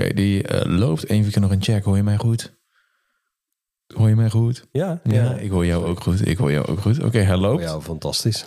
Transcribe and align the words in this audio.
Oké, 0.00 0.14
die 0.14 0.42
eh, 0.42 0.78
loopt. 0.78 1.08
Even 1.08 1.32
keer 1.32 1.40
nog 1.40 1.50
een 1.50 1.62
check. 1.62 1.84
Hoor 1.84 1.96
je 1.96 2.02
mij 2.02 2.16
goed? 2.16 2.54
Hoor 3.94 4.08
je 4.08 4.16
mij 4.16 4.30
goed? 4.30 4.64
Ja, 4.72 5.00
Ja, 5.04 5.34
ik 5.34 5.50
hoor 5.50 5.66
jou 5.66 5.84
ook 5.84 6.00
goed. 6.00 6.26
Ik 6.26 6.36
hoor 6.38 6.52
jou 6.52 6.66
ook 6.66 6.80
goed. 6.80 7.02
Oké, 7.04 7.18
hij 7.18 7.36
loopt. 7.36 7.62
Ja, 7.62 7.80
fantastisch. 7.80 8.44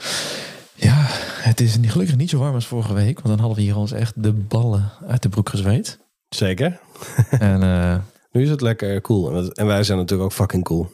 Ja, 0.76 0.96
het 1.42 1.60
is 1.60 1.78
gelukkig 1.82 2.16
niet 2.18 2.30
zo 2.30 2.38
warm 2.40 2.54
als 2.56 2.68
vorige 2.68 2.94
week. 2.94 3.16
Want 3.16 3.28
dan 3.28 3.40
hadden 3.40 3.56
we 3.58 3.62
hier 3.64 3.76
ons 3.78 3.92
echt 3.92 4.24
de 4.24 4.34
ballen 4.34 4.92
uit 5.08 5.22
de 5.22 5.30
broek 5.30 5.50
gezweet. 5.50 6.00
Zeker. 6.30 6.80
en 7.29 7.63
eh, 7.63 7.96
Nu 8.31 8.42
is 8.42 8.50
het 8.50 8.62
lekker 8.62 9.02
cool. 9.02 9.28
En 9.28 9.34
dat- 9.34 9.58
En 9.58 9.66
wij 9.66 9.84
zijn 9.84 9.97
natuurlijk 9.97 10.29
ook 10.29 10.36
fucking 10.36 10.63
cool. 10.63 10.88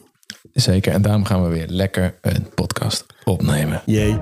zeker. 0.52 0.92
En 0.92 1.02
daarom 1.02 1.24
gaan 1.24 1.42
we 1.42 1.48
weer 1.48 1.66
lekker 1.68 2.18
een 2.20 2.48
podcast 2.54 3.06
opnemen. 3.24 3.82
Jee. 3.86 4.18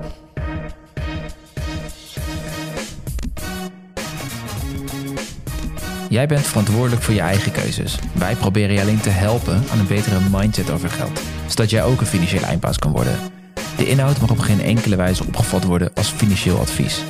Jij 6.15 6.27
bent 6.27 6.47
verantwoordelijk 6.47 7.01
voor 7.01 7.13
je 7.13 7.19
eigen 7.19 7.51
keuzes. 7.51 7.97
Wij 8.13 8.35
proberen 8.35 8.75
je 8.75 8.81
alleen 8.81 8.99
te 8.99 9.09
helpen 9.09 9.63
aan 9.71 9.79
een 9.79 9.87
betere 9.87 10.19
mindset 10.31 10.69
over 10.71 10.89
geld, 10.89 11.21
zodat 11.47 11.69
jij 11.69 11.83
ook 11.83 11.99
een 11.99 12.05
financiële 12.05 12.45
eindbaas 12.45 12.79
kan 12.79 12.91
worden. 12.91 13.17
De 13.77 13.87
inhoud 13.87 14.19
mag 14.19 14.29
op 14.29 14.39
geen 14.39 14.61
enkele 14.61 14.95
wijze 14.95 15.23
opgevat 15.23 15.63
worden 15.63 15.91
als 15.93 16.07
financieel 16.07 16.59
advies. 16.59 17.03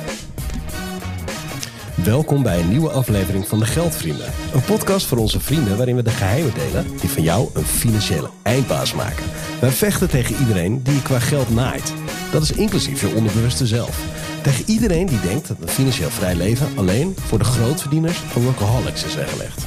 Welkom 1.94 2.42
bij 2.42 2.60
een 2.60 2.68
nieuwe 2.68 2.90
aflevering 2.90 3.48
van 3.48 3.58
de 3.58 3.66
Geldvrienden. 3.66 4.32
Een 4.54 4.64
podcast 4.64 5.06
voor 5.06 5.18
onze 5.18 5.40
vrienden 5.40 5.76
waarin 5.76 5.96
we 5.96 6.02
de 6.02 6.10
geheimen 6.10 6.54
delen 6.54 6.86
die 7.00 7.10
van 7.10 7.22
jou 7.22 7.50
een 7.54 7.64
financiële 7.64 8.30
eindbaas 8.42 8.94
maken. 8.94 9.24
Wij 9.60 9.70
vechten 9.70 10.08
tegen 10.08 10.36
iedereen 10.36 10.82
die 10.82 10.94
je 10.94 11.02
qua 11.02 11.18
geld 11.18 11.54
naait. 11.54 11.92
Dat 12.30 12.42
is 12.42 12.52
inclusief 12.52 13.00
je 13.00 13.14
onderbewuste 13.14 13.66
zelf. 13.66 13.98
Tegen 14.46 14.64
iedereen 14.66 15.06
die 15.06 15.20
denkt 15.20 15.48
dat 15.48 15.56
een 15.60 15.68
financieel 15.68 16.10
vrij 16.10 16.34
leven 16.34 16.68
alleen 16.76 17.14
voor 17.26 17.38
de 17.38 17.44
grootverdieners 17.44 18.22
en 18.34 18.42
workaholics 18.42 19.04
is 19.04 19.14
weggelegd. 19.14 19.66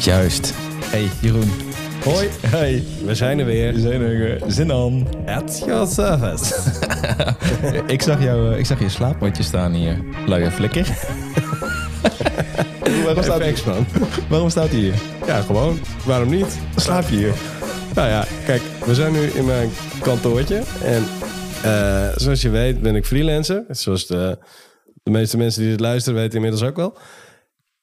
Juist. 0.00 0.54
Hey 0.84 1.08
Jeroen. 1.20 1.50
Hoi, 2.04 2.28
hey, 2.46 2.84
we 3.04 3.14
zijn 3.14 3.38
er 3.38 3.44
weer. 3.44 3.74
zijn 3.76 4.00
er 4.00 4.40
zin 4.46 4.72
aan. 4.72 5.06
At 5.26 5.62
your 5.66 5.86
service. 5.86 6.54
ik, 7.94 8.02
zag 8.02 8.22
jou, 8.22 8.52
eh, 8.52 8.58
ik 8.58 8.66
zag 8.66 8.78
je 8.78 8.88
slaapmatje 8.88 9.42
staan 9.42 9.72
hier. 9.72 10.04
Luie 10.26 10.50
flikker. 10.50 10.86
waarom, 13.04 13.22
staat 13.22 13.40
Thanks 13.40 13.64
man. 13.64 13.86
waarom 14.28 14.50
staat 14.50 14.68
hij 14.68 14.78
hier? 14.78 14.94
Ja, 15.26 15.40
gewoon. 15.40 15.78
Waarom 16.04 16.28
niet? 16.28 16.58
Slaap 16.76 17.08
je 17.08 17.16
hier? 17.16 17.34
Nou 17.94 18.08
ja, 18.08 18.24
kijk, 18.44 18.62
we 18.84 18.94
zijn 18.94 19.12
nu 19.12 19.22
in 19.22 19.44
mijn 19.44 19.70
kantoortje. 20.02 20.62
En 20.84 21.04
eh, 21.64 22.08
zoals 22.16 22.42
je 22.42 22.50
weet 22.50 22.80
ben 22.82 22.94
ik 22.96 23.06
freelancer. 23.06 23.64
Zoals 23.68 24.06
de, 24.06 24.38
de 25.02 25.10
meeste 25.10 25.36
mensen 25.36 25.60
die 25.62 25.70
dit 25.70 25.80
luisteren 25.80 26.18
weten 26.18 26.34
inmiddels 26.34 26.62
ook 26.62 26.76
wel. 26.76 26.98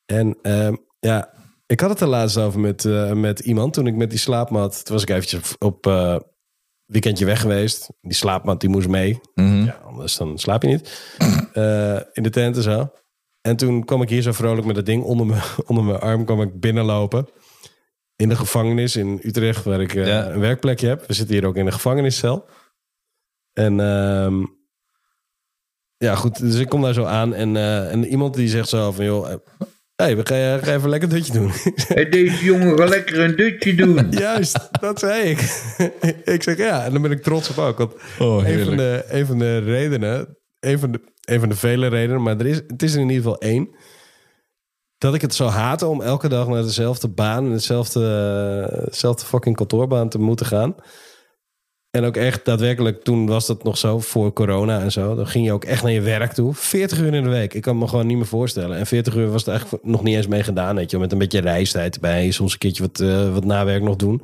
En 0.06 0.38
ehm, 0.42 0.76
ja, 1.00 1.34
ik 1.66 1.80
had 1.80 1.90
het 1.90 2.00
er 2.02 2.08
laatst 2.08 2.38
over 2.38 2.60
met, 2.60 2.86
eh, 2.86 3.12
met 3.14 3.40
iemand. 3.40 3.74
Toen 3.74 3.88
ik 3.88 3.96
met 3.96 4.10
die 4.10 4.20
slaapmat... 4.20 4.86
Toen 4.86 4.94
was 4.96 5.04
ik 5.04 5.10
eventjes 5.10 5.56
op 5.58 5.88
eh, 5.88 6.16
weekendje 6.86 7.26
weg 7.26 7.42
geweest. 7.42 7.90
Die 8.02 8.14
slaapmat 8.14 8.60
die 8.60 8.70
moest 8.70 8.88
mee. 8.88 9.20
Ja, 9.36 9.80
anders 9.86 10.18
dan 10.18 10.38
slaap 10.38 10.62
je 10.62 10.68
niet. 10.68 11.12
In 12.14 12.24
de 12.24 12.30
tent 12.30 12.56
en 12.56 12.64
zo. 12.64 12.92
En 13.42 13.56
toen 13.56 13.86
kwam 13.86 14.02
ik 14.02 14.10
hier 14.10 14.22
zo 14.22 14.32
vrolijk 14.32 14.66
met 14.68 14.76
dat 14.76 14.86
ding 14.86 15.04
onder 15.04 15.26
mijn, 15.26 15.42
onder 15.68 15.84
mijn 15.84 16.00
arm. 16.00 16.26
kwam 16.26 16.42
ik 16.42 16.60
binnenlopen 16.60 17.28
in 18.16 18.30
de 18.30 18.36
gevangenis 18.36 18.96
in 18.96 19.20
Utrecht, 19.24 19.64
waar 19.64 19.82
ik 19.82 19.94
Ja. 19.94 20.30
een 20.30 20.40
werkplekje 20.40 20.88
heb. 20.88 21.08
We 21.08 21.14
zitten 21.14 21.36
hier 21.36 21.46
ook 21.46 21.56
in 21.56 21.66
een 21.66 21.74
gevangeniscel. 21.74 22.46
En 23.58 23.80
ehm, 23.80 24.46
ja, 25.98 26.16
goed, 26.16 26.40
dus 26.40 26.56
ik 26.56 26.70
kom 26.70 26.82
daar 26.82 26.94
zo 26.94 27.04
aan 27.04 27.34
en, 27.34 27.56
eh, 27.56 27.92
en 27.92 28.06
iemand 28.06 28.34
die 28.34 28.48
zegt 28.48 28.70
zo 28.70 28.92
van, 28.92 29.06
joh, 29.06 29.32
eh, 29.32 29.36
hey, 29.96 30.18
we 30.18 30.26
gaan, 30.26 30.64
ga 30.64 30.74
even 30.74 30.90
lekker 30.90 31.10
een 31.10 31.16
dutje 31.16 31.34
doen. 31.34 31.52
Hey, 31.94 32.10
Deze 32.10 32.44
jongen 32.44 32.78
gaat 32.78 32.90
lekker 32.90 33.20
een 33.20 33.36
dutje 33.36 33.76
doen. 33.76 34.12
Juist, 34.20 34.70
dat 34.80 35.00
zei 35.00 35.30
ik. 35.30 35.40
ik 36.36 36.44
zeg 36.44 36.58
ja, 36.58 36.86
en 36.86 36.94
dan 36.94 37.02
ben 37.02 37.12
ik 37.12 37.24
trots 37.24 37.50
op 37.50 37.58
ook. 37.58 37.78
Want 37.78 37.94
Oh, 38.20 38.48
een, 38.48 38.66
van 38.66 38.78
de, 38.78 39.06
een 39.08 39.26
van 39.26 39.40
de 39.40 39.58
redenen, 39.58 40.38
een 40.60 40.80
van 40.80 40.92
de, 40.92 41.02
een 41.22 41.40
van 41.40 41.50
de 41.50 41.56
vele 41.56 41.88
redenen, 41.88 42.22
maar 42.22 42.38
er 42.40 42.46
is, 42.46 42.62
het 42.68 42.84
is 42.84 42.94
er 42.94 43.00
in 43.02 43.10
ieder 43.10 43.24
geval 43.24 43.40
één. 43.42 43.76
Dat 44.98 45.14
ik 45.14 45.22
het 45.22 45.36
zou 45.36 45.50
haten 45.50 45.90
om 45.90 46.02
elke 46.02 46.28
dag 46.28 46.48
naar 46.48 46.64
dezelfde 46.64 47.08
baan 47.08 47.46
en 47.46 47.52
dezelfde, 47.52 48.02
eh, 48.72 48.86
dezelfde 48.86 49.26
fucking 49.26 49.56
kantoorbaan 49.56 50.10
te 50.10 50.20
moeten 50.20 50.46
gaan. 50.46 50.76
En 51.98 52.04
ook 52.04 52.18
echt 52.18 52.46
daadwerkelijk, 52.46 53.04
toen 53.04 53.28
was 53.28 53.48
dat 53.48 53.64
nog 53.64 53.78
zo, 53.78 54.00
voor 54.00 54.34
corona 54.34 54.82
en 54.82 54.92
zo. 54.92 55.16
Dan 55.16 55.28
ging 55.28 55.46
je 55.46 55.52
ook 55.52 55.64
echt 55.64 55.84
naar 55.84 55.92
je 55.92 56.02
werk 56.02 56.34
toe. 56.34 56.54
40 56.54 57.00
uur 57.00 57.14
in 57.14 57.24
de 57.24 57.30
week. 57.30 57.54
Ik 57.54 57.62
kan 57.62 57.78
me 57.78 57.88
gewoon 57.88 58.08
niet 58.08 58.18
meer 58.18 58.26
voorstellen. 58.26 58.78
En 58.78 58.86
40 58.86 59.16
uur 59.16 59.32
was 59.32 59.44
er 59.44 59.50
eigenlijk 59.50 59.84
nog 59.84 60.04
niet 60.04 60.16
eens 60.16 60.28
mee 60.28 60.44
gedaan. 60.44 60.76
Weet 60.76 60.92
je, 60.92 60.98
met 60.98 61.12
een 61.12 61.18
beetje 61.18 61.40
reistijd 61.40 61.96
erbij. 61.96 62.32
Soms 62.32 62.54
een 62.54 62.58
keertje 62.58 62.84
wat, 62.84 63.00
eh, 63.00 63.34
wat 63.34 63.46
nawerk 63.46 63.84
nog 63.84 63.96
doen. 63.96 64.22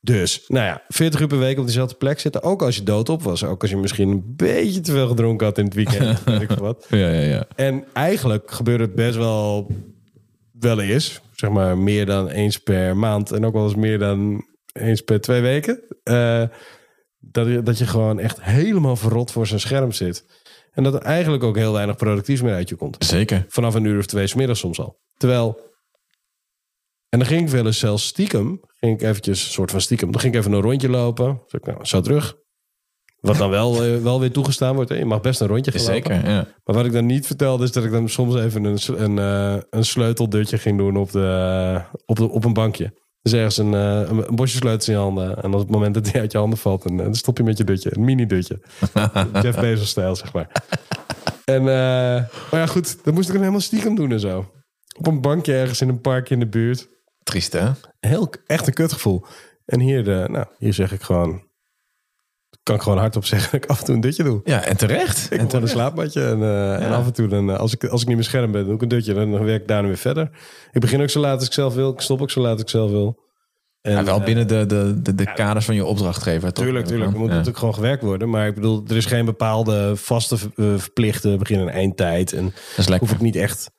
Dus, 0.00 0.44
nou 0.48 0.66
ja, 0.66 0.82
40 0.88 1.20
uur 1.20 1.26
per 1.26 1.38
week 1.38 1.58
op 1.58 1.66
dezelfde 1.66 1.94
plek 1.94 2.20
zitten. 2.20 2.42
Ook 2.42 2.62
als 2.62 2.76
je 2.76 2.82
doodop 2.82 3.22
was. 3.22 3.44
Ook 3.44 3.62
als 3.62 3.70
je 3.70 3.76
misschien 3.76 4.08
een 4.08 4.34
beetje 4.36 4.80
te 4.80 4.92
veel 4.92 5.08
gedronken 5.08 5.46
had 5.46 5.58
in 5.58 5.64
het 5.64 5.74
weekend. 5.74 6.24
weet 6.24 6.42
ik 6.42 6.50
wat. 6.50 6.86
Ja, 6.88 7.08
ja, 7.08 7.20
ja. 7.20 7.46
En 7.56 7.84
eigenlijk 7.92 8.50
gebeurt 8.50 8.80
het 8.80 8.94
best 8.94 9.16
wel 9.16 9.70
wel 10.52 10.80
eens. 10.80 11.20
Zeg 11.34 11.50
maar 11.50 11.78
meer 11.78 12.06
dan 12.06 12.28
eens 12.28 12.58
per 12.58 12.96
maand. 12.96 13.32
En 13.32 13.44
ook 13.44 13.54
wel 13.54 13.64
eens 13.64 13.74
meer 13.74 13.98
dan 13.98 14.44
eens 14.74 15.00
per 15.00 15.20
twee 15.20 15.40
weken. 15.40 15.82
eh, 16.02 16.44
dat, 17.18 17.46
je, 17.46 17.62
dat 17.62 17.78
je 17.78 17.86
gewoon 17.86 18.18
echt 18.18 18.42
helemaal 18.42 18.96
verrot 18.96 19.30
voor 19.30 19.46
zijn 19.46 19.60
scherm 19.60 19.92
zit. 19.92 20.24
En 20.72 20.82
dat 20.82 20.94
er 20.94 21.02
eigenlijk 21.02 21.42
ook 21.42 21.56
heel 21.56 21.72
weinig 21.72 21.96
productiefs 21.96 22.42
meer 22.42 22.54
uit 22.54 22.68
je 22.68 22.76
komt. 22.76 23.04
Zeker. 23.04 23.44
Vanaf 23.48 23.74
een 23.74 23.84
uur 23.84 23.98
of 23.98 24.06
twee 24.06 24.26
's 24.26 24.34
middags 24.34 24.60
soms 24.60 24.80
al. 24.80 25.00
Terwijl... 25.16 25.72
En 27.08 27.18
dan 27.20 27.28
ging 27.28 27.42
ik 27.42 27.48
wel 27.48 27.66
eens 27.66 27.78
zelfs 27.78 28.06
stiekem. 28.06 28.60
Ging 28.66 29.00
ik 29.00 29.02
eventjes, 29.02 29.44
een 29.44 29.52
soort 29.52 29.70
van 29.70 29.80
stiekem. 29.80 30.10
Dan 30.10 30.20
ging 30.20 30.34
ik 30.34 30.40
even 30.40 30.52
een 30.52 30.60
rondje 30.60 30.88
lopen. 30.88 31.42
Zeg 31.46 31.60
ik, 31.60 31.66
nou, 31.66 31.84
zo 31.84 32.00
terug. 32.00 32.36
Wat 33.20 33.36
dan 33.36 33.50
wel, 33.50 33.82
eh, 33.84 34.02
wel 34.02 34.20
weer 34.20 34.32
toegestaan 34.32 34.74
wordt. 34.74 34.90
Hè? 34.90 34.96
Je 34.96 35.04
mag 35.04 35.20
best 35.20 35.40
een 35.40 35.46
rondje 35.46 35.72
gaan 35.72 35.80
lopen. 35.80 35.94
Zeker, 35.94 36.30
ja. 36.30 36.46
Maar 36.64 36.76
wat 36.76 36.84
ik 36.84 36.92
dan 36.92 37.06
niet 37.06 37.26
vertelde 37.26 37.64
is 37.64 37.72
dat 37.72 37.84
ik 37.84 37.90
dan 37.90 38.08
soms 38.08 38.34
even 38.34 38.64
een, 38.64 38.78
een, 38.86 39.18
eh, 39.18 39.62
een 39.70 39.84
sleuteldutje 39.84 40.58
ging 40.58 40.78
doen 40.78 40.96
op, 40.96 41.10
de, 41.12 41.80
op, 42.06 42.16
de, 42.16 42.28
op 42.28 42.44
een 42.44 42.52
bankje. 42.52 43.02
Dus 43.24 43.32
ergens 43.32 43.56
een, 43.56 43.74
eh, 43.74 44.08
een, 44.10 44.28
een 44.28 44.36
bosje 44.36 44.56
sleutels 44.56 44.88
in 44.88 44.94
je 44.94 45.00
handen. 45.00 45.42
En 45.42 45.52
op 45.52 45.58
het 45.58 45.70
moment 45.70 45.94
dat 45.94 46.04
die 46.04 46.20
uit 46.20 46.32
je 46.32 46.38
handen 46.38 46.58
valt, 46.58 46.84
en, 46.84 46.96
dan 46.96 47.14
stop 47.14 47.36
je 47.36 47.42
met 47.42 47.58
je 47.58 47.64
dutje. 47.64 47.96
Een 47.96 48.04
mini-dutje. 48.04 48.60
Jeff 49.42 49.60
Bezos-stijl, 49.60 50.16
zeg 50.16 50.32
maar. 50.32 50.62
En, 51.44 51.60
eh, 51.60 51.66
maar 52.50 52.60
ja, 52.60 52.66
goed, 52.66 53.04
dat 53.04 53.14
moest 53.14 53.26
ik 53.26 53.32
dan 53.32 53.40
helemaal 53.40 53.60
stiekem 53.60 53.94
doen 53.94 54.12
en 54.12 54.20
zo. 54.20 54.50
Op 54.98 55.06
een 55.06 55.20
bankje 55.20 55.54
ergens 55.54 55.80
in 55.80 55.88
een 55.88 56.00
park 56.00 56.30
in 56.30 56.38
de 56.38 56.48
buurt. 56.48 56.88
Triest, 57.22 57.52
hè? 57.52 57.70
Heel, 58.00 58.30
echt 58.46 58.66
een 58.66 58.72
kutgevoel. 58.72 59.24
En 59.64 59.80
hier, 59.80 60.04
de, 60.04 60.26
nou, 60.30 60.46
hier 60.58 60.74
zeg 60.74 60.92
ik 60.92 61.02
gewoon... 61.02 61.42
Kan 62.64 62.74
ik 62.74 62.82
gewoon 62.82 62.98
hardop 62.98 63.24
zeggen 63.24 63.50
dat 63.52 63.62
ik 63.64 63.70
af 63.70 63.78
en 63.78 63.84
toe 63.84 63.94
een 63.94 64.00
dutje 64.00 64.22
doe. 64.22 64.40
Ja, 64.44 64.62
en 64.64 64.76
terecht. 64.76 65.24
Ik 65.24 65.30
En 65.30 65.38
heb 65.38 65.46
gewoon 65.46 65.62
een 65.62 65.68
slaapmatje. 65.70 66.24
En, 66.24 66.42
eh, 66.42 66.84
en 66.86 66.92
af 66.92 67.06
en 67.06 67.12
toe, 67.12 67.28
dan, 67.28 67.50
eh, 67.50 67.56
als, 67.58 67.72
ik, 67.74 67.84
als 67.84 68.00
ik 68.02 68.06
niet 68.06 68.16
meer 68.16 68.24
scherm 68.24 68.52
ben, 68.52 68.64
doe 68.64 68.74
ik 68.74 68.82
een 68.82 68.88
dutje. 68.88 69.14
Dan 69.14 69.44
werk 69.44 69.62
ik 69.62 69.68
daarna 69.68 69.88
weer 69.88 69.96
verder. 69.96 70.30
Ik 70.72 70.80
begin 70.80 71.02
ook 71.02 71.10
zo 71.10 71.20
laat 71.20 71.36
als 71.38 71.46
ik 71.46 71.52
zelf 71.52 71.74
wil. 71.74 71.92
Ik 71.92 72.00
stop 72.00 72.22
ook 72.22 72.30
zo 72.30 72.40
laat 72.40 72.52
als 72.52 72.60
ik 72.60 72.68
zelf 72.68 72.90
wil. 72.90 73.22
En, 73.80 73.92
Ja, 73.92 74.04
wel 74.04 74.18
eh, 74.18 74.24
binnen 74.24 74.46
de, 74.48 74.66
de, 74.66 75.02
de, 75.02 75.14
de 75.14 75.32
kaders 75.32 75.64
van 75.64 75.74
je 75.74 75.84
opdrachtgever. 75.84 76.52
toch? 76.52 76.64
Tuurlijk, 76.64 76.86
tuurlijk. 76.86 77.12
Er 77.12 77.16
moet 77.18 77.26
Ja. 77.28 77.32
natuurlijk 77.32 77.58
gewoon 77.58 77.74
gewerkt 77.74 78.02
worden. 78.02 78.30
Maar 78.30 78.46
ik 78.46 78.54
bedoel, 78.54 78.84
er 78.88 78.96
is 78.96 79.06
geen 79.06 79.24
bepaalde 79.24 79.96
vaste 79.96 80.36
verplichte 80.56 81.36
begin- 81.38 81.60
en 81.60 81.68
eindtijd. 81.68 82.32
En 82.32 82.44
Dat 82.44 82.54
is 82.76 82.88
lekker. 82.88 83.08
hoef 83.08 83.16
ik 83.16 83.22
niet 83.22 83.36
echt... 83.36 83.70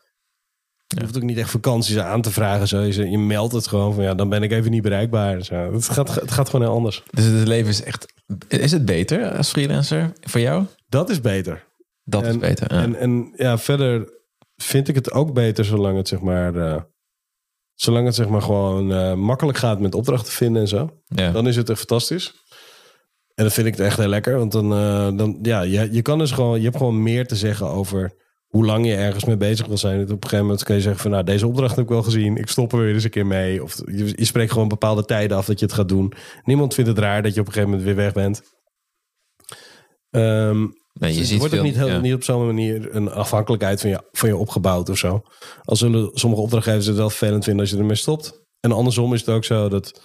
Je 0.87 1.01
hoeft 1.01 1.15
ook 1.17 1.23
niet 1.23 1.37
echt 1.37 1.49
vakanties 1.49 1.97
aan 1.97 2.21
te 2.21 2.31
vragen. 2.31 2.67
Zo. 2.67 2.79
Je, 2.81 3.09
je 3.09 3.17
meldt 3.17 3.53
het 3.53 3.67
gewoon 3.67 3.93
van 3.93 4.03
ja, 4.03 4.13
dan 4.13 4.29
ben 4.29 4.43
ik 4.43 4.51
even 4.51 4.71
niet 4.71 4.81
bereikbaar. 4.81 5.41
Zo. 5.43 5.73
Het, 5.73 5.89
gaat, 5.89 6.15
het 6.15 6.31
gaat 6.31 6.49
gewoon 6.49 6.65
heel 6.65 6.75
anders. 6.75 7.03
Dus 7.09 7.25
het 7.25 7.47
leven 7.47 7.69
is 7.69 7.83
echt... 7.83 8.13
Is 8.47 8.71
het 8.71 8.85
beter 8.85 9.31
als 9.31 9.49
freelancer 9.49 10.11
voor 10.21 10.41
jou? 10.41 10.65
Dat 10.87 11.09
is 11.09 11.21
beter. 11.21 11.65
Dat 12.03 12.21
is 12.23 12.33
En- 12.33 12.39
beter. 12.39 12.73
Ja. 12.73 12.81
En, 12.81 12.95
en 12.95 13.33
ja, 13.35 13.57
verder 13.57 14.13
vind 14.55 14.87
ik 14.87 14.95
het 14.95 15.11
ook 15.11 15.33
beter 15.33 15.65
zolang 15.65 15.97
het 15.97 16.07
zeg 16.07 16.19
maar, 16.19 16.55
eh, 16.55 16.81
zolang 17.73 18.05
het 18.05 18.15
zeg 18.15 18.27
maar 18.27 18.41
gewoon 18.41 18.93
eh, 18.93 19.13
makkelijk 19.13 19.57
gaat 19.57 19.79
met 19.79 19.95
opdrachten 19.95 20.33
vinden 20.33 20.61
en 20.61 20.67
zo. 20.67 21.01
ja. 21.07 21.31
Dan 21.31 21.47
is 21.47 21.55
het 21.55 21.69
echt 21.69 21.77
fantastisch. 21.79 22.43
En 23.35 23.43
dan 23.43 23.51
vind 23.51 23.67
ik 23.67 23.75
het 23.77 23.85
echt 23.85 23.97
heel 23.97 24.07
lekker, 24.07 24.37
want 24.37 24.51
dan, 24.51 24.73
eh, 24.73 25.17
dan 25.17 25.39
ja, 25.41 25.61
je, 25.61 25.91
je 25.91 26.01
kan 26.01 26.17
dus 26.17 26.31
gewoon, 26.31 26.57
je 26.57 26.63
hebt 26.65 26.77
gewoon 26.77 27.03
meer 27.03 27.27
te 27.27 27.35
zeggen 27.35 27.67
over 27.67 28.13
hoe 28.55 28.65
lang 28.65 28.85
je 28.85 28.95
ergens 28.95 29.25
mee 29.25 29.37
bezig 29.37 29.67
wil 29.67 29.77
zijn. 29.77 30.01
Op 30.01 30.09
een 30.09 30.17
gegeven 30.21 30.45
moment 30.45 30.63
kun 30.63 30.75
je 30.75 30.81
zeggen 30.81 31.01
van, 31.01 31.11
nou, 31.11 31.23
deze 31.23 31.47
opdracht 31.47 31.75
heb 31.75 31.83
ik 31.83 31.89
wel 31.89 32.03
gezien, 32.03 32.37
ik 32.37 32.47
stop 32.47 32.71
er 32.71 32.79
weer 32.79 32.93
eens 32.93 33.03
een 33.03 33.09
keer 33.09 33.25
mee. 33.25 33.63
Of 33.63 33.81
je, 33.85 34.13
je 34.15 34.25
spreekt 34.25 34.51
gewoon 34.51 34.67
bepaalde 34.67 35.05
tijden 35.05 35.37
af 35.37 35.45
dat 35.45 35.59
je 35.59 35.65
het 35.65 35.73
gaat 35.73 35.89
doen. 35.89 36.13
Niemand 36.43 36.73
vindt 36.73 36.89
het 36.89 36.99
raar 36.99 37.21
dat 37.21 37.33
je 37.33 37.39
op 37.39 37.47
een 37.47 37.53
gegeven 37.53 37.77
moment 37.77 37.95
weer 37.95 38.03
weg 38.03 38.13
bent. 38.13 38.41
Nee, 40.99 41.13
je 41.13 41.19
er 41.19 41.25
ziet 41.25 41.39
wordt 41.39 41.57
ook 41.57 41.63
niet, 41.63 41.75
heel, 41.75 41.87
ja. 41.87 41.99
niet 41.99 42.13
op 42.13 42.23
zo'n 42.23 42.45
manier 42.45 42.95
een 42.95 43.11
afhankelijkheid 43.11 43.81
van 43.81 43.89
je, 43.89 44.01
van 44.11 44.29
je 44.29 44.37
opgebouwd 44.37 44.89
of 44.89 44.97
zo. 44.97 45.21
Al 45.63 45.75
zullen 45.75 46.09
sommige 46.13 46.41
opdrachtgevers 46.41 46.85
het 46.85 46.95
wel 46.95 47.09
vervelend 47.09 47.43
vinden 47.43 47.61
als 47.61 47.71
je 47.71 47.77
ermee 47.77 47.95
stopt. 47.95 48.43
En 48.59 48.71
andersom 48.71 49.13
is 49.13 49.19
het 49.19 49.29
ook 49.29 49.45
zo 49.45 49.69
dat 49.69 50.01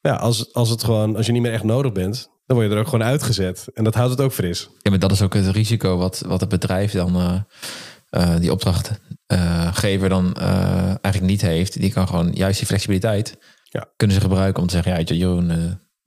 ja, 0.00 0.14
als, 0.14 0.52
als, 0.52 0.70
het 0.70 0.84
gewoon, 0.84 1.16
als 1.16 1.26
je 1.26 1.32
niet 1.32 1.42
meer 1.42 1.52
echt 1.52 1.64
nodig 1.64 1.92
bent, 1.92 2.28
dan 2.46 2.56
word 2.56 2.68
je 2.68 2.74
er 2.74 2.80
ook 2.80 2.88
gewoon 2.88 3.06
uitgezet. 3.06 3.66
En 3.74 3.84
dat 3.84 3.94
houdt 3.94 4.10
het 4.10 4.20
ook 4.20 4.32
fris. 4.32 4.68
Ja, 4.82 4.90
maar 4.90 4.98
dat 4.98 5.12
is 5.12 5.22
ook 5.22 5.34
het 5.34 5.46
risico 5.48 5.96
wat, 5.96 6.22
wat 6.26 6.40
het 6.40 6.48
bedrijf 6.48 6.92
dan 6.92 7.14
eh, 7.16 7.34
eh, 8.10 8.40
die 8.40 8.50
opdrachtgever 8.52 10.08
dan 10.08 10.34
eh, 10.34 10.86
eigenlijk 10.86 11.20
niet 11.20 11.40
heeft. 11.42 11.80
Die 11.80 11.92
kan 11.92 12.06
gewoon 12.08 12.30
juist 12.32 12.58
die 12.58 12.66
flexibiliteit 12.66 13.38
Ja. 13.62 13.86
kunnen 13.96 14.16
ze 14.16 14.22
gebruiken 14.22 14.62
om 14.62 14.68
te 14.68 14.74
zeggen, 14.74 14.92
ja, 14.92 15.00
Jeroen, 15.16 15.48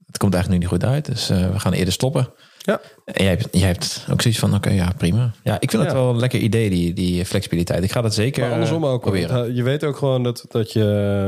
het 0.06 0.18
komt 0.18 0.34
eigenlijk 0.34 0.48
nu 0.48 0.58
niet 0.58 0.82
goed 0.82 0.84
uit. 0.90 1.04
Dus 1.04 1.28
we 1.28 1.58
gaan 1.60 1.72
eerder 1.72 1.92
stoppen. 1.92 2.28
Ja. 2.58 2.80
En 3.04 3.24
jij 3.24 3.32
hebt, 3.36 3.48
jij 3.50 3.66
hebt 3.66 4.06
ook 4.10 4.22
zoiets 4.22 4.40
van, 4.40 4.54
oké, 4.54 4.70
ja, 4.70 4.92
prima. 4.96 5.32
Ja, 5.42 5.60
ik 5.60 5.70
vind 5.70 5.82
het 5.82 5.92
Ja. 5.92 5.98
wel 5.98 6.10
een 6.10 6.18
lekker 6.18 6.40
idee, 6.40 6.70
die, 6.70 6.92
die 6.92 7.24
flexibiliteit. 7.24 7.84
Ik 7.84 7.92
ga 7.92 8.00
dat 8.00 8.14
zeker 8.14 8.42
Maar 8.42 8.52
andersom 8.52 8.86
ook. 8.86 9.00
proberen. 9.00 9.54
Je 9.54 9.62
weet 9.62 9.84
ook 9.84 9.96
gewoon 9.96 10.22
dat, 10.22 10.44
dat 10.48 10.72
je... 10.72 10.80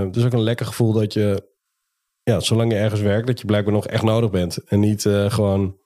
Het 0.06 0.16
is 0.16 0.24
ook 0.24 0.32
een 0.32 0.42
lekker 0.42 0.66
gevoel 0.66 0.92
dat 0.92 1.12
je... 1.12 1.48
Ja, 2.22 2.40
zolang 2.40 2.72
je 2.72 2.78
ergens 2.78 3.00
werkt, 3.00 3.26
dat 3.26 3.40
je 3.40 3.46
blijkbaar 3.46 3.74
nog 3.74 3.86
echt 3.86 4.02
nodig 4.02 4.30
bent. 4.30 4.64
En 4.64 4.80
niet 4.80 5.06
eh, 5.06 5.30
gewoon... 5.30 5.78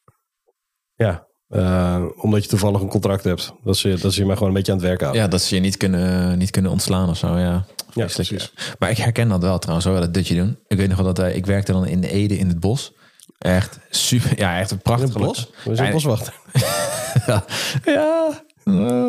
Ja, 0.94 1.26
eh, 1.48 2.04
omdat 2.16 2.42
je 2.42 2.48
toevallig 2.48 2.80
een 2.80 2.88
contract 2.88 3.24
hebt. 3.24 3.52
Dat 3.64 3.76
ze, 3.76 3.98
dat 4.00 4.12
ze 4.12 4.20
je 4.20 4.26
maar 4.26 4.36
gewoon 4.36 4.48
een 4.48 4.56
beetje 4.56 4.72
aan 4.72 4.78
het 4.78 4.86
werk 4.86 5.00
houden. 5.00 5.22
Ja, 5.22 5.28
dat 5.28 5.42
ze 5.42 5.54
je 5.54 5.60
niet 5.60 5.76
kunnen, 5.76 6.38
niet 6.38 6.50
kunnen 6.50 6.70
ontslaan 6.70 7.08
of 7.08 7.16
zo, 7.16 7.38
ja. 7.38 7.64
Ja, 7.92 8.06
precies. 8.06 8.52
Maar 8.78 8.90
ik 8.90 8.96
herken 8.96 9.28
dat 9.28 9.42
wel 9.42 9.58
trouwens, 9.58 9.86
hoor, 9.86 10.00
dat 10.00 10.14
dutje 10.14 10.34
doen. 10.34 10.58
Ik 10.66 10.76
weet 10.76 10.88
nog 10.88 10.96
wel 10.96 11.14
dat 11.14 11.18
eh, 11.18 11.36
ik 11.36 11.46
werkte 11.46 11.72
dan 11.72 11.86
in 11.86 12.00
de 12.00 12.10
Ede 12.10 12.38
in 12.38 12.48
het 12.48 12.60
bos. 12.60 12.92
Echt 13.38 13.78
super, 13.90 14.38
ja, 14.38 14.58
echt 14.58 14.70
een 14.70 14.78
prachtig 14.78 15.12
bos? 15.12 15.50
We 15.64 15.76
zijn 15.76 15.92
boswachter. 15.92 16.34
Ja, 17.26 17.44
ja 17.84 18.42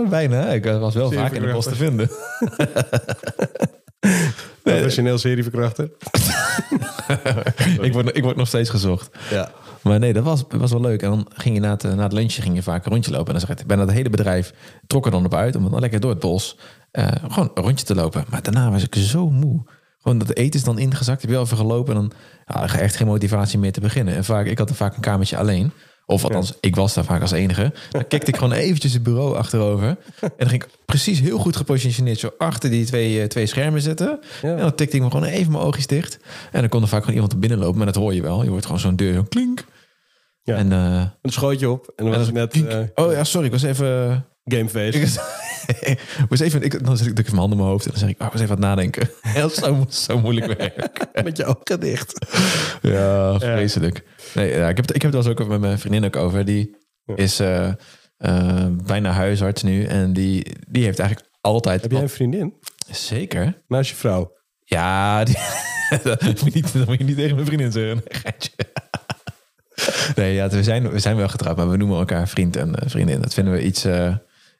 bijna. 0.09 0.47
Ik 0.47 0.65
was 0.65 0.93
wel 0.93 1.11
vaak 1.11 1.31
in 1.31 1.43
het 1.43 1.51
bos 1.51 1.65
te 1.65 1.75
vinden. 1.75 2.09
Professioneel 4.73 5.17
serieverkrachter. 5.17 5.89
ik, 7.81 7.93
word, 7.93 8.17
ik 8.17 8.23
word 8.23 8.35
nog 8.35 8.47
steeds 8.47 8.69
gezocht. 8.69 9.09
Ja. 9.29 9.51
Maar 9.81 9.99
nee, 9.99 10.13
dat 10.13 10.23
was, 10.23 10.43
was 10.49 10.71
wel 10.71 10.81
leuk. 10.81 11.01
En 11.01 11.09
dan 11.09 11.27
ging 11.33 11.55
je 11.55 11.61
na 11.61 11.71
het, 11.71 11.83
na 11.83 12.03
het 12.03 12.13
lunchje 12.13 12.41
ging 12.41 12.55
je 12.55 12.63
vaak 12.63 12.85
een 12.85 12.91
rondje 12.91 13.11
lopen. 13.11 13.33
En 13.33 13.39
dan 13.39 13.47
zeg 13.47 13.57
ik, 13.57 13.67
bijna 13.67 13.83
het 13.83 13.91
hele 13.91 14.09
bedrijf 14.09 14.53
trok 14.87 15.05
er 15.05 15.11
dan 15.11 15.25
op 15.25 15.33
uit... 15.33 15.55
om 15.55 15.69
dan 15.69 15.79
lekker 15.79 15.99
door 15.99 16.09
het 16.09 16.19
bos 16.19 16.57
eh, 16.91 17.07
gewoon 17.29 17.51
een 17.53 17.63
rondje 17.63 17.85
te 17.85 17.95
lopen. 17.95 18.25
Maar 18.29 18.41
daarna 18.41 18.71
was 18.71 18.83
ik 18.83 18.95
zo 18.95 19.29
moe. 19.29 19.63
Gewoon 20.01 20.17
dat 20.17 20.33
eten 20.33 20.59
is 20.59 20.65
dan 20.65 20.79
ingezakt. 20.79 21.21
Heb 21.21 21.29
je 21.29 21.35
wel 21.35 21.45
even 21.45 21.57
gelopen 21.57 21.95
en 21.95 22.01
dan 22.01 22.11
ja, 22.45 22.79
echt 22.79 22.95
geen 22.95 23.07
motivatie 23.07 23.59
meer 23.59 23.71
te 23.71 23.79
beginnen. 23.79 24.15
En 24.15 24.23
vaak, 24.23 24.45
ik 24.45 24.57
had 24.57 24.69
er 24.69 24.75
vaak 24.75 24.95
een 24.95 25.01
kamertje 25.01 25.37
alleen. 25.37 25.71
Of 26.07 26.23
althans, 26.23 26.53
ik 26.59 26.75
was 26.75 26.93
daar 26.93 27.03
vaak 27.03 27.21
als 27.21 27.31
enige. 27.31 27.73
Dan 27.91 28.07
kikte 28.07 28.31
ik 28.31 28.37
gewoon 28.37 28.53
eventjes 28.53 28.93
het 28.93 29.03
bureau 29.03 29.35
achterover. 29.37 29.87
En 30.21 30.31
dan 30.37 30.49
ging 30.49 30.63
ik 30.63 30.69
precies 30.85 31.19
heel 31.19 31.37
goed 31.37 31.55
gepositioneerd... 31.55 32.19
zo 32.19 32.31
achter 32.37 32.69
die 32.69 32.85
twee, 32.85 33.21
eh, 33.21 33.27
twee 33.27 33.45
schermen 33.45 33.81
zitten. 33.81 34.19
Ja. 34.41 34.49
En 34.49 34.57
dan 34.57 34.75
tikte 34.75 34.95
ik 34.95 35.01
me 35.01 35.09
gewoon 35.11 35.25
even 35.25 35.51
mijn 35.51 35.63
oogjes 35.63 35.87
dicht. 35.87 36.17
En 36.51 36.59
dan 36.59 36.69
kon 36.69 36.81
er 36.81 36.87
vaak 36.87 36.99
gewoon 36.99 37.13
iemand 37.15 37.31
er 37.33 37.39
binnenlopen. 37.39 37.77
Maar 37.77 37.85
dat 37.85 37.95
hoor 37.95 38.13
je 38.13 38.21
wel. 38.21 38.43
Je 38.43 38.49
hoort 38.49 38.65
gewoon 38.65 38.79
zo'n 38.79 38.95
deur, 38.95 39.13
zo'n 39.13 39.27
klink. 39.27 39.65
Ja. 40.43 40.55
En, 40.55 40.71
eh, 40.71 41.01
Een 41.21 41.31
schootje 41.31 41.69
op. 41.69 41.93
En 41.95 42.05
dan 42.05 42.13
was 42.17 42.27
en 42.27 42.33
dan- 42.33 42.49
net 42.53 42.67
eh, 42.95 43.05
oh 43.05 43.11
ja, 43.11 43.23
sorry, 43.23 43.45
ik 43.45 43.51
was 43.51 43.63
even... 43.63 44.25
gameface. 44.45 45.19
Was, 46.29 46.39
even 46.39 46.61
ik, 46.61 46.85
dan 46.85 46.97
zet 46.97 47.07
ik, 47.07 47.19
ik 47.19 47.25
mijn 47.25 47.37
handen 47.37 47.57
in 47.57 47.63
mijn 47.63 47.69
hoofd 47.69 47.85
en 47.85 47.91
dan 47.91 47.99
zeg 47.99 48.09
ik, 48.09 48.21
oh, 48.21 48.31
was 48.31 48.41
even 48.41 48.55
aan 48.55 48.61
het 48.61 48.69
nadenken. 48.69 49.09
Heel 49.21 49.49
zo, 49.49 49.85
zo 49.89 50.19
moeilijk 50.19 50.57
werk. 50.57 51.05
Met 51.23 51.37
je 51.37 51.45
ogen 51.45 51.79
dicht. 51.79 52.25
Ja, 52.81 53.39
vreselijk. 53.39 54.03
Nee, 54.33 54.49
ja, 54.49 54.69
ik, 54.69 54.77
heb 54.77 54.91
ik 54.91 55.01
heb 55.01 55.13
het 55.13 55.23
wel 55.23 55.31
eens 55.31 55.41
ook 55.41 55.47
met 55.47 55.59
mijn 55.59 55.79
vriendin 55.79 56.05
ook 56.05 56.15
over. 56.15 56.45
Die 56.45 56.75
is 57.15 57.39
eh, 57.39 57.67
eh, 58.17 58.65
bijna 58.85 59.11
huisarts 59.11 59.63
nu 59.63 59.83
en 59.83 60.13
die, 60.13 60.45
die 60.67 60.83
heeft 60.83 60.99
eigenlijk 60.99 61.29
altijd... 61.41 61.81
Heb 61.81 61.91
jij 61.91 62.01
een 62.01 62.09
vriendin? 62.09 62.53
Zeker. 62.91 63.61
Naast 63.67 63.89
je 63.89 63.95
vrouw? 63.95 64.33
Ja, 64.59 65.23
die, 65.23 65.37
dat, 66.03 66.21
moet 66.21 66.39
je 66.39 66.51
niet, 66.53 66.73
dat 66.73 66.87
moet 66.87 66.97
je 66.97 67.03
niet 67.03 67.17
tegen 67.17 67.35
mijn 67.35 67.47
vriendin 67.47 67.71
zeggen. 67.71 68.03
Nee, 70.15 70.33
ja, 70.33 70.49
we, 70.49 70.63
zijn, 70.63 70.89
we 70.89 70.99
zijn 70.99 71.15
wel 71.15 71.27
getrouwd, 71.27 71.57
maar 71.57 71.69
we 71.69 71.77
noemen 71.77 71.97
elkaar 71.97 72.27
vriend 72.27 72.55
en 72.55 72.75
eh, 72.75 72.89
vriendin. 72.89 73.21
Dat 73.21 73.33
vinden 73.33 73.53
we 73.53 73.63
iets 73.63 73.85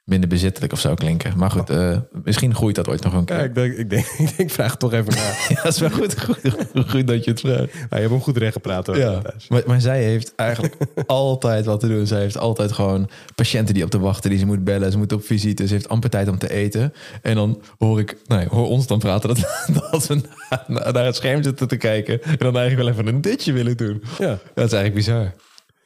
minder 0.06 0.28
bezittelijk 0.28 0.72
of 0.72 0.80
zo 0.80 0.94
klinken. 0.94 1.32
Maar 1.36 1.50
goed, 1.50 1.70
eh, 1.70 1.98
misschien 2.24 2.54
groeit 2.54 2.74
dat 2.74 2.88
ooit 2.88 3.02
nog 3.02 3.12
een 3.12 3.24
keer. 3.24 3.36
Ja, 3.36 3.42
ik 3.42 3.54
denk, 3.54 3.74
ik 3.76 3.90
denk, 3.90 4.06
ik 4.18 4.36
denk 4.36 4.50
vraag 4.50 4.70
het 4.70 4.80
toch 4.80 4.92
even 4.92 5.14
na. 5.14 5.32
Ja, 5.54 5.62
dat 5.62 5.72
is 5.72 5.78
wel 5.78 5.90
goed, 5.90 6.20
goed, 6.20 6.40
goed 6.86 7.06
dat 7.06 7.24
je 7.24 7.30
het 7.30 7.40
vraagt. 7.40 7.72
Ja, 7.72 7.86
je 7.90 7.96
hebt 7.96 8.10
hem 8.10 8.20
goed 8.20 8.36
recht 8.36 8.52
gepraat 8.52 8.86
hoor. 8.86 8.98
Ja, 8.98 9.22
maar, 9.48 9.62
maar 9.66 9.80
zij 9.80 10.02
heeft 10.02 10.32
eigenlijk 10.36 10.76
altijd 11.06 11.64
wat 11.64 11.80
te 11.80 11.88
doen. 11.88 12.06
Zij 12.06 12.20
heeft 12.20 12.38
altijd 12.38 12.72
gewoon 12.72 13.10
patiënten 13.34 13.74
die 13.74 13.84
op 13.84 13.90
te 13.90 13.98
wachten, 13.98 14.30
die 14.30 14.38
ze 14.38 14.46
moet 14.46 14.64
bellen. 14.64 14.92
Ze 14.92 14.98
moet 14.98 15.12
op 15.12 15.24
visite, 15.24 15.66
ze 15.66 15.72
heeft 15.72 15.88
amper 15.88 16.10
tijd 16.10 16.28
om 16.28 16.38
te 16.38 16.50
eten. 16.50 16.92
En 17.22 17.34
dan 17.34 17.62
hoor 17.78 18.00
ik, 18.00 18.16
nee, 18.26 18.46
hoor 18.48 18.68
ons 18.68 18.86
dan 18.86 18.98
praten 18.98 19.28
dat, 19.28 19.66
dat 19.90 20.06
we 20.06 20.20
naar, 20.68 20.92
naar 20.92 21.04
het 21.04 21.16
scherm 21.16 21.42
zitten 21.42 21.68
te 21.68 21.76
kijken. 21.76 22.22
En 22.22 22.36
dan 22.38 22.56
eigenlijk 22.56 22.88
wel 22.88 22.88
even 22.88 23.14
een 23.14 23.20
ditje 23.20 23.52
willen 23.52 23.76
doen. 23.76 24.02
Ja. 24.18 24.38
Dat 24.54 24.66
is 24.66 24.72
eigenlijk 24.72 24.94
bizar. 24.94 25.34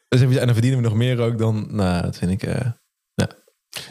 Dus 0.09 0.21
en 0.21 0.31
dan 0.31 0.53
verdienen 0.53 0.83
we 0.83 0.89
nog 0.89 0.97
meer 0.97 1.21
ook 1.21 1.39
dan, 1.39 1.67
nou, 1.71 2.03
dat 2.03 2.17
vind 2.17 2.31
ik, 2.31 2.43
eh, 2.43 2.61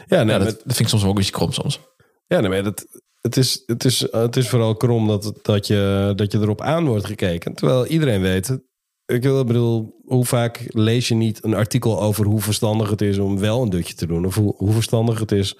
ja, 0.06 0.22
nee, 0.22 0.38
ja, 0.38 0.44
dat, 0.44 0.46
dat 0.48 0.62
vind 0.64 0.80
ik 0.80 0.88
soms 0.88 1.02
wel 1.02 1.10
een 1.10 1.16
beetje 1.16 1.32
krom 1.32 1.52
soms. 1.52 1.80
Ja, 2.26 2.40
nee, 2.40 2.48
maar 2.50 2.62
dat, 2.62 2.86
het, 3.20 3.36
is, 3.36 3.62
het, 3.66 3.84
is, 3.84 4.06
het 4.10 4.36
is 4.36 4.48
vooral 4.48 4.74
krom 4.76 5.06
dat, 5.06 5.32
dat, 5.42 5.66
je, 5.66 6.12
dat 6.16 6.32
je 6.32 6.38
erop 6.38 6.60
aan 6.60 6.86
wordt 6.86 7.06
gekeken. 7.06 7.54
Terwijl 7.54 7.86
iedereen 7.86 8.20
weet, 8.20 8.58
ik 9.06 9.22
wil- 9.22 9.44
bedoel, 9.44 10.00
hoe 10.04 10.24
vaak 10.24 10.64
lees 10.68 11.08
je 11.08 11.14
niet 11.14 11.44
een 11.44 11.54
artikel 11.54 12.00
over 12.00 12.26
hoe 12.26 12.40
verstandig 12.40 12.90
het 12.90 13.00
is 13.00 13.18
om 13.18 13.38
wel 13.38 13.62
een 13.62 13.70
dutje 13.70 13.94
te 13.94 14.06
doen? 14.06 14.26
Of 14.26 14.34
hoe, 14.34 14.54
hoe 14.56 14.72
verstandig 14.72 15.18
het 15.20 15.32
is 15.32 15.56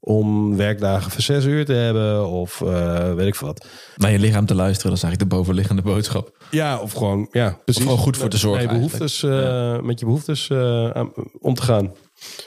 om 0.00 0.56
werkdagen 0.56 1.10
van 1.10 1.20
zes 1.22 1.44
uur 1.44 1.64
te 1.64 1.72
hebben 1.72 2.26
of 2.28 2.60
eh, 2.60 3.14
weet 3.14 3.26
ik 3.26 3.34
wat. 3.34 3.66
Naar 3.96 4.10
je 4.10 4.18
lichaam 4.18 4.46
te 4.46 4.54
luisteren, 4.54 4.88
dat 4.88 4.98
is 4.98 5.04
eigenlijk 5.04 5.30
de 5.32 5.36
bovenliggende 5.36 5.82
boodschap. 5.82 6.36
Ja, 6.50 6.78
of 6.78 6.92
gewoon, 6.92 7.28
ja, 7.30 7.58
precies. 7.64 7.82
gewoon 7.82 7.98
goed 7.98 8.16
voor 8.16 8.28
te 8.28 8.36
zorgen 8.36 8.62
Met 8.62 8.72
je 8.72 8.76
behoeftes, 8.76 9.22
eh, 9.22 9.80
met 9.80 9.98
je 9.98 10.04
behoeftes 10.04 10.50
eh, 10.50 11.04
om 11.40 11.54
te 11.54 11.62
gaan. 11.62 11.92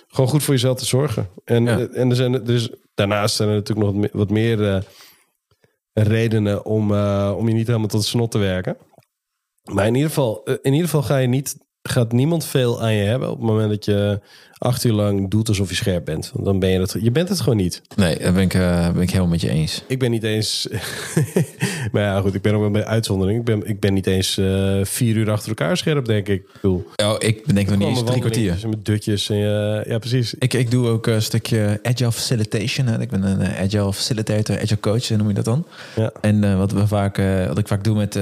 Gewoon 0.07 0.29
goed 0.29 0.43
voor 0.43 0.53
jezelf 0.53 0.77
te 0.79 0.85
zorgen. 0.85 1.29
En, 1.43 1.63
Ja. 1.63 1.79
en 1.87 2.09
er 2.09 2.15
zijn, 2.15 2.33
er 2.33 2.49
is, 2.53 2.69
daarnaast 2.93 3.35
zijn 3.35 3.49
er 3.49 3.55
natuurlijk 3.55 3.87
nog 3.87 3.95
wat 3.95 4.01
me- 4.11 4.17
wat 4.19 4.29
meer 4.29 4.67
eh, 4.73 4.81
redenen 5.93 6.65
om, 6.65 6.93
eh, 6.93 7.33
om 7.37 7.47
je 7.47 7.53
niet 7.53 7.67
helemaal 7.67 7.87
tot 7.87 8.05
snot 8.05 8.31
te 8.31 8.37
werken. 8.37 8.77
Maar 9.63 9.87
in 9.87 9.93
ieder 9.95 10.09
geval, 10.09 10.43
eh, 10.43 10.53
in 10.61 10.71
ieder 10.73 10.85
geval 10.89 11.03
ga 11.03 11.17
je 11.17 11.27
niet, 11.27 11.55
gaat 11.81 12.11
niemand 12.11 12.45
veel 12.45 12.81
aan 12.81 12.93
je 12.93 13.03
hebben 13.03 13.29
op 13.31 13.37
het 13.37 13.45
moment 13.47 13.69
dat 13.69 13.85
je 13.85 14.19
acht 14.57 14.83
uur 14.83 14.91
lang 14.93 15.29
doet 15.29 15.47
alsof 15.47 15.69
je 15.69 15.75
scherp 15.75 16.05
bent. 16.05 16.31
Want 16.33 16.45
dan 16.45 16.59
ben 16.59 16.69
je 16.69 16.79
het, 16.79 16.95
je 16.99 17.11
bent 17.11 17.29
het 17.29 17.39
gewoon 17.39 17.57
niet. 17.57 17.81
Nee, 17.95 18.17
daar 18.19 18.33
ben 18.33 18.43
ik, 18.43 18.53
eh, 18.53 18.91
ben 18.91 19.01
ik 19.01 19.09
helemaal 19.09 19.29
met 19.31 19.41
je 19.41 19.49
eens. 19.49 19.83
Ik 19.87 19.99
ben 19.99 20.11
niet 20.11 20.23
eens. 20.23 20.67
maar 21.91 22.01
ja, 22.01 22.21
goed, 22.21 22.33
ik 22.33 22.41
ben 22.41 22.53
ook 22.53 22.61
wel 22.61 22.71
bij 22.71 22.85
uitzondering. 22.85 23.39
Ik 23.39 23.45
ben, 23.45 23.67
ik 23.67 23.79
ben 23.79 23.93
niet 23.93 24.07
eens 24.07 24.37
eh, 24.37 24.79
vier 24.83 25.15
uur 25.15 25.31
achter 25.31 25.49
elkaar 25.49 25.77
scherp, 25.77 26.05
denk 26.05 26.27
ik. 26.27 26.41
Ik 26.41 26.49
bedoel, 26.53 26.85
Oh, 27.03 27.15
ik 27.17 27.45
bedenk 27.45 27.69
nog 27.69 27.77
niet 27.77 27.87
eens 27.87 28.03
drie 28.03 28.19
kwartier. 28.19 28.57
Met 28.69 28.85
dutjes. 28.85 29.29
En, 29.29 29.35
eh, 29.35 29.85
ja, 29.85 29.97
precies. 29.97 30.33
Ik, 30.33 30.53
ik 30.53 30.71
doe 30.71 30.87
ook 30.87 31.07
een 31.07 31.21
stukje 31.21 31.79
agile 31.83 32.11
facilitation. 32.11 32.87
Hè. 32.87 33.01
Ik 33.01 33.09
ben 33.09 33.23
een 33.23 33.41
eh, 33.41 33.63
agile 33.63 33.93
facilitator, 33.93 34.55
agile 34.55 34.79
coach, 34.79 35.09
noem 35.09 35.27
je 35.27 35.33
dat 35.33 35.45
dan. 35.45 35.67
Ja. 35.95 36.11
En 36.21 36.57
wat, 36.57 36.71
we 36.71 36.87
vaak, 36.87 37.17
wat 37.47 37.57
ik 37.57 37.67
vaak 37.67 37.83
doe 37.83 37.95
met, 37.95 38.19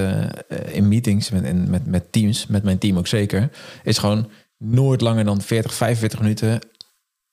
in 0.72 0.88
meetings, 0.88 1.30
met, 1.30 1.68
met, 1.68 1.86
met 1.86 2.12
teams, 2.12 2.46
met 2.46 2.62
mijn 2.62 2.78
team 2.78 2.98
ook 2.98 3.06
zeker, 3.06 3.50
is 3.82 3.98
gewoon 3.98 4.28
nooit 4.58 5.00
langer 5.00 5.24
dan 5.24 5.40
40, 5.40 5.74
45 5.74 6.20
minuten 6.20 6.60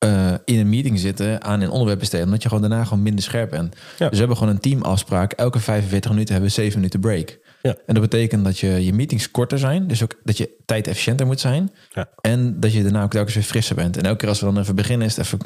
eh, 0.01 0.33
in 0.45 0.59
een 0.59 0.69
meeting 0.69 0.99
zitten 0.99 1.43
aan 1.43 1.61
een 1.61 1.69
onderwerp 1.69 1.99
besteden. 1.99 2.25
Omdat 2.25 2.41
je 2.41 2.49
gewoon 2.49 2.69
daarna 2.69 2.83
gewoon 2.83 3.03
minder 3.03 3.23
scherp 3.23 3.49
bent. 3.49 3.75
Ja. 3.75 3.81
Dus 3.97 4.09
we 4.09 4.17
hebben 4.17 4.37
gewoon 4.37 4.53
een 4.53 4.59
teamafspraak. 4.59 5.31
Elke 5.31 5.59
45 5.59 6.11
minuten 6.11 6.33
hebben 6.33 6.51
we 6.51 6.61
7 6.61 6.75
minuten 6.75 6.99
break. 6.99 7.39
Ja. 7.61 7.75
En 7.85 7.93
dat 7.93 8.03
betekent 8.09 8.43
dat 8.43 8.59
je, 8.59 8.85
je 8.85 8.93
meetings 8.93 9.31
korter 9.31 9.59
zijn. 9.59 9.87
Dus 9.87 10.03
ook 10.03 10.15
dat 10.23 10.37
je 10.37 10.49
tijd 10.65 10.87
efficiënter 10.87 11.25
moet 11.25 11.39
zijn. 11.39 11.71
Ja. 11.93 12.09
En 12.21 12.59
dat 12.59 12.73
je 12.73 12.83
daarna 12.83 13.03
ook 13.03 13.11
telkens 13.11 13.35
weer 13.35 13.43
frisser 13.43 13.75
bent. 13.75 13.97
En 13.97 14.03
elke 14.03 14.17
keer 14.17 14.29
als 14.29 14.39
we 14.39 14.45
dan 14.45 14.59
even 14.59 14.75
beginnen, 14.75 15.07
is 15.07 15.15
het 15.15 15.25
even 15.25 15.39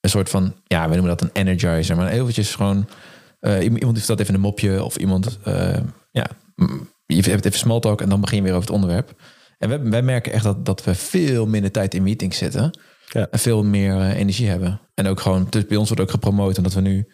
een 0.00 0.10
soort 0.10 0.28
van, 0.28 0.54
ja, 0.64 0.88
we 0.88 0.94
noemen 0.94 1.16
dat 1.16 1.22
een 1.22 1.30
energizer. 1.32 1.96
Maar 1.96 2.08
eventjes 2.08 2.54
gewoon, 2.54 2.88
eh, 3.40 3.62
iemand 3.62 3.94
heeft 3.94 4.06
dat 4.06 4.20
even 4.20 4.34
een 4.34 4.40
mopje 4.40 4.84
of 4.84 4.96
iemand, 4.96 5.38
eh, 5.44 5.76
ja, 6.10 6.26
je 7.06 7.30
hebt 7.30 7.44
even 7.44 7.58
small 7.58 7.80
talk 7.80 8.00
en 8.00 8.08
dan 8.08 8.20
begin 8.20 8.36
je 8.36 8.42
weer 8.42 8.52
over 8.52 8.66
het 8.66 8.74
onderwerp. 8.74 9.20
En 9.58 9.68
wij, 9.68 9.82
wij 9.82 10.02
merken 10.02 10.32
echt 10.32 10.44
dat, 10.44 10.66
dat 10.66 10.84
we 10.84 10.94
veel 10.94 11.46
minder 11.46 11.70
tijd 11.70 11.94
in 11.94 12.02
meetings 12.02 12.38
zitten. 12.38 12.78
Ja. 13.08 13.28
En 13.30 13.38
veel 13.38 13.64
meer 13.64 14.00
eh, 14.00 14.16
energie 14.16 14.48
hebben. 14.48 14.80
En 14.94 15.06
ook 15.06 15.20
gewoon, 15.20 15.46
dus 15.50 15.66
bij 15.66 15.76
ons 15.76 15.88
wordt 15.88 16.02
ook 16.02 16.10
gepromoot 16.10 16.56
omdat 16.56 16.72
we 16.74 16.80
nu, 16.80 17.08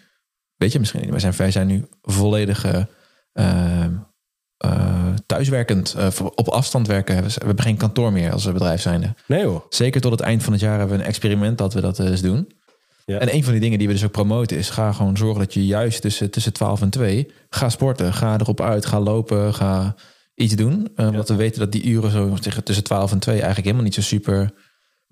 weet 0.56 0.72
je 0.72 0.78
misschien 0.78 1.00
niet, 1.00 1.10
wij 1.10 1.20
zijn, 1.20 1.34
wij 1.36 1.50
zijn 1.50 1.66
nu 1.66 1.84
volledig 2.02 2.64
eh, 2.64 2.82
eh, 3.32 3.84
eh, 4.56 5.14
thuiswerkend, 5.26 5.96
op 6.34 6.48
afstand 6.48 6.86
werken. 6.86 7.24
We 7.24 7.30
hebben 7.34 7.64
geen 7.64 7.76
kantoor 7.76 8.12
meer 8.12 8.32
als 8.32 8.52
bedrijf 8.52 8.80
zijnde. 8.80 9.14
Nee 9.26 9.44
hoor. 9.44 9.66
Zeker 9.68 10.00
tot 10.00 10.12
het 10.12 10.20
eind 10.20 10.42
van 10.42 10.52
het 10.52 10.62
jaar 10.62 10.78
hebben 10.78 10.96
we 10.96 11.02
een 11.02 11.08
experiment 11.08 11.58
dat 11.58 11.74
we 11.74 11.80
dat 11.80 11.98
eens 11.98 12.20
doen. 12.20 12.52
Ja. 13.06 13.18
En 13.18 13.34
een 13.34 13.42
van 13.44 13.52
die 13.52 13.60
dingen 13.60 13.78
die 13.78 13.86
we 13.86 13.94
dus 13.94 14.04
ook 14.04 14.10
promoten 14.10 14.56
is... 14.56 14.70
ga 14.70 14.92
gewoon 14.92 15.16
zorgen 15.16 15.38
dat 15.38 15.54
je 15.54 15.66
juist 15.66 16.00
tussen, 16.00 16.30
tussen 16.30 16.52
12 16.52 16.80
en 16.80 16.90
2... 16.90 17.32
ga 17.48 17.68
sporten, 17.68 18.12
ga 18.12 18.38
erop 18.38 18.60
uit, 18.60 18.86
ga 18.86 19.00
lopen, 19.00 19.54
ga 19.54 19.94
iets 20.34 20.54
doen. 20.54 20.88
Eh, 20.94 21.10
Want 21.10 21.28
we 21.28 21.34
weten 21.34 21.60
dat 21.60 21.72
die 21.72 21.84
uren 21.84 22.10
zo 22.10 22.34
tussen 22.62 22.84
12 22.84 23.12
en 23.12 23.18
2... 23.18 23.34
eigenlijk 23.34 23.64
helemaal 23.64 23.84
niet 23.84 23.94
zo 23.94 24.00
super 24.00 24.52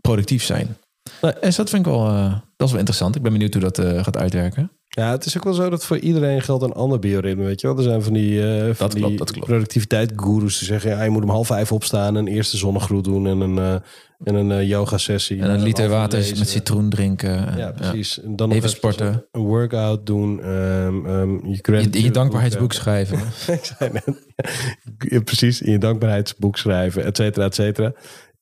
productief 0.03 0.43
zijn. 0.45 0.77
Nee. 1.23 1.33
Dus 1.41 1.57
dat 1.57 1.71
vind 1.71 1.87
ik 1.87 1.93
wel, 1.93 2.07
eh, 2.09 2.33
dat 2.57 2.67
is 2.67 2.71
wel 2.71 2.79
interessant. 2.79 3.17
Ik 3.17 3.23
ben 3.23 3.33
benieuwd 3.33 3.53
hoe 3.55 3.63
dat 3.63 3.79
eh, 3.79 4.05
gaat 4.05 4.17
uitwerken. 4.17 4.71
Ja, 4.89 5.11
het 5.11 5.25
is 5.25 5.37
ook 5.37 5.45
wel 5.45 5.53
zo 5.55 5.71
dat 5.71 5.85
voor 5.85 5.99
iedereen 5.99 6.43
geldt 6.43 6.63
een 6.65 6.73
ander 6.73 6.99
bioritme, 6.99 7.45
weet 7.45 7.61
je 7.61 7.67
wel. 7.67 7.77
Er 7.77 7.83
zijn 7.83 8.03
van 8.03 8.13
die, 8.13 8.43
eh 8.55 8.65
van 8.65 8.75
Dat 8.79 8.95
klopt, 8.95 9.09
die 9.09 9.19
dat 9.19 9.31
klopt. 9.31 9.47
productiviteit-goeroes 9.47 10.59
die 10.59 10.69
zeggen... 10.69 10.91
Ja, 10.91 11.03
je 11.03 11.11
moet 11.11 11.23
om 11.23 11.29
half 11.29 11.47
vijf 11.47 11.73
opstaan, 11.73 12.15
een 12.15 12.27
eerste 12.27 12.57
zonnegroet 12.57 13.05
doen 13.05 13.27
en 13.27 13.41
een, 13.41 13.81
en 14.25 14.35
een 14.35 14.67
yoga-sessie. 14.67 15.41
En 15.41 15.51
een 15.51 15.63
liter 15.63 15.89
water 15.89 16.19
lezen. 16.19 16.39
met 16.39 16.49
citroen 16.49 16.91
drinken. 16.91 17.47
En, 17.49 17.59
Ja, 17.59 17.71
precies. 17.71 18.21
En 18.23 18.37
dan 18.37 18.51
Even 18.53 18.69
sporten. 18.69 19.25
Een 19.33 19.41
workout 19.43 20.07
doen. 20.07 20.41
ehm, 20.43 21.07
ehm, 21.07 21.47
je. 21.47 21.89
Je, 22.03 22.11
dankbaarheidsboek 22.11 22.69
boek, 22.69 22.73
schrijven. 22.73 23.19
ik 23.47 23.65
zei 23.79 23.91
net. 23.93 24.05
Ja, 24.99 25.21
precies, 25.21 25.61
in 25.63 25.73
je 25.73 25.79
dankbaarheidsboek 25.79 26.57
schrijven, 26.57 27.05
et 27.05 27.17
cetera, 27.17 27.45
et 27.45 27.55
cetera. 27.55 27.93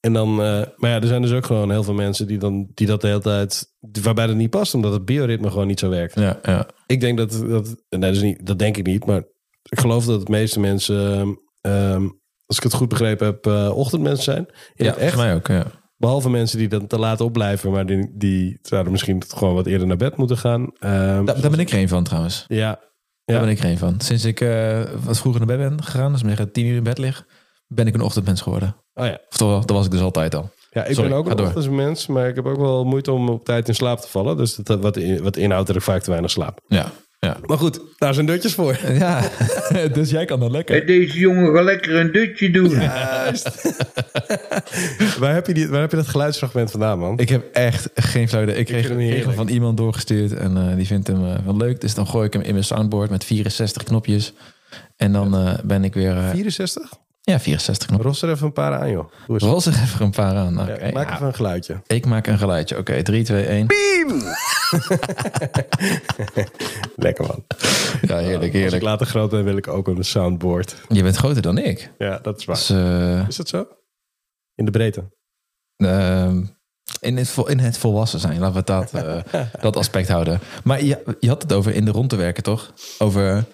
En 0.01 0.13
dan, 0.13 0.29
eh, 0.31 0.63
maar 0.77 0.91
ja, 0.91 1.01
er 1.01 1.07
zijn 1.07 1.23
dus 1.23 1.33
ook 1.33 1.47
gewoon 1.47 1.71
heel 1.71 1.83
veel 1.83 1.95
mensen 1.95 2.27
die, 2.27 2.39
dan, 2.39 2.71
die 2.75 2.87
dat 2.87 3.01
de 3.01 3.07
hele 3.07 3.21
tijd, 3.21 3.73
waarbij 4.03 4.27
dat 4.27 4.37
niet 4.37 4.51
past, 4.51 4.75
omdat 4.75 4.93
het 4.93 5.05
bioritme 5.05 5.51
gewoon 5.51 5.67
niet 5.67 5.79
zo 5.79 5.89
werkt. 5.89 6.15
Ja, 6.15 6.39
ja. 6.43 6.69
Ik 6.87 7.01
denk 7.01 7.19
dat, 7.19 7.31
dat 7.31 7.65
nee, 7.89 8.01
dat, 8.01 8.15
is 8.15 8.23
niet, 8.23 8.47
dat 8.47 8.59
denk 8.59 8.77
ik 8.77 8.87
niet, 8.87 9.07
maar 9.07 9.23
ik 9.63 9.81
geloof 9.81 10.05
dat 10.05 10.27
de 10.27 10.33
meeste 10.33 10.61
mensen, 10.61 11.39
ehm, 11.61 12.09
als 12.47 12.57
ik 12.57 12.63
het 12.63 12.73
goed 12.75 12.89
begrepen 12.89 13.27
heb, 13.27 13.47
eh, 13.47 13.77
ochtendmensen 13.77 14.25
zijn. 14.25 14.47
In 14.75 14.85
ja 14.85 14.97
echt. 14.97 15.17
mij 15.17 15.35
ook. 15.35 15.47
Ja. 15.47 15.67
Behalve 15.97 16.31
mensen 16.31 16.59
die 16.59 16.69
dan 16.69 16.87
te 16.87 16.99
laat 16.99 17.21
opblijven, 17.21 17.71
maar 17.71 17.87
die, 17.87 18.11
die 18.17 18.59
zouden 18.63 18.93
misschien 18.93 19.23
gewoon 19.29 19.55
wat 19.55 19.67
eerder 19.67 19.87
naar 19.87 19.97
bed 19.97 20.17
moeten 20.17 20.39
gaan. 20.39 20.73
Ehm, 20.79 21.25
Daar, 21.25 21.41
daar 21.41 21.51
ben 21.51 21.59
ik 21.61 21.71
er 21.71 21.79
een 21.79 21.89
van 21.89 22.05
trouwens. 22.05 22.45
ja, 22.49 22.79
Daar 23.25 23.37
Ja. 23.37 23.41
ben 23.45 23.49
ik 23.51 23.59
er 23.59 23.71
een 23.71 23.79
van. 23.79 24.01
Sinds 24.01 24.25
ik 24.25 24.41
eh, 24.41 24.83
wat 25.05 25.19
vroeger 25.19 25.47
naar 25.47 25.57
bed 25.59 25.69
ben 25.69 25.83
gegaan, 25.85 26.13
dus 26.13 26.23
ik 26.39 26.53
tien 26.53 26.67
uur 26.67 26.77
in 26.77 26.83
bed 26.83 26.99
lig, 26.99 27.27
ben 27.67 27.87
ik 27.87 27.95
een 27.95 28.01
ochtendmens 28.01 28.41
geworden. 28.41 28.77
Oh 29.01 29.07
ja. 29.07 29.19
Of 29.31 29.37
toch, 29.37 29.65
dat 29.65 29.77
was 29.77 29.85
ik 29.87 29.91
dus 29.91 30.01
altijd 30.01 30.35
al. 30.35 30.51
Ja, 30.73 30.85
ik 30.85 30.95
Sorry, 30.95 31.09
ben 31.11 31.19
ook 31.19 31.31
een 31.31 31.37
door. 31.37 31.47
ochtendmens, 31.47 32.07
maar 32.07 32.29
ik 32.29 32.35
heb 32.35 32.47
ook 32.47 32.59
wel 32.59 32.85
moeite 32.85 33.13
om 33.13 33.29
op 33.29 33.45
tijd 33.45 33.69
in 33.69 33.75
slaap 33.75 34.01
te 34.01 34.09
vallen. 34.09 34.37
Dus 34.37 34.55
dat, 34.55 34.81
wat, 34.81 34.97
in- 34.97 35.23
wat 35.23 35.37
inhoudt 35.37 35.67
dat 35.67 35.77
ik 35.77 35.83
vaak 35.83 36.03
te 36.03 36.11
weinig 36.11 36.31
slaap. 36.31 36.61
Ja, 36.69 36.93
ja. 37.19 37.37
Maar 37.47 37.59
goed, 37.59 37.81
daar 37.99 38.15
zijn 38.15 38.27
dutjes 38.27 38.55
voor. 38.55 38.79
Ja, 38.93 39.23
dus 39.93 40.11
jij 40.11 40.25
kan 40.25 40.41
dan 40.41 40.51
lekker. 40.51 40.87
Deze 40.87 41.19
jongen 41.19 41.55
gaat 41.55 41.65
lekker 41.65 41.95
een 41.95 42.13
dutje 42.13 42.51
doen. 42.51 42.75
waar, 45.19 45.35
heb 45.35 45.47
je 45.47 45.55
die, 45.55 45.69
waar 45.69 45.81
heb 45.81 45.91
je 45.91 45.97
dat 45.97 46.09
geluidsfragment 46.09 46.71
vandaan, 46.71 46.99
man? 46.99 47.19
Ik 47.19 47.29
heb 47.29 47.45
echt 47.53 47.89
geen 47.95 48.29
flauw 48.29 48.43
idee. 48.43 48.55
Ik 48.57 48.67
kreeg, 48.67 48.89
hem 48.89 48.97
kreeg 48.97 49.25
hem 49.25 49.35
van 49.35 49.49
iemand 49.49 49.77
doorgestuurd 49.77 50.33
en 50.33 50.57
eh, 50.71 50.77
die 50.77 50.87
vindt 50.87 51.07
hem 51.07 51.25
eh, 51.27 51.35
wel 51.45 51.57
leuk. 51.57 51.81
Dus 51.81 51.95
dan 51.95 52.07
gooi 52.07 52.27
ik 52.27 52.33
hem 52.33 52.43
in 52.43 52.53
mijn 52.53 52.65
soundboard 52.65 53.11
met 53.11 53.25
64 53.25 53.83
knopjes. 53.83 54.33
En 54.97 55.13
dan 55.13 55.35
eh, 55.37 55.55
ben 55.65 55.85
ik 55.85 55.95
weer... 55.95 56.17
eh, 56.17 56.31
64? 56.31 56.91
Ja, 57.21 57.41
64 57.41 57.87
knopjes. 57.87 58.07
Ros 58.11 58.23
er 58.23 58.31
even 58.31 58.47
een 58.47 58.53
paar 58.53 58.79
aan, 58.79 58.91
joh. 58.91 59.11
Rol 59.27 59.61
zich 59.61 59.83
even 59.83 60.05
een 60.05 60.11
paar 60.11 60.37
aan. 60.37 60.61
Oké, 60.61 60.87
Ja, 60.87 60.93
maak 60.93 61.09
ja. 61.09 61.15
even 61.15 61.27
een 61.27 61.35
geluidje. 61.35 61.81
Ik 61.87 62.07
maak 62.07 62.27
een 62.27 62.39
geluidje. 62.39 62.79
Oké, 62.79 63.03
3, 63.03 63.25
2, 63.25 63.45
1. 63.45 63.67
Lekker, 66.97 67.27
man. 67.27 67.45
Ja, 68.03 68.17
heerlijk, 68.17 68.37
Als 68.37 68.45
ik 68.47 68.53
heerlijk. 68.53 68.83
later 68.83 69.07
groot 69.07 69.31
ben, 69.31 69.45
wil 69.45 69.57
ik 69.57 69.69
ook 69.69 69.89
een 69.89 70.05
soundboard. 70.05 70.77
Je 70.89 71.03
bent 71.03 71.17
groter 71.17 71.43
dan 71.43 71.59
ik. 71.59 71.93
Ja, 71.99 72.19
dat 72.19 72.39
is 72.39 72.45
waar. 72.45 72.57
Dus, 72.57 72.71
eh, 72.71 73.29
Is 73.29 73.37
dat 73.37 73.49
zo? 73.49 73.67
In 74.55 74.65
de 74.65 74.71
breedte? 74.71 75.19
Ehm, 75.77 76.45
in, 77.01 77.17
het, 77.17 77.29
vol- 77.29 77.49
in 77.49 77.59
het 77.59 77.79
volwassen 77.79 78.21
zijn, 78.21 78.39
laten 78.41 78.55
we 78.57 78.65
dat, 78.65 78.93
eh, 78.95 79.43
dat 79.61 79.77
aspect 79.77 80.09
houden. 80.09 80.41
Maar 80.65 80.85
je, 80.85 81.17
je 81.21 81.29
had 81.29 81.43
het 81.43 81.53
over 81.53 81.75
in 81.75 81.85
de 81.85 81.91
rond 81.91 82.09
te 82.11 82.17
werken, 82.17 82.43
toch? 82.43 82.73
Over 82.99 83.45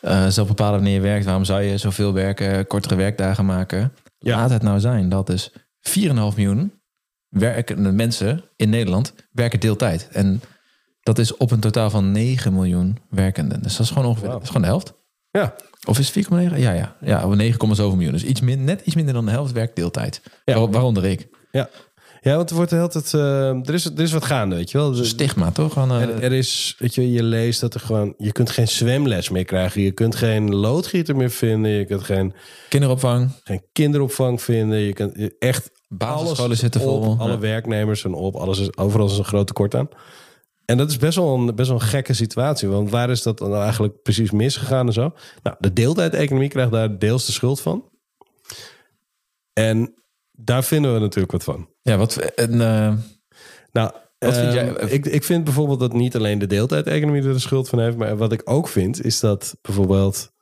eh 0.00 0.26
zelf 0.26 0.48
bepalen 0.48 0.74
wanneer 0.74 0.94
je 0.94 1.00
werkt. 1.00 1.24
Waarom 1.24 1.44
zou 1.44 1.62
je 1.62 1.76
zoveel 1.78 2.12
werken, 2.12 2.66
kortere 2.66 2.94
werkdagen 2.94 3.46
maken? 3.46 3.92
Ja. 4.18 4.36
Laat 4.36 4.50
het 4.50 4.62
nou 4.62 4.80
zijn 4.80 5.08
dat 5.08 5.26
dus 5.26 5.52
4,5 5.80 6.14
miljoen 6.14 6.72
werkende 7.28 7.92
mensen 7.92 8.44
in 8.56 8.70
Nederland 8.70 9.14
werken 9.32 9.60
deeltijd. 9.60 10.08
En 10.12 10.40
dat 11.02 11.18
is 11.18 11.36
op 11.36 11.50
een 11.50 11.60
totaal 11.60 11.90
van 11.90 12.12
9 12.12 12.52
miljoen 12.52 12.98
werkenden. 13.10 13.62
Dus 13.62 13.76
dat 13.76 13.86
is 13.86 13.92
gewoon 13.92 14.08
ongeveer 14.08 14.28
dat 14.28 14.42
is 14.42 14.46
gewoon 14.46 14.62
de 14.62 14.68
helft. 14.68 14.92
Ja. 15.30 15.54
Of 15.86 15.98
is 15.98 16.14
het 16.14 16.26
4,9? 16.26 16.30
Ja, 16.56 16.72
ja. 16.72 16.96
Ja, 17.00 17.24
op 17.26 17.34
9, 17.34 17.76
zoveel 17.76 17.94
miljoen. 17.96 18.12
Dus 18.12 18.24
iets 18.24 18.40
min, 18.40 18.64
net 18.64 18.80
iets 18.84 18.94
minder 18.94 19.14
dan 19.14 19.24
de 19.24 19.30
helft 19.30 19.52
werkt 19.52 19.76
deeltijd. 19.76 20.22
Ja. 20.44 20.58
Waar- 20.58 20.70
Waaronder 20.70 21.04
ik. 21.04 21.28
Ja. 21.50 21.68
Ja, 22.20 22.36
want 22.36 22.50
er 22.50 22.56
wordt 22.56 22.70
de 22.70 22.76
hele 22.76 22.88
tijd... 22.88 23.14
eh, 23.14 23.48
er, 23.68 23.74
is, 23.74 23.84
er 23.84 24.00
is 24.00 24.12
wat 24.12 24.24
gaande, 24.24 24.56
weet 24.56 24.70
je 24.70 24.78
wel. 24.78 24.96
Er- 24.96 25.06
Stigma, 25.06 25.50
toch? 25.50 25.72
Gewoon, 25.72 25.90
eh, 25.90 26.02
Er, 26.02 26.22
er 26.22 26.32
is, 26.32 26.74
weet 26.78 26.94
je, 26.94 27.12
je 27.12 27.22
leest 27.22 27.60
dat 27.60 27.74
er 27.74 27.80
gewoon, 27.80 28.14
je 28.18 28.32
kunt 28.32 28.50
geen 28.50 28.68
zwemles 28.68 29.28
meer 29.28 29.44
krijgen. 29.44 29.82
Je 29.82 29.92
kunt 29.92 30.14
geen 30.14 30.54
loodgieter 30.54 31.16
meer 31.16 31.30
vinden. 31.30 31.70
Je 31.70 31.84
kunt 31.84 32.02
geen, 32.02 32.34
kinderopvang, 32.68 33.30
geen 33.44 33.62
kinderopvang 33.72 34.42
vinden. 34.42 34.78
Je 34.78 34.92
kunt 34.92 35.12
je- 35.16 35.36
echt 35.38 35.70
basisscholen 35.88 36.56
zitten 36.56 36.80
op, 36.80 37.04
vol. 37.04 37.16
Alle 37.18 37.32
Ja. 37.32 37.38
werknemers 37.38 38.00
zijn 38.00 38.14
op. 38.14 38.34
Alles 38.36 38.58
is, 38.58 38.76
overal 38.76 39.06
is 39.06 39.18
een 39.18 39.24
groot 39.24 39.46
tekort 39.46 39.74
aan. 39.74 39.88
En 40.64 40.76
dat 40.76 40.90
is 40.90 40.96
best 40.96 41.16
wel, 41.16 41.34
een, 41.34 41.54
best 41.54 41.68
wel 41.68 41.80
een 41.80 41.86
gekke 41.86 42.12
situatie. 42.14 42.68
Want 42.68 42.90
waar 42.90 43.10
is 43.10 43.22
dat 43.22 43.38
dan 43.38 43.54
eigenlijk 43.54 44.02
precies 44.02 44.30
misgegaan 44.30 44.86
en 44.86 44.92
zo? 44.92 45.12
Nou, 45.42 45.56
de 45.58 45.72
deeltijd-economie 45.72 46.48
krijgt 46.48 46.72
daar 46.72 46.98
deels 46.98 47.26
de 47.26 47.32
schuld 47.32 47.60
van. 47.60 47.84
En 49.52 49.94
daar 50.32 50.64
vinden 50.64 50.94
we 50.94 51.00
natuurlijk 51.00 51.32
wat 51.32 51.44
van. 51.44 51.68
Ja, 51.88 51.96
wat... 51.96 52.16
En, 52.16 52.60
eh, 52.60 52.92
Nou, 53.72 53.90
Wat 54.18 54.36
vind 54.36 54.54
ehm, 54.54 54.86
ik, 54.86 55.06
ik 55.06 55.24
vind 55.24 55.44
bijvoorbeeld 55.44 55.80
dat 55.80 55.92
niet 55.92 56.16
alleen 56.16 56.38
de 56.38 56.46
deeltijd-economie 56.46 57.22
er 57.22 57.32
de 57.32 57.38
schuld 57.38 57.68
van 57.68 57.80
heeft. 57.80 57.96
Maar 57.96 58.16
wat 58.16 58.32
ik 58.32 58.42
ook 58.44 58.68
vind, 58.68 59.04
is 59.04 59.20
dat 59.20 59.56
bijvoorbeeld. 59.62 60.32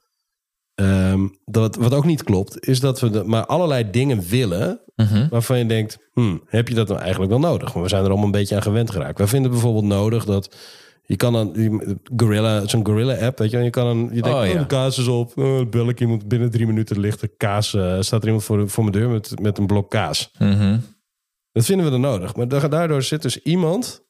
ehm, 0.75 1.27
dat, 1.45 1.77
wat 1.77 1.95
ook 1.95 2.05
niet 2.05 2.23
klopt, 2.23 2.69
is 2.69 2.81
dat 2.81 3.01
we 3.01 3.11
de, 3.11 3.25
maar 3.25 3.47
allerlei 3.47 3.91
dingen 3.91 4.23
willen. 4.29 4.81
mhm. 4.97 5.29
waarvan 5.31 5.59
je 5.59 5.67
denkt: 5.67 5.99
hmm, 6.13 6.43
heb 6.47 6.69
je 6.69 6.75
dat 6.75 6.89
nou 6.89 7.01
eigenlijk 7.01 7.31
wel 7.31 7.41
nodig? 7.41 7.75
Maar 7.75 7.83
we 7.83 7.89
zijn 7.89 8.03
er 8.03 8.09
allemaal 8.09 8.27
een 8.27 8.33
beetje 8.33 8.55
aan 8.57 8.63
gewend 8.63 8.91
geraakt. 8.91 9.19
Wij 9.19 9.27
vinden 9.27 9.51
bijvoorbeeld 9.51 9.85
nodig 9.85 10.25
dat. 10.25 10.57
Je 11.09 11.17
kan 11.17 11.53
die 11.53 11.81
Gorilla, 12.17 12.67
zo'n 12.69 12.87
Gorilla-app, 12.87 13.39
weet 13.39 13.51
je, 13.51 13.59
je 13.59 13.71
kan 13.71 13.87
een, 13.87 14.09
je 14.13 14.23
denkt, 14.23 14.29
Oh, 14.29 14.41
oh, 14.41 14.47
ja. 14.47 14.59
de 14.59 14.67
kaas 14.67 14.99
is 14.99 15.07
op, 15.07 15.39
oh, 15.39 15.69
bel 15.71 15.89
ik 15.89 16.01
iemand 16.01 16.29
binnen 16.29 16.51
drie 16.51 16.67
minuten 16.67 17.01
ligt 17.01 17.29
kaas, 17.37 17.75
eh, 17.75 17.97
staat 18.01 18.21
er 18.21 18.27
iemand 18.27 18.45
voor, 18.45 18.69
voor 18.69 18.85
mijn 18.85 18.97
deur 18.97 19.09
met, 19.09 19.41
met 19.41 19.59
een 19.59 19.67
blok 19.67 19.91
kaas. 19.91 20.31
Mhm. 20.39 20.79
Dat 21.57 21.65
vinden 21.65 21.85
we 21.87 21.93
dan 21.93 22.01
nodig. 22.01 22.37
Maar 22.37 22.49
da- 22.49 22.69
daardoor 22.69 23.03
zit 23.03 23.23
dus 23.23 23.43
iemand 23.43 24.05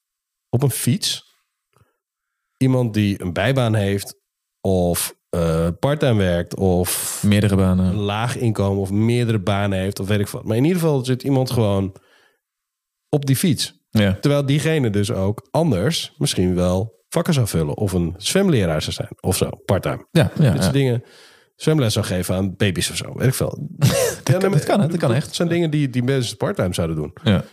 op 0.48 0.62
een 0.62 0.70
fiets. 0.70 1.34
Iemand 2.56 2.94
die 2.94 3.22
een 3.22 3.32
bijbaan 3.32 3.74
heeft. 3.74 4.14
Of 4.60 5.16
eh 5.30 5.68
parttime 5.80 6.14
werkt. 6.18 6.56
Of 6.56 7.22
Meerdere 7.26 7.52
een 7.54 7.60
banen. 7.60 7.94
laag 7.94 8.36
inkomen. 8.36 8.80
Of 8.82 8.90
meerdere 8.90 9.38
banen 9.40 9.78
heeft. 9.78 10.00
Of 10.00 10.06
weet 10.08 10.20
ik 10.20 10.28
wat. 10.28 10.44
Maar 10.44 10.56
in 10.56 10.64
ieder 10.64 10.80
geval 10.80 11.04
zit 11.04 11.22
iemand 11.22 11.50
gewoon 11.50 11.94
op 13.08 13.26
die 13.26 13.36
fiets. 13.36 13.84
Ja. 13.90 14.16
Terwijl 14.20 14.46
diegene 14.46 14.90
dus 14.90 15.10
ook 15.12 15.48
anders 15.50 16.14
misschien 16.18 16.54
wel 16.54 17.04
vakken 17.08 17.34
zou 17.34 17.46
vullen. 17.46 17.76
Of 17.76 17.92
een 17.92 18.14
zwemleraar 18.16 18.82
zou 18.82 18.92
zijn. 18.92 19.16
Of 19.20 19.36
zo, 19.36 19.50
parttime. 19.64 20.06
Ja, 20.10 20.30
ja, 20.34 20.42
Dit 20.42 20.54
ja. 20.54 20.60
soort 20.62 20.72
dingen 20.74 21.04
zwemles 21.56 21.92
zou 21.92 22.04
geven 22.06 22.34
aan 22.34 22.56
baby's 22.56 22.90
of 22.90 22.96
zo. 22.96 23.12
Weet 23.14 23.28
ik 23.28 23.34
veel. 23.34 23.68
ja, 24.24 24.38
kan- 24.38 24.50
dat 24.52 24.64
kan? 24.64 24.80
Dat 24.80 24.96
kan 24.96 25.12
echt. 25.14 25.26
Het 25.26 25.34
zijn 25.34 25.48
dingen 25.48 25.70
die, 25.70 25.90
die 25.90 26.02
mensen 26.02 26.36
parttime 26.36 26.74
zouden 26.74 26.96
doen. 26.96 27.12
ja. 27.22 27.44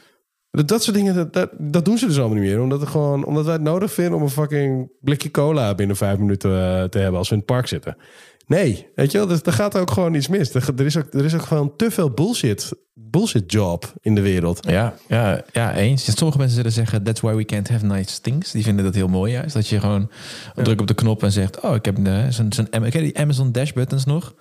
Dat, 0.52 0.68
dat 0.68 0.84
soort 0.84 0.96
dingen, 0.96 1.16
dat, 1.16 1.34
dat, 1.34 1.50
dat 1.58 1.86
doen 1.86 1.98
ze 1.98 2.06
dus 2.08 2.20
allemaal 2.20 2.38
niet 2.38 2.48
meer. 2.50 2.62
Omdat, 2.62 2.80
het 2.80 2.90
gewoon, 2.90 3.26
omdat 3.26 3.44
wij 3.46 3.54
het 3.54 3.62
nodig 3.64 3.94
vinden 3.94 4.14
om 4.14 4.22
een 4.22 4.30
fucking 4.30 4.92
blikje 5.00 5.32
cola 5.32 5.76
binnen 5.76 5.96
vijf 5.96 6.18
minuten 6.18 6.52
eh, 6.52 6.84
te 6.84 6.98
hebben 6.98 7.18
als 7.18 7.30
we 7.30 7.34
in 7.36 7.42
het 7.42 7.50
park 7.52 7.68
zitten. 7.68 7.98
Nee, 8.46 8.88
weet 8.96 9.12
je 9.12 9.18
wel, 9.18 9.30
er, 9.30 9.40
er 9.44 9.54
gaat 9.54 9.78
ook 9.78 9.92
gewoon 9.92 10.14
iets 10.14 10.28
mis. 10.28 10.54
Er, 10.54 10.70
er, 10.76 10.86
is 10.86 10.98
ook, 10.98 11.14
er 11.14 11.26
is 11.26 11.34
ook 11.34 11.42
gewoon 11.42 11.76
te 11.76 11.92
veel 11.92 12.10
bullshit, 12.10 12.72
bullshit 12.94 13.52
job 13.52 13.94
in 14.02 14.16
de 14.16 14.22
wereld. 14.22 14.68
Ja, 14.70 14.96
ja, 15.08 15.44
ja, 15.52 15.76
eens. 15.76 16.18
Sommige 16.18 16.38
mensen 16.38 16.58
zullen 16.58 16.72
zeggen, 16.72 17.04
that's 17.04 17.22
why 17.22 17.34
we 17.34 17.46
can't 17.46 17.70
have 17.70 17.86
nice 17.86 18.22
things. 18.22 18.52
Die 18.52 18.64
vinden 18.64 18.86
dat 18.86 18.96
heel 18.96 19.08
mooi 19.08 19.32
juist. 19.32 19.54
Dat 19.54 19.68
je 19.68 19.80
gewoon 19.80 20.10
druk 20.56 20.82
op 20.82 20.88
de 20.88 20.94
knop 20.94 21.24
en 21.24 21.32
zegt, 21.32 21.60
oh, 21.62 21.76
ik 21.76 21.86
heb 21.86 21.98
zo'n, 22.30 22.52
Am- 22.70 22.90
ken 22.90 23.04
je 23.04 23.12
die 23.12 23.18
Amazon 23.18 23.52
Dash 23.52 23.72
buttons 23.72 24.06
nog? 24.06 24.36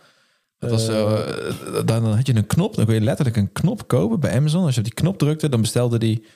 Dat 0.59 0.71
was, 0.71 0.89
eh, 0.89 1.21
dan, 1.73 1.87
dan 1.87 2.15
had 2.15 2.27
je 2.27 2.37
een 2.37 2.47
knop, 2.47 2.75
dan 2.75 2.85
kon 2.85 2.95
je 2.95 3.01
letterlijk 3.01 3.37
een 3.37 3.53
knop 3.53 3.89
kopen 3.89 4.21
bij 4.21 4.37
Amazon. 4.37 4.65
Als 4.65 4.75
je 4.75 4.81
op 4.81 4.87
die 4.87 4.95
knop 4.95 5.19
drukte, 5.19 5.49
dan 5.49 5.61
bestelde 5.61 5.99
die 5.99 6.27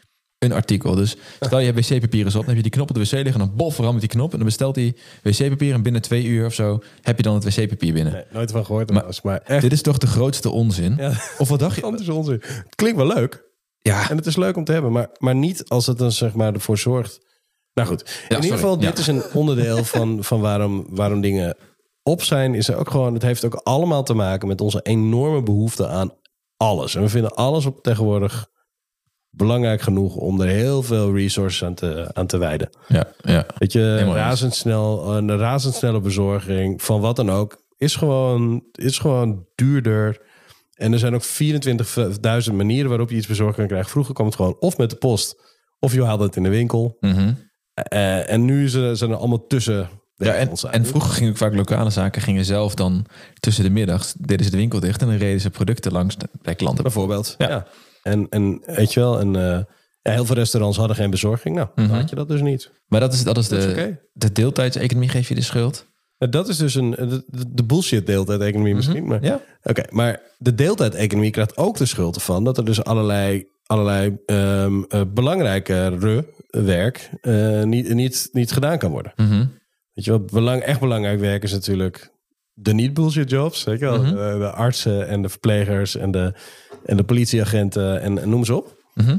een 0.47 0.57
artikel. 0.57 0.95
Dus 0.95 1.17
stel 1.41 1.59
je 1.59 1.73
hebt 1.73 1.89
wc-papier 1.89 2.27
is 2.27 2.35
op, 2.35 2.41
dan 2.41 2.47
heb 2.49 2.57
je 2.57 2.63
die 2.63 2.71
knop 2.71 2.89
op 2.89 2.95
de 2.95 3.01
wc 3.01 3.11
liggen... 3.11 3.33
en 3.33 3.39
dan 3.39 3.57
bof, 3.57 3.75
verandert 3.75 4.01
die 4.01 4.11
knop 4.11 4.31
en 4.31 4.37
dan 4.37 4.47
bestelt 4.47 4.77
hij 4.77 4.97
wc-papier... 5.23 5.75
en 5.75 5.83
binnen 5.83 6.03
twee 6.03 6.25
uur 6.25 6.47
of 6.47 6.55
zo 6.55 6.83
heb 7.03 7.17
je 7.17 7.23
dan 7.23 7.35
het 7.35 7.45
wc-papier 7.57 7.93
binnen. 7.93 8.13
Nee, 8.13 8.25
nooit 8.33 8.51
van 8.51 8.65
gehoord 8.65 8.91
Maar- 8.91 9.19
maar 9.23 9.41
echt 9.45 9.63
Dit 9.63 9.73
is 9.73 9.83
toch 9.83 9.99
de 9.99 10.07
grootste 10.07 10.51
onzin? 10.51 10.95
Ja. 10.97 11.13
Of 11.39 11.49
wat 11.49 11.59
dacht 11.59 11.75
je? 11.75 11.81
gigantische 11.81 12.15
onzin. 12.15 12.43
Het 12.43 12.75
klinkt 12.75 12.97
wel 12.99 13.07
leuk 13.15 13.45
Ja, 13.81 14.11
en 14.11 14.17
het 14.17 14.27
is 14.27 14.37
leuk 14.37 14.57
om 14.57 14.65
te 14.65 14.73
hebben, 14.73 14.93
maar, 14.93 15.09
maar 15.19 15.35
niet 15.35 15.69
als 15.69 15.87
het 15.87 15.99
dan 15.99 16.13
zeg 16.13 16.35
maar 16.35 16.55
ervoor 16.55 16.79
zorgt. 16.79 17.25
Nou 17.75 17.89
goed, 17.89 18.25
in 18.29 18.37
ieder 18.37 18.53
geval, 18.59 18.81
Ja. 18.81 18.87
dit 18.91 18.99
is 18.99 19.07
een 19.07 19.23
onderdeel 19.33 19.85
van, 19.95 20.25
van 20.25 20.41
waarom, 20.41 20.87
waarom 20.91 21.21
dingen 21.21 21.57
op 22.03 22.23
zijn. 22.23 22.55
Is 22.55 22.69
er 22.69 22.77
ook 22.77 22.91
gewoon, 22.91 23.15
het 23.15 23.23
heeft 23.23 23.45
ook 23.45 23.55
allemaal 23.55 24.03
te 24.03 24.15
maken 24.15 24.49
met 24.49 24.61
onze 24.61 24.81
enorme 24.83 25.43
behoefte 25.43 25.89
aan 25.89 26.11
alles. 26.57 26.95
En 26.95 27.03
we 27.03 27.09
vinden 27.09 27.35
alles 27.35 27.67
op 27.67 27.83
tegenwoordig 27.83 28.49
belangrijk 29.37 29.81
genoeg 29.81 30.15
om 30.15 30.41
er 30.41 30.49
heel 30.49 30.83
veel 30.83 31.15
resources 31.15 31.65
aan 31.65 31.75
te, 31.75 32.11
aan 32.13 32.27
te 32.27 32.39
wijden. 32.39 32.71
ja, 32.89 33.07
ja. 33.21 33.47
Weet 33.59 33.73
je, 33.73 33.99
razendsnel, 33.99 35.17
een 35.17 35.39
razendsnelle 35.39 36.01
bezorging 36.01 36.83
van 36.83 37.01
wat 37.01 37.17
dan 37.17 37.31
ook 37.31 37.65
is 37.77 37.97
gewoon, 37.97 38.65
is 38.73 38.99
gewoon 38.99 39.47
duurder. 39.55 40.21
En 40.75 40.93
er 40.93 40.99
zijn 40.99 41.15
ook 41.15 41.25
24.000 42.49 42.53
manieren 42.53 42.89
waarop 42.89 43.11
je 43.11 43.17
iets 43.17 43.27
bezorgd 43.27 43.57
kan 43.57 43.67
krijgen. 43.67 43.91
Vroeger 43.91 44.15
kwam 44.15 44.27
het 44.27 44.37
gewoon 44.37 44.57
of 44.59 44.77
met 44.77 44.91
de 44.91 44.97
post 44.97 45.37
Of 45.79 45.93
je 45.93 46.05
haalde 46.05 46.25
het 46.25 46.37
in 46.37 46.43
de 46.43 46.49
winkel. 46.49 46.97
Mhm. 47.01 47.33
Eh, 47.75 48.31
en 48.31 48.45
nu 48.45 48.69
zijn 48.69 49.11
er, 49.11 49.17
allemaal 49.17 49.47
tussen. 49.47 49.89
Ja, 50.17 50.35
en, 50.35 50.51
en 50.71 50.87
vroeger 50.87 51.11
gingen 51.11 51.31
ook 51.31 51.37
vaak 51.37 51.55
lokale 51.55 51.91
zaken 51.91 52.23
gingen 52.23 52.45
zelf 52.45 52.75
dan 52.75 53.07
tussen 53.41 53.65
de 53.65 53.71
middags 53.71 54.13
deden 54.13 54.45
ze 54.45 54.51
de 54.51 54.57
winkel 54.57 54.81
dicht 54.81 55.01
en 55.01 55.07
dan 55.07 55.17
reden 55.17 55.41
ze 55.41 55.51
producten 55.51 55.93
langs 55.93 56.17
de, 56.17 56.29
bij 56.43 56.55
klanten. 56.55 56.83
Bijvoorbeeld. 56.83 57.35
Ja. 57.39 57.49
Ja. 57.49 57.67
En, 58.07 58.27
en 58.29 58.63
weet 58.67 58.93
je 58.93 59.01
wel, 59.01 59.21
en, 59.21 59.37
eh, 59.37 59.59
heel 60.13 60.25
veel 60.25 60.35
restaurants 60.35 60.79
hadden 60.79 60.97
geen 60.97 61.11
bezorging. 61.11 61.57
Nou, 61.57 61.69
dan 61.75 61.87
had 61.87 62.11
je 62.11 62.17
dat 62.17 62.29
dus 62.29 62.41
niet. 62.41 62.71
Maar 62.87 63.01
dat 63.01 63.13
is, 63.13 63.25
dat 63.25 63.39
is 63.39 63.49
de, 63.49 63.57
is 63.57 63.95
de 64.13 64.33
deeltijdseconomie 64.33 65.09
geef 65.09 65.29
je 65.29 65.35
de 65.35 65.43
schuld. 65.43 65.87
Dat 66.19 66.49
is 66.49 66.57
dus 66.57 66.75
een, 66.75 66.91
de, 66.91 67.25
de 67.49 67.65
bullshit 67.65 68.07
deeltijd-economie 68.07 68.75
misschien. 68.75 69.07
Maar, 69.07 69.25
Ja. 69.25 69.41
Oké, 69.63 69.83
maar 69.91 70.21
de 70.39 70.55
deeltijd-economie 70.55 71.31
krijgt 71.31 71.57
ook 71.57 71.77
de 71.77 71.87
schuld 71.87 72.15
ervan 72.15 72.45
dat 72.45 72.59
er 72.59 72.65
dus 72.65 72.85
allerlei, 72.85 73.47
allerlei 73.67 74.17
ehm 74.27 74.83
eh, 74.89 75.01
belangrijkere 75.15 76.25
werk 76.51 77.11
eh, 77.21 77.63
niet, 77.63 77.95
niet, 77.95 78.29
niet 78.33 78.53
gedaan 78.53 78.79
kan 78.79 78.91
worden. 78.91 79.13
Mhm. 79.17 79.45
Weet 79.93 80.05
je 80.05 80.11
wat 80.11 80.31
belang, 80.31 80.63
echt 80.63 80.81
belangrijk 80.81 81.21
werk 81.21 81.43
is 81.43 81.53
natuurlijk 81.53 82.11
de 82.53 82.75
niet-bullshit 82.75 83.31
jobs. 83.31 83.65
Weet 83.65 83.79
je 83.79 83.85
wel? 83.85 84.03
Mhm. 84.03 84.11
de, 84.11 84.37
de 84.39 84.51
artsen 84.51 85.09
en 85.09 85.23
de 85.23 85.29
verplegers 85.29 85.97
en 85.97 86.11
de, 86.11 86.35
en 86.87 86.97
de 86.97 87.05
politieagenten 87.05 88.01
en, 88.01 88.19
en 88.19 88.29
noem 88.29 88.45
ze 88.45 88.55
op. 88.55 88.77
Mhm. 88.95 89.17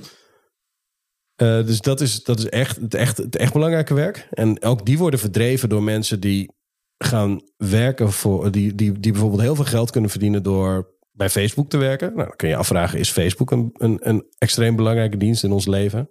Eh, 1.35 1.65
dus 1.65 1.81
dat 1.81 2.01
is, 2.01 2.23
dat 2.23 2.39
is 2.39 2.49
echt, 2.49 2.75
het, 2.75 2.93
echt 2.93 3.17
het 3.17 3.35
echt 3.35 3.53
belangrijke 3.53 3.93
werk. 3.93 4.27
En 4.31 4.63
ook 4.63 4.85
die 4.85 4.97
worden 4.97 5.19
verdreven 5.19 5.69
door 5.69 5.83
mensen 5.83 6.19
die 6.19 6.51
gaan 6.97 7.41
werken 7.57 8.11
voor. 8.11 8.51
Die, 8.51 8.75
die, 8.75 8.99
die 8.99 9.11
bijvoorbeeld 9.11 9.41
heel 9.41 9.55
veel 9.55 9.65
geld 9.65 9.91
kunnen 9.91 10.09
verdienen 10.09 10.43
door 10.43 10.95
bij 11.11 11.29
Facebook 11.29 11.69
te 11.69 11.77
werken. 11.77 12.07
Nou, 12.13 12.27
dan 12.27 12.35
kun 12.35 12.49
je 12.49 12.55
afvragen: 12.55 12.99
is 12.99 13.09
Facebook 13.11 13.51
een, 13.51 13.69
een, 13.73 13.97
een 14.01 14.25
extreem 14.37 14.75
belangrijke 14.75 15.17
dienst 15.17 15.43
in 15.43 15.51
ons 15.51 15.65
leven? 15.65 16.09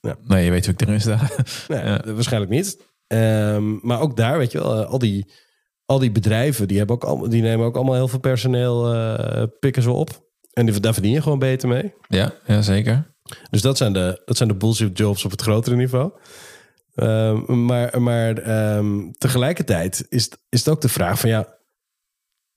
Ja. 0.00 0.16
Nee, 0.24 0.44
je 0.44 0.50
weet 0.50 0.64
hoe 0.64 0.74
ik 0.74 0.80
erin 0.80 1.00
sta. 1.00 1.20
Nee, 1.68 1.84
Ja. 1.84 2.02
waarschijnlijk 2.04 2.52
niet. 2.52 2.82
Ehm, 3.06 3.86
maar 3.86 4.00
ook 4.00 4.16
daar, 4.16 4.38
weet 4.38 4.52
je 4.52 4.58
wel, 4.58 4.80
eh, 4.80 4.90
al 4.90 4.98
die, 4.98 5.32
al 5.84 5.98
die 5.98 6.12
bedrijven 6.12 6.68
die, 6.68 6.78
hebben 6.78 6.96
ook 6.96 7.04
allemaal, 7.04 7.28
die 7.28 7.42
nemen 7.42 7.66
ook 7.66 7.76
allemaal 7.76 7.94
heel 7.94 8.08
veel 8.08 8.18
personeel, 8.18 8.94
eh, 8.94 9.42
pikken 9.60 9.82
ze 9.82 9.90
op. 9.90 10.27
En 10.58 10.66
die, 10.66 10.80
daar 10.80 10.92
verdien 10.92 11.12
je 11.12 11.22
gewoon 11.22 11.38
beter 11.38 11.68
mee. 11.68 11.94
ja, 12.08 12.34
ja, 12.46 12.62
zeker. 12.62 13.14
Dus 13.50 13.62
dat 13.62 13.76
zijn 13.76 13.92
de, 13.92 14.22
dat 14.24 14.36
zijn 14.36 14.48
de 14.48 14.54
bullshit 14.54 14.98
jobs 14.98 15.24
op 15.24 15.30
het 15.30 15.42
grotere 15.42 15.76
niveau. 15.76 16.12
Ehm, 16.94 17.64
maar 17.64 18.02
maar 18.02 18.38
ehm, 18.38 19.10
tegelijkertijd 19.18 20.06
is, 20.08 20.30
is 20.48 20.58
het 20.58 20.68
ook 20.68 20.80
de 20.80 20.88
vraag 20.88 21.20
van 21.20 21.30
ja. 21.30 21.56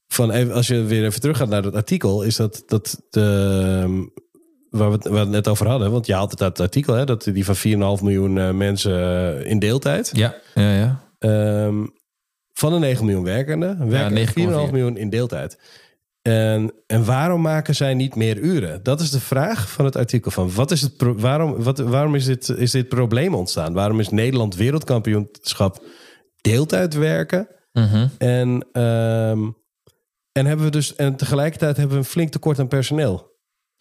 Van 0.07 0.31
even, 0.31 0.53
als 0.53 0.67
je 0.67 0.83
weer 0.83 1.05
even 1.05 1.21
teruggaat 1.21 1.49
naar 1.49 1.61
dat 1.61 1.75
artikel, 1.75 2.23
is 2.23 2.35
dat, 2.35 2.63
dat 2.65 3.01
de, 3.09 3.21
ehm, 3.81 3.97
waar, 4.69 4.89
we 4.89 4.95
het, 4.95 5.03
waar 5.03 5.13
we 5.13 5.19
het 5.19 5.29
net 5.29 5.47
over 5.47 5.67
hadden. 5.67 5.91
Want 5.91 6.05
je 6.05 6.13
haalt 6.13 6.31
het 6.31 6.41
uit 6.41 6.57
het 6.57 6.65
artikel, 6.65 6.93
hè, 6.93 7.05
dat 7.05 7.23
die 7.23 7.45
van 7.45 7.55
4,5 7.55 8.03
miljoen 8.03 8.37
eh, 8.37 8.51
mensen 8.51 8.99
eh, 9.39 9.49
in 9.49 9.59
deeltijd. 9.59 10.09
Ja, 10.13 10.35
ja, 10.55 10.73
ja. 10.73 10.99
Van 12.53 12.73
de 12.73 12.79
9 12.79 13.05
miljoen 13.05 13.23
werkenden 13.23 13.89
werken 13.89 14.27
9,4. 14.27 14.31
4,5 14.33 14.71
miljoen 14.71 14.97
in 14.97 15.09
deeltijd. 15.09 15.57
En, 16.21 16.73
en 16.87 17.05
waarom 17.05 17.41
maken 17.41 17.75
zij 17.75 17.93
niet 17.93 18.15
meer 18.15 18.37
uren? 18.37 18.83
Dat 18.83 19.01
is 19.01 19.09
de 19.09 19.19
vraag 19.19 19.69
van 19.69 19.85
het 19.85 19.95
artikel. 19.95 20.31
Van 20.31 20.53
wat 20.53 20.71
is 20.71 20.81
het 20.81 20.93
waarom 20.97 21.63
wat, 21.63 21.77
waarom 21.79 22.15
is, 22.15 22.25
dit, 22.25 22.49
is 22.49 22.71
dit 22.71 22.89
probleem 22.89 23.35
ontstaan? 23.35 23.73
Waarom 23.73 23.99
is 23.99 24.09
Nederland 24.09 24.55
wereldkampioenschap 24.55 25.83
deeltijd 26.41 26.93
werken? 26.93 27.47
Mhm. 27.71 28.07
En, 28.17 28.67
ehm, 28.71 29.49
en, 30.31 30.45
hebben 30.45 30.65
we 30.65 30.71
dus, 30.71 30.95
en 30.95 31.15
tegelijkertijd 31.15 31.77
hebben 31.77 31.95
we 31.95 32.03
een 32.03 32.09
flink 32.09 32.31
tekort 32.31 32.59
aan 32.59 32.67
personeel. 32.67 33.29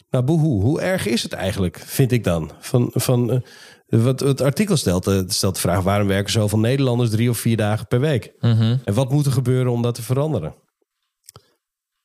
Nou, 0.09 0.23
boehoe, 0.23 0.61
hoe 0.61 0.81
erg 0.81 1.07
is 1.07 1.23
het 1.23 1.33
eigenlijk, 1.33 1.79
vind 1.85 2.11
ik 2.11 2.23
dan? 2.23 2.51
Van, 2.59 2.89
van, 2.93 3.31
eh, 3.31 3.39
wat 3.87 4.19
het 4.19 4.41
artikel 4.41 4.77
stelt, 4.77 5.07
eh, 5.07 5.19
stelt 5.27 5.55
de 5.55 5.61
vraag... 5.61 5.81
waarom 5.81 6.07
werken 6.07 6.31
zoveel 6.31 6.59
Nederlanders 6.59 7.09
drie 7.09 7.29
of 7.29 7.37
vier 7.37 7.57
dagen 7.57 7.87
per 7.87 7.99
week? 7.99 8.33
Mhm. 8.39 8.77
En 8.83 8.93
wat 8.93 9.11
moet 9.11 9.25
er 9.25 9.31
gebeuren 9.31 9.71
om 9.71 9.81
dat 9.81 9.95
te 9.95 10.01
veranderen? 10.01 10.53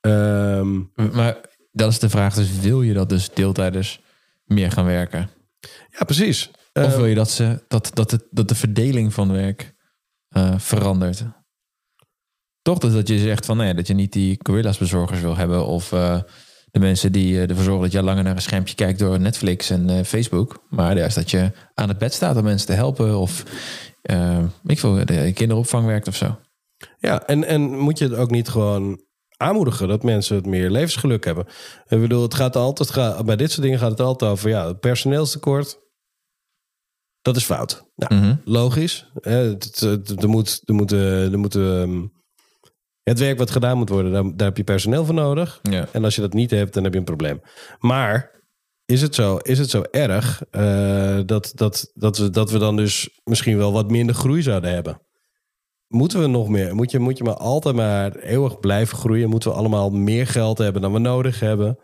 Ehm, 0.06 0.82
Maar 1.12 1.36
dat 1.72 1.90
is 1.90 1.98
de 1.98 2.08
vraag, 2.08 2.34
dus 2.34 2.60
wil 2.60 2.82
je 2.82 2.92
dat 2.92 3.08
dus 3.08 3.30
deeltijders 3.34 4.00
meer 4.44 4.70
gaan 4.72 4.84
werken? 4.84 5.30
ja, 5.90 6.04
precies. 6.04 6.50
Of 6.72 6.82
Ehm, 6.82 6.96
wil 6.96 7.06
je 7.06 7.14
dat, 7.14 7.30
ze, 7.30 7.62
dat, 7.68 7.90
dat, 7.94 8.10
het, 8.10 8.26
dat 8.30 8.48
de 8.48 8.54
verdeling 8.54 9.14
van 9.14 9.32
werk 9.32 9.74
eh, 10.28 10.54
verandert? 10.58 11.24
Toch 12.62 12.78
dus 12.78 12.92
dat 12.92 13.08
je 13.08 13.18
zegt 13.18 13.46
van 13.46 13.56
nee, 13.56 13.74
dat 13.74 13.86
je 13.86 13.94
niet 13.94 14.12
die 14.12 14.40
gorillas 14.42 14.78
bezorgers 14.78 15.20
wil 15.20 15.36
hebben 15.36 15.66
of 15.66 15.92
eh, 15.92 16.20
de 16.70 16.78
mensen 16.78 17.12
die 17.12 17.36
eh, 17.36 17.48
ervoor 17.48 17.64
zorgen 17.64 17.82
dat 17.82 17.92
je 17.92 18.02
langer 18.02 18.22
naar 18.22 18.34
een 18.34 18.42
schermpje 18.42 18.74
kijkt 18.74 18.98
door 18.98 19.20
Netflix 19.20 19.70
en 19.70 20.04
Facebook. 20.04 20.64
Maar 20.70 20.96
juist 20.96 21.14
dat 21.14 21.30
je 21.30 21.52
aan 21.74 21.88
het 21.88 21.98
bed 21.98 22.14
staat 22.14 22.36
om 22.36 22.44
mensen 22.44 22.66
te 22.66 22.72
helpen 22.72 23.18
of 23.18 23.44
ik 24.64 24.80
wil 24.80 25.04
de 25.04 25.32
kinderopvang 25.34 25.86
werkt 25.86 26.08
of 26.08 26.16
zo. 26.16 26.38
Ja, 26.98 27.26
en, 27.26 27.44
en 27.44 27.78
moet 27.78 27.98
je 27.98 28.04
het 28.04 28.14
ook 28.14 28.30
niet 28.30 28.48
gewoon 28.48 29.05
aanmoedigen 29.36 29.88
dat 29.88 30.02
mensen 30.02 30.36
het 30.36 30.46
meer 30.46 30.70
levensgeluk 30.70 31.24
hebben? 31.24 31.46
Ik 31.88 32.00
bedoel, 32.00 32.22
het 32.22 32.34
gaat 32.34 32.56
altijd, 32.56 33.24
bij 33.26 33.36
dit 33.36 33.50
soort 33.50 33.62
dingen 33.62 33.78
gaat 33.78 33.90
het 33.90 34.00
altijd 34.00 34.30
over 34.30 34.48
ja, 34.48 34.66
het 34.66 34.80
personeelstekort. 34.80 35.84
Dat 37.22 37.36
is 37.36 37.44
fout. 37.44 37.84
Nou, 37.94 38.14
Mhm. 38.14 38.34
logisch. 38.44 39.10
Er 39.20 40.28
moet, 40.28 40.60
er 40.64 40.74
moet, 40.74 40.92
eh, 40.92 41.32
er 41.32 41.38
moet, 41.38 41.54
ehm, 41.54 42.06
het 43.02 43.18
werk 43.18 43.38
wat 43.38 43.50
gedaan 43.50 43.78
moet 43.78 43.88
worden, 43.88 44.12
daar, 44.12 44.22
daar 44.36 44.46
heb 44.48 44.56
je 44.56 44.64
personeel 44.64 45.04
voor 45.04 45.14
nodig. 45.14 45.58
Ja. 45.62 45.88
En 45.92 46.04
als 46.04 46.14
je 46.14 46.20
dat 46.20 46.32
niet 46.32 46.50
hebt, 46.50 46.74
dan 46.74 46.84
heb 46.84 46.92
je 46.92 46.98
een 46.98 47.04
probleem. 47.04 47.40
Maar 47.78 48.30
is 48.84 49.02
het 49.02 49.14
zo, 49.14 49.36
is 49.36 49.58
het 49.58 49.70
zo 49.70 49.82
erg 49.90 50.42
eh, 50.50 51.20
dat, 51.26 51.52
dat, 51.54 51.90
dat, 51.94 52.18
we, 52.18 52.30
dat 52.30 52.50
we 52.50 52.58
dan 52.58 52.76
dus 52.76 53.20
misschien 53.24 53.56
wel 53.56 53.72
wat 53.72 53.90
minder 53.90 54.14
groei 54.14 54.42
zouden 54.42 54.72
hebben? 54.72 55.00
Moeten 55.88 56.20
we 56.20 56.26
nog 56.26 56.48
meer? 56.48 56.74
Moet 56.74 56.90
je, 56.90 56.98
moet 56.98 57.18
je 57.18 57.24
maar 57.24 57.36
altijd 57.36 57.74
maar 57.74 58.16
eeuwig 58.16 58.60
blijven 58.60 58.96
groeien? 58.96 59.28
Moeten 59.28 59.50
we 59.50 59.56
allemaal 59.56 59.90
meer 59.90 60.26
geld 60.26 60.58
hebben 60.58 60.82
dan 60.82 60.92
we 60.92 60.98
nodig 60.98 61.40
hebben? 61.40 61.78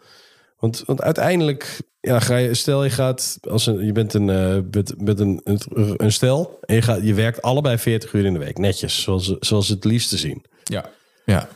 Want, 0.58 0.82
want 0.86 1.02
uiteindelijk, 1.02 1.80
ja, 2.00 2.20
ga 2.20 2.36
je, 2.36 2.54
stel 2.54 2.84
je 2.84 2.90
gaat, 2.90 3.38
als 3.40 3.66
een, 3.66 3.86
je 3.86 3.92
bent 3.92 4.14
een, 4.14 4.30
eh, 4.30 4.58
bent, 4.64 5.04
bent 5.04 5.20
een, 5.20 5.40
een, 5.44 5.60
een 5.96 6.12
stel 6.12 6.58
en 6.60 6.74
je, 6.74 6.82
gaat, 6.82 7.02
je 7.02 7.14
werkt 7.14 7.42
allebei 7.42 7.78
40 7.78 8.12
uur 8.12 8.24
in 8.24 8.32
de 8.32 8.38
week, 8.38 8.58
netjes, 8.58 9.02
zoals, 9.02 9.36
zoals 9.38 9.68
het 9.68 9.84
liefste 9.84 10.16
zien. 10.16 10.44
Ja. 10.64 10.90
ja, 11.24 11.48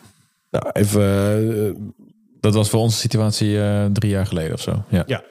Nou, 0.50 0.70
even, 0.72 1.02
eh, 1.66 1.82
dat 2.40 2.54
was 2.54 2.68
voor 2.68 2.80
onze 2.80 2.98
situatie 2.98 3.61
eh, 3.61 3.85
drie 3.85 4.11
jaar 4.11 4.26
geleden 4.26 4.52
of 4.52 4.61
zo. 4.61 4.85
Ja. 4.88 5.02
Ja. 5.06 5.24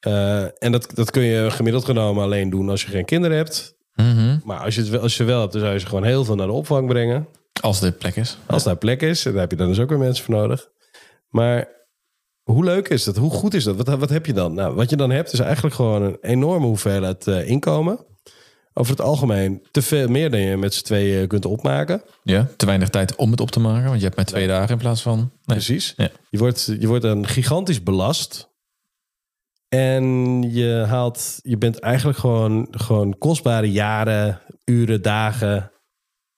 Eh, 0.00 0.62
en 0.62 0.72
dat, 0.72 0.90
dat 0.94 1.10
kun 1.10 1.22
je 1.22 1.50
gemiddeld 1.50 1.84
genomen 1.84 2.22
alleen 2.22 2.50
doen 2.50 2.68
als 2.68 2.82
je 2.82 2.90
geen 2.90 3.04
kinderen 3.04 3.36
hebt. 3.36 3.78
Mhm. 4.02 4.38
Maar 4.44 4.58
als 4.64 4.74
je, 4.74 4.80
het, 4.80 4.90
wel- 4.90 5.00
als 5.00 5.16
je 5.16 5.24
wel 5.24 5.40
hebt, 5.40 5.52
dan 5.52 5.60
zou 5.60 5.72
je 5.72 5.78
ze 5.80 5.86
gewoon 5.86 6.04
heel 6.04 6.24
veel 6.24 6.34
naar 6.34 6.46
de 6.46 6.52
opvang 6.52 6.88
brengen. 6.88 7.28
Als 7.60 7.80
de 7.80 7.92
plek 7.92 8.16
is. 8.16 8.38
Als 8.46 8.62
daar 8.62 8.76
plek 8.76 9.02
is, 9.02 9.22
daar 9.22 9.34
heb 9.34 9.50
je 9.50 9.56
dan 9.56 9.68
dus 9.68 9.78
ook 9.78 9.88
weer 9.88 9.98
mensen 9.98 10.24
voor 10.24 10.34
nodig. 10.34 10.68
Maar 11.28 11.68
hoe 12.42 12.64
leuk 12.64 12.88
is 12.88 13.04
dat? 13.04 13.16
Hoe 13.16 13.30
goed 13.30 13.54
is 13.54 13.64
dat? 13.64 13.76
Wat, 13.76 13.98
wat 13.98 14.10
heb 14.10 14.26
je 14.26 14.32
dan? 14.32 14.54
Nou, 14.54 14.74
wat 14.74 14.90
je 14.90 14.96
dan 14.96 15.10
hebt 15.10 15.32
is 15.32 15.38
eigenlijk 15.38 15.74
gewoon 15.74 16.02
een 16.02 16.18
enorme 16.20 16.66
hoeveelheid 16.66 17.26
eh, 17.26 17.48
inkomen. 17.48 18.04
Over 18.72 18.92
het 18.92 19.00
algemeen 19.00 19.66
te 19.70 19.82
veel 19.82 20.08
meer 20.08 20.30
dan 20.30 20.40
je 20.40 20.56
met 20.56 20.74
z'n 20.74 20.84
tweeën 20.84 21.28
kunt 21.28 21.44
opmaken. 21.44 22.02
Ja, 22.22 22.48
te 22.56 22.66
weinig 22.66 22.88
tijd 22.88 23.16
om 23.16 23.30
het 23.30 23.40
op 23.40 23.50
te 23.50 23.60
maken, 23.60 23.84
want 23.88 23.96
je 23.98 24.04
hebt 24.04 24.16
maar 24.16 24.24
twee 24.24 24.46
dagen 24.46 24.70
in 24.70 24.78
plaats 24.78 25.02
van. 25.02 25.16
Nee. 25.18 25.28
Precies. 25.44 25.94
Ja. 25.96 26.10
Je, 26.30 26.38
wordt, 26.38 26.72
je 26.80 26.86
wordt 26.86 27.02
dan 27.02 27.26
gigantisch 27.26 27.82
belast. 27.82 28.49
En 29.74 30.04
je 30.52 30.84
haalt, 30.88 31.38
je 31.42 31.56
bent 31.58 31.78
eigenlijk 31.78 32.18
gewoon, 32.18 32.66
gewoon 32.70 33.18
kostbare 33.18 33.70
jaren, 33.72 34.40
uren, 34.64 35.02
dagen 35.02 35.70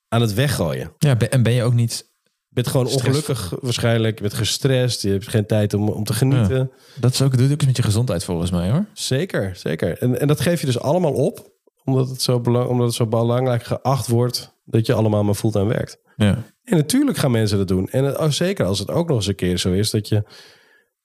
aan 0.08 0.20
het 0.20 0.34
weggooien. 0.34 0.92
Ja, 0.98 1.18
en 1.18 1.42
ben 1.42 1.52
je 1.52 1.62
ook 1.62 1.74
niet. 1.74 2.10
Je 2.24 2.54
bent 2.60 2.66
gewoon 2.66 2.88
Stress. 2.88 3.06
ongelukkig 3.06 3.54
waarschijnlijk. 3.60 4.14
Je 4.16 4.22
bent 4.22 4.34
gestrest. 4.34 5.02
Je 5.02 5.10
hebt 5.10 5.28
geen 5.28 5.46
tijd 5.46 5.74
om, 5.74 5.88
om 5.88 6.04
te 6.04 6.12
genieten. 6.12 6.70
Dat 7.00 7.12
is 7.12 7.22
ook, 7.22 7.36
doet 7.38 7.46
ook 7.46 7.56
iets 7.56 7.66
met 7.66 7.76
je 7.76 7.82
gezondheid 7.82 8.24
volgens 8.24 8.50
mij 8.50 8.70
hoor. 8.70 8.86
Zeker, 8.92 9.56
zeker. 9.56 9.98
En, 9.98 10.20
en 10.20 10.26
dat 10.26 10.40
geef 10.40 10.60
je 10.60 10.66
dus 10.66 10.80
allemaal 10.80 11.12
op. 11.12 11.50
Omdat 11.84 12.08
het, 12.08 12.22
zo 12.22 12.40
belang, 12.40 12.68
omdat 12.68 12.86
het 12.86 12.94
zo 12.94 13.06
belangrijk 13.06 13.64
geacht 13.64 14.06
wordt 14.08 14.54
dat 14.64 14.86
je 14.86 14.92
allemaal 14.94 15.24
maar 15.24 15.34
fulltime 15.34 15.68
werkt. 15.68 15.98
Ja. 16.16 16.38
En 16.64 16.76
natuurlijk 16.76 17.16
gaan 17.16 17.30
mensen 17.30 17.58
dat 17.58 17.68
doen. 17.68 17.88
En 17.88 18.04
het- 18.04 18.18
oh, 18.18 18.30
zeker 18.30 18.66
als 18.66 18.78
het 18.78 18.90
ook 18.90 19.08
nog 19.08 19.16
eens 19.16 19.26
een 19.26 19.34
keer 19.34 19.58
zo 19.58 19.72
is 19.72 19.90
dat 19.90 20.08
je, 20.08 20.22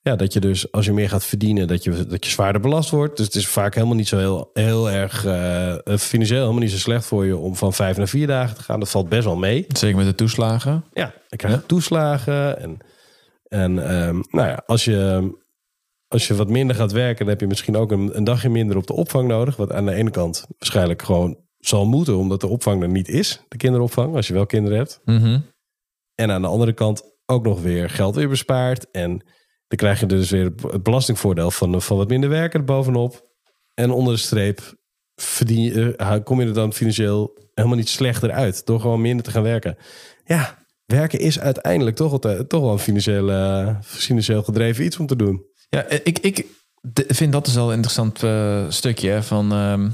ja, 0.07 0.15
dat 0.15 0.33
je 0.33 0.39
dus 0.39 0.71
als 0.71 0.85
je 0.85 0.93
meer 0.93 1.09
gaat 1.09 1.25
verdienen, 1.25 1.67
dat 1.67 1.83
je, 1.83 2.05
dat 2.05 2.25
je 2.25 2.31
zwaarder 2.31 2.61
belast 2.61 2.89
wordt. 2.89 3.17
Dus 3.17 3.25
het 3.25 3.35
is 3.35 3.47
vaak 3.47 3.73
helemaal 3.73 3.95
niet 3.95 4.07
zo 4.07 4.17
heel, 4.17 4.49
heel 4.53 4.91
erg 4.91 5.25
eh, 5.25 5.73
eh, 5.73 5.97
financieel 5.97 6.39
helemaal 6.39 6.61
niet 6.61 6.71
zo 6.71 6.77
slecht 6.77 7.05
voor 7.05 7.25
je 7.25 7.37
om 7.37 7.55
van 7.55 7.73
vijf 7.73 7.97
naar 7.97 8.07
vier 8.07 8.27
dagen 8.27 8.55
te 8.55 8.63
gaan. 8.63 8.79
Dat 8.79 8.89
valt 8.89 9.09
best 9.09 9.23
wel 9.23 9.35
mee. 9.35 9.65
Zeker 9.67 9.97
met 9.97 10.05
de 10.05 10.15
toeslagen. 10.15 10.83
Ja, 10.93 11.13
ik 11.29 11.37
krijg 11.37 11.63
toeslagen. 11.65 12.59
En, 12.59 12.77
en 13.47 13.89
ehm, 13.89 14.21
nou 14.29 14.47
ja, 14.47 14.63
als 14.65 14.85
je, 14.85 15.29
als 16.07 16.27
je 16.27 16.35
wat 16.35 16.49
minder 16.49 16.75
gaat 16.75 16.91
werken, 16.91 17.19
dan 17.19 17.27
heb 17.27 17.39
je 17.39 17.47
misschien 17.47 17.75
ook 17.75 17.91
een, 17.91 18.17
een 18.17 18.23
dagje 18.23 18.49
minder 18.49 18.77
op 18.77 18.87
de 18.87 18.93
opvang 18.93 19.27
nodig. 19.27 19.55
Wat 19.55 19.71
aan 19.71 19.85
de 19.85 19.93
ene 19.93 20.11
kant 20.11 20.45
waarschijnlijk 20.57 21.01
gewoon 21.01 21.37
zal 21.57 21.85
moeten, 21.85 22.17
omdat 22.17 22.41
de 22.41 22.47
opvang 22.47 22.81
er 22.81 22.89
niet 22.89 23.07
is, 23.07 23.41
de 23.47 23.57
kinderopvang, 23.57 24.15
als 24.15 24.27
je 24.27 24.33
wel 24.33 24.45
kinderen 24.45 24.77
hebt. 24.77 25.01
Mhm. 25.05 25.39
En 26.15 26.31
aan 26.31 26.41
de 26.41 26.47
andere 26.47 26.73
kant 26.73 27.03
ook 27.25 27.43
nog 27.43 27.61
weer 27.61 27.89
geld 27.89 28.15
weer 28.15 28.29
bespaard. 28.29 28.91
En 28.91 29.23
dan 29.67 29.77
krijg 29.77 29.99
je 29.99 30.05
dus 30.05 30.29
weer 30.29 30.51
het 30.61 30.83
belastingvoordeel 30.83 31.51
van, 31.51 31.81
van 31.81 31.97
wat 31.97 32.09
minder 32.09 32.29
werken 32.29 32.59
er 32.59 32.65
bovenop. 32.65 33.25
en 33.73 33.91
onder 33.91 34.13
de 34.13 34.19
streep 34.19 34.75
verdien 35.15 35.95
eh, 35.95 36.15
kom 36.23 36.41
je 36.41 36.47
er 36.47 36.53
dan 36.53 36.73
financieel 36.73 37.37
helemaal 37.53 37.77
niet 37.77 37.89
slechter 37.89 38.31
uit. 38.31 38.65
Door 38.65 38.79
gewoon 38.79 39.01
minder 39.01 39.25
te 39.25 39.31
gaan 39.31 39.43
werken. 39.43 39.77
Ja, 40.25 40.65
werken 40.85 41.19
is 41.19 41.39
uiteindelijk 41.39 41.95
toch, 41.95 42.11
altijd, 42.11 42.49
toch 42.49 42.61
wel 42.61 42.71
een 42.71 42.79
financieel, 42.79 43.31
eh, 43.31 43.75
financieel 43.81 44.43
gedreven 44.43 44.85
iets 44.85 44.97
om 44.97 45.05
te 45.07 45.15
doen. 45.15 45.45
Ja, 45.69 45.89
ik, 45.89 46.19
ik 46.19 46.45
vind 47.07 47.31
dat 47.31 47.45
dus 47.45 47.53
wel 47.53 47.67
een 47.67 47.75
interessant 47.75 48.23
eh, 48.23 48.65
stukje 48.69 49.23
van. 49.23 49.51
ehm, 49.51 49.89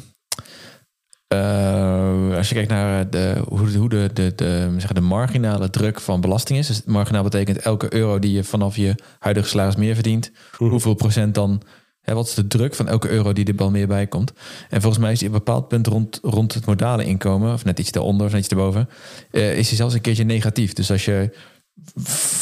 eh, 1.34 2.38
als 2.38 2.50
je 2.50 2.56
kijkt 2.56 2.70
naar 2.70 3.10
de, 3.10 3.42
hoe, 3.48 3.72
de, 3.72 3.78
hoe 3.78 3.90
de, 3.90 4.10
de, 4.14 4.34
de, 4.36 4.78
de 4.94 5.02
marginale 5.02 5.70
druk 5.70 6.00
van 6.00 6.22
belasting 6.22 6.60
is. 6.60 6.68
Dus 6.68 6.84
marginaal 6.86 7.24
betekent 7.24 7.58
elke 7.58 7.94
euro 7.94 8.20
die 8.20 8.32
je 8.32 8.44
vanaf 8.44 8.76
je 8.76 8.96
huidige 9.20 9.48
salaris 9.48 9.76
meer 9.76 9.94
verdient. 9.94 10.32
Hoeveel 10.58 10.94
procent 10.94 11.36
dan. 11.36 11.62
Hè, 12.02 12.14
wat 12.14 12.28
is 12.28 12.34
de 12.34 12.48
druk 12.48 12.76
van 12.76 12.88
elke 12.88 13.10
euro 13.10 13.34
die 13.34 13.46
er 13.46 13.56
wel 13.56 13.72
meer 13.72 13.88
bij 13.88 14.08
komt? 14.08 14.34
En 14.70 14.82
volgens 14.82 15.02
mij 15.04 15.12
is 15.12 15.20
die 15.20 15.28
op 15.28 15.34
een 15.34 15.44
bepaald 15.44 15.68
punt 15.68 15.88
rond, 15.88 16.20
rond 16.22 16.54
het 16.54 16.66
modale 16.66 17.06
inkomen, 17.06 17.54
of 17.54 17.66
net 17.66 17.80
iets 17.80 17.92
daaronder 17.92 18.26
of 18.26 18.32
net 18.32 18.42
iets 18.42 18.50
erboven, 18.50 18.90
eh, 19.32 19.58
is 19.58 19.68
die 19.68 19.78
zelfs 19.78 19.94
een 19.94 20.02
keertje 20.02 20.24
negatief. 20.24 20.74
Dus 20.74 20.92
als 20.92 21.06
je 21.06 21.38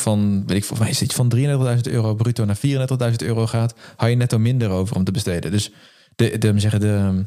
van, 0.02 0.44
weet 0.48 0.58
ik, 0.58 0.64
volgens 0.64 0.80
mij 0.80 0.90
is 0.90 1.00
het 1.00 1.14
van 1.14 1.30
33.000 1.30 1.94
euro 1.94 2.16
bruto 2.16 2.46
naar 2.46 2.58
34.000 2.58 3.16
euro 3.18 3.48
gaat, 3.48 3.74
hou 3.96 4.10
je 4.10 4.18
netto 4.18 4.40
minder 4.40 4.70
over 4.70 4.96
om 4.96 5.04
te 5.04 5.12
besteden. 5.12 5.52
Dus 5.52 5.72
de, 6.16 6.38
de, 6.38 6.60
zeggen 6.60 6.80
de, 6.80 7.26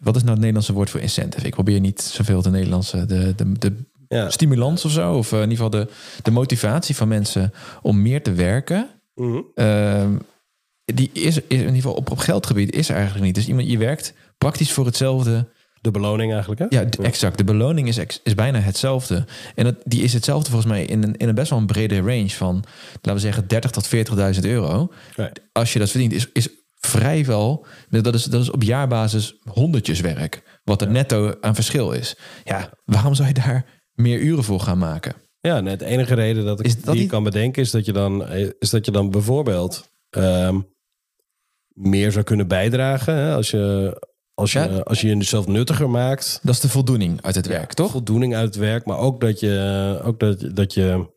wat 0.00 0.14
is 0.16 0.20
nou 0.20 0.30
het 0.30 0.38
Nederlandse 0.38 0.72
woord 0.72 0.90
voor 0.90 1.00
incentive? 1.00 1.46
Ik 1.46 1.54
probeer 1.54 1.80
niet 1.80 2.02
zoveel 2.02 2.42
te 2.42 2.50
Nederlandse, 2.50 3.06
de, 3.06 3.34
de, 3.36 3.52
de 3.58 3.72
Ja. 4.08 4.30
stimulans 4.30 4.84
of 4.84 4.90
zo, 4.90 5.14
of 5.14 5.32
eh, 5.32 5.42
in 5.42 5.50
ieder 5.50 5.64
geval 5.64 5.80
de, 5.84 5.88
de 6.22 6.30
motivatie 6.30 6.96
van 6.96 7.08
mensen 7.08 7.52
om 7.82 8.02
meer 8.02 8.22
te 8.22 8.32
werken. 8.32 8.88
Mhm. 9.14 9.40
Ehm, 9.54 10.16
die 10.84 11.10
is, 11.12 11.36
is 11.36 11.42
in 11.48 11.58
ieder 11.58 11.74
geval 11.74 11.94
op, 11.94 12.10
op 12.10 12.18
geldgebied 12.18 12.74
is 12.74 12.88
er 12.88 12.94
eigenlijk 12.94 13.24
niet. 13.24 13.34
Dus 13.34 13.48
iemand, 13.48 13.70
je 13.70 13.78
werkt 13.78 14.14
praktisch 14.38 14.72
voor 14.72 14.84
hetzelfde. 14.86 15.46
De 15.80 15.90
beloning 15.90 16.30
eigenlijk, 16.32 16.60
hè? 16.60 16.66
Ja, 16.68 16.84
exact. 17.02 17.38
De 17.38 17.44
beloning 17.44 17.88
is, 17.88 17.98
is 18.22 18.34
bijna 18.34 18.58
hetzelfde. 18.58 19.24
En 19.54 19.64
dat, 19.64 19.74
die 19.84 20.02
is 20.02 20.12
hetzelfde 20.12 20.50
volgens 20.50 20.72
mij 20.72 20.84
in 20.84 21.02
een, 21.02 21.16
in 21.16 21.28
een 21.28 21.34
best 21.34 21.50
wel 21.50 21.58
een 21.58 21.66
brede 21.66 22.00
range 22.00 22.30
van, 22.30 22.64
laten 22.92 23.12
we 23.12 23.18
zeggen, 23.18 23.48
30 23.48 23.70
tot 23.70 23.88
40.000 24.34 24.40
euro. 24.40 24.92
Right. 25.16 25.40
Als 25.52 25.72
je 25.72 25.78
dat 25.78 25.90
verdient, 25.90 26.12
is, 26.12 26.28
is 26.32 26.48
vrijwel, 26.80 27.66
dat 27.88 28.14
is, 28.14 28.24
dat 28.24 28.42
is 28.42 28.50
op 28.50 28.62
jaarbasis 28.62 29.34
honderdjes 29.50 30.00
werk. 30.00 30.60
Wat 30.64 30.82
er 30.82 30.90
netto 30.90 31.34
aan 31.40 31.54
verschil 31.54 31.92
is. 31.92 32.16
Ja, 32.44 32.70
waarom 32.84 33.14
zou 33.14 33.28
je 33.28 33.34
daar 33.34 33.64
meer 33.92 34.18
uren 34.20 34.44
voor 34.44 34.60
gaan 34.60 34.78
maken? 34.78 35.14
Ja, 35.40 35.60
net 35.60 35.78
de 35.78 35.84
enige 35.84 36.14
reden 36.14 36.44
dat 36.44 36.60
ik 36.60 36.66
Is 36.66 36.80
dat 36.80 36.94
die 36.94 37.02
ik 37.02 37.08
kan 37.08 37.22
bedenken 37.22 37.62
is 37.62 37.70
dat 37.70 37.84
je 37.84 37.92
dan, 37.92 38.28
is 38.58 38.70
dat 38.70 38.84
je 38.84 38.90
dan 38.90 39.10
bijvoorbeeld 39.10 39.88
ehm, 40.10 40.60
meer 41.68 42.12
zou 42.12 42.24
kunnen 42.24 42.48
bijdragen. 42.48 43.14
Hè? 43.14 43.34
Als, 43.34 43.50
je, 43.50 43.96
als, 44.34 44.52
je, 44.52 44.58
Ja. 44.58 44.78
als 44.78 45.00
je 45.00 45.16
jezelf 45.16 45.46
nuttiger 45.46 45.90
maakt. 45.90 46.40
Dat 46.42 46.54
is 46.54 46.60
de 46.60 46.68
voldoening 46.68 47.22
uit 47.22 47.34
het 47.34 47.46
werk, 47.46 47.72
toch? 47.72 47.90
Voldoening 47.90 48.34
uit 48.34 48.46
het 48.46 48.56
werk, 48.56 48.86
maar 48.86 48.98
ook 48.98 49.20
dat 49.20 49.40
je, 49.40 50.00
ook 50.04 50.20
dat, 50.20 50.56
dat 50.56 50.74
je, 50.74 51.14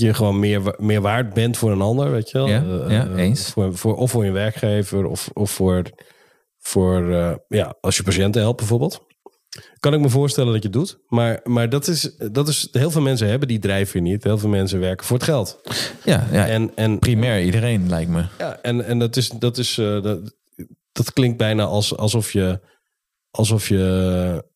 je 0.00 0.14
gewoon 0.14 0.38
meer, 0.38 0.74
meer 0.78 1.00
waard 1.00 1.34
bent 1.34 1.56
voor 1.56 1.70
een 1.70 1.80
ander, 1.80 2.10
weet 2.10 2.30
je 2.30 2.38
wel? 2.38 2.48
Ja, 2.48 2.62
Eh, 2.62 2.90
ja, 2.90 3.06
eh, 3.06 3.18
eens. 3.18 3.50
Voor, 3.50 3.76
voor, 3.76 3.96
of 3.96 4.10
voor 4.10 4.24
je 4.24 4.30
werkgever, 4.30 5.06
of, 5.06 5.30
of 5.32 5.50
voor, 5.50 5.82
voor 6.58 7.12
eh, 7.12 7.34
ja, 7.48 7.76
als 7.80 7.96
je 7.96 8.02
patiënten 8.02 8.40
helpt 8.40 8.56
bijvoorbeeld. 8.56 9.04
Kan 9.80 9.94
ik 9.94 10.00
me 10.00 10.08
voorstellen 10.08 10.52
dat 10.52 10.62
je 10.62 10.68
het 10.68 10.76
doet. 10.78 10.98
Maar, 11.08 11.40
maar 11.44 11.68
dat, 11.68 11.88
is, 11.88 12.16
dat 12.32 12.48
is, 12.48 12.68
heel 12.72 12.90
veel 12.90 13.00
mensen 13.00 13.28
hebben 13.28 13.48
die 13.48 13.58
drijfveer 13.58 14.00
niet. 14.00 14.24
Heel 14.24 14.38
veel 14.38 14.48
mensen 14.48 14.80
werken 14.80 15.06
voor 15.06 15.16
het 15.16 15.26
geld. 15.26 15.60
Ja, 16.04 16.26
ja 16.32 16.46
En, 16.46 16.72
en, 16.74 16.98
primair 16.98 17.42
iedereen 17.42 17.88
lijkt 17.88 18.10
me. 18.10 18.24
ja, 18.38 18.58
en, 18.62 18.84
en 18.84 18.98
dat, 18.98 19.16
is, 19.16 19.28
dat, 19.28 19.58
is, 19.58 19.74
dat, 19.74 20.34
dat 20.92 21.12
klinkt 21.12 21.36
bijna 21.36 21.64
als, 21.64 21.96
alsof 21.96 22.32
je. 22.32 22.60
Alsof 23.30 23.68
je. 23.68 24.54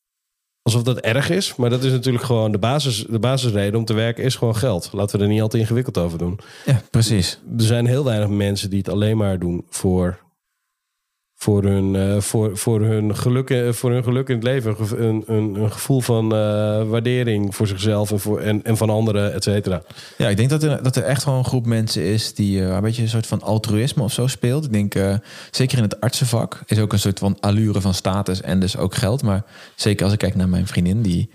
Alsof 0.63 0.83
dat 0.83 0.99
erg 0.99 1.31
is. 1.31 1.57
Maar 1.57 1.71
dat 1.71 1.85
is 1.85 1.93
natuurlijk 1.93 2.25
gewoon 2.25 2.53
de, 2.53 2.59
basis, 2.59 3.05
de 3.09 3.19
basisreden 3.19 3.79
om 3.79 3.85
te 3.85 3.95
werken 3.95 4.25
is 4.25 4.37
gewoon 4.37 4.57
geld. 4.57 4.89
Laten 4.93 5.19
we 5.19 5.25
er 5.25 5.31
niet 5.31 5.43
al 5.43 5.49
te 5.49 5.59
ingewikkeld 5.59 5.99
over 5.99 6.19
doen. 6.19 6.39
Ja, 6.67 6.83
precies. 6.91 7.41
Er 7.59 7.65
zijn 7.65 7.87
heel 7.87 8.05
weinig 8.05 8.29
mensen 8.29 8.71
die 8.71 8.79
het 8.79 8.89
alleen 8.89 9.17
maar 9.17 9.39
doen 9.39 9.65
voor. 9.69 10.19
Voor 11.43 11.63
hun, 11.63 11.97
eh, 11.97 12.21
voor, 12.21 12.57
voor, 12.57 12.81
hun 12.81 13.17
geluk, 13.17 13.75
voor 13.75 13.91
hun 13.91 14.05
geluk 14.05 14.29
in 14.29 14.35
het 14.35 14.45
leven. 14.45 14.77
Een, 14.97 15.23
een, 15.27 15.55
een, 15.55 15.73
gevoel 15.73 16.01
van 16.01 16.35
eh, 16.35 16.83
waardering 16.83 17.55
voor 17.55 17.67
zichzelf 17.67 18.11
en, 18.11 18.21
voor, 18.21 18.41
en, 18.41 18.63
en 18.65 18.77
van 18.77 18.91
anderen, 18.91 19.33
et 19.33 19.45
cetera. 19.45 19.83
Ja, 20.19 20.29
ik 20.29 20.37
denk 20.37 20.51
dat 20.51 20.63
er, 20.63 20.83
dat 20.83 20.97
er 20.97 21.03
echt 21.03 21.25
wel 21.25 21.35
een 21.35 21.45
groep 21.45 21.67
mensen 21.67 22.03
is 22.03 22.35
die 22.35 22.65
eh, 22.65 22.69
een 22.69 22.81
beetje 22.81 23.03
een 23.03 23.09
soort 23.09 23.27
van 23.27 23.43
altruïsme 23.43 24.03
of 24.03 24.13
zo 24.13 24.27
speelt. 24.27 24.65
Ik 24.65 24.73
denk, 24.73 25.21
zeker 25.51 25.77
in 25.77 25.85
het 25.85 26.01
artsenvak 26.01 26.63
is 26.67 26.79
ook 26.79 26.93
een 26.93 26.99
soort 26.99 27.19
van 27.19 27.37
allure 27.41 27.81
van 27.81 27.95
status 27.95 28.41
en 28.41 28.61
dus 28.61 28.77
ook 28.77 28.95
geld. 28.95 29.23
Maar 29.23 29.45
zeker 29.75 30.05
als 30.05 30.13
ik 30.13 30.19
kijk 30.19 30.35
naar 30.35 30.49
mijn 30.49 30.67
vriendin, 30.67 31.03
die 31.03 31.31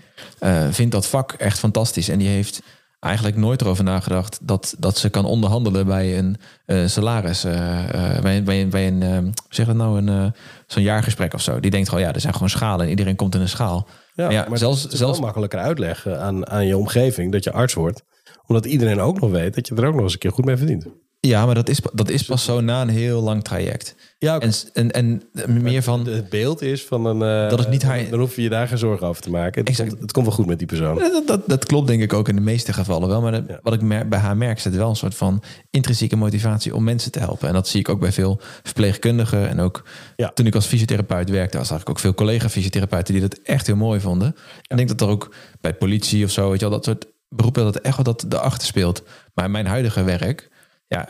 vindt 0.70 0.92
dat 0.92 1.06
vak 1.06 1.32
echt 1.32 1.58
fantastisch. 1.58 2.08
En 2.08 2.18
die 2.18 2.28
heeft 2.28 2.62
eigenlijk 3.00 3.36
nooit 3.36 3.60
erover 3.60 3.84
nagedacht 3.84 4.38
dat, 4.42 4.74
dat 4.78 4.98
ze 4.98 5.08
kan 5.10 5.24
onderhandelen 5.24 5.86
bij 5.86 6.18
een 6.18 6.36
eh, 6.66 6.86
salaris. 6.86 7.44
eh, 7.44 8.14
eh, 8.16 8.22
bij, 8.22 8.36
een- 8.36 8.44
bij, 8.44 8.60
een- 8.60 8.98
bij 8.98 9.32
zeg 9.48 9.66
dat 9.66 9.76
nou, 9.76 10.06
een, 10.06 10.32
zo'n 10.66 10.82
jaargesprek 10.82 11.34
of 11.34 11.40
zo. 11.40 11.60
Die 11.60 11.70
denkt 11.70 11.88
gewoon, 11.88 12.04
ja, 12.04 12.12
er 12.12 12.20
zijn 12.20 12.32
gewoon 12.32 12.50
schalen 12.50 12.84
en 12.84 12.90
iedereen 12.90 13.16
komt 13.16 13.34
in 13.34 13.40
een 13.40 13.48
schaal. 13.48 13.88
Ja, 14.14 14.24
Maar 14.24 14.32
ja, 14.32 14.46
maar 14.48 14.58
zelfs- 14.58 14.82
het 14.82 14.92
is 14.92 14.98
zelfs- 14.98 15.16
wel 15.16 15.24
makkelijker 15.26 15.58
uitleggen 15.58 16.20
aan, 16.20 16.48
aan 16.48 16.66
je 16.66 16.76
omgeving 16.76 17.32
dat 17.32 17.44
je 17.44 17.52
arts 17.52 17.74
wordt. 17.74 18.02
Omdat 18.46 18.66
iedereen 18.66 19.00
ook 19.00 19.20
nog 19.20 19.30
weet 19.30 19.54
dat 19.54 19.68
je 19.68 19.74
er 19.74 19.86
ook 19.86 19.94
nog 19.94 20.02
eens 20.02 20.12
een 20.12 20.18
keer 20.18 20.32
goed 20.32 20.44
mee 20.44 20.56
verdient. 20.56 20.86
Ja, 21.26 21.46
maar 21.46 21.54
dat 21.54 21.68
is, 21.68 21.80
dat 21.92 22.08
is 22.10 22.22
pas 22.22 22.44
zo 22.44 22.60
na 22.60 22.82
een 22.82 22.88
heel 22.88 23.22
lang 23.22 23.44
traject. 23.44 23.94
Ja, 24.18 24.38
En, 24.40 24.52
en, 24.72 24.90
en 24.92 25.22
meer 25.62 25.82
van, 25.82 26.06
het 26.06 26.28
beeld 26.28 26.62
is 26.62 26.84
van 26.84 27.04
een... 27.06 27.22
eh, 27.44 27.50
Dat 27.50 27.58
is 27.58 27.66
niet 27.66 27.82
haar- 27.82 28.08
Dan 28.10 28.18
hoef 28.18 28.36
je 28.36 28.42
je 28.42 28.48
daar 28.48 28.68
geen 28.68 28.78
zorgen 28.78 29.06
over 29.06 29.22
te 29.22 29.30
maken. 29.30 29.60
Het, 29.60 29.68
Exact. 29.68 29.88
komt, 29.88 30.00
het 30.00 30.12
komt 30.12 30.26
wel 30.26 30.34
goed 30.34 30.46
met 30.46 30.58
die 30.58 30.66
persoon. 30.66 30.98
Dat, 30.98 31.26
dat, 31.26 31.42
dat 31.46 31.64
klopt 31.66 31.86
denk 31.86 32.02
ik 32.02 32.12
ook 32.12 32.28
in 32.28 32.34
de 32.34 32.40
meeste 32.40 32.72
gevallen 32.72 33.08
wel. 33.08 33.20
Maar 33.20 33.32
dat- 33.32 33.44
Ja. 33.48 33.58
wat 33.62 33.72
ik 33.72 33.80
mer- 33.80 34.08
bij 34.08 34.18
haar 34.18 34.36
merk, 34.36 34.60
zit 34.60 34.74
wel 34.76 34.88
een 34.88 34.96
soort 34.96 35.14
van 35.14 35.42
intrinsieke 35.70 36.16
motivatie 36.16 36.74
om 36.74 36.84
mensen 36.84 37.10
te 37.12 37.18
helpen. 37.18 37.48
En 37.48 37.54
dat 37.54 37.68
zie 37.68 37.80
ik 37.80 37.88
ook 37.88 38.00
bij 38.00 38.12
veel 38.12 38.40
verpleegkundigen. 38.62 39.48
En 39.48 39.60
ook 39.60 39.84
Ja. 40.16 40.28
toen 40.34 40.46
ik 40.46 40.54
als 40.54 40.66
fysiotherapeut 40.66 41.30
werkte, 41.30 41.64
zag 41.64 41.80
ik 41.80 41.90
ook 41.90 41.98
veel 41.98 42.14
collega-fysiotherapeuten 42.14 43.12
die 43.14 43.22
dat 43.22 43.38
echt 43.42 43.66
heel 43.66 43.76
mooi 43.76 44.00
vonden. 44.00 44.36
Ik 44.68 44.76
denk 44.76 44.88
dat 44.88 45.00
er 45.00 45.08
ook 45.08 45.34
bij 45.60 45.74
politie 45.74 46.24
of 46.24 46.30
zo, 46.30 46.50
weet 46.50 46.60
je 46.60 46.68
wel, 46.68 46.74
dat 46.74 46.84
soort 46.84 47.06
beroepen, 47.28 47.64
dat 47.64 47.76
echt 47.76 47.96
wel 47.96 48.04
dat 48.04 48.24
erachter 48.32 48.66
speelt. 48.66 49.02
Maar 49.34 49.44
in 49.44 49.50
mijn 49.50 49.66
huidige 49.66 50.02
werk, 50.02 50.48
ja, 50.88 51.08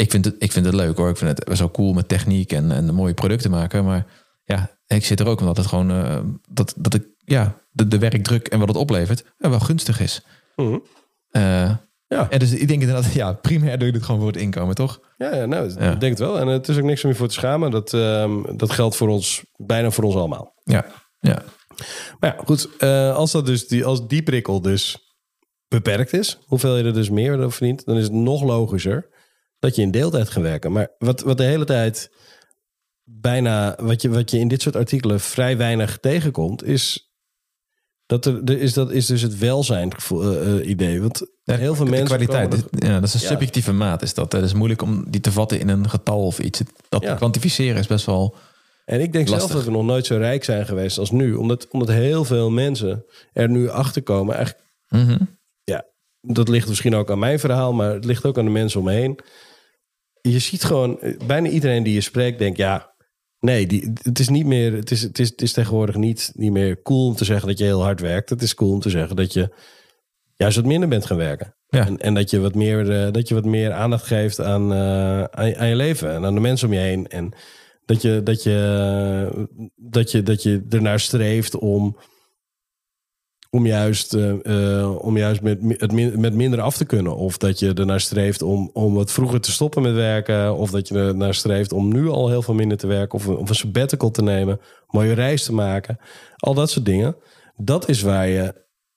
ik 0.00 0.10
vind 0.10 0.24
het, 0.24 0.34
ik 0.38 0.52
vind 0.52 0.66
het 0.66 0.74
leuk 0.74 0.96
hoor. 0.96 1.08
Ik 1.08 1.16
vind 1.16 1.38
het 1.44 1.58
zo 1.58 1.68
cool 1.68 1.92
met 1.92 2.08
techniek 2.08 2.52
en, 2.52 2.70
en 2.72 2.94
mooie 2.94 3.14
producten 3.14 3.50
maken. 3.50 3.84
Maar 3.84 4.06
ja, 4.44 4.70
ik 4.86 5.04
zit 5.04 5.20
er 5.20 5.26
ook 5.26 5.40
omdat 5.40 5.56
het 5.56 5.66
gewoon, 5.66 5.90
eh, 5.90 6.18
dat, 6.48 6.74
dat 6.76 6.94
ik, 6.94 7.04
ja, 7.24 7.54
de, 7.70 7.88
de 7.88 7.98
werkdruk 7.98 8.48
en 8.48 8.58
wat 8.58 8.68
het 8.68 8.76
oplevert, 8.76 9.24
eh, 9.38 9.50
wel 9.50 9.60
gunstig 9.60 10.00
is. 10.00 10.22
Mhm. 10.56 10.78
Eh, 11.30 11.70
Ja. 12.06 12.30
En 12.30 12.38
dus 12.38 12.52
ik 12.52 12.68
denk 12.68 12.80
inderdaad, 12.82 13.12
ja, 13.22 13.32
primair 13.32 13.78
doe 13.78 13.88
je 13.88 13.94
het 13.94 14.02
gewoon 14.02 14.20
voor 14.20 14.30
het 14.30 14.40
inkomen, 14.40 14.74
toch? 14.74 15.00
Ja, 15.16 15.34
ja, 15.34 15.46
nou, 15.46 15.70
Ja. 15.78 15.92
ik 15.92 16.00
denk 16.00 16.18
het 16.18 16.18
wel. 16.18 16.38
En 16.38 16.46
het 16.46 16.68
is 16.68 16.76
ook 16.76 16.84
niks 16.84 17.04
om 17.04 17.10
je 17.10 17.16
voor 17.16 17.28
te 17.28 17.34
schamen. 17.34 17.70
Dat, 17.70 17.94
ehm, 17.94 18.56
dat 18.56 18.70
geldt 18.70 18.96
voor 18.96 19.08
ons, 19.08 19.44
bijna 19.56 19.90
voor 19.90 20.04
ons 20.04 20.14
allemaal. 20.14 20.52
Ja, 20.64 20.86
ja. 21.20 21.42
Maar 22.18 22.34
ja, 22.36 22.42
goed. 22.44 22.80
als, 23.14 23.32
dat 23.32 23.46
dus 23.46 23.68
die, 23.68 23.84
als 23.84 24.06
die 24.08 24.22
prikkel 24.22 24.60
dus 24.60 24.98
beperkt 25.68 26.12
is, 26.12 26.38
hoeveel 26.46 26.76
je 26.76 26.84
er 26.84 26.94
dus 26.94 27.10
meer 27.10 27.52
verdient, 27.52 27.84
dan 27.84 27.96
is 27.96 28.02
het 28.04 28.12
nog 28.12 28.42
logischer 28.42 29.08
dat 29.60 29.76
je 29.76 29.82
in 29.82 29.90
deeltijd 29.90 30.28
gaat 30.30 30.42
werken. 30.42 30.72
Maar 30.72 30.88
wat, 30.98 31.20
wat 31.20 31.36
de 31.36 31.42
hele 31.44 31.64
tijd 31.64 32.10
bijna, 33.04 33.76
wat 33.80 34.02
je, 34.02 34.08
wat 34.08 34.30
je 34.30 34.38
in 34.38 34.48
dit 34.48 34.62
soort 34.62 34.76
artikelen 34.76 35.20
vrij 35.20 35.56
weinig 35.56 35.98
tegenkomt, 35.98 36.64
is 36.64 37.12
dat 38.06 38.24
er, 38.26 38.50
is, 38.58 38.72
dat 38.72 38.90
is 38.90 39.06
dus 39.06 39.22
het 39.22 39.38
welzijngevoel 39.38 40.22
eh, 40.32 40.58
eh, 40.58 40.68
idee. 40.68 41.00
Want 41.02 41.26
heel 41.44 41.74
veel 41.74 41.84
de 41.84 41.90
mensen. 41.90 42.06
kwaliteit, 42.08 42.50
dit- 42.50 42.84
ja, 42.84 42.94
dat 43.00 43.02
is 43.08 43.14
een 43.14 43.20
Ja. 43.20 43.26
subjectieve 43.26 43.72
maat. 43.72 44.02
Is 44.02 44.14
dat. 44.14 44.32
Het 44.32 44.44
is 44.44 44.52
moeilijk 44.52 44.82
om 44.82 45.04
die 45.10 45.20
te 45.20 45.32
vatten 45.32 45.60
in 45.60 45.68
een 45.68 45.90
getal 45.90 46.24
of 46.26 46.38
iets. 46.38 46.60
Dat 46.88 47.02
Ja. 47.02 47.10
te 47.10 47.16
kwantificeren 47.16 47.78
is 47.78 47.86
best 47.86 48.06
wel... 48.06 48.36
En 48.84 49.00
ik 49.00 49.12
denk 49.12 49.28
zelf 49.28 49.50
dat 49.52 49.64
we 49.64 49.70
nog 49.70 49.84
nooit 49.84 50.06
zo 50.06 50.16
rijk 50.16 50.44
zijn 50.44 50.66
geweest 50.66 50.98
als 50.98 51.10
nu. 51.10 51.34
Omdat, 51.34 51.68
omdat 51.68 51.88
heel 51.88 52.24
veel 52.24 52.50
mensen 52.50 53.04
er 53.32 53.48
nu 53.48 53.68
achter 53.68 54.02
komen. 54.02 54.34
Eigenlijk, 54.34 54.66
Mhm. 54.88 55.22
ja, 55.64 55.84
dat 56.20 56.48
ligt 56.48 56.68
misschien 56.68 56.94
ook 56.94 57.10
aan 57.10 57.18
mijn 57.18 57.38
verhaal, 57.38 57.72
maar 57.72 57.92
het 57.94 58.04
ligt 58.04 58.24
ook 58.24 58.38
aan 58.38 58.44
de 58.44 58.50
mensen 58.50 58.80
om 58.80 58.86
me 58.86 58.92
heen. 58.92 59.18
Je 60.22 60.38
ziet 60.38 60.64
gewoon, 60.64 61.00
eh, 61.00 61.16
bijna 61.26 61.48
iedereen 61.48 61.82
die 61.82 61.94
je 61.94 62.00
spreekt 62.00 62.38
denkt, 62.38 62.58
ja, 62.58 62.94
nee, 63.40 63.66
die, 63.66 63.92
het 64.02 64.18
is 64.18 64.28
niet 64.28 64.46
meer, 64.46 64.72
het 64.72 64.90
is, 64.90 65.02
het 65.02 65.18
is, 65.18 65.28
het 65.28 65.42
is 65.42 65.52
tegenwoordig 65.52 65.96
niet, 65.96 66.30
niet 66.34 66.52
meer 66.52 66.82
cool 66.82 67.06
om 67.06 67.14
te 67.14 67.24
zeggen 67.24 67.48
dat 67.48 67.58
je 67.58 67.64
heel 67.64 67.82
hard 67.82 68.00
werkt. 68.00 68.30
Het 68.30 68.42
is 68.42 68.54
cool 68.54 68.72
om 68.72 68.80
te 68.80 68.90
zeggen 68.90 69.16
dat 69.16 69.32
je 69.32 69.48
juist 70.36 70.56
wat 70.56 70.66
minder 70.66 70.88
bent 70.88 71.06
gaan 71.06 71.16
werken. 71.16 71.54
Ja. 71.68 71.86
En, 71.86 71.98
en 71.98 72.14
dat, 72.14 72.30
je 72.30 72.38
wat 72.40 72.54
meer, 72.54 72.90
eh, 73.06 73.12
dat 73.12 73.28
je 73.28 73.34
wat 73.34 73.44
meer 73.44 73.72
aandacht 73.72 74.06
geeft 74.06 74.40
aan, 74.40 74.72
eh, 74.72 75.22
aan, 75.24 75.46
je- 75.48 75.56
aan 75.56 75.68
je 75.68 75.76
leven 75.76 76.12
en 76.14 76.24
aan 76.24 76.34
de 76.34 76.40
mensen 76.40 76.68
om 76.68 76.74
je 76.74 76.80
heen. 76.80 77.08
En 77.08 77.32
dat 77.84 78.02
je, 78.02 78.20
dat 78.22 78.42
je, 78.42 79.48
dat 79.76 80.10
je, 80.10 80.22
dat 80.22 80.42
je 80.42 80.64
ernaar 80.68 81.00
streeft 81.00 81.56
om, 81.58 81.96
om 83.50 83.66
juist, 83.66 84.14
eh, 84.14 84.78
eh, 84.80 84.96
om 85.04 85.16
juist 85.16 85.42
met, 85.42 85.62
mi- 85.62 85.74
het 85.78 85.92
min- 85.92 86.20
met 86.20 86.34
minder 86.34 86.60
af 86.60 86.76
te 86.76 86.84
kunnen. 86.84 87.16
Of 87.16 87.36
dat 87.38 87.58
je 87.58 87.72
ernaar 87.74 88.00
streeft 88.00 88.42
om, 88.42 88.70
om 88.72 88.94
wat 88.94 89.12
vroeger 89.12 89.40
te 89.40 89.52
stoppen 89.52 89.82
met 89.82 89.94
werken. 89.94 90.54
Of 90.56 90.70
dat 90.70 90.88
je 90.88 90.94
ernaar 90.94 91.34
streeft 91.34 91.72
om 91.72 91.92
nu 91.92 92.08
al 92.08 92.28
heel 92.28 92.42
veel 92.42 92.54
minder 92.54 92.76
te 92.78 92.86
werken. 92.86 93.18
Of, 93.18 93.26
een- 93.26 93.36
of 93.36 93.48
een 93.48 93.54
sabbatical 93.54 94.10
te 94.10 94.22
nemen. 94.22 94.60
Mooie 94.86 95.12
reis 95.12 95.44
te 95.44 95.52
maken. 95.52 95.98
Al 96.36 96.54
dat 96.54 96.70
soort 96.70 96.84
dingen. 96.84 97.16
Dat 97.56 97.88
is 97.88 98.02
waar 98.02 98.28
je, 98.28 98.54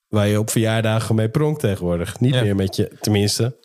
waar 0.08 0.28
je 0.28 0.40
op 0.40 0.50
verjaardagen 0.50 1.16
mee 1.16 1.30
pronkt 1.30 1.60
tegenwoordig. 1.60 2.20
Niet 2.20 2.34
Ja. 2.34 2.42
meer 2.42 2.56
met 2.56 2.76
je, 2.76 2.92
tenminste... 3.02 3.62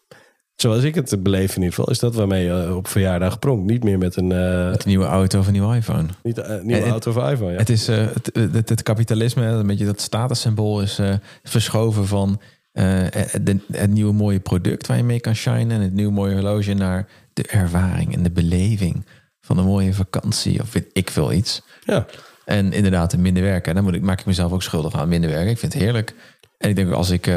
Zoals 0.60 0.82
ik 0.82 0.94
het 0.94 1.22
beleef 1.22 1.50
in 1.50 1.62
ieder 1.62 1.74
geval, 1.74 1.90
is 1.90 1.98
dat 1.98 2.14
waarmee 2.14 2.44
je 2.44 2.62
eh, 2.64 2.76
op 2.76 2.88
verjaardag 2.88 3.38
pronkt. 3.38 3.70
Niet 3.70 3.84
meer 3.84 3.98
met 3.98 4.16
een, 4.16 4.32
eh, 4.32 4.70
Met 4.70 4.82
een 4.82 4.88
nieuwe 4.88 5.04
auto 5.04 5.38
of 5.38 5.46
een 5.46 5.52
nieuwe 5.52 5.76
iPhone. 5.76 6.06
niet, 6.22 6.38
eh, 6.38 6.60
nieuwe 6.62 6.82
En- 6.82 6.90
auto 6.90 7.10
of 7.10 7.30
iPhone. 7.30 7.52
Ja. 7.52 7.58
Het 7.58 7.68
is 7.68 7.86
het, 7.86 8.30
het, 8.32 8.68
het 8.68 8.82
kapitalisme, 8.82 9.44
een 9.46 9.66
beetje 9.66 9.84
dat 9.84 10.00
statussymbool 10.00 10.82
is 10.82 11.00
verschoven 11.42 12.06
van 12.06 12.40
de, 12.72 13.56
het 13.72 13.90
nieuwe 13.90 14.12
mooie 14.12 14.40
product 14.40 14.86
waar 14.86 14.96
je 14.96 15.02
mee 15.02 15.20
kan 15.20 15.34
shinen 15.34 15.70
en 15.70 15.80
het 15.80 15.92
nieuwe 15.92 16.12
mooie 16.12 16.32
horloge 16.34 16.74
naar 16.74 17.08
de 17.32 17.42
ervaring 17.42 18.14
en 18.14 18.22
de 18.22 18.30
beleving 18.30 19.06
van 19.40 19.58
een 19.58 19.64
mooie 19.64 19.94
vakantie 19.94 20.60
of 20.60 20.72
weet 20.72 20.90
ik 20.92 21.10
veel 21.10 21.32
iets. 21.32 21.62
ja. 21.84 22.06
En 22.44 22.72
inderdaad, 22.72 23.16
minder 23.16 23.42
werken. 23.42 23.74
Dan 23.74 23.84
moet 23.84 23.94
ik, 23.94 24.02
maak 24.02 24.20
ik 24.20 24.26
mezelf 24.26 24.52
ook 24.52 24.62
schuldig 24.62 24.94
aan 24.94 25.08
minder 25.08 25.30
werken. 25.30 25.50
Ik 25.50 25.58
vind 25.58 25.72
het 25.72 25.82
heerlijk. 25.82 26.14
En 26.58 26.68
ik 26.68 26.76
denk 26.76 26.92
als 26.92 27.10
ik. 27.10 27.30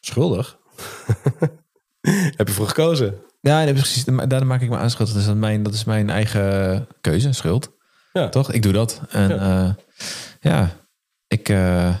Schuldig? 0.00 0.58
Heb 2.36 2.48
je 2.48 2.54
voor 2.54 2.68
gekozen? 2.68 3.18
ja, 3.40 3.64
nee, 3.64 3.72
precies. 3.72 4.04
Daar 4.04 4.46
maak 4.46 4.60
ik 4.60 4.68
me 4.68 4.76
aan 4.76 4.90
schuldig. 4.90 5.14
Dat 5.14 5.24
is 5.24 5.32
mijn, 5.34 5.62
dat 5.62 5.74
is 5.74 5.84
mijn 5.84 6.10
eigen 6.10 6.86
keuze, 7.00 7.32
schuld. 7.32 7.70
Ja. 8.12 8.28
Toch? 8.28 8.52
Ik 8.52 8.62
doe 8.62 8.72
dat. 8.72 9.00
En 9.10 9.28
ja, 9.28 9.76
ja 10.40 10.76
ik. 11.26 11.48
eh, 11.48 11.94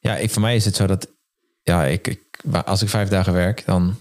ja, 0.00 0.16
ik, 0.16 0.30
voor 0.30 0.42
mij 0.42 0.56
is 0.56 0.64
het 0.64 0.76
zo 0.76 0.86
dat. 0.86 1.08
Ja, 1.62 1.84
ik, 1.84 2.06
ik, 2.08 2.20
als 2.64 2.82
ik 2.82 2.88
vijf 2.88 3.08
dagen 3.08 3.32
werk, 3.32 3.64
dan. 3.66 3.96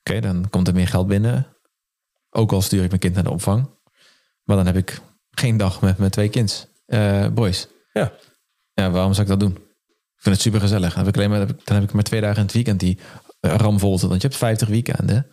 Oké, 0.00 0.20
dan 0.20 0.50
komt 0.50 0.68
er 0.68 0.74
meer 0.74 0.88
geld 0.88 1.06
binnen. 1.06 1.46
Ook 2.30 2.52
al 2.52 2.62
stuur 2.62 2.82
ik 2.82 2.88
mijn 2.88 3.00
kind 3.00 3.14
naar 3.14 3.24
de 3.24 3.30
opvang. 3.30 3.70
Maar 4.44 4.56
dan 4.56 4.66
heb 4.66 4.76
ik 4.76 5.00
geen 5.30 5.56
dag 5.56 5.80
met 5.80 5.98
mijn 5.98 6.10
twee 6.10 6.28
kinds. 6.28 6.66
eh, 6.86 7.28
boys. 7.28 7.68
Ja. 7.92 8.12
Ja, 8.72 8.90
waarom 8.90 9.12
zou 9.14 9.22
ik 9.22 9.28
dat 9.28 9.40
doen? 9.40 9.56
Ik 10.16 10.20
vind 10.30 10.34
het 10.34 10.40
super 10.40 10.60
gezellig. 10.60 10.94
Dan 10.94 11.04
heb 11.04 11.14
ik, 11.14 11.16
alleen 11.16 11.30
maar, 11.30 11.46
dan 11.64 11.74
heb 11.76 11.82
ik 11.82 11.92
maar 11.92 12.02
twee 12.02 12.20
dagen 12.20 12.36
in 12.36 12.42
het 12.42 12.52
weekend 12.52 12.80
die 12.80 12.98
eh, 13.44 13.54
ramvol 13.56 13.90
zitten. 13.90 14.08
Want 14.08 14.22
je 14.22 14.28
hebt 14.28 14.40
50 14.40 14.68
weekenden. 14.68 15.26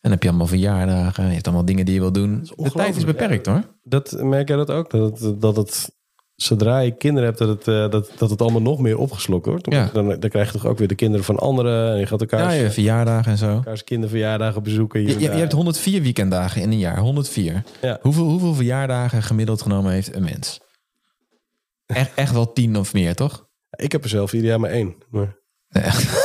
En 0.00 0.10
heb 0.10 0.22
je 0.22 0.28
allemaal 0.28 0.46
verjaardagen. 0.46 1.26
Je 1.26 1.32
hebt 1.32 1.46
allemaal 1.46 1.64
dingen 1.64 1.84
die 1.84 1.94
je 1.94 2.00
wil 2.00 2.12
doen. 2.12 2.48
De 2.56 2.70
tijd 2.70 2.96
is 2.96 3.04
beperkt 3.04 3.46
hoor. 3.46 3.62
Dat, 3.82 4.16
merk 4.22 4.48
jij 4.48 4.56
dat 4.56 4.70
ook? 4.70 4.90
Dat 4.90 5.20
het, 5.20 5.40
dat 5.40 5.56
het 5.56 5.96
zodra 6.34 6.78
je 6.78 6.96
kinderen 6.96 7.28
hebt, 7.28 7.38
dat 7.38 7.48
het, 7.48 7.68
eh, 7.68 7.90
dat, 7.90 8.12
dat 8.18 8.30
het 8.30 8.40
allemaal 8.42 8.62
nog 8.62 8.78
meer 8.78 8.98
opgeslokt 8.98 9.46
wordt. 9.46 9.72
Ja. 9.72 9.90
Dan, 9.92 10.06
dan 10.08 10.30
krijg 10.30 10.46
je 10.46 10.58
toch 10.58 10.66
ook 10.66 10.78
weer 10.78 10.88
de 10.88 10.94
kinderen 10.94 11.24
van 11.24 11.38
anderen. 11.38 11.92
En 11.92 11.98
je 11.98 12.06
gaat 12.06 12.20
elkaars, 12.20 12.54
Ja, 12.54 12.60
je 12.60 12.70
verjaardagen 12.70 13.32
en 13.32 13.38
zo. 13.38 13.48
elkaars 13.48 13.84
kinderverjaardagen 13.84 14.62
bezoeken. 14.62 15.00
Je, 15.00 15.08
je, 15.08 15.18
je 15.18 15.28
hebt 15.28 15.52
104 15.52 16.02
weekenddagen 16.02 16.62
in 16.62 16.70
een 16.72 16.78
jaar. 16.78 16.98
104. 16.98 17.62
Ja. 17.82 17.98
Hoeveel, 18.00 18.24
hoeveel 18.24 18.54
verjaardagen 18.54 19.22
gemiddeld 19.22 19.62
genomen 19.62 19.92
heeft 19.92 20.14
een 20.14 20.24
mens? 20.24 20.60
Echt, 21.86 22.14
echt 22.14 22.32
wel 22.32 22.52
tien 22.52 22.76
of 22.76 22.92
meer, 22.92 23.14
toch? 23.14 23.46
Ik 23.70 23.92
heb 23.92 24.02
er 24.02 24.08
zelf 24.08 24.32
ieder 24.32 24.48
jaar 24.48 24.60
maar 24.60 24.70
één. 24.70 24.94
Maar... 25.10 25.36
Nee, 25.68 25.82
echt. 25.84 26.17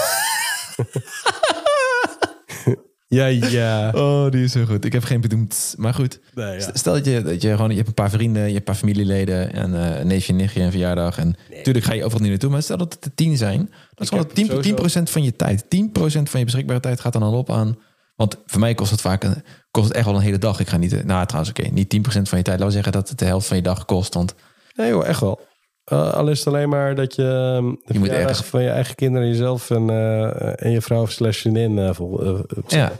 Ja, 3.13 3.25
ja. 3.25 3.91
Oh, 3.95 4.31
die 4.31 4.43
is 4.43 4.51
zo 4.51 4.65
goed. 4.65 4.85
Ik 4.85 4.93
heb 4.93 5.03
geen 5.03 5.21
bedoemd. 5.21 5.75
Maar 5.77 5.93
goed. 5.93 6.19
Nee, 6.33 6.59
ja. 6.59 6.69
Stel 6.73 6.93
dat 6.93 7.05
je, 7.05 7.21
dat 7.21 7.41
je 7.41 7.51
gewoon... 7.51 7.69
Je 7.69 7.75
hebt 7.75 7.87
een 7.87 7.93
paar 7.93 8.09
vrienden, 8.09 8.41
je 8.41 8.47
hebt 8.47 8.57
een 8.57 8.63
paar 8.63 8.75
familieleden... 8.75 9.53
en 9.53 9.75
eh, 9.75 9.99
een 9.99 10.07
neefje, 10.07 10.33
nichtje 10.33 10.61
en 10.61 10.71
verjaardag. 10.71 11.17
En 11.17 11.35
natuurlijk 11.49 11.85
ga 11.85 11.93
je 11.93 12.03
overal 12.03 12.21
niet 12.21 12.29
naartoe. 12.29 12.49
Maar 12.49 12.63
stel 12.63 12.77
dat 12.77 12.93
het 12.93 13.05
er 13.05 13.13
tien 13.15 13.37
zijn. 13.37 13.59
Dat 13.89 13.99
is 13.99 14.09
gewoon 14.09 14.23
heb 14.23 14.31
10%, 14.37 14.47
sowieso- 14.47 14.89
10 14.89 15.07
van 15.07 15.23
je 15.23 15.35
tijd. 15.35 15.63
10% 15.63 16.29
van 16.29 16.39
je 16.39 16.45
beschikbare 16.45 16.79
tijd 16.79 16.99
gaat 16.99 17.13
dan 17.13 17.23
al 17.23 17.33
op 17.37 17.51
aan... 17.51 17.77
Want 18.15 18.37
voor 18.45 18.59
mij 18.59 18.73
kost 18.73 18.91
het 18.91 19.01
vaak 19.01 19.23
een, 19.23 19.43
kost 19.71 19.87
het 19.87 19.97
echt 19.97 20.05
wel 20.05 20.15
een 20.15 20.21
hele 20.21 20.37
dag. 20.37 20.59
Ik 20.59 20.67
ga 20.67 20.77
niet... 20.77 21.05
Nou, 21.05 21.25
trouwens, 21.25 21.49
oké. 21.59 21.69
niet 21.69 21.95
10% 21.97 21.99
van 22.21 22.37
je 22.37 22.43
tijd. 22.43 22.47
Laten 22.47 22.65
we 22.65 22.71
zeggen 22.71 22.91
dat 22.91 23.09
het 23.09 23.19
de 23.19 23.25
helft 23.25 23.47
van 23.47 23.57
je 23.57 23.63
dag 23.63 23.85
kost. 23.85 24.13
Want 24.13 24.35
Nee 24.75 24.89
joh, 24.89 25.07
echt 25.07 25.19
wel. 25.19 25.39
Eh, 25.83 26.13
al 26.13 26.27
is 26.29 26.37
het 26.39 26.47
alleen 26.47 26.69
maar 26.69 26.95
dat 26.95 27.15
je 27.15 27.23
ehm, 27.57 27.93
de 27.93 27.99
moet 27.99 28.07
ergens- 28.09 28.41
van 28.41 28.63
je 28.63 28.69
eigen 28.69 28.95
kinderen, 28.95 29.27
jezelf 29.27 29.69
en, 29.69 29.89
eh, 29.89 30.63
en 30.65 30.71
je 30.71 30.81
vrouw 30.81 31.05
slash 31.05 31.39
vriendin 31.39 31.77
eh, 31.79 31.93
vol- 31.93 32.45
ja, 32.67 32.91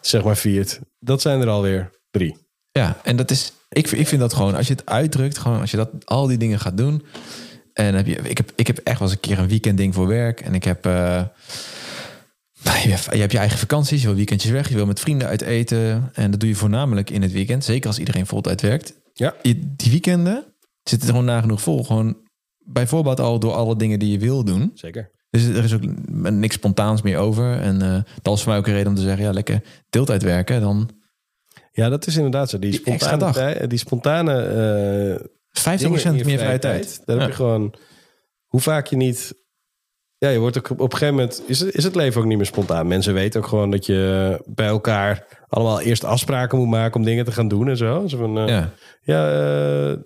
zeg 0.00 0.24
maar 0.24 0.36
viert. 0.36 0.80
Dat 0.98 1.20
zijn 1.20 1.40
er 1.40 1.48
alweer 1.48 1.90
drie. 2.10 2.36
Ja, 2.72 2.96
en 3.02 3.16
dat 3.16 3.30
is, 3.30 3.52
ik, 3.68 3.90
ik 3.90 4.08
vind 4.08 4.20
dat 4.20 4.34
gewoon, 4.34 4.54
als 4.54 4.66
je 4.66 4.72
het 4.72 4.86
uitdrukt, 4.86 5.38
gewoon 5.38 5.60
als 5.60 5.70
je 5.70 5.76
dat, 5.76 5.90
al 6.04 6.26
die 6.26 6.38
dingen 6.38 6.60
gaat 6.60 6.76
doen. 6.76 7.04
En 7.72 7.94
heb 7.94 8.06
je, 8.06 8.16
ik, 8.22 8.36
heb, 8.36 8.52
ik 8.56 8.66
heb 8.66 8.78
echt 8.78 8.98
wel 8.98 9.08
eens 9.08 9.16
een 9.16 9.22
keer 9.28 9.38
een 9.38 9.48
weekendding 9.48 9.94
voor 9.94 10.06
werk. 10.06 10.40
En 10.40 10.54
ik 10.54 10.64
heb, 10.64 10.84
je, 12.84 12.90
hebt- 12.90 13.08
je 13.12 13.18
hebt 13.20 13.32
je 13.32 13.38
eigen 13.38 13.58
vakanties, 13.58 14.00
je 14.00 14.06
wil 14.06 14.16
weekendjes 14.16 14.50
weg, 14.52 14.68
je 14.68 14.74
wil 14.74 14.86
met 14.86 15.00
vrienden 15.00 15.28
uit 15.28 15.40
eten. 15.42 16.10
En 16.14 16.30
dat 16.30 16.40
doe 16.40 16.48
je 16.48 16.54
voornamelijk 16.54 17.10
in 17.10 17.22
het 17.22 17.32
weekend, 17.32 17.64
zeker 17.64 17.86
als 17.88 17.98
iedereen 17.98 18.26
voltijd 18.26 18.60
werkt. 18.60 18.94
Ja. 19.14 19.34
Je- 19.42 19.72
Die 19.76 19.90
weekenden 19.90 20.44
zitten 20.88 21.08
er 21.08 21.14
gewoon 21.14 21.28
nagenoeg 21.30 21.60
vol. 21.62 21.84
Gewoon 21.84 22.16
bijvoorbeeld 22.58 23.20
al 23.20 23.38
door 23.38 23.52
alle 23.52 23.76
dingen 23.76 23.98
die 23.98 24.10
je 24.12 24.18
wil 24.18 24.44
doen. 24.44 24.70
Zeker. 24.74 25.10
Dus 25.30 25.44
er 25.44 25.64
is 25.64 25.74
ook 25.74 25.82
niks 26.30 26.54
spontaans 26.54 27.02
meer 27.02 27.18
over. 27.18 27.60
En 27.60 27.82
eh, 27.82 27.98
dat 28.22 28.34
is 28.36 28.40
voor 28.42 28.50
mij 28.50 28.58
ook 28.60 28.66
een 28.66 28.72
reden 28.72 28.88
om 28.88 28.94
te 28.94 29.02
zeggen, 29.02 29.24
ja, 29.24 29.32
lekker 29.32 29.62
deeltijd 29.90 30.22
werken. 30.22 30.60
Dan 30.60 30.90
Ja, 31.72 31.88
dat 31.88 32.06
is 32.06 32.16
inderdaad 32.16 32.50
zo. 32.50 32.58
Die 32.58 32.70
Die 32.70 32.84
extra 32.84 33.08
spontane, 33.08 33.32
dag. 33.32 33.34
tij- 33.56 33.66
die 33.66 33.78
spontane 33.78 34.42
eh 34.42 35.24
50% 35.50 35.78
dingen 35.78 36.04
in 36.04 36.16
je 36.16 36.24
meer 36.24 36.38
vrije 36.38 36.58
tijd. 36.58 37.02
Daar 37.04 37.16
Ja. 37.16 37.22
heb 37.22 37.30
je 37.30 37.36
gewoon... 37.36 37.74
Hoe 38.46 38.60
vaak 38.60 38.86
je 38.86 38.96
niet... 38.96 39.34
Ja, 40.18 40.28
je 40.28 40.38
wordt 40.38 40.58
ook 40.58 40.70
op 40.70 40.80
een 40.80 40.90
gegeven 40.98 41.14
moment... 41.14 41.42
Is 41.46 41.60
het, 41.60 41.74
is 41.74 41.84
het 41.84 41.94
leven 41.94 42.20
ook 42.20 42.26
niet 42.26 42.36
meer 42.36 42.46
spontaan. 42.46 42.86
Mensen 42.86 43.14
weten 43.14 43.40
ook 43.40 43.46
gewoon 43.46 43.70
dat 43.70 43.86
je 43.86 44.42
bij 44.46 44.66
elkaar... 44.66 45.44
allemaal 45.48 45.80
eerst 45.80 46.04
afspraken 46.04 46.58
moet 46.58 46.68
maken 46.68 46.96
om 47.00 47.04
dingen 47.06 47.24
te 47.24 47.32
gaan 47.32 47.48
doen 47.48 47.68
en 47.68 47.76
zo. 47.76 48.06
Zo 48.06 48.18
van, 48.18 48.38
eh, 48.38 48.48
Ja. 48.48 48.70
ja, 49.02 49.96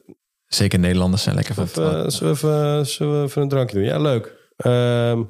Zeker 0.55 0.79
Nederlanders 0.79 1.23
zijn 1.23 1.35
lekker 1.35 1.55
van 1.55 1.65
Even, 1.65 2.13
zullen, 2.13 2.35
we 2.35 2.39
even, 2.39 2.87
zullen 2.87 3.19
we 3.19 3.27
even 3.27 3.43
een 3.43 3.49
drankje 3.49 3.77
doen? 3.77 3.85
Ja, 3.85 3.99
leuk. 3.99 4.37
Ehm, 4.57 5.23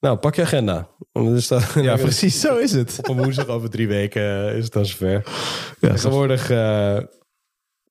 nou, 0.00 0.16
pak 0.16 0.34
je 0.34 0.42
agenda. 0.42 0.88
Ja, 1.74 1.96
precies, 2.06 2.40
zo 2.40 2.56
is 2.56 2.72
het. 2.72 2.96
Op 2.98 3.08
een 3.08 3.16
woensdag 3.22 3.46
over 3.46 3.70
drie 3.70 3.88
weken 3.88 4.54
is 4.54 4.64
het 4.64 4.72
dan 4.72 4.86
zover. 4.86 5.24
Ja, 5.80 5.88
Tegenwoordig 5.88 6.50
eh, 6.50 6.98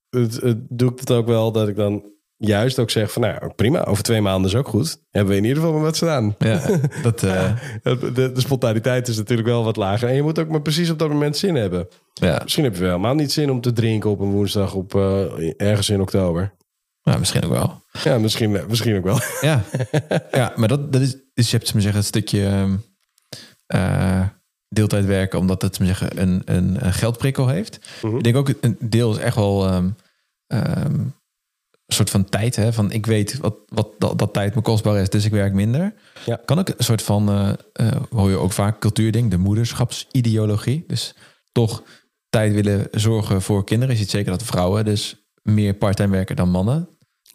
het, 0.09 0.41
het 0.41 0.57
doe 0.69 0.91
ik 0.91 0.99
het 0.99 1.11
ook 1.11 1.27
wel 1.27 1.51
dat 1.51 1.67
ik 1.67 1.75
dan 1.75 2.13
juist 2.37 2.79
ook 2.79 2.89
zeg 2.89 3.11
van... 3.11 3.21
nou, 3.21 3.53
prima, 3.55 3.83
over 3.83 4.03
twee 4.03 4.21
maanden 4.21 4.51
is 4.51 4.57
ook 4.57 4.67
goed. 4.67 4.97
Hebben 5.11 5.33
we 5.33 5.39
in 5.39 5.45
ieder 5.45 5.57
geval 5.57 5.73
maar 5.73 5.83
wat 5.83 5.95
staan. 5.95 6.35
Ja, 6.39 6.61
dat, 7.03 7.23
eh, 7.23 7.51
De, 7.83 8.11
de, 8.11 8.31
de 8.31 8.41
spontaniteit 8.41 9.07
is 9.07 9.17
natuurlijk 9.17 9.47
wel 9.47 9.63
wat 9.63 9.75
lager. 9.75 10.09
En 10.09 10.15
je 10.15 10.21
moet 10.21 10.39
ook 10.39 10.49
maar 10.49 10.61
precies 10.61 10.89
op 10.89 10.99
dat 10.99 11.09
moment 11.09 11.37
zin 11.37 11.55
hebben. 11.55 11.87
ja. 12.13 12.39
Misschien 12.43 12.63
heb 12.63 12.73
je 12.73 12.79
wel 12.79 12.89
helemaal 12.89 13.15
niet 13.15 13.31
zin 13.31 13.51
om 13.51 13.61
te 13.61 13.73
drinken 13.73 14.09
op 14.09 14.19
een 14.19 14.31
woensdag... 14.31 14.73
op 14.73 14.95
eh, 14.95 15.53
ergens 15.57 15.89
in 15.89 16.01
oktober. 16.01 16.53
Ja, 17.11 17.17
misschien 17.17 17.43
ook 17.43 17.51
wel. 17.51 17.81
Ja, 18.03 18.17
misschien, 18.17 18.51
misschien 18.67 18.97
ook 18.97 19.03
wel. 19.03 19.19
Ja, 19.41 19.63
ja 20.31 20.53
maar 20.55 20.67
dat, 20.67 20.93
dat 20.93 21.01
is, 21.01 21.15
dus 21.33 21.51
je 21.51 21.57
hebt 21.57 21.69
ze 21.69 21.81
zeggen, 21.81 21.99
het 21.99 22.07
stukje 22.07 22.45
ehm, 22.45 22.75
eh, 23.65 24.27
deeltijd 24.69 25.05
werken, 25.05 25.39
omdat 25.39 25.61
het 25.61 25.79
me 25.79 25.85
zeggen, 25.85 26.21
een, 26.21 26.41
een, 26.45 26.85
een 26.85 26.93
geldprikkel 26.93 27.47
heeft. 27.47 27.79
Mhm. 28.01 28.17
Ik 28.17 28.23
denk 28.23 28.35
ook, 28.35 28.53
een 28.61 28.77
deel 28.79 29.11
is 29.11 29.17
echt 29.17 29.35
wel 29.35 29.67
ehm, 29.67 29.89
ehm, 30.47 30.99
een 31.85 31.95
soort 31.95 32.09
van 32.09 32.25
tijd. 32.25 32.55
Hè? 32.55 32.73
Van 32.73 32.91
ik 32.91 33.05
weet 33.05 33.37
wat, 33.37 33.55
wat 33.67 33.87
dat, 33.97 34.19
dat 34.19 34.33
tijd 34.33 34.55
me 34.55 34.61
kostbaar 34.61 35.01
is, 35.01 35.09
dus 35.09 35.25
ik 35.25 35.31
werk 35.31 35.53
minder. 35.53 35.93
Ja. 36.25 36.41
Kan 36.45 36.59
ook 36.59 36.69
een 36.69 36.83
soort 36.83 37.01
van, 37.01 37.29
eh, 37.29 37.53
eh, 37.73 38.01
hoor 38.09 38.29
je 38.29 38.37
ook 38.37 38.51
vaak 38.51 38.79
cultuurding, 38.79 39.31
de 39.31 39.37
moederschapsideologie. 39.37 40.83
Dus 40.87 41.15
toch 41.51 41.83
tijd 42.29 42.53
willen 42.53 42.87
zorgen 42.91 43.41
voor 43.41 43.63
kinderen. 43.63 43.93
Je 43.95 44.01
ziet 44.01 44.09
zeker 44.09 44.31
dat 44.31 44.43
vrouwen 44.43 44.85
dus 44.85 45.25
meer 45.41 45.73
parttime 45.73 46.15
werken 46.15 46.35
dan 46.35 46.49
mannen. 46.49 46.89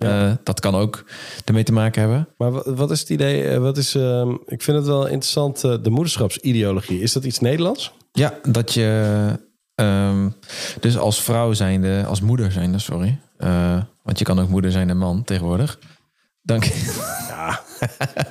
Ja. 0.08 0.26
Eh, 0.28 0.36
dat 0.42 0.60
kan 0.60 0.74
ook 0.74 1.04
ermee 1.44 1.62
te 1.62 1.72
maken 1.72 2.00
hebben. 2.00 2.28
Maar 2.36 2.50
wat, 2.50 2.66
wat 2.66 2.90
is 2.90 3.00
het 3.00 3.08
idee? 3.08 3.42
eh, 3.48 3.58
Wat 3.58 3.76
is, 3.76 3.94
ehm, 3.94 4.30
ik 4.46 4.62
vind 4.62 4.76
het 4.76 4.86
wel 4.86 5.06
interessant, 5.06 5.64
eh, 5.64 5.74
de 5.82 5.90
moederschapsideologie. 5.90 7.00
Is 7.00 7.12
dat 7.12 7.24
iets 7.24 7.38
Nederlands? 7.40 7.92
Ja, 8.12 8.34
dat 8.42 8.72
je 8.74 9.38
ehm, 9.74 10.28
dus 10.80 10.98
als 10.98 11.22
vrouw 11.22 11.52
zijnde, 11.52 12.04
als 12.06 12.20
moeder 12.20 12.52
zijnde, 12.52 12.78
sorry. 12.78 13.18
want 14.02 14.18
je 14.18 14.24
kan 14.24 14.40
ook 14.40 14.48
moeder 14.48 14.72
zijn 14.72 14.90
en 14.90 14.96
man 14.98 15.24
tegenwoordig. 15.24 15.78
Dank 16.42 16.64
Ja, 17.28 17.60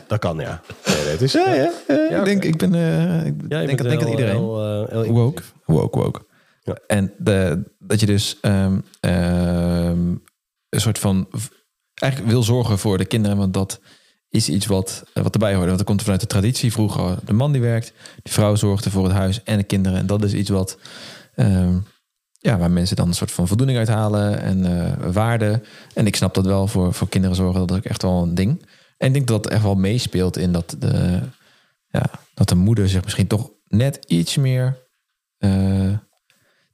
dat 0.07 0.19
kan, 0.19 0.37
ja. 0.39 0.61
Nee, 0.85 1.11
dat 1.11 1.21
is, 1.21 1.31
Ja, 1.33 1.53
ja. 1.53 1.71
Ja, 1.87 2.17
ik 2.19 2.25
denk, 2.25 2.43
ik 2.43 2.57
ben, 2.57 2.73
eh, 2.75 3.25
ik 3.25 3.33
Ja, 3.47 3.65
denk, 3.65 3.83
denk 3.83 3.99
heel, 4.01 4.09
iedereen. 4.09 4.35
heel, 4.35 4.83
eh, 4.87 4.89
heel 5.01 5.13
woke, 5.13 5.41
woke, 5.65 5.99
woke. 5.99 6.21
Ja. 6.63 6.77
En 6.87 7.13
de, 7.17 7.63
dat 7.79 7.99
je 7.99 8.05
dus 8.05 8.37
ehm, 8.41 8.77
een 10.69 10.81
soort 10.81 10.99
van 10.99 11.27
eigenlijk 11.93 12.31
wil 12.31 12.43
zorgen 12.43 12.79
voor 12.79 12.97
de 12.97 13.05
kinderen, 13.05 13.37
want 13.37 13.53
dat 13.53 13.79
is 14.29 14.49
iets 14.49 14.65
wat, 14.65 15.03
eh, 15.13 15.23
wat 15.23 15.33
erbij 15.33 15.53
hoort. 15.53 15.65
Want 15.65 15.77
dat 15.77 15.87
komt 15.87 16.01
vanuit 16.01 16.21
de 16.21 16.27
traditie. 16.27 16.71
Vroeger 16.71 17.17
de 17.25 17.33
man 17.33 17.51
die 17.51 17.61
werkt, 17.61 17.93
die 18.23 18.33
vrouw 18.33 18.55
zorgde 18.55 18.89
voor 18.89 19.03
het 19.03 19.13
huis 19.13 19.43
en 19.43 19.57
de 19.57 19.63
kinderen. 19.63 19.97
En 19.97 20.05
dat 20.05 20.23
is 20.23 20.33
iets 20.33 20.49
wat 20.49 20.77
ehm, 21.35 21.77
ja, 22.31 22.57
waar 22.57 22.71
mensen 22.71 22.95
dan 22.95 23.07
een 23.07 23.13
soort 23.13 23.31
van 23.31 23.47
voldoening 23.47 23.77
uithalen 23.77 24.41
en 24.41 24.65
eh 24.65 25.11
waarde. 25.11 25.61
En 25.93 26.05
ik 26.05 26.15
snap 26.15 26.33
dat 26.33 26.45
wel 26.45 26.67
voor, 26.67 26.93
voor 26.93 27.09
kinderen 27.09 27.35
zorgen, 27.35 27.67
dat 27.67 27.77
is 27.77 27.89
echt 27.89 28.01
wel 28.01 28.21
een 28.23 28.35
ding. 28.35 28.65
En 28.97 29.07
ik 29.07 29.13
denk 29.13 29.27
dat 29.27 29.43
dat 29.43 29.51
echt 29.51 29.63
wel 29.63 29.75
meespeelt 29.75 30.37
in 30.37 30.51
dat 30.51 30.75
de, 30.79 31.19
ja, 31.87 32.09
dat 32.33 32.49
de 32.49 32.55
moeder 32.55 32.89
zich 32.89 33.03
misschien 33.03 33.27
toch 33.27 33.51
net 33.67 34.05
iets 34.07 34.37
meer 34.37 34.87
eh, 35.37 35.93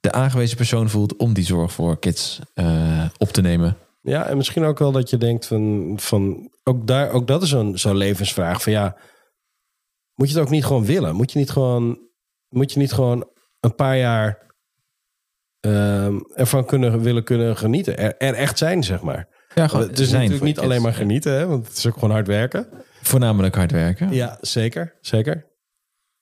de 0.00 0.12
aangewezen 0.12 0.56
persoon 0.56 0.90
voelt 0.90 1.16
om 1.16 1.32
die 1.32 1.44
zorg 1.44 1.72
voor 1.72 1.98
kids 1.98 2.40
eh, 2.54 3.04
op 3.18 3.28
te 3.28 3.40
nemen. 3.40 3.76
Ja, 4.06 4.26
en 4.26 4.36
misschien 4.36 4.64
ook 4.64 4.78
wel 4.78 4.92
dat 4.92 5.10
je 5.10 5.16
denkt 5.16 5.46
van, 5.46 5.92
van 6.00 6.50
ook, 6.62 6.86
daar, 6.86 7.10
ook 7.10 7.26
dat 7.26 7.42
is 7.42 7.48
zo'n 7.48 7.78
zo'n 7.78 7.96
levensvraag. 7.96 8.62
Van 8.62 8.72
ja, 8.72 8.96
moet 10.14 10.28
je 10.28 10.34
het 10.34 10.42
ook 10.42 10.50
niet 10.50 10.64
gewoon 10.64 10.84
willen? 10.84 11.14
Moet 11.14 11.32
je 11.32 11.38
niet 11.38 11.50
gewoon, 11.50 11.98
moet 12.48 12.72
je 12.72 12.78
niet 12.78 12.92
gewoon 12.92 13.30
een 13.60 13.74
paar 13.74 13.96
jaar 13.98 14.54
ehm, 15.60 16.18
ervan 16.34 16.64
kunnen, 16.64 17.00
willen 17.00 17.24
kunnen 17.24 17.56
genieten? 17.56 17.98
Er, 17.98 18.16
er 18.16 18.34
echt 18.34 18.58
zijn, 18.58 18.84
zeg 18.84 19.02
maar. 19.02 19.44
Ja, 19.54 19.68
gewoon 19.68 19.88
het 19.88 19.98
is 19.98 20.08
zijn 20.08 20.20
natuurlijk 20.20 20.46
niet 20.46 20.58
alleen 20.58 20.82
maar 20.82 20.94
genieten, 20.94 21.32
hè, 21.32 21.46
want 21.46 21.66
het 21.66 21.76
is 21.76 21.86
ook 21.86 21.94
gewoon 21.94 22.10
hard 22.10 22.26
werken. 22.26 22.68
Voornamelijk 23.02 23.54
hard 23.54 23.72
werken. 23.72 24.12
Ja, 24.12 24.38
zeker. 24.40 24.96
Zeker. 25.00 25.46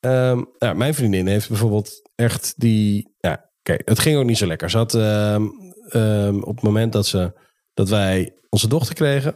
Ehm, 0.00 0.44
ja, 0.58 0.72
mijn 0.72 0.94
vriendin 0.94 1.26
heeft 1.26 1.48
bijvoorbeeld 1.48 2.10
echt 2.14 2.54
die... 2.56 3.14
Ja, 3.18 3.52
Kijk, 3.62 3.82
het 3.84 3.98
ging 3.98 4.16
ook 4.16 4.24
niet 4.24 4.38
zo 4.38 4.46
lekker. 4.46 4.70
Ze 4.70 4.76
had 4.76 4.94
ehm, 4.94 6.38
op 6.40 6.54
het 6.54 6.62
moment 6.62 6.92
dat, 6.92 7.06
ze, 7.06 7.32
dat 7.74 7.88
wij 7.88 8.34
onze 8.48 8.68
dochter 8.68 8.94
kregen... 8.94 9.34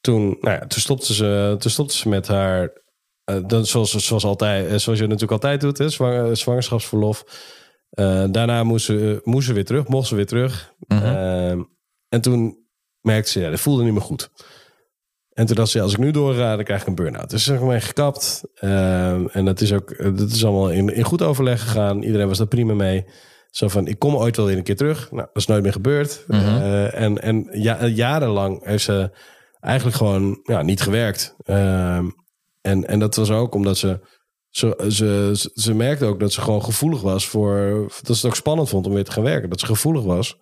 Toen, 0.00 0.26
nou 0.40 0.54
ja, 0.54 0.66
toen, 0.66 0.80
stopte, 0.80 1.14
ze, 1.14 1.56
toen 1.58 1.70
stopte 1.70 1.94
ze 1.96 2.08
met 2.08 2.26
haar... 2.26 2.72
eh, 3.24 3.40
dat, 3.46 3.68
zoals, 3.68 3.90
zoals, 3.90 4.24
altijd, 4.24 4.66
eh, 4.66 4.76
zoals 4.76 4.98
je 4.98 5.04
natuurlijk 5.04 5.32
altijd 5.32 5.60
doet, 5.60 5.78
hè, 5.78 5.88
zwang- 5.88 6.36
zwangerschapsverlof. 6.38 7.24
Eh, 7.90 8.24
daarna 8.30 8.64
moest 8.64 8.84
ze, 8.84 9.20
moest 9.24 9.46
ze 9.46 9.52
weer 9.52 9.64
terug, 9.64 9.88
mocht 9.88 10.08
ze 10.08 10.14
weer 10.14 10.26
terug. 10.26 10.74
Ehm, 10.88 11.62
en 12.08 12.20
toen 12.20 12.58
merkte 13.00 13.30
ze, 13.30 13.40
ja, 13.40 13.50
dat 13.50 13.60
voelde 13.60 13.82
niet 13.84 13.92
meer 13.92 14.02
goed. 14.02 14.30
En 15.32 15.46
toen 15.46 15.56
dacht 15.56 15.70
ze, 15.70 15.76
ja, 15.78 15.84
als 15.84 15.92
ik 15.92 15.98
nu 15.98 16.10
doorga, 16.10 16.56
dan 16.56 16.64
krijg 16.64 16.80
ik 16.80 16.86
een 16.86 16.94
burn-out. 16.94 17.30
Dus 17.30 17.44
ze 17.44 17.52
is 17.52 17.58
gewoon 17.58 17.80
gekapt. 17.80 18.42
Ehm, 18.54 19.26
en 19.26 19.44
dat 19.44 19.60
is 19.60 19.72
ook, 19.72 20.16
dat 20.18 20.30
is 20.30 20.44
allemaal 20.44 20.70
in, 20.70 20.88
in 20.88 21.02
goed 21.04 21.22
overleg 21.22 21.62
gegaan. 21.62 22.02
Iedereen 22.02 22.28
was 22.28 22.38
daar 22.38 22.46
prima 22.46 22.74
mee. 22.74 23.04
Zo 23.56 23.68
van, 23.68 23.86
ik 23.86 23.98
kom 23.98 24.16
ooit 24.16 24.36
wel 24.36 24.46
weer 24.46 24.56
een 24.56 24.62
keer 24.62 24.76
terug. 24.76 25.10
Nou, 25.10 25.26
dat 25.26 25.36
is 25.36 25.46
nooit 25.46 25.62
meer 25.62 25.72
gebeurd. 25.72 26.24
Eh, 26.28 27.00
en 27.00 27.22
en 27.22 27.48
ja, 27.50 27.86
jarenlang 27.86 28.64
heeft 28.64 28.84
ze 28.84 29.10
eigenlijk 29.60 29.96
gewoon 29.96 30.40
ja, 30.42 30.62
niet 30.62 30.80
gewerkt. 30.80 31.34
Ehm, 31.42 32.10
en, 32.60 32.86
en 32.86 32.98
dat 32.98 33.16
was 33.16 33.30
ook 33.30 33.54
omdat 33.54 33.76
ze, 33.76 34.00
ze, 34.48 34.86
ze, 34.88 35.50
ze 35.54 35.74
merkte 35.74 36.04
ook 36.04 36.20
dat 36.20 36.32
ze 36.32 36.40
gewoon 36.40 36.64
gevoelig 36.64 37.00
was 37.00 37.28
voor... 37.28 37.84
Dat 38.02 38.04
ze 38.04 38.12
het 38.12 38.24
ook 38.24 38.36
spannend 38.36 38.68
vond 38.68 38.86
om 38.86 38.92
weer 38.92 39.04
te 39.04 39.12
gaan 39.12 39.22
werken. 39.22 39.50
Dat 39.50 39.60
ze 39.60 39.66
gevoelig 39.66 40.04
was 40.04 40.38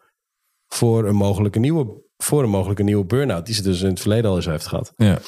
voor 0.66 1.06
een 1.06 1.16
mogelijke 1.16 1.58
nieuwe, 1.58 2.02
voor 2.16 2.42
een 2.42 2.50
mogelijke 2.50 2.82
nieuwe 2.82 3.04
burn-out. 3.04 3.46
Die 3.46 3.54
ze 3.54 3.62
dus 3.62 3.82
in 3.82 3.88
het 3.88 4.00
verleden 4.00 4.30
al 4.30 4.36
eens 4.36 4.46
heeft 4.46 4.66
gehad. 4.66 4.92
Ja. 4.96 5.18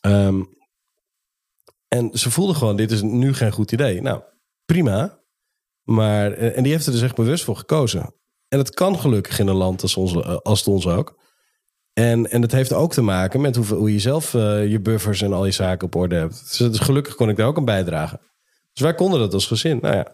Ehm, 0.00 0.42
en 1.88 2.10
ze 2.12 2.30
voelde 2.30 2.54
gewoon, 2.54 2.76
dit 2.76 2.90
is 2.90 3.02
nu 3.02 3.34
geen 3.34 3.52
goed 3.52 3.72
idee. 3.72 4.02
Nou, 4.02 4.22
prima. 4.64 5.24
Maar, 5.86 6.32
en 6.32 6.62
die 6.62 6.72
heeft 6.72 6.86
er 6.86 6.92
dus 6.92 7.02
echt 7.02 7.14
bewust 7.14 7.44
voor 7.44 7.56
gekozen. 7.56 8.14
En 8.48 8.58
het 8.58 8.70
kan 8.70 8.98
gelukkig 8.98 9.38
in 9.38 9.46
een 9.46 9.56
land 9.56 9.82
als, 9.82 9.96
ons, 9.96 10.24
als 10.42 10.58
het 10.58 10.68
ons 10.68 10.86
ook. 10.86 11.18
En, 11.92 12.30
en 12.30 12.40
dat 12.40 12.52
heeft 12.52 12.72
ook 12.72 12.92
te 12.92 13.02
maken 13.02 13.40
met 13.40 13.56
hoe, 13.56 13.66
hoe 13.66 13.92
je 13.92 13.98
zelf 13.98 14.34
eh, 14.34 14.70
je 14.70 14.80
buffers 14.80 15.22
en 15.22 15.32
al 15.32 15.44
je 15.44 15.50
zaken 15.50 15.86
op 15.86 15.94
orde 15.94 16.14
hebt. 16.14 16.48
Dus, 16.48 16.56
dus 16.56 16.78
gelukkig 16.78 17.14
kon 17.14 17.28
ik 17.28 17.36
daar 17.36 17.46
ook 17.46 17.56
aan 17.56 17.64
bijdragen. 17.64 18.20
Dus 18.72 18.82
wij 18.82 18.94
konden 18.94 19.20
dat 19.20 19.34
als 19.34 19.46
gezin. 19.46 19.78
Nou 19.80 19.96
ja. 19.96 20.12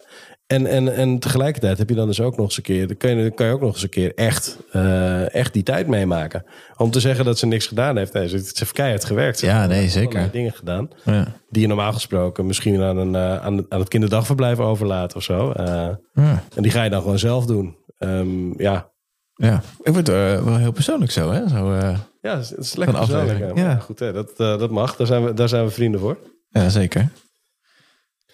En, 0.53 0.65
en, 0.67 0.95
en 0.95 1.19
tegelijkertijd 1.19 1.77
heb 1.77 1.89
je 1.89 1.95
dan 1.95 2.07
dus 2.07 2.21
ook 2.21 2.35
nog 2.37 2.45
eens 2.45 2.57
een 2.57 2.63
keer... 2.63 2.87
dan 2.87 2.97
kan 2.97 3.15
je, 3.17 3.31
kan 3.31 3.45
je 3.47 3.51
ook 3.53 3.61
nog 3.61 3.73
eens 3.73 3.83
een 3.83 3.89
keer 3.89 4.13
echt, 4.15 4.57
eh, 4.71 5.33
echt 5.33 5.53
die 5.53 5.63
tijd 5.63 5.87
meemaken. 5.87 6.45
Om 6.77 6.91
te 6.91 6.99
zeggen 6.99 7.25
dat 7.25 7.37
ze 7.39 7.45
niks 7.45 7.67
gedaan 7.67 7.97
heeft. 7.97 8.13
Nee, 8.13 8.27
ze 8.27 8.37
ze 8.39 8.51
heeft 8.55 8.71
keihard 8.71 9.05
gewerkt. 9.05 9.39
Ze 9.39 9.45
Ja, 9.45 9.65
nee, 9.65 9.89
zeker. 9.89 10.29
dingen 10.31 10.51
gedaan. 10.53 10.89
Ja. 11.03 11.27
Die 11.49 11.61
je 11.61 11.67
normaal 11.67 11.93
gesproken 11.93 12.45
misschien 12.45 12.81
aan, 12.81 12.97
een, 12.97 13.15
eh, 13.15 13.37
aan, 13.45 13.65
aan 13.69 13.79
het 13.79 13.87
kinderdagverblijf 13.89 14.59
overlaat 14.59 15.15
of 15.15 15.23
zo. 15.23 15.51
Eh, 15.51 15.65
Ja. 16.13 16.43
en 16.55 16.61
die 16.61 16.71
ga 16.71 16.83
je 16.83 16.89
dan 16.89 17.01
gewoon 17.01 17.19
zelf 17.19 17.45
doen. 17.45 17.77
Ehm, 17.97 18.61
ja. 18.61 18.89
ja. 19.33 19.61
Ik 19.83 19.93
word 19.93 20.09
eh, 20.09 20.43
wel 20.43 20.57
heel 20.57 20.71
persoonlijk 20.71 21.11
zo, 21.11 21.31
hè? 21.31 21.47
Zo, 21.49 21.73
ja, 22.21 22.37
het 22.37 22.53
is- 22.57 22.75
lekker 22.75 22.97
persoonlijk. 22.97 23.57
ja. 23.57 23.75
Goed, 23.75 23.99
hè, 23.99 24.13
dat, 24.13 24.37
dat 24.37 24.69
mag. 24.69 24.95
Daar 24.95 25.07
zijn, 25.07 25.23
we, 25.25 25.33
daar 25.33 25.49
zijn 25.49 25.65
we 25.65 25.71
vrienden 25.71 25.99
voor. 25.99 26.17
ja, 26.49 26.69
zeker. 26.69 27.09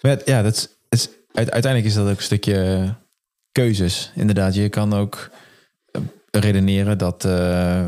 Maar 0.00 0.18
ja, 0.24 0.42
dat 0.42 0.76
is, 0.88 1.08
uiteindelijk 1.32 1.84
is 1.84 1.94
dat 1.94 2.08
ook 2.08 2.16
een 2.16 2.22
stukje 2.22 2.94
keuzes. 3.52 4.12
Inderdaad, 4.14 4.54
je 4.54 4.68
kan 4.68 4.92
ook 4.92 5.30
eh, 5.90 6.00
redeneren 6.30 6.98
dat 6.98 7.24
eh, 7.24 7.86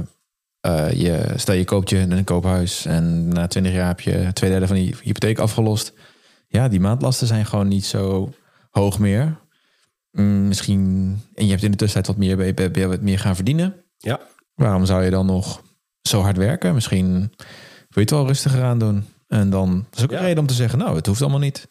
eh, 0.61 0.92
je, 0.92 1.33
stel 1.37 1.55
je 1.55 1.64
koopt 1.64 1.90
je 1.90 1.98
een 1.98 2.24
koophuis 2.24 2.85
en 2.85 3.28
na 3.28 3.46
20 3.46 3.72
jaar 3.72 3.87
heb 3.87 4.00
je 4.00 4.31
twee 4.33 4.50
derde 4.50 4.66
van 4.66 4.76
die 4.76 4.94
hypotheek 5.02 5.38
afgelost. 5.38 5.92
Ja, 6.48 6.68
die 6.68 6.81
maandlasten 6.81 7.26
zijn 7.26 7.46
gewoon 7.46 7.68
niet 7.68 7.85
zo 7.85 8.33
hoog 8.70 8.98
meer. 8.98 9.40
Mm, 10.11 10.48
misschien, 10.48 10.81
en 11.35 11.44
je 11.44 11.50
hebt 11.50 11.62
in 11.62 11.70
de 11.70 11.76
tussentijd 11.76 12.07
wat 12.16 12.26
meer, 12.26 12.78
je 12.78 12.88
wat 12.88 13.00
meer 13.00 13.18
gaan 13.18 13.35
verdienen. 13.35 13.74
Ja. 13.98 14.20
Waarom 14.55 14.87
zou 14.87 15.05
je 15.05 15.11
dan 15.11 15.26
nog 15.26 15.62
zo 16.02 16.20
hard 16.20 16.37
werken? 16.37 16.74
Misschien 16.74 17.18
wil 17.18 17.88
je 17.88 18.00
het 18.00 18.11
wel 18.11 18.26
rustiger 18.26 18.62
aan 18.62 18.78
doen. 18.78 19.05
En 19.28 19.50
dan 19.50 19.87
is 19.94 20.02
ook 20.02 20.12
een 20.12 20.18
reden 20.18 20.38
om 20.38 20.46
te 20.46 20.55
zeggen, 20.55 20.78
nou, 20.78 20.96
het 20.96 21.07
hoeft 21.07 21.20
allemaal 21.20 21.38
niet. 21.38 21.68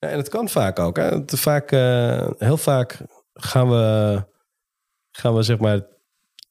Ja, 0.00 0.08
en 0.08 0.16
het 0.16 0.28
kan 0.28 0.48
vaak 0.48 0.78
ook. 0.78 0.96
Hè. 0.96 1.02
Het, 1.02 1.32
vaak, 1.40 1.72
eh, 1.72 2.28
heel 2.38 2.56
vaak 2.56 2.98
gaan 3.34 3.70
we, 3.70 4.22
gaan 5.10 5.34
we 5.34 5.42
zeg 5.42 5.58
maar 5.58 5.80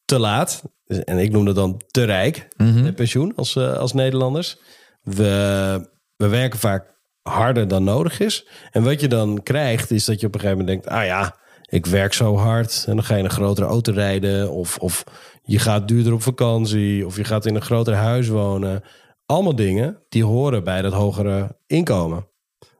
te 0.06 0.20
laat. 0.20 0.64
Dus- 0.86 1.04
En 1.04 1.18
ik 1.18 1.32
noem 1.32 1.46
dat 1.46 1.56
dan 1.56 1.82
te 1.88 2.04
rijk. 2.04 2.48
Met 2.84 2.96
pensioen 2.96 3.36
als, 3.36 3.56
eh, 3.56 3.74
als 3.78 3.94
Nederlanders. 3.94 4.58
We, 5.02 5.90
we 6.16 6.28
werken 6.28 6.60
vaak 6.60 6.98
harder 7.22 7.68
dan 7.68 7.84
nodig 7.84 8.20
is. 8.20 8.48
En 8.72 8.84
wat 8.84 9.02
je 9.02 9.08
dan 9.08 9.44
krijgt, 9.44 9.92
is 9.92 10.06
dat 10.06 10.20
je 10.20 10.28
op 10.28 10.34
een 10.34 10.40
gegeven 10.40 10.66
moment 10.66 10.84
denkt: 10.84 10.98
ah 10.98 11.06
ja, 11.06 11.38
ik 11.66 11.86
werk 11.86 12.14
zo 12.14 12.36
hard. 12.38 12.84
En 12.88 12.96
dan 12.96 13.04
ga 13.06 13.14
je 13.14 13.20
in 13.20 13.26
een 13.26 13.32
grotere 13.32 13.68
auto 13.68 13.92
rijden. 13.94 14.52
Of, 14.52 14.78
of 14.78 15.04
je 15.44 15.60
gaat 15.60 15.88
duurder 15.88 16.14
op 16.14 16.22
vakantie. 16.22 17.06
Of 17.06 17.16
je 17.16 17.24
gaat 17.24 17.46
in 17.46 17.56
een 17.56 17.62
groter 17.62 17.94
huis 17.94 18.28
wonen. 18.28 18.84
Allemaal 19.26 19.56
dingen 19.56 20.04
die 20.10 20.24
horen 20.26 20.64
bij 20.64 20.82
dat 20.82 20.94
hogere 20.94 21.58
inkomen. 21.68 22.29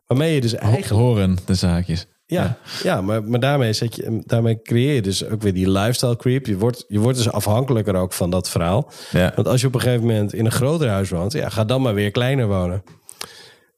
Waarmee 0.10 0.34
je 0.34 0.42
dus 0.42 0.56
eigenlijk. 0.56 1.02
Horen 1.02 1.38
de 1.46 1.54
zaakjes. 1.54 2.08
Ja, 2.26 2.58
ja 2.84 3.02
maar, 3.02 3.24
maar 3.24 3.40
daarmee, 3.40 3.74
zet 3.74 3.96
je, 3.96 4.22
daarmee 4.26 4.62
creëer 4.62 4.94
je 4.94 5.02
dus 5.02 5.26
ook 5.26 5.42
weer 5.42 5.54
die 5.54 5.70
lifestyle 5.70 6.16
creep. 6.16 6.46
Je 6.46 6.58
wordt, 6.58 6.86
je 6.88 7.00
wordt 7.00 7.18
dus 7.18 7.32
afhankelijker 7.32 7.96
ook 7.96 8.14
van 8.14 8.30
dat 8.30 8.50
verhaal. 8.50 8.92
Ja. 9.12 9.32
Want 9.36 9.48
als 9.48 9.62
je 9.62 9.68
op 9.68 9.74
een 9.74 9.82
gegeven 9.82 10.06
moment 10.06 10.34
in 10.34 10.46
een 10.46 10.52
groter 10.52 10.90
huis 10.90 11.10
woont, 11.10 11.32
ja, 11.32 11.50
ga 11.50 11.66
dan 11.66 11.82
maar 11.82 11.94
weer 11.94 12.12
kleiner 12.12 12.48
wonen. 12.48 12.84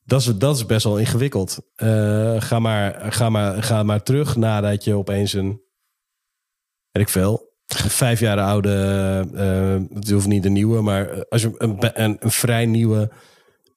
Dat 0.03 0.19
is, 0.21 0.25
dat 0.25 0.55
is 0.55 0.65
best 0.65 0.83
wel 0.83 0.97
ingewikkeld. 0.97 1.59
Eh, 1.75 2.41
ga, 2.41 2.59
maar, 2.59 3.13
ga, 3.13 3.29
maar, 3.29 3.63
ga 3.63 3.83
maar 3.83 4.03
terug 4.03 4.35
nadat 4.35 4.83
je 4.83 4.93
opeens 4.93 5.33
een, 5.33 5.61
weet 6.91 7.03
ik 7.03 7.09
veel, 7.09 7.53
vijf 8.01 8.19
jaar 8.19 8.39
oude, 8.39 8.71
eh, 9.33 9.97
het 9.97 10.09
hoeft 10.09 10.27
niet 10.27 10.45
een 10.45 10.53
nieuwe, 10.53 10.81
maar 10.81 11.25
als 11.29 11.41
je 11.41 11.53
een, 11.57 11.77
een, 11.79 12.17
een 12.19 12.31
vrij 12.31 12.65
nieuwe 12.65 13.11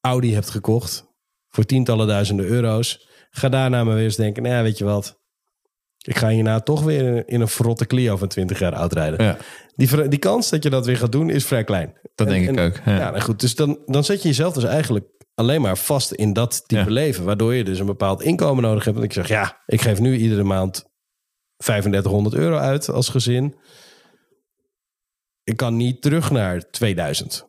Audi 0.01 0.35
hebt 0.35 0.51
gekocht 0.51 1.13
voor 1.55 1.65
tientallen 1.65 2.07
duizenden 2.07 2.47
euro's, 2.47 3.09
ga 3.31 3.49
daarna 3.49 3.85
maar 3.85 3.95
weer 3.95 4.05
eens 4.05 4.17
denken, 4.17 4.43
nou 4.43 4.55
ja, 4.55 4.63
weet 4.63 4.79
je 4.79 4.85
wat, 4.85 5.21
ik 5.99 6.17
ga 6.19 6.29
hierna 6.29 6.61
toch 6.61 6.83
weer 6.83 7.29
in 7.29 7.41
een 7.41 7.49
verrotte 7.49 7.87
Clio 7.87 8.17
van 8.17 8.29
20 8.29 8.59
jaar 8.59 8.75
oud 8.75 8.93
rijden. 8.93 9.25
Ja, 9.25 9.37
Die, 9.77 10.09
die 10.09 10.19
kans 10.19 10.51
dat 10.51 10.63
je 10.63 10.71
dat 10.71 10.87
weer 10.87 10.97
gaat 10.97 11.13
doen 11.13 11.31
is 11.31 11.45
vrij 11.47 11.65
klein. 11.65 11.99
dat 12.15 12.27
En- 12.27 12.33
denk 12.33 12.49
ik 12.49 12.57
en- 12.57 12.65
ook. 12.67 12.77
Ja. 12.85 12.97
Ja, 12.99 13.11
nou 13.11 13.21
goed. 13.23 13.41
Dus 13.41 13.55
dan, 13.55 13.79
dan 13.87 14.05
zet 14.05 14.23
je 14.23 14.29
jezelf 14.29 14.55
dus 14.55 14.65
eigenlijk 14.65 15.07
alleen 15.35 15.61
maar 15.61 15.79
vast 15.79 16.13
in 16.13 16.33
dat 16.33 16.63
type 16.69 16.81
Ja. 16.85 16.91
leven. 16.91 17.25
Waardoor 17.25 17.55
je 17.55 17.65
dus 17.65 17.79
een 17.79 17.87
bepaald 17.87 18.23
inkomen 18.23 18.63
nodig 18.63 18.85
hebt. 18.85 18.97
Want 18.97 19.09
ik 19.09 19.13
zeg, 19.15 19.29
ja, 19.29 19.63
ik 19.67 19.81
geef 19.81 20.01
nu 20.01 20.17
iedere 20.17 20.43
maand 20.45 20.85
3500 21.57 22.35
euro 22.37 22.57
uit 22.57 22.89
als 22.91 23.09
gezin. 23.09 23.55
Ik 25.45 25.57
kan 25.57 25.77
niet 25.77 26.03
terug 26.03 26.31
naar 26.31 26.71
2000. 26.71 27.47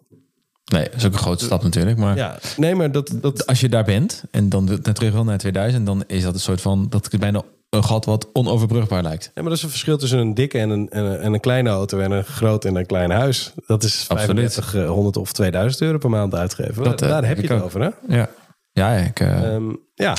Nee, 0.65 0.83
dat 0.83 0.93
is 0.95 1.05
ook 1.05 1.13
een 1.13 1.19
grote 1.19 1.45
stap 1.45 1.63
natuurlijk. 1.63 1.97
Maar 1.97 2.15
Ja, 2.15 2.37
nee, 2.57 2.75
maar 2.75 2.91
dat... 2.91 3.11
dat 3.21 3.45
als 3.47 3.59
je 3.59 3.69
daar 3.69 3.83
bent 3.83 4.23
en 4.31 4.49
dan 4.49 4.79
terug 4.81 5.13
wil 5.13 5.23
naar 5.23 5.37
2000, 5.37 5.85
dan 5.85 6.03
is 6.07 6.23
dat 6.23 6.33
een 6.33 6.39
soort 6.39 6.61
van, 6.61 6.85
dat 6.89 7.07
is 7.13 7.19
bijna 7.19 7.41
een 7.69 7.83
gat 7.83 8.05
wat 8.05 8.27
onoverbrugbaar 8.33 9.03
lijkt. 9.03 9.23
ja, 9.23 9.31
maar 9.41 9.43
dat 9.43 9.53
is 9.57 9.63
een 9.63 9.69
verschil 9.69 9.97
tussen 9.97 10.19
een 10.19 10.33
dikke 10.33 10.59
en 10.59 10.69
een, 10.69 10.89
en 10.89 11.03
een, 11.03 11.19
en 11.19 11.33
een 11.33 11.39
kleine 11.39 11.69
auto 11.69 11.99
en 11.99 12.11
een 12.11 12.23
groot 12.23 12.65
en 12.65 12.75
een 12.75 12.85
klein 12.85 13.11
huis. 13.11 13.53
Dat 13.67 13.83
is 13.83 14.05
Absoluut. 14.07 14.35
3500 14.35 15.17
of 15.17 15.31
2000 15.31 15.81
euro 15.81 15.97
per 15.97 16.09
maand 16.09 16.35
uitgeven. 16.35 16.83
Dat, 16.83 17.01
eh, 17.01 17.09
Daar 17.09 17.25
heb 17.25 17.37
je 17.37 17.47
het 17.47 17.51
ook. 17.51 17.63
over, 17.63 17.81
hè? 17.81 17.89
Ja, 18.15 18.29
ja 18.71 18.91
ik, 18.91 19.19
eh, 19.19 19.53
Ehm, 19.53 19.63
ja, 19.93 20.15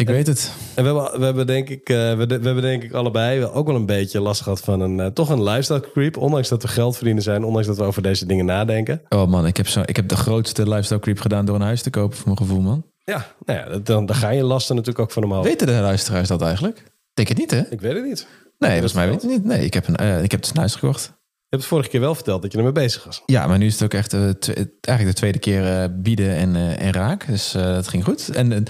ik 0.00 0.08
weet 0.08 0.26
het. 0.26 0.52
En 0.74 0.84
we 0.84 0.90
hebben, 0.90 1.18
we 1.18 1.24
hebben 1.24 1.46
denk 1.46 1.68
ik, 1.68 1.88
eh, 1.88 1.96
we, 1.96 2.26
we 2.26 2.32
hebben 2.32 2.62
denk 2.62 2.82
ik 2.82 2.92
allebei 2.92 3.44
ook 3.44 3.66
wel 3.66 3.76
een 3.76 3.86
beetje 3.86 4.20
last 4.20 4.40
gehad 4.40 4.60
van 4.60 4.80
een, 4.80 5.00
eh, 5.00 5.06
toch 5.06 5.28
een 5.28 5.42
lifestyle 5.42 5.80
creep. 5.92 6.16
Ondanks 6.16 6.48
dat 6.48 6.62
we 6.62 6.68
geld 6.68 6.96
verdienen 6.96 7.22
zijn, 7.22 7.44
ondanks 7.44 7.66
dat 7.66 7.76
we 7.76 7.82
over 7.82 8.02
deze 8.02 8.26
dingen 8.26 8.44
nadenken. 8.44 9.02
Oh 9.08 9.26
man, 9.26 9.46
ik 9.46 9.56
heb, 9.56 9.68
zo, 9.68 9.82
ik 9.84 9.96
heb 9.96 10.08
de 10.08 10.16
grootste 10.16 10.68
lifestyle 10.68 11.00
creep 11.00 11.20
gedaan 11.20 11.44
door 11.44 11.54
een 11.54 11.60
huis 11.60 11.82
te 11.82 11.90
kopen 11.90 12.16
voor 12.16 12.26
mijn 12.26 12.38
gevoel, 12.38 12.60
man. 12.60 12.86
Ja, 13.04 13.26
nou 13.44 13.58
ja, 13.58 13.78
dan, 13.78 14.06
dan 14.06 14.16
ga 14.16 14.28
je 14.28 14.42
lasten 14.42 14.76
natuurlijk 14.76 15.04
ook 15.04 15.12
van 15.12 15.22
hem 15.22 15.32
af. 15.32 15.44
Weten 15.44 15.66
de 15.66 15.72
luisteraars 15.72 16.28
dat 16.28 16.42
eigenlijk? 16.42 16.82
Denk 17.14 17.28
het 17.28 17.38
niet, 17.38 17.50
hè? 17.50 17.60
Ik 17.70 17.80
weet 17.80 17.94
het 17.94 18.04
niet. 18.04 18.26
Nee, 18.58 18.70
volgens 18.70 18.92
mij 18.92 19.08
weet 19.08 19.22
je 19.22 19.28
niet. 19.28 19.44
Nee, 19.44 19.64
ik 19.64 19.74
heb, 19.74 19.88
een, 19.88 19.96
eh, 19.96 20.22
ik 20.22 20.30
heb 20.30 20.40
dus 20.40 20.50
een 20.50 20.56
huis 20.56 20.74
gekocht. 20.74 21.02
Je 21.02 21.56
hebt 21.56 21.62
het 21.62 21.78
vorige 21.78 21.88
keer 21.88 22.00
wel 22.00 22.14
verteld 22.14 22.42
dat 22.42 22.52
je 22.52 22.58
ermee 22.58 22.72
bezig 22.72 23.04
was. 23.04 23.22
Ja, 23.26 23.46
maar 23.46 23.58
nu 23.58 23.66
is 23.66 23.72
het 23.72 23.82
ook 23.82 23.94
echt 23.94 24.12
eigenlijk 24.12 25.06
de 25.06 25.12
tweede 25.12 25.38
keer 25.38 25.90
bieden 26.00 26.36
en, 26.36 26.78
en 26.78 26.92
raak. 26.92 27.26
Dus 27.26 27.52
dat 27.52 27.88
ging 27.88 28.04
goed. 28.04 28.28
En 28.28 28.64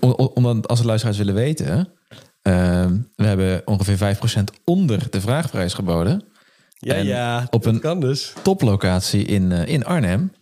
eh, 0.00 0.12
om, 0.18 0.46
om, 0.46 0.60
als 0.60 0.80
de 0.80 0.86
luisteraars 0.86 1.18
willen 1.18 1.34
weten... 1.34 1.88
eh, 2.42 2.86
we 3.16 3.26
hebben 3.26 3.62
ongeveer 3.64 4.16
5% 4.16 4.20
onder 4.64 5.06
de 5.10 5.20
vraagprijs 5.20 5.74
geboden. 5.74 6.24
Ja, 6.78 6.94
En 6.94 7.06
ja. 7.06 7.46
op 7.50 7.64
een- 7.64 7.80
kan 7.80 8.00
dus. 8.00 8.32
Toplocatie 8.42 9.24
in, 9.24 9.52
eh, 9.52 9.66
in 9.68 9.84
Arnhem. 9.84 10.32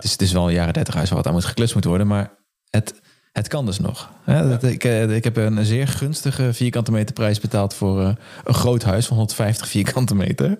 Dus 0.00 0.12
het 0.12 0.22
is 0.22 0.32
wel 0.32 0.46
een 0.48 0.54
jaren 0.54 0.72
30 0.72 0.94
huis 0.94 1.08
waar 1.08 1.18
wat 1.18 1.26
aan 1.26 1.32
moet 1.32 1.44
geklust 1.44 1.72
moeten 1.72 1.90
worden. 1.90 2.08
Maar 2.08 2.30
het, 2.70 3.00
het 3.32 3.48
kan 3.48 3.66
dus 3.66 3.78
nog. 3.78 4.10
Hè, 4.24 4.48
dat- 4.48 4.62
ik, 4.62 4.84
eh, 4.84 5.14
ik 5.16 5.24
heb 5.24 5.36
een 5.36 5.64
zeer 5.64 5.88
gunstige 5.88 6.52
vierkante 6.52 6.92
meter 6.92 7.14
prijs 7.14 7.40
betaald 7.40 7.74
voor 7.74 8.00
eh, 8.02 8.14
een 8.44 8.54
groot 8.54 8.82
huis 8.82 9.06
van 9.06 9.16
150 9.16 9.68
vierkante 9.68 10.14
meter. 10.14 10.58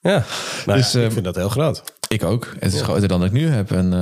Ja. 0.00 0.24
Nou 0.66 0.78
Dus, 0.78 0.92
ja, 0.92 0.98
ik 0.98 1.04
ehm, 1.04 1.12
vind 1.12 1.24
dat 1.24 1.34
heel 1.36 1.48
groot. 1.48 1.82
Ik 2.08 2.24
ook. 2.24 2.54
Het 2.58 2.72
is 2.74 2.82
groter 2.82 3.08
dan 3.08 3.24
ik 3.24 3.32
nu 3.32 3.48
heb. 3.48 3.70
En, 3.72 3.92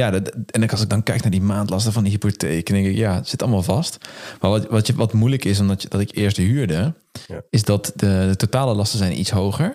ja, 0.00 0.10
dat- 0.10 0.34
en 0.50 0.68
als 0.70 0.80
ik 0.82 0.88
dan 0.88 1.02
kijk 1.02 1.22
naar 1.22 1.30
die 1.30 1.42
maandlasten 1.42 1.92
van 1.92 2.02
die 2.02 2.12
hypotheek, 2.12 2.66
denk 2.66 2.86
ik, 2.86 2.96
ja, 2.96 3.14
het 3.14 3.28
zit 3.28 3.42
allemaal 3.42 3.62
vast. 3.62 3.98
Maar 4.40 4.50
wat, 4.50 4.66
wat, 4.68 4.86
je, 4.86 4.94
wat 4.94 5.12
moeilijk 5.12 5.44
is, 5.44 5.60
omdat 5.60 5.82
je, 5.82 5.88
dat 5.88 6.00
ik 6.00 6.16
eerst 6.16 6.36
huurde, 6.36 6.94
Ja. 7.26 7.42
is 7.50 7.62
dat 7.62 7.92
de, 7.96 8.24
de 8.28 8.36
totale 8.36 8.74
lasten 8.74 8.98
zijn 8.98 9.18
iets 9.18 9.30
hoger. 9.30 9.74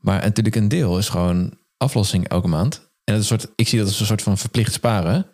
Maar 0.00 0.20
natuurlijk 0.22 0.56
een 0.56 0.68
deel 0.68 0.98
is 0.98 1.08
gewoon 1.08 1.58
aflossing 1.76 2.28
elke 2.28 2.48
maand. 2.48 2.74
En 3.04 3.14
het 3.14 3.22
is 3.22 3.30
een 3.30 3.38
soort, 3.40 3.52
ik 3.56 3.68
zie 3.68 3.78
dat 3.78 3.88
als 3.88 4.00
een 4.00 4.06
soort 4.06 4.22
van 4.22 4.38
verplicht 4.38 4.72
sparen. 4.72 5.26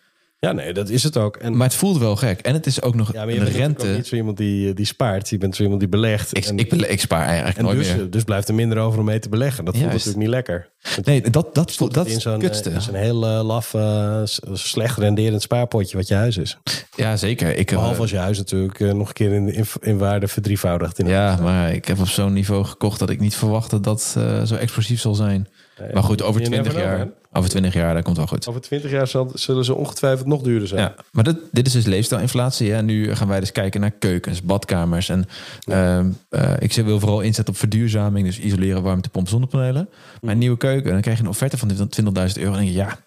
Ja, 0.47 0.53
nee, 0.53 0.72
dat 0.72 0.88
is 0.88 1.03
het 1.03 1.16
ook. 1.16 1.36
En, 1.36 1.57
Maar 1.57 1.66
het 1.66 1.76
voelt 1.76 1.99
wel 1.99 2.16
gek. 2.16 2.40
En 2.40 2.55
het 2.55 2.66
is 2.66 2.82
ook 2.82 2.95
nog 2.95 3.12
ja, 3.12 3.24
maar 3.24 3.32
je 3.34 3.38
een 3.38 3.45
bent 3.45 3.55
natuurlijk 3.55 3.78
ook 3.80 3.84
rente. 3.84 3.97
niet 3.99 4.07
zo 4.07 4.14
iemand 4.16 4.36
die, 4.36 4.74
die 4.74 4.84
spaart. 4.86 5.28
Je 5.28 5.38
bent 5.38 5.57
zo 5.57 5.62
iemand 5.62 5.80
die 5.80 5.88
belegt. 5.88 6.36
Ik, 6.36 6.45
en, 6.45 6.59
ik, 6.59 6.68
bele- 6.68 6.88
ik 6.88 7.01
spaar 7.01 7.26
eigenlijk 7.26 7.59
en 7.59 7.64
nooit 7.64 7.76
dus, 7.76 7.95
meer. 7.95 8.11
dus 8.11 8.24
blijft 8.24 8.49
er 8.49 8.55
minder 8.55 8.78
over 8.78 8.99
om 8.99 9.05
mee 9.05 9.18
te 9.18 9.28
beleggen. 9.28 9.64
Dat 9.64 9.76
voelt 9.76 9.90
Juist. 9.90 10.07
natuurlijk 10.07 10.24
niet 10.34 10.34
lekker. 10.49 10.70
Nee, 11.05 11.30
dat, 11.30 11.55
dat, 11.55 11.70
Stopt 11.70 11.95
dat 11.95 12.07
in 12.07 12.20
zo'n 12.20 12.43
eh, 12.43 12.72
in 12.74 12.80
zo'n 12.80 12.95
heel 12.95 13.26
eh, 13.26 13.45
laf, 13.45 13.74
eh, 13.74 14.20
slecht 14.53 14.99
renderend 14.99 15.43
spaarpotje 15.43 15.97
wat 15.97 16.09
je 16.09 16.14
huis 16.14 16.36
is. 16.36 16.59
Ja, 16.97 17.16
zeker. 17.16 17.57
Ik, 17.57 17.70
eh, 17.70 17.76
Behalve 17.76 18.01
als 18.01 18.11
je 18.11 18.16
huis 18.18 18.38
natuurlijk 18.38 18.80
eh, 18.80 18.93
nog 18.93 19.09
een 19.09 19.14
keer 19.14 19.32
in, 19.32 19.49
in, 19.55 19.64
in 19.80 19.99
waarde 19.99 20.28
verdrievoudigt. 20.28 20.99
In 20.99 21.07
Ja, 21.07 21.36
maar 21.43 21.72
ik 21.72 21.84
heb 21.86 21.99
op 22.01 22.09
zo'n 22.09 22.32
niveau 22.32 22.64
gekocht 22.64 22.99
dat 22.99 23.11
ik 23.11 23.20
niet 23.20 23.34
verwachtte 23.36 23.80
dat 23.80 24.14
eh 24.18 24.43
zo 24.43 24.55
explosief 24.55 25.01
zal 25.01 25.14
zijn. 25.14 25.49
Maar 25.92 26.02
goed, 26.02 26.22
over 26.22 26.40
you 26.40 26.54
never 26.54 26.70
20 26.70 26.72
know, 26.72 26.84
jaar, 26.84 27.08
over 27.32 27.50
20 27.50 27.74
jaar, 27.74 27.94
dat 27.94 28.04
komt 28.04 28.16
wel 28.16 28.26
goed. 28.26 28.48
Over 28.48 28.60
twintig 28.60 28.90
jaar 28.90 29.06
zal, 29.06 29.30
zullen 29.34 29.64
ze 29.64 29.74
ongetwijfeld 29.74 30.26
nog 30.28 30.42
duurder 30.42 30.68
zijn. 30.68 30.80
Ja, 30.80 30.94
maar 31.12 31.24
dit, 31.24 31.36
dit 31.50 31.66
is 31.66 31.72
dus 31.72 31.84
leefstijlinflatie. 31.84 32.72
Hè. 32.72 32.82
Nu 32.82 33.14
gaan 33.14 33.28
wij 33.28 33.40
dus 33.40 33.52
kijken 33.52 33.80
naar 33.80 33.90
keukens, 33.90 34.42
badkamers. 34.42 35.08
En 35.08 35.24
ehm, 35.64 36.10
eh, 36.28 36.52
ik 36.58 36.72
wil 36.72 37.00
vooral 37.00 37.20
inzetten 37.20 37.54
op 37.54 37.60
verduurzaming. 37.60 38.26
Dus 38.26 38.38
isoleren, 38.38 38.82
warmtepomp, 38.82 39.28
zonnepanelen. 39.28 39.88
Maar 40.20 40.32
een 40.32 40.38
nieuwe 40.38 40.56
keuken, 40.56 40.92
dan 40.92 41.00
krijg 41.00 41.16
je 41.16 41.22
een 41.22 41.28
offerte 41.28 41.58
van 41.58 41.68
20.000 41.68 42.38
euro. 42.38 42.52
En 42.52 42.52
dan 42.52 42.52
denk 42.52 42.68
je, 42.68 42.72
ja, 42.72 42.98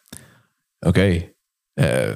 oké, 0.79 1.23
eh, 1.73 2.13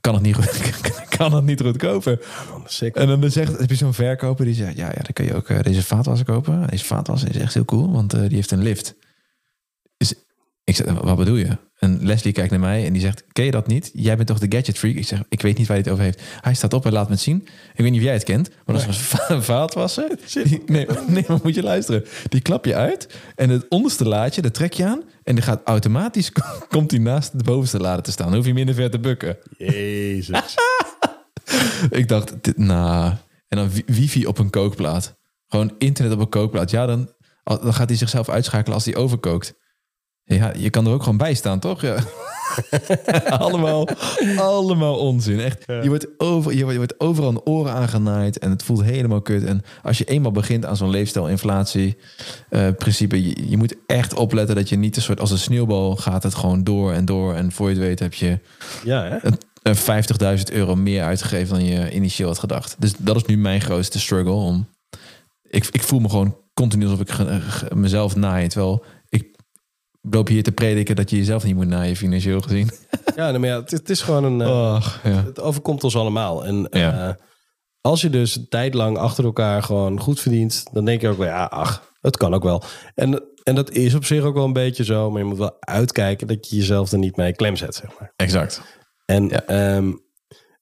kan, 0.00 0.14
het 0.14 0.22
niet 0.22 0.34
goed, 0.34 0.72
kan 1.16 1.34
het 1.34 1.44
niet 1.44 1.60
goed 1.60 1.76
kopen. 1.76 2.20
Sick. 2.64 2.96
En 2.96 3.06
dan 3.06 3.30
zegt, 3.30 3.58
heb 3.58 3.70
je 3.70 3.76
zo'n 3.76 3.94
verkoper 3.94 4.44
die 4.44 4.54
zegt... 4.54 4.76
ja, 4.76 4.86
ja 4.86 5.02
dan 5.02 5.12
kun 5.12 5.24
je 5.24 5.34
ook 5.34 5.48
eh, 5.48 5.60
deze 5.62 5.82
vaatwasser 5.82 6.26
kopen. 6.26 6.66
Deze 6.66 6.84
vaatwasser 6.84 7.28
is 7.28 7.36
echt 7.36 7.54
heel 7.54 7.64
cool, 7.64 7.92
want 7.92 8.14
eh, 8.14 8.20
die 8.20 8.34
heeft 8.34 8.50
een 8.50 8.62
lift. 8.62 8.94
Dus 9.96 10.14
ik 10.64 10.76
zeg, 10.76 10.86
wat 10.86 11.16
bedoel 11.16 11.36
je? 11.36 11.58
En 11.78 11.98
Leslie 12.06 12.32
kijkt 12.32 12.50
naar 12.50 12.60
mij 12.60 12.86
en 12.86 12.92
die 12.92 13.02
zegt... 13.02 13.24
ken 13.32 13.44
je 13.44 13.50
dat 13.50 13.66
niet? 13.66 13.90
Jij 13.92 14.16
bent 14.16 14.28
toch 14.28 14.38
de 14.38 14.56
gadget 14.56 14.78
freak? 14.78 14.94
Ik 14.94 15.06
zeg, 15.06 15.22
ik 15.28 15.42
weet 15.42 15.58
niet 15.58 15.66
waar 15.66 15.76
hij 15.76 15.84
het 15.84 15.92
over 15.92 16.04
heeft. 16.04 16.22
Hij 16.40 16.54
staat 16.54 16.72
op 16.72 16.86
en 16.86 16.92
laat 16.92 17.06
me 17.08 17.12
het 17.14 17.22
zien. 17.22 17.42
Ik 17.72 17.76
weet 17.76 17.90
niet 17.90 17.98
of 18.00 18.04
jij 18.04 18.12
het 18.14 18.24
kent, 18.24 18.48
maar 18.64 18.76
dat 18.76 18.76
is 18.76 18.86
een 18.86 18.94
va- 19.04 19.40
vaatwasser. 19.42 20.08
Die- 20.44 20.62
nee, 20.66 20.86
nee, 21.06 21.24
maar 21.28 21.38
moet 21.42 21.54
je 21.54 21.62
luisteren. 21.62 22.04
Die 22.28 22.40
klap 22.40 22.64
je 22.64 22.74
uit 22.74 23.14
en 23.34 23.50
het 23.50 23.66
onderste 23.68 24.04
laadje, 24.08 24.42
dat 24.42 24.54
trek 24.54 24.72
je 24.72 24.84
aan... 24.84 25.02
en 25.22 25.34
die 25.34 25.44
gaat 25.44 25.60
automatisch, 25.64 26.32
komt 26.68 26.90
hij 26.90 27.00
naast 27.00 27.38
de 27.38 27.44
bovenste 27.44 27.78
lade 27.80 28.02
te 28.02 28.10
staan. 28.10 28.26
Dan 28.26 28.36
hoef 28.36 28.46
je 28.46 28.54
minder 28.54 28.74
ver 28.74 28.90
te 28.90 28.98
bukken. 28.98 29.38
Jezus. 29.58 30.54
Ik 31.90 32.08
dacht, 32.08 32.32
dit, 32.44 32.58
nou. 32.58 33.12
En 33.48 33.56
dan 33.58 33.70
wi- 33.70 33.82
wifi 33.86 34.26
op 34.26 34.38
een 34.38 34.50
kookplaat. 34.50 35.14
Gewoon 35.48 35.74
internet 35.78 36.12
op 36.12 36.18
een 36.20 36.28
kookplaat. 36.28 36.70
Ja, 36.70 36.86
dan, 36.86 37.12
dan 37.44 37.74
gaat 37.74 37.88
hij 37.88 37.98
zichzelf 37.98 38.28
uitschakelen 38.28 38.74
als 38.74 38.84
hij 38.84 38.96
overkookt. 38.96 39.54
Ja, 40.28 40.52
je 40.56 40.70
kan 40.70 40.86
er 40.86 40.92
ook 40.92 41.02
gewoon 41.02 41.16
bij 41.18 41.34
staan, 41.34 41.58
toch? 41.58 41.80
Ja. 41.82 41.96
allemaal, 43.28 43.88
allemaal 44.36 44.98
onzin. 44.98 45.40
Echt, 45.40 45.64
je, 45.66 45.88
wordt 45.88 46.06
over, 46.18 46.50
je, 46.52 46.58
wordt, 46.58 46.72
je 46.72 46.76
wordt 46.78 47.00
overal 47.00 47.32
de 47.32 47.44
oren 47.44 47.72
aangenaaid 47.72 48.38
en 48.38 48.50
het 48.50 48.62
voelt 48.62 48.82
helemaal 48.82 49.20
kut. 49.22 49.44
En 49.44 49.62
als 49.82 49.98
je 49.98 50.04
eenmaal 50.04 50.30
begint 50.30 50.64
aan 50.64 50.76
zo'n 50.76 50.90
leefstijlinflatie 50.90 51.96
eh 52.48 52.68
principe, 52.78 53.22
je, 53.28 53.50
je 53.50 53.56
moet 53.56 53.74
echt 53.86 54.14
opletten 54.14 54.54
dat 54.56 54.68
je 54.68 54.76
niet 54.76 54.96
een 54.96 55.02
soort 55.02 55.20
als 55.20 55.30
een 55.30 55.38
sneeuwbal 55.38 55.96
gaat 55.96 56.22
het 56.22 56.34
gewoon 56.34 56.64
door 56.64 56.92
en 56.92 57.04
door. 57.04 57.34
En 57.34 57.52
voor 57.52 57.68
je 57.68 57.74
het 57.74 57.84
weet 57.84 57.98
heb 57.98 58.14
je 58.14 58.38
Ja, 58.84 59.02
hè? 59.04 59.16
een- 59.22 59.40
een 59.62 59.76
50.000 60.38 60.52
euro 60.52 60.74
meer 60.74 61.02
uitgegeven 61.02 61.54
dan 61.58 61.64
je 61.64 61.90
initieel 61.92 62.28
had 62.28 62.38
gedacht. 62.38 62.76
Dus 62.78 62.92
dat 62.98 63.16
is 63.16 63.24
nu 63.24 63.36
mijn 63.38 63.60
grootste 63.60 63.98
struggle. 64.00 64.32
Om, 64.32 64.66
ik, 65.50 65.68
ik 65.70 65.82
voel 65.82 66.00
me 66.00 66.08
gewoon 66.08 66.36
continu 66.54 66.84
alsof 66.86 67.00
ik 67.00 67.12
mezelf 67.74 68.16
naai. 68.16 68.48
Terwijl 68.48 68.84
loop 70.10 70.28
hier 70.28 70.42
te 70.42 70.52
prediken 70.52 70.96
dat 70.96 71.10
je 71.10 71.16
jezelf 71.16 71.44
niet 71.44 71.54
moet 71.54 71.66
naaien 71.66 71.96
financieel 71.96 72.40
gezien. 72.40 72.70
Ja, 73.16 73.38
maar 73.38 73.48
ja, 73.48 73.60
het, 73.60 73.70
het 73.70 73.90
is 73.90 74.02
gewoon 74.02 74.24
een... 74.24 74.40
eh, 74.40 74.86
ja. 75.04 75.24
Het 75.24 75.40
overkomt 75.40 75.84
ons 75.84 75.96
allemaal. 75.96 76.44
En 76.46 76.66
Ja. 76.70 77.08
eh, 77.08 77.14
als 77.80 78.00
je 78.00 78.10
dus 78.10 78.36
een 78.36 78.48
tijd 78.48 78.74
lang 78.74 78.98
achter 78.98 79.24
elkaar 79.24 79.62
gewoon 79.62 80.00
goed 80.00 80.20
verdient... 80.20 80.64
dan 80.72 80.84
denk 80.84 81.00
je 81.00 81.08
ook 81.08 81.18
wel, 81.18 81.26
ja, 81.26 81.44
ach, 81.44 81.92
het 82.00 82.16
kan 82.16 82.34
ook 82.34 82.42
wel. 82.42 82.62
En, 82.94 83.22
en 83.42 83.54
dat 83.54 83.70
is 83.70 83.94
op 83.94 84.04
zich 84.04 84.22
ook 84.24 84.34
wel 84.34 84.44
een 84.44 84.52
beetje 84.52 84.84
zo... 84.84 85.10
maar 85.10 85.20
je 85.20 85.26
moet 85.28 85.38
wel 85.38 85.56
uitkijken 85.60 86.26
dat 86.26 86.48
je 86.50 86.56
jezelf 86.56 86.92
er 86.92 86.98
niet 86.98 87.16
mee 87.16 87.32
klem 87.32 87.56
zet, 87.56 87.74
zeg 87.74 87.90
maar. 87.98 88.12
Exact. 88.16 88.62
En 89.04 89.28
Ja. 89.28 89.42
ja, 89.46 89.82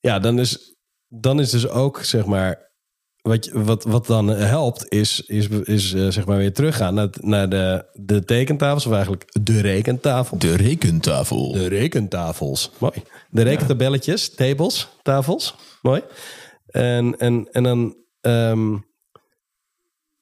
ja 0.01 0.19
dan, 0.19 0.39
is, 0.39 0.77
dan 1.09 1.41
is 1.41 1.51
dus 1.51 1.69
ook, 1.69 2.03
zeg 2.05 2.25
maar... 2.25 2.73
Wat, 3.29 3.51
wat, 3.53 3.85
wat 3.85 4.07
dan 4.07 4.29
helpt, 4.29 4.89
is, 4.89 5.21
is, 5.21 5.49
is 5.49 5.93
eh, 5.93 6.09
zeg 6.09 6.27
maar 6.27 6.37
weer 6.37 6.53
teruggaan 6.53 6.95
naar, 6.95 7.09
naar 7.21 7.49
de, 7.49 7.85
de 7.93 8.25
tekentafels... 8.25 8.87
of 8.87 8.93
eigenlijk 8.93 9.25
de 9.43 9.61
rekentafel. 9.61 10.39
De 10.39 10.57
rekentafel. 10.57 11.53
De 11.53 11.67
rekentafels. 11.67 12.71
Mooi. 12.79 13.03
De 13.31 13.43
rekentabelletjes, 13.43 14.35
tables, 14.35 14.89
tafels. 15.03 15.55
Mooi. 15.83 16.03
En, 16.67 17.17
en, 17.19 17.49
en 17.53 17.63
dan. 17.63 17.97
ehm, 18.21 18.77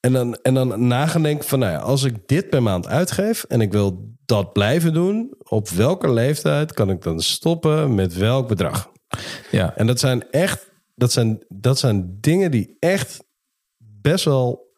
en 0.00 0.12
dan, 0.12 0.34
en 0.42 0.54
dan 0.54 0.86
nagaan 0.86 1.22
denken 1.22 1.48
van, 1.48 1.58
nou 1.58 1.72
ja, 1.72 1.78
als 1.78 2.02
ik 2.02 2.16
dit 2.26 2.50
per 2.50 2.62
maand 2.62 2.86
uitgeef 2.86 3.44
en 3.48 3.60
ik 3.60 3.72
wil 3.72 4.14
dat 4.24 4.52
blijven 4.52 4.92
doen, 4.92 5.34
op 5.48 5.68
welke 5.68 6.12
leeftijd 6.12 6.72
kan 6.72 6.90
ik 6.90 7.02
dan 7.02 7.20
stoppen 7.20 7.94
met 7.94 8.14
welk 8.14 8.48
bedrag? 8.48 8.90
Ja. 9.50 9.76
En 9.76 9.86
dat 9.86 10.00
zijn 10.00 10.30
echt, 10.30 10.70
dat 11.02 11.12
zijn, 11.12 11.44
dat 11.48 11.78
zijn 11.78 12.18
dingen 12.20 12.50
die 12.50 12.76
echt 12.78 13.24
best 13.78 14.24
wel. 14.24 14.70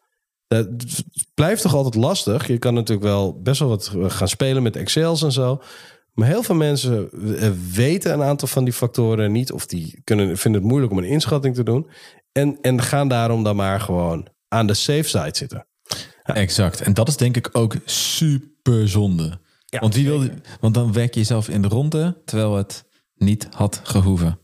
Het 0.47 1.03
blijft 1.33 1.61
toch 1.61 1.73
altijd 1.73 1.95
lastig. 1.95 2.47
Je 2.47 2.57
kan 2.57 2.73
natuurlijk 2.73 3.07
wel 3.07 3.41
best 3.41 3.59
wel 3.59 3.69
wat 3.69 3.91
gaan 3.97 4.27
spelen 4.27 4.63
met 4.63 4.75
Excels 4.75 5.23
en 5.23 5.31
zo. 5.31 5.61
Maar 6.13 6.27
heel 6.27 6.43
veel 6.43 6.55
mensen 6.55 7.11
eh, 7.11 7.51
weten 7.71 8.13
een 8.13 8.21
aantal 8.21 8.47
van 8.47 8.63
die 8.63 8.73
factoren 8.73 9.31
niet. 9.31 9.51
Of 9.51 9.65
die 9.65 10.01
kunnen, 10.03 10.37
vinden 10.37 10.61
het 10.61 10.69
moeilijk 10.69 10.91
om 10.91 10.97
een 10.97 11.03
inschatting 11.03 11.55
te 11.55 11.63
doen. 11.63 11.89
En, 12.31 12.57
en 12.61 12.81
gaan 12.81 13.07
daarom 13.07 13.43
dan 13.43 13.55
maar 13.55 13.81
gewoon 13.81 14.27
aan 14.47 14.67
de 14.67 14.73
safe 14.73 15.07
side 15.07 15.35
zitten. 15.35 15.67
Exact. 16.23 16.81
En 16.81 16.93
dat 16.93 17.07
is 17.07 17.17
denk 17.17 17.37
ik 17.37 17.49
ook 17.51 17.75
super 17.85 18.89
zonde. 18.89 19.39
Ja, 19.65 19.79
want, 19.79 19.95
wie 19.95 20.05
wil, 20.05 20.29
want 20.59 20.73
dan 20.73 20.93
werk 20.93 21.13
je 21.13 21.19
jezelf 21.19 21.49
in 21.49 21.61
de 21.61 21.67
ronde, 21.67 22.21
terwijl 22.25 22.55
het 22.55 22.85
niet 23.15 23.47
had 23.51 23.81
gehoeven. 23.83 24.39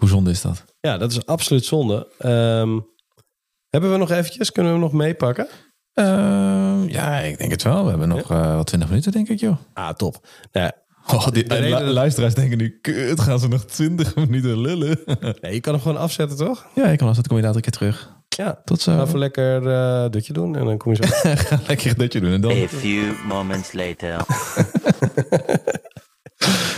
Ja. 0.00 0.06
Hoe 0.06 0.08
zonde 0.08 0.30
is 0.30 0.40
dat? 0.40 0.64
Ja, 0.80 0.98
dat 0.98 1.10
is 1.10 1.26
absoluut 1.26 1.64
zonde. 1.64 2.08
Ehm, 2.18 2.78
hebben 3.70 3.92
we 3.92 3.96
nog 3.96 4.10
eventjes? 4.10 4.52
Kunnen 4.52 4.72
we 4.72 4.78
hem 4.78 4.88
nog 4.88 4.96
meepakken? 4.98 5.48
Ehm, 5.94 6.88
ja, 6.88 7.18
ik 7.18 7.38
denk 7.38 7.50
het 7.50 7.62
wel. 7.62 7.84
We 7.84 7.90
hebben 7.90 8.08
nog 8.08 8.30
eh 8.30 8.40
wel 8.54 8.64
20 8.64 8.88
minuten, 8.88 9.12
denk 9.12 9.28
ik, 9.28 9.40
joh. 9.40 9.56
Ah, 9.74 9.90
top. 9.90 10.26
Nou, 10.52 10.66
ja, 10.66 10.72
Oh, 11.14 11.26
die, 11.28 11.44
De 11.44 11.54
reden- 11.54 11.84
lu- 11.84 11.90
luisteraars 11.92 12.34
denken 12.34 12.58
nu, 12.58 12.78
kut, 12.80 13.20
gaan 13.20 13.38
ze 13.38 13.48
nog 13.48 13.64
20 13.64 14.14
minuten 14.14 14.60
lullen? 14.60 14.98
nee, 15.40 15.52
je 15.54 15.60
kan 15.60 15.72
hem 15.72 15.82
gewoon 15.82 15.96
afzetten, 15.98 16.36
toch? 16.36 16.66
ja, 16.74 16.84
ik 16.86 16.98
kan 16.98 17.14
dat 17.14 17.26
kom 17.28 17.36
je 17.36 17.42
later 17.42 17.56
een 17.56 17.62
keer 17.62 17.72
terug. 17.72 18.18
Ja. 18.36 18.60
Tot 18.64 18.80
zo. 18.80 18.92
Ga 18.96 19.02
even 19.02 19.18
lekker 19.18 19.66
eh 19.68 20.10
dutje 20.10 20.32
doen 20.32 20.56
en 20.56 20.64
dan 20.64 20.78
kom 20.78 20.92
je 20.94 21.06
zo. 21.06 21.12
Ga 21.48 21.58
lekker 21.66 21.96
dat 21.98 22.12
je 22.12 22.20
doen. 22.20 22.32
En 22.32 22.40
dan, 22.40 22.50
A 22.50 22.68
few 22.68 23.24
moments 23.28 23.72
later. 23.72 24.24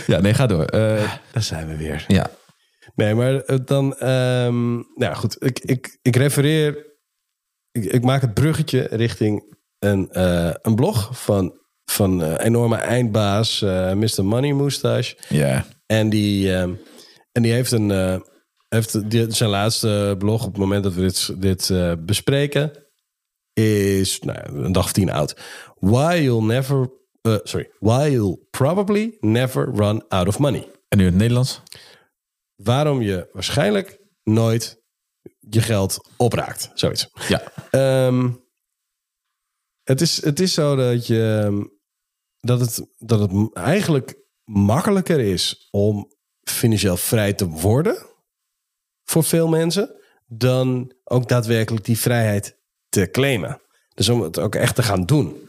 ja, 0.07 0.19
nee, 0.19 0.33
ga 0.33 0.45
door. 0.47 0.65
Eh, 0.65 1.11
Daar 1.31 1.43
zijn 1.43 1.67
we 1.67 1.77
weer. 1.77 2.05
ja, 2.07 2.29
Nee, 2.95 3.15
maar 3.15 3.35
eh, 3.35 3.57
dan... 3.65 3.97
ehm, 3.97 4.73
nou 4.73 4.85
ja, 4.95 5.13
goed. 5.13 5.35
Ik, 5.39 5.59
ik, 5.59 5.97
ik 6.01 6.15
refereer... 6.15 6.91
Ik, 7.71 7.85
ik 7.85 8.03
maak 8.03 8.21
het 8.21 8.33
bruggetje 8.33 8.87
richting 8.91 9.55
een, 9.79 10.11
eh, 10.11 10.53
een 10.61 10.75
blog 10.75 11.23
van, 11.23 11.57
van 11.85 12.23
eh, 12.23 12.45
enorme 12.45 12.75
eindbaas 12.75 13.61
Mr. 13.95 14.25
Money 14.25 14.53
Moustache. 14.53 15.17
ja. 15.29 15.65
En 15.85 16.09
die, 16.09 16.55
ehm, 16.55 16.73
en 17.31 17.41
die 17.41 17.51
heeft, 17.51 17.71
een, 17.71 18.21
heeft 18.69 19.09
die, 19.09 19.31
zijn 19.31 19.49
laatste 19.49 20.15
blog 20.17 20.45
op 20.45 20.51
het 20.51 20.57
moment 20.57 20.83
dat 20.83 20.93
we 20.93 21.01
dit, 21.01 21.41
dit 21.41 21.73
bespreken. 22.05 22.71
is 23.53 24.19
nou, 24.19 24.63
een 24.63 24.71
dag 24.71 24.83
of 24.83 24.91
tien 24.91 25.11
oud. 25.11 25.39
Why 25.79 26.19
you'll 26.21 26.45
never, 26.45 26.89
sorry, 27.21 27.69
why 27.79 28.09
you'll 28.09 28.47
probably 28.49 29.17
never 29.19 29.71
run 29.75 30.07
out 30.07 30.27
of 30.27 30.39
money. 30.39 30.67
En 30.89 30.97
nu 30.97 31.03
in 31.03 31.09
het 31.09 31.19
Nederlands? 31.19 31.61
Waarom 32.55 33.01
je 33.01 33.29
waarschijnlijk 33.31 33.99
nooit 34.23 34.81
je 35.39 35.61
geld 35.61 36.09
opraakt. 36.17 36.71
Zoiets. 36.73 37.09
Ja. 37.27 37.51
Ehm, 37.71 38.31
het, 39.83 40.01
is, 40.01 40.23
het 40.23 40.39
is 40.39 40.53
zo 40.53 40.75
dat, 40.75 41.07
je, 41.07 41.51
dat, 42.39 42.59
het, 42.59 42.87
dat 42.97 43.19
het 43.19 43.53
eigenlijk 43.53 44.15
makkelijker 44.43 45.19
is 45.19 45.67
om 45.71 46.07
financieel 46.41 46.97
vrij 46.97 47.33
te 47.33 47.47
worden 47.47 48.05
voor 49.03 49.23
veel 49.23 49.47
mensen 49.47 49.95
dan 50.25 50.93
ook 51.03 51.27
daadwerkelijk 51.27 51.85
die 51.85 51.97
vrijheid 51.97 52.57
te 52.89 53.09
claimen. 53.11 53.61
Dus 53.93 54.09
om 54.09 54.21
het 54.21 54.39
ook 54.39 54.55
echt 54.55 54.75
te 54.75 54.83
gaan 54.83 55.05
doen. 55.05 55.47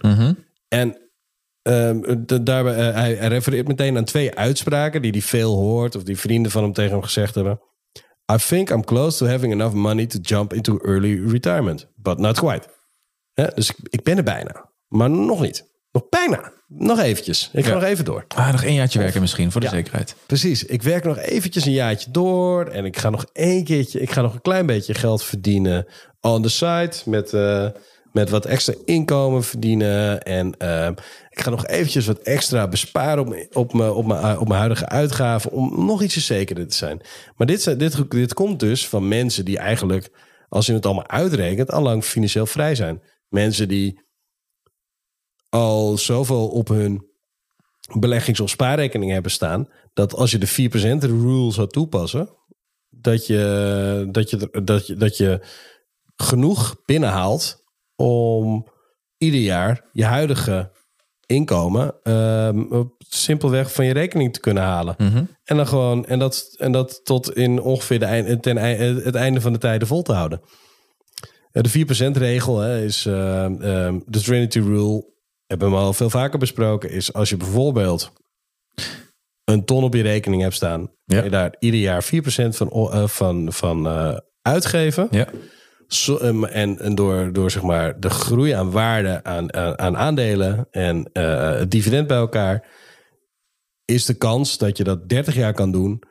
En 0.68 1.03
ehm, 1.64 2.00
de- 2.26 2.42
daarbij, 2.42 2.74
eh, 2.74 2.94
hij, 2.94 3.14
hij 3.14 3.28
refereert 3.28 3.68
meteen 3.68 3.96
aan 3.96 4.04
twee 4.04 4.34
uitspraken 4.34 5.02
die 5.02 5.10
hij 5.10 5.20
veel 5.20 5.54
hoort 5.54 5.96
of 5.96 6.02
die 6.02 6.18
vrienden 6.18 6.50
van 6.50 6.62
hem 6.62 6.72
tegen 6.72 6.92
hem 6.92 7.02
gezegd 7.02 7.34
hebben. 7.34 7.60
I 8.32 8.36
think 8.36 8.70
I'm 8.70 8.84
close 8.84 9.18
to 9.18 9.26
having 9.26 9.52
enough 9.52 9.74
money 9.74 10.06
to 10.06 10.18
jump 10.22 10.52
into 10.52 10.78
early 10.78 11.22
retirement, 11.30 11.86
but 11.96 12.18
not 12.18 12.38
quite. 12.38 12.68
Dus 13.54 13.70
ik, 13.70 13.76
ik 13.82 14.02
ben 14.02 14.16
er 14.16 14.22
bijna, 14.22 14.70
maar 14.88 15.10
nog 15.10 15.40
niet. 15.40 15.72
Nog 15.92 16.08
bijna. 16.08 16.52
Nog 16.68 16.98
eventjes. 17.00 17.50
Ik 17.52 17.64
ga 17.64 17.68
Ja. 17.70 17.74
nog 17.74 17.84
even 17.84 18.04
door. 18.04 18.24
Ah, 18.28 18.52
nog 18.52 18.62
één 18.64 18.74
jaartje 18.74 18.98
werken 18.98 19.20
misschien, 19.20 19.52
voor 19.52 19.60
de 19.60 19.66
Ja. 19.66 19.72
zekerheid. 19.72 20.14
Precies. 20.26 20.64
Ik 20.64 20.82
werk 20.82 21.04
nog 21.04 21.18
eventjes 21.18 21.64
een 21.64 21.72
jaartje 21.72 22.10
door. 22.10 22.66
En 22.66 22.84
ik 22.84 22.96
ga 22.96 23.10
nog 23.10 23.24
één 23.32 23.64
keertje. 23.64 24.00
Ik 24.00 24.10
ga 24.10 24.20
nog 24.22 24.34
een 24.34 24.40
klein 24.40 24.66
beetje 24.66 24.94
geld 24.94 25.22
verdienen 25.22 25.86
on 26.20 26.42
the 26.42 26.48
side. 26.48 26.92
Met, 27.04 27.32
eh, 27.32 27.66
met 28.14 28.30
wat 28.30 28.46
extra 28.46 28.74
inkomen 28.84 29.44
verdienen. 29.44 30.22
En 30.22 30.56
eh, 30.58 30.90
ik 31.30 31.40
ga 31.40 31.50
nog 31.50 31.66
eventjes 31.66 32.06
wat 32.06 32.18
extra 32.18 32.68
besparen 32.68 33.26
op, 33.26 33.36
op, 33.52 33.72
mijn, 33.72 33.90
op, 33.90 34.06
mijn, 34.06 34.38
op 34.38 34.48
mijn 34.48 34.58
huidige 34.58 34.88
uitgaven. 34.88 35.50
Om 35.50 35.86
nog 35.86 36.02
ietsje 36.02 36.20
zekerder 36.20 36.68
te 36.68 36.76
zijn. 36.76 37.00
Maar 37.36 37.46
dit, 37.46 37.78
dit, 37.78 38.10
dit 38.10 38.34
komt 38.34 38.60
dus 38.60 38.88
van 38.88 39.08
mensen 39.08 39.44
die 39.44 39.58
eigenlijk, 39.58 40.10
als 40.48 40.66
je 40.66 40.72
het 40.72 40.86
allemaal 40.86 41.08
uitrekent, 41.08 41.70
al 41.70 41.82
lang 41.82 42.04
financieel 42.04 42.46
vrij 42.46 42.74
zijn. 42.74 43.02
Mensen 43.28 43.68
die 43.68 44.02
al 45.48 45.98
zoveel 45.98 46.48
op 46.48 46.68
hun 46.68 47.06
beleggings- 47.98 48.40
of 48.40 48.50
spaarrekening 48.50 49.12
hebben 49.12 49.30
staan. 49.30 49.68
Dat 49.92 50.14
als 50.14 50.30
je 50.30 50.38
de 50.38 50.48
4% 50.48 51.04
rule 51.04 51.52
zou 51.52 51.68
toepassen. 51.68 52.28
Dat 52.88 53.26
je, 53.26 54.08
dat, 54.10 54.30
je, 54.30 54.60
dat, 54.64 54.86
je, 54.86 54.94
dat 54.94 55.16
je 55.16 55.46
genoeg 56.16 56.76
binnenhaalt 56.84 57.63
om 57.96 58.66
ieder 59.18 59.40
jaar 59.40 59.88
je 59.92 60.04
huidige 60.04 60.70
inkomen 61.26 61.94
ehm, 62.02 62.64
simpelweg 63.08 63.72
van 63.72 63.84
je 63.84 63.92
rekening 63.92 64.32
te 64.32 64.40
kunnen 64.40 64.62
halen. 64.62 64.94
En 65.44 65.56
dan 65.56 65.66
gewoon 65.66 66.06
en 66.06 66.18
dat, 66.18 66.54
en 66.58 66.72
dat 66.72 67.00
tot 67.04 67.36
in 67.36 67.60
ongeveer 67.60 67.98
de 67.98 68.04
eind, 68.04 68.42
ten, 68.42 68.58
ei- 68.58 69.00
het 69.02 69.14
einde 69.14 69.40
van 69.40 69.52
de 69.52 69.58
tijden 69.58 69.88
vol 69.88 70.02
te 70.02 70.12
houden. 70.12 70.40
Eh, 71.52 71.62
De 71.62 71.68
4% 71.68 72.16
regel 72.16 72.58
hè, 72.58 72.82
is 72.84 73.06
ehm, 73.06 73.62
ehm, 73.62 74.00
de 74.06 74.20
Trinity 74.20 74.58
Rule. 74.58 75.12
Hebben 75.46 75.70
we 75.70 75.76
al 75.76 75.92
veel 75.92 76.10
vaker 76.10 76.38
besproken. 76.38 76.90
Is 76.90 77.12
als 77.12 77.28
je 77.28 77.36
bijvoorbeeld 77.36 78.12
een 79.44 79.64
ton 79.64 79.84
op 79.84 79.94
je 79.94 80.02
rekening 80.02 80.42
hebt 80.42 80.54
staan. 80.54 80.80
Ja. 81.04 81.14
kan 81.14 81.24
je 81.24 81.30
daar 81.30 81.56
ieder 81.58 81.80
jaar 81.80 82.02
4% 82.04 82.56
van, 82.56 82.70
o- 82.72 82.90
eh, 82.90 83.06
van, 83.08 83.52
van 83.52 83.86
eh, 83.86 84.16
uitgeven. 84.42 85.08
Ja. 85.10 85.28
Ehm, 85.88 86.44
en 86.44 86.78
en 86.78 86.94
door, 86.94 87.32
door 87.32 87.50
zeg 87.50 87.62
maar 87.62 88.00
de 88.00 88.10
groei 88.10 88.50
aan 88.50 88.70
waarde 88.70 89.24
aan, 89.24 89.54
aan, 89.54 89.78
aan 89.78 89.96
aandelen 89.96 90.66
en 90.70 91.10
eh, 91.12 91.50
het 91.50 91.70
dividend 91.70 92.06
bij 92.06 92.16
elkaar, 92.16 92.66
is 93.84 94.04
de 94.04 94.14
kans 94.14 94.58
dat 94.58 94.76
je 94.76 94.84
dat 94.84 95.08
30 95.08 95.34
jaar 95.34 95.52
kan 95.52 95.72
doen. 95.72 96.02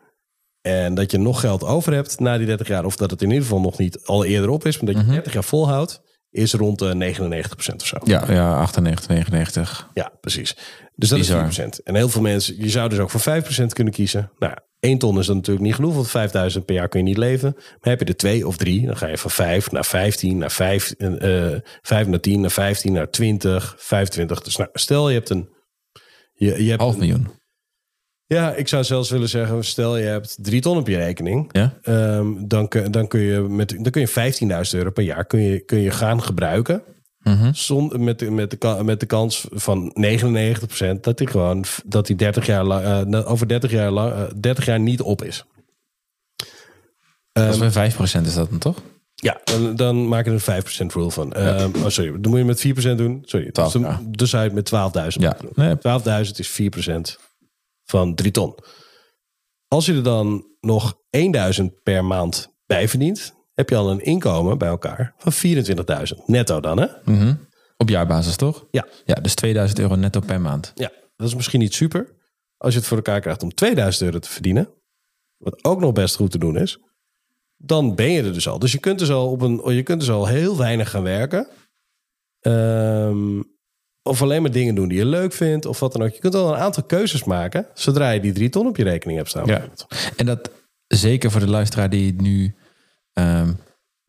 En 0.61 0.93
dat 0.93 1.11
je 1.11 1.17
nog 1.17 1.39
geld 1.39 1.63
over 1.63 1.93
hebt 1.93 2.19
na 2.19 2.37
die 2.37 2.45
30 2.45 2.67
jaar. 2.67 2.85
Of 2.85 2.95
dat 2.95 3.11
het 3.11 3.21
in 3.21 3.27
ieder 3.27 3.43
geval 3.43 3.61
nog 3.61 3.77
niet 3.77 4.05
al 4.05 4.25
eerder 4.25 4.49
op 4.49 4.65
is. 4.65 4.79
Maar 4.79 4.93
dat 4.93 5.05
je 5.05 5.11
30 5.11 5.33
jaar 5.33 5.43
volhoudt. 5.43 6.01
Is 6.29 6.53
rond 6.53 6.79
de 6.79 7.13
99% 7.15 7.75
of 7.75 7.85
zo. 7.85 7.97
Ja, 8.03 8.31
ja, 8.31 8.55
98, 8.55 9.07
99. 9.07 9.89
Ja, 9.93 10.11
precies. 10.21 10.55
Dus 10.95 11.09
dat 11.09 11.17
Bizar. 11.17 11.47
is 11.47 11.59
4%. 11.59 11.83
En 11.83 11.95
heel 11.95 12.09
veel 12.09 12.21
mensen, 12.21 12.55
je 12.57 12.69
zou 12.69 12.89
dus 12.89 12.99
ook 12.99 13.09
voor 13.09 13.21
5% 13.21 13.73
kunnen 13.73 13.93
kiezen. 13.93 14.31
Nou, 14.39 14.53
1 14.83 14.97
ton 14.97 15.19
is 15.19 15.25
dan 15.25 15.35
natuurlijk 15.35 15.65
niet 15.65 15.75
genoeg, 15.75 15.93
want 15.95 16.09
5000 16.09 16.65
per 16.65 16.75
jaar 16.75 16.87
kun 16.89 16.99
je 16.99 17.05
niet 17.05 17.17
leven. 17.17 17.51
Maar 17.55 17.89
heb 17.89 17.99
je 17.99 18.05
er 18.05 18.15
twee 18.15 18.47
of 18.47 18.57
drie, 18.57 18.85
dan 18.85 18.97
ga 18.97 19.07
je 19.07 19.17
van 19.17 19.31
5 19.31 19.71
naar 19.71 19.85
15, 19.85 20.37
naar 20.37 20.51
5, 20.51 20.91
eh 20.91 21.51
5 21.81 22.07
naar 22.07 22.19
10, 22.19 22.41
naar 22.41 22.51
15, 22.51 22.93
naar 22.93 23.09
20, 23.09 23.75
25. 23.77 24.41
Dus 24.41 24.55
nou, 24.55 24.69
stel 24.73 25.09
je 25.09 25.15
hebt 25.15 25.29
een... 25.29 25.49
Je, 26.33 26.63
je 26.63 26.69
hebt 26.69 26.81
Half 26.81 26.93
een- 26.93 26.99
miljoen. 26.99 27.27
ja, 28.25 28.53
ik 28.53 28.67
zou 28.67 28.83
zelfs 28.83 29.09
willen 29.09 29.29
zeggen, 29.29 29.63
stel 29.63 29.97
je 29.97 30.05
hebt 30.05 30.37
3 30.41 30.61
ton 30.61 30.77
op 30.77 30.87
je 30.87 30.97
rekening. 30.97 31.49
Ja? 31.51 31.77
Ehm, 31.81 32.47
dan, 32.47 32.67
kun- 32.67 32.91
dan 32.91 33.07
kun 33.07 33.19
je 33.19 33.39
met 33.39 33.69
dan 33.69 33.91
kun 33.91 34.01
je 34.01 34.07
15.000 34.07 34.77
euro 34.77 34.91
per 34.91 35.03
jaar 35.03 35.25
kun 35.25 35.39
je, 35.41 35.59
kun 35.59 35.79
je 35.79 35.91
gaan 35.91 36.23
gebruiken. 36.23 36.83
Zon, 37.51 38.03
met, 38.03 38.19
de, 38.19 38.31
met, 38.31 38.51
de, 38.61 38.79
met 38.83 38.99
de 38.99 39.05
kans 39.05 39.47
van 39.51 39.95
99% 40.95 40.99
dat 41.01 41.19
hij 41.19 41.27
gewoon 41.27 41.65
dat 41.85 42.07
hij 42.07 42.15
30 42.15 42.45
jaar 42.45 42.63
lang, 42.63 43.13
eh, 43.13 43.31
over 43.31 43.47
30 43.47 43.71
jaar, 43.71 43.91
lang, 43.91 44.13
eh, 44.13 44.23
30 44.35 44.65
jaar 44.65 44.79
niet 44.79 45.01
op 45.01 45.23
is. 45.23 45.45
Dat 47.31 47.53
is 47.53 47.57
bij 47.57 47.71
5% 47.71 48.25
is 48.25 48.33
dat 48.33 48.49
dan 48.49 48.59
toch? 48.59 48.81
Ja, 49.15 49.41
dan, 49.43 49.75
dan 49.75 50.07
maak 50.07 50.25
je 50.25 50.31
er 50.31 50.35
een 50.35 50.63
5% 50.63 50.93
rule 50.93 51.11
van. 51.11 51.33
Ehm, 51.33 51.69
oh, 51.75 51.87
sorry, 51.87 52.21
dan 52.21 52.31
moet 52.31 52.39
je 52.39 52.45
met 52.45 52.59
4% 52.59 52.97
doen. 52.97 53.21
Sorry, 53.25 53.45
dus, 53.45 53.53
12, 53.53 53.71
dan, 53.71 54.11
dus 54.11 54.29
zou 54.29 54.41
je 54.43 54.47
het 54.49 54.57
met 54.57 54.65
12.000 54.65 55.21
Ja. 55.23 55.29
moeten 55.29 55.49
doen. 55.55 55.65
Nee. 55.65 55.77
12.000 56.25 56.39
is 56.39 56.47
4% 56.47 57.19
van 57.83 58.15
3 58.15 58.31
ton. 58.31 58.55
Als 59.67 59.85
je 59.85 59.93
er 59.93 60.03
dan 60.03 60.45
nog 60.59 60.99
1000 61.09 61.83
per 61.83 62.05
maand 62.05 62.53
bij 62.65 62.87
verdient, 62.87 63.33
heb 63.53 63.69
je 63.69 63.75
al 63.75 63.91
een 63.91 64.01
inkomen 64.01 64.57
bij 64.57 64.67
elkaar 64.67 65.13
van 65.17 65.33
24.000. 65.33 66.25
Netto 66.25 66.59
dan, 66.59 66.79
hè? 66.79 66.87
Op 67.77 67.89
jaarbasis 67.89 68.35
toch? 68.35 68.67
Ja. 68.71 68.87
Ja, 69.05 69.15
dus 69.15 69.35
2000 69.35 69.79
euro 69.79 69.95
netto 69.95 70.19
per 70.19 70.41
maand. 70.41 70.71
Ja, 70.75 70.91
dat 71.15 71.27
is 71.27 71.35
misschien 71.35 71.59
niet 71.59 71.73
super. 71.73 72.15
Als 72.57 72.73
je 72.73 72.79
het 72.79 72.87
voor 72.87 72.97
elkaar 72.97 73.21
krijgt 73.21 73.43
om 73.43 73.53
2000 73.53 74.05
euro 74.05 74.19
te 74.19 74.29
verdienen, 74.29 74.69
wat 75.37 75.63
ook 75.63 75.79
nog 75.79 75.91
best 75.91 76.15
goed 76.15 76.31
te 76.31 76.37
doen 76.37 76.57
is, 76.57 76.79
dan 77.57 77.95
ben 77.95 78.11
je 78.11 78.23
er 78.23 78.33
dus 78.33 78.47
al. 78.47 78.59
Dus 78.59 78.71
je 78.71 78.77
kunt 78.77 78.99
dus 78.99 79.09
al, 79.09 79.31
op 79.31 79.41
een, 79.41 79.75
je 79.75 79.83
kunt 79.83 79.99
dus 79.99 80.09
al 80.09 80.27
heel 80.27 80.57
weinig 80.57 80.89
gaan 80.89 81.03
werken. 81.03 81.47
Ehm, 82.39 83.41
of 84.01 84.21
alleen 84.21 84.41
maar 84.41 84.51
dingen 84.51 84.75
doen 84.75 84.87
die 84.87 84.97
je 84.97 85.05
leuk 85.05 85.33
vindt, 85.33 85.65
of 85.65 85.79
wat 85.79 85.91
dan 85.91 86.01
ook. 86.01 86.13
Je 86.13 86.19
kunt 86.19 86.35
al 86.35 86.53
een 86.53 86.59
aantal 86.59 86.83
keuzes 86.83 87.23
maken, 87.23 87.67
zodra 87.73 88.09
je 88.09 88.19
die 88.19 88.33
drie 88.33 88.49
ton 88.49 88.67
op 88.67 88.77
je 88.77 88.83
rekening 88.83 89.17
hebt 89.17 89.29
staan. 89.29 89.45
Ja. 89.45 89.69
En 90.15 90.25
dat 90.25 90.51
zeker 90.87 91.31
voor 91.31 91.39
de 91.39 91.49
luisteraar 91.49 91.89
die 91.89 92.21
nu 92.21 92.55
ehm, 93.13 93.53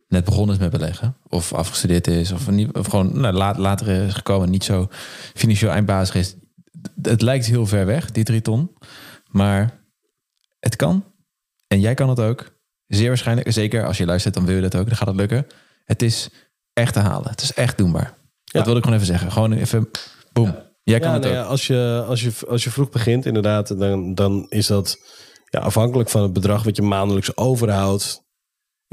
net 0.07 0.25
begonnen 0.25 0.55
is 0.55 0.61
met 0.61 0.71
beleggen. 0.71 1.17
Of 1.27 1.53
afgestudeerd 1.53 2.07
is. 2.07 2.31
Of, 2.31 2.49
niet, 2.49 2.73
of 2.73 2.87
gewoon 2.87 3.19
nou, 3.19 3.33
laat, 3.33 3.57
later 3.57 3.87
is 3.87 4.13
gekomen. 4.13 4.49
Niet 4.49 4.63
zo 4.63 4.87
financieel 5.33 5.71
eindbazig 5.71 6.15
is. 6.15 6.35
Het 7.01 7.21
lijkt 7.21 7.45
heel 7.45 7.65
ver 7.65 7.85
weg, 7.85 8.11
die 8.11 8.23
drie 8.23 8.41
ton. 8.41 8.77
Maar 9.29 9.79
het 10.59 10.75
kan. 10.75 11.03
En 11.67 11.79
jij 11.79 11.93
kan 11.93 12.09
het 12.09 12.19
ook. 12.19 12.53
Zeer 12.87 13.07
waarschijnlijk. 13.07 13.51
Zeker 13.51 13.85
als 13.85 13.97
je 13.97 14.05
luistert, 14.05 14.33
dan 14.33 14.45
wil 14.45 14.55
je 14.55 14.61
dat 14.61 14.75
ook. 14.75 14.87
Dan 14.87 14.95
gaat 14.97 15.07
het 15.07 15.15
lukken. 15.15 15.47
Het 15.83 16.01
is 16.01 16.29
echt 16.73 16.93
te 16.93 16.99
halen. 16.99 17.29
Het 17.29 17.41
is 17.41 17.53
echt 17.53 17.77
doenbaar. 17.77 18.13
Dat 18.43 18.65
wil 18.65 18.75
ik 18.75 18.83
gewoon 18.83 18.95
even 18.99 19.11
zeggen. 19.11 19.31
Gewoon 19.31 19.51
even, 19.53 19.89
boom. 20.33 20.55
Jij 20.83 20.99
kan 20.99 21.07
Ja, 21.09 21.13
het 21.13 21.23
nou 21.23 21.35
ook. 21.35 21.41
ja, 21.43 21.49
als, 21.49 21.67
je, 21.67 22.03
als, 22.07 22.21
je, 22.21 22.31
als 22.47 22.63
je 22.63 22.71
vroeg 22.71 22.89
begint, 22.89 23.25
inderdaad, 23.25 23.79
dan, 23.79 24.13
dan 24.13 24.45
is 24.49 24.67
dat 24.67 24.97
ja, 25.49 25.59
afhankelijk 25.59 26.09
van 26.09 26.21
het 26.21 26.33
bedrag 26.33 26.63
wat 26.63 26.75
je 26.75 26.81
maandelijks 26.81 27.37
overhoudt. 27.37 28.23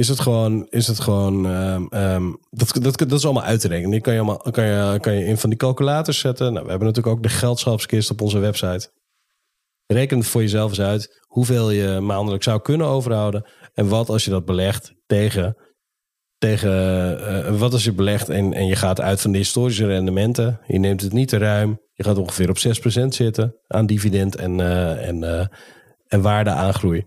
Is 0.03 0.09
het 0.09 0.21
gewoon, 0.21 0.67
is 0.71 0.87
het 0.87 1.01
gewoon 1.01 1.47
ehm, 1.47 1.87
ehm, 1.87 2.33
dat, 2.51 2.73
dat, 2.83 2.99
dat 2.99 3.13
is 3.13 3.25
allemaal 3.25 3.43
uit 3.43 3.61
te 3.61 3.69
rekenen. 3.69 3.91
Die 3.91 4.01
kan 4.01 4.13
je, 4.13 4.19
allemaal, 4.19 4.51
kan, 4.51 4.65
je, 4.65 4.99
kan 5.01 5.15
je 5.15 5.25
in 5.25 5.39
van 5.39 5.51
die 5.51 5.59
calculators 5.59 6.19
zetten. 6.19 6.53
Nou, 6.53 6.65
we 6.65 6.71
hebben 6.71 6.89
natuurlijk 6.89 7.17
ook 7.17 7.23
de 7.23 7.29
geldschapskist 7.29 8.11
op 8.11 8.21
onze 8.21 8.39
website. 8.39 8.91
Reken 9.87 10.25
voor 10.25 10.41
jezelf 10.41 10.69
eens 10.69 10.81
uit 10.81 11.25
hoeveel 11.27 11.71
je 11.71 12.01
maandelijk 12.01 12.43
zou 12.43 12.61
kunnen 12.61 12.87
overhouden. 12.87 13.45
En 13.73 13.89
wat 13.89 14.09
als 14.09 14.25
je 14.25 14.31
dat 14.31 14.45
belegt 14.45 14.93
tegen. 15.07 15.57
tegen 16.39 16.73
eh, 17.27 17.59
wat 17.59 17.73
als 17.73 17.85
je 17.85 17.93
belegt 17.93 18.29
en, 18.29 18.53
en 18.53 18.67
je 18.67 18.77
gaat 18.77 19.01
uit 19.01 19.21
van 19.21 19.33
de 19.33 19.39
historische 19.39 19.87
rendementen. 19.87 20.61
Je 20.67 20.79
neemt 20.79 21.01
het 21.01 21.13
niet 21.13 21.29
te 21.29 21.39
ruim. 21.39 21.81
Je 21.93 22.05
gaat 22.05 22.19
ongeveer 22.19 22.49
op 22.49 22.59
6% 22.59 23.09
zitten 23.09 23.57
aan 23.67 23.87
dividend 23.87 24.37
en, 24.37 24.61
eh, 24.61 25.09
en, 25.09 25.23
eh, 25.23 25.47
en 26.07 26.23
waardeaangroei. 26.23 27.05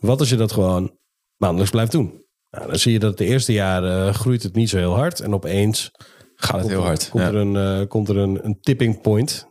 Wat 0.00 0.20
als 0.20 0.30
je 0.30 0.36
dat 0.36 0.52
gewoon 0.52 0.97
maandelijks 1.38 1.72
blijft 1.72 1.92
doen? 1.92 2.26
Nou, 2.50 2.66
dan 2.66 2.78
zie 2.78 2.92
je 2.92 2.98
dat 2.98 3.18
de 3.18 3.24
eerste 3.24 3.52
jaren 3.52 4.14
groeit 4.14 4.42
het 4.42 4.54
niet 4.54 4.68
zo 4.68 4.76
heel 4.76 4.94
hard. 4.94 5.20
En 5.20 5.34
opeens 5.34 5.90
Gaat 6.34 6.60
het 6.60 6.68
heel 6.68 6.82
hard. 6.82 7.08
komt 7.08 7.22
Ja. 7.22 7.28
er, 7.28 7.34
een, 7.34 7.56
eh, 7.56 7.88
komt 7.88 8.08
er 8.08 8.16
een, 8.16 8.44
een 8.44 8.60
tipping 8.60 9.00
point. 9.00 9.46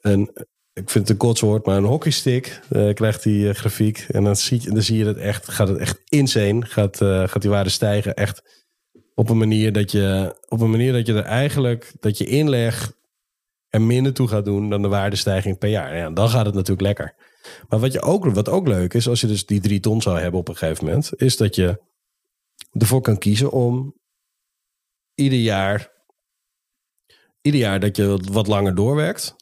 Een, 0.00 0.30
ik 0.76 0.90
vind 0.90 1.08
het 1.08 1.08
een 1.08 1.26
kotswoord, 1.26 1.66
maar 1.66 1.76
een 1.76 1.84
hockeystick 1.84 2.60
eh, 2.68 2.94
krijgt 2.94 3.22
die 3.22 3.48
eh, 3.48 3.54
grafiek. 3.54 4.06
En 4.10 4.24
dan 4.24 4.36
zie, 4.36 4.62
je, 4.62 4.70
dan 4.70 4.82
zie 4.82 4.98
je 4.98 5.04
dat 5.04 5.16
echt, 5.16 5.48
gaat 5.48 5.68
het 5.68 5.78
echt 5.78 6.00
insane. 6.08 6.64
Gaat, 6.64 7.00
eh, 7.00 7.28
gaat 7.28 7.42
die 7.42 7.50
waarde 7.50 7.70
stijgen 7.70 8.14
echt 8.14 8.64
Op 9.14 9.28
een 9.28 9.38
manier 9.38 9.72
dat 9.72 9.92
je, 9.92 10.36
op 10.48 10.60
een 10.60 10.70
manier 10.70 10.92
dat 10.92 11.06
je 11.06 11.14
er 11.14 11.24
eigenlijk, 11.24 11.92
dat 12.00 12.18
je 12.18 12.26
inleg 12.26 12.92
er 13.68 13.80
minder 13.80 14.12
toe 14.12 14.28
gaat 14.28 14.44
doen 14.44 14.70
dan 14.70 14.82
de 14.82 14.88
waardestijging 14.88 15.58
per 15.58 15.68
jaar. 15.68 15.96
Ja, 15.96 16.10
dan 16.10 16.28
gaat 16.28 16.46
het 16.46 16.54
natuurlijk 16.54 16.86
lekker. 16.86 17.14
Maar 17.68 17.78
wat, 17.80 17.92
je 17.92 18.02
ook, 18.02 18.24
wat 18.24 18.48
ook 18.48 18.66
leuk 18.68 18.94
is, 18.94 19.08
als 19.08 19.20
je 19.20 19.26
dus 19.26 19.46
die 19.46 19.60
drie 19.60 19.80
ton 19.80 20.02
zou 20.02 20.18
hebben 20.18 20.40
op 20.40 20.48
een 20.48 20.56
gegeven 20.56 20.84
moment, 20.84 21.10
is 21.16 21.36
dat 21.36 21.54
je 21.54 21.80
ervoor 22.72 23.00
kan 23.00 23.18
kiezen 23.18 23.50
om 23.50 23.94
ieder 25.14 25.38
jaar, 25.38 25.92
ieder 27.40 27.60
jaar 27.60 27.80
dat 27.80 27.96
je 27.96 28.18
wat- 28.30 28.46
langer 28.46 28.74
doorwerkt. 28.74 29.36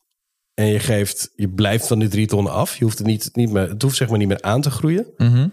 En 0.55 0.67
je 0.67 0.79
geeft, 0.79 1.33
je 1.37 1.49
blijft 1.49 1.87
van 1.87 1.99
die 1.99 2.09
drie 2.09 2.27
ton 2.27 2.47
af. 2.47 2.77
Je 2.77 2.85
hoeft 2.85 2.99
het 2.99 3.07
niet, 3.07 3.31
niet 3.33 3.51
meer, 3.51 3.69
het 3.69 3.83
hoeft 3.83 3.97
zeg 3.97 4.09
maar 4.09 4.19
niet 4.19 4.29
meer 4.29 4.43
aan 4.43 4.61
te 4.61 4.71
groeien. 4.71 5.07
Mhm. 5.17 5.49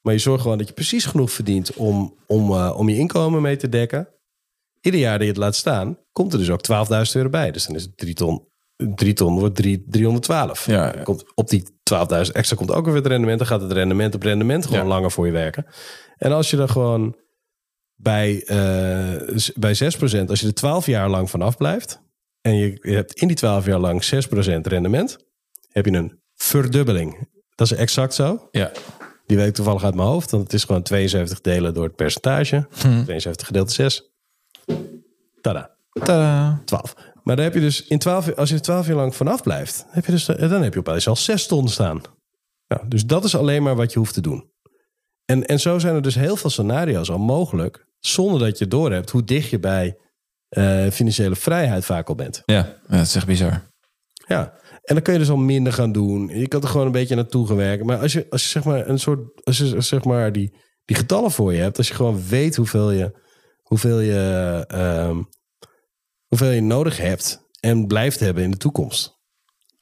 Maar 0.00 0.12
je 0.12 0.18
zorgt 0.18 0.42
gewoon 0.42 0.58
dat 0.58 0.68
je 0.68 0.74
precies 0.74 1.04
genoeg 1.04 1.30
verdient 1.30 1.72
om, 1.74 2.14
om, 2.26 2.50
eh, 2.52 2.74
om 2.76 2.88
je 2.88 2.96
inkomen 2.96 3.42
mee 3.42 3.56
te 3.56 3.68
dekken. 3.68 4.08
Ieder 4.80 5.00
jaar 5.00 5.12
dat 5.12 5.22
je 5.22 5.32
het 5.32 5.36
laat 5.36 5.54
staan, 5.56 5.98
komt 6.12 6.32
er 6.32 6.38
dus 6.38 6.50
ook 6.50 6.60
12.000 6.62 7.16
euro 7.16 7.28
bij. 7.28 7.50
Dus 7.50 7.66
dan 7.66 7.74
is 7.76 7.82
het 7.82 7.96
3 7.96 8.14
ton. 8.14 8.48
3 8.94 9.12
ton 9.12 9.38
wordt 9.38 9.56
3, 9.56 9.84
312. 9.88 10.66
Ja, 10.66 10.96
ja. 10.96 11.02
Komt, 11.02 11.24
op 11.34 11.48
die 11.48 11.62
12.000 11.62 12.32
extra 12.32 12.56
komt 12.56 12.70
ook 12.72 12.84
weer 12.84 12.94
het 12.94 13.06
rendement. 13.06 13.38
Dan 13.38 13.46
gaat 13.46 13.60
het 13.60 13.72
rendement 13.72 14.14
op 14.14 14.22
rendement 14.22 14.66
gewoon 14.66 14.80
Ja. 14.82 14.86
langer 14.88 15.10
voor 15.10 15.26
je 15.26 15.32
werken. 15.32 15.66
En 16.16 16.32
als 16.32 16.50
je 16.50 16.56
er 16.56 16.68
gewoon 16.68 17.16
bij, 17.94 18.42
s- 19.34 19.52
bij 19.52 19.74
6%, 19.74 20.30
als 20.30 20.40
je 20.40 20.46
er 20.46 20.54
12 20.54 20.86
jaar 20.86 21.08
lang 21.08 21.30
vanaf 21.30 21.56
blijft. 21.56 22.00
En 22.40 22.54
je, 22.56 22.78
je 22.82 22.94
hebt 22.94 23.12
in 23.14 23.26
die 23.26 23.36
12 23.36 23.66
jaar 23.66 23.78
lang 23.78 24.04
6% 24.04 24.66
rendement. 24.66 25.18
Heb 25.68 25.84
je 25.86 25.92
een 25.92 26.20
verdubbeling. 26.34 27.28
Dat 27.54 27.70
is 27.70 27.76
exact 27.78 28.14
zo. 28.14 28.48
Ja. 28.50 28.72
Die 29.26 29.36
weet 29.36 29.46
ik 29.48 29.54
toevallig 29.54 29.84
uit 29.84 29.94
mijn 29.94 30.08
hoofd. 30.08 30.30
Want 30.30 30.42
het 30.42 30.52
is 30.52 30.64
gewoon 30.64 30.82
72 30.82 31.40
delen 31.40 31.74
door 31.74 31.84
het 31.84 31.94
percentage. 31.96 32.66
Hm. 32.70 33.02
72 33.02 33.46
gedeeld 33.46 33.72
6. 33.72 34.12
Tada. 35.40 35.76
Tadaa. 35.92 36.62
12. 36.64 36.94
Maar 37.28 37.36
dan 37.36 37.44
heb 37.44 37.54
je 37.54 37.60
dus 37.60 37.84
in 37.84 37.98
12, 37.98 38.34
als 38.34 38.48
je 38.48 38.54
er 38.54 38.60
12 38.60 38.86
jaar 38.86 38.96
lang 38.96 39.14
vanaf 39.16 39.42
blijft, 39.42 39.86
heb 39.88 40.04
je 40.04 40.12
dus, 40.12 40.24
dan 40.24 40.62
heb 40.62 40.72
je 40.72 40.78
opeens 40.78 41.08
al 41.08 41.16
6 41.16 41.46
ton 41.46 41.68
staan. 41.68 42.00
Nou, 42.68 42.88
dus 42.88 43.06
dat 43.06 43.24
is 43.24 43.36
alleen 43.36 43.62
maar 43.62 43.76
wat 43.76 43.92
je 43.92 43.98
hoeft 43.98 44.14
te 44.14 44.20
doen. 44.20 44.50
En, 45.24 45.46
en 45.46 45.60
zo 45.60 45.78
zijn 45.78 45.94
er 45.94 46.02
dus 46.02 46.14
heel 46.14 46.36
veel 46.36 46.50
scenario's 46.50 47.10
al 47.10 47.18
mogelijk, 47.18 47.86
zonder 47.98 48.40
dat 48.40 48.58
je 48.58 48.68
doorhebt 48.68 49.10
hoe 49.10 49.24
dicht 49.24 49.48
je 49.48 49.58
bij 49.58 49.96
eh, 50.48 50.86
financiële 50.86 51.36
vrijheid 51.36 51.84
vaak 51.84 52.08
al 52.08 52.14
bent. 52.14 52.42
Ja, 52.44 52.76
dat 52.86 53.00
is 53.00 53.14
echt 53.14 53.26
bizar. 53.26 53.62
Ja, 54.26 54.52
en 54.82 54.94
dan 54.94 55.02
kun 55.02 55.12
je 55.12 55.18
dus 55.18 55.30
al 55.30 55.36
minder 55.36 55.72
gaan 55.72 55.92
doen. 55.92 56.28
Je 56.28 56.48
kan 56.48 56.62
er 56.62 56.68
gewoon 56.68 56.86
een 56.86 56.92
beetje 56.92 57.14
naartoe 57.14 57.46
gaan 57.46 57.56
werken. 57.56 57.86
Maar 57.86 57.98
als 57.98 58.12
je, 58.12 58.26
als 58.30 58.42
je 58.42 58.48
zeg 58.48 58.64
maar 58.64 58.88
een 58.88 58.98
soort, 58.98 59.44
als 59.44 59.58
je 59.58 59.80
zeg 59.80 60.04
maar 60.04 60.32
die, 60.32 60.54
die 60.84 60.96
getallen 60.96 61.30
voor 61.30 61.54
je 61.54 61.60
hebt, 61.60 61.78
als 61.78 61.88
je 61.88 61.94
gewoon 61.94 62.22
weet 62.28 62.56
hoeveel 62.56 62.90
je, 62.90 63.12
hoeveel 63.62 64.00
je, 64.00 64.64
ehm, 64.68 65.22
hoeveel 66.28 66.50
je 66.50 66.60
nodig 66.60 66.96
hebt 66.96 67.46
en 67.60 67.86
blijft 67.86 68.20
hebben 68.20 68.42
in 68.42 68.50
de 68.50 68.56
toekomst. 68.56 69.16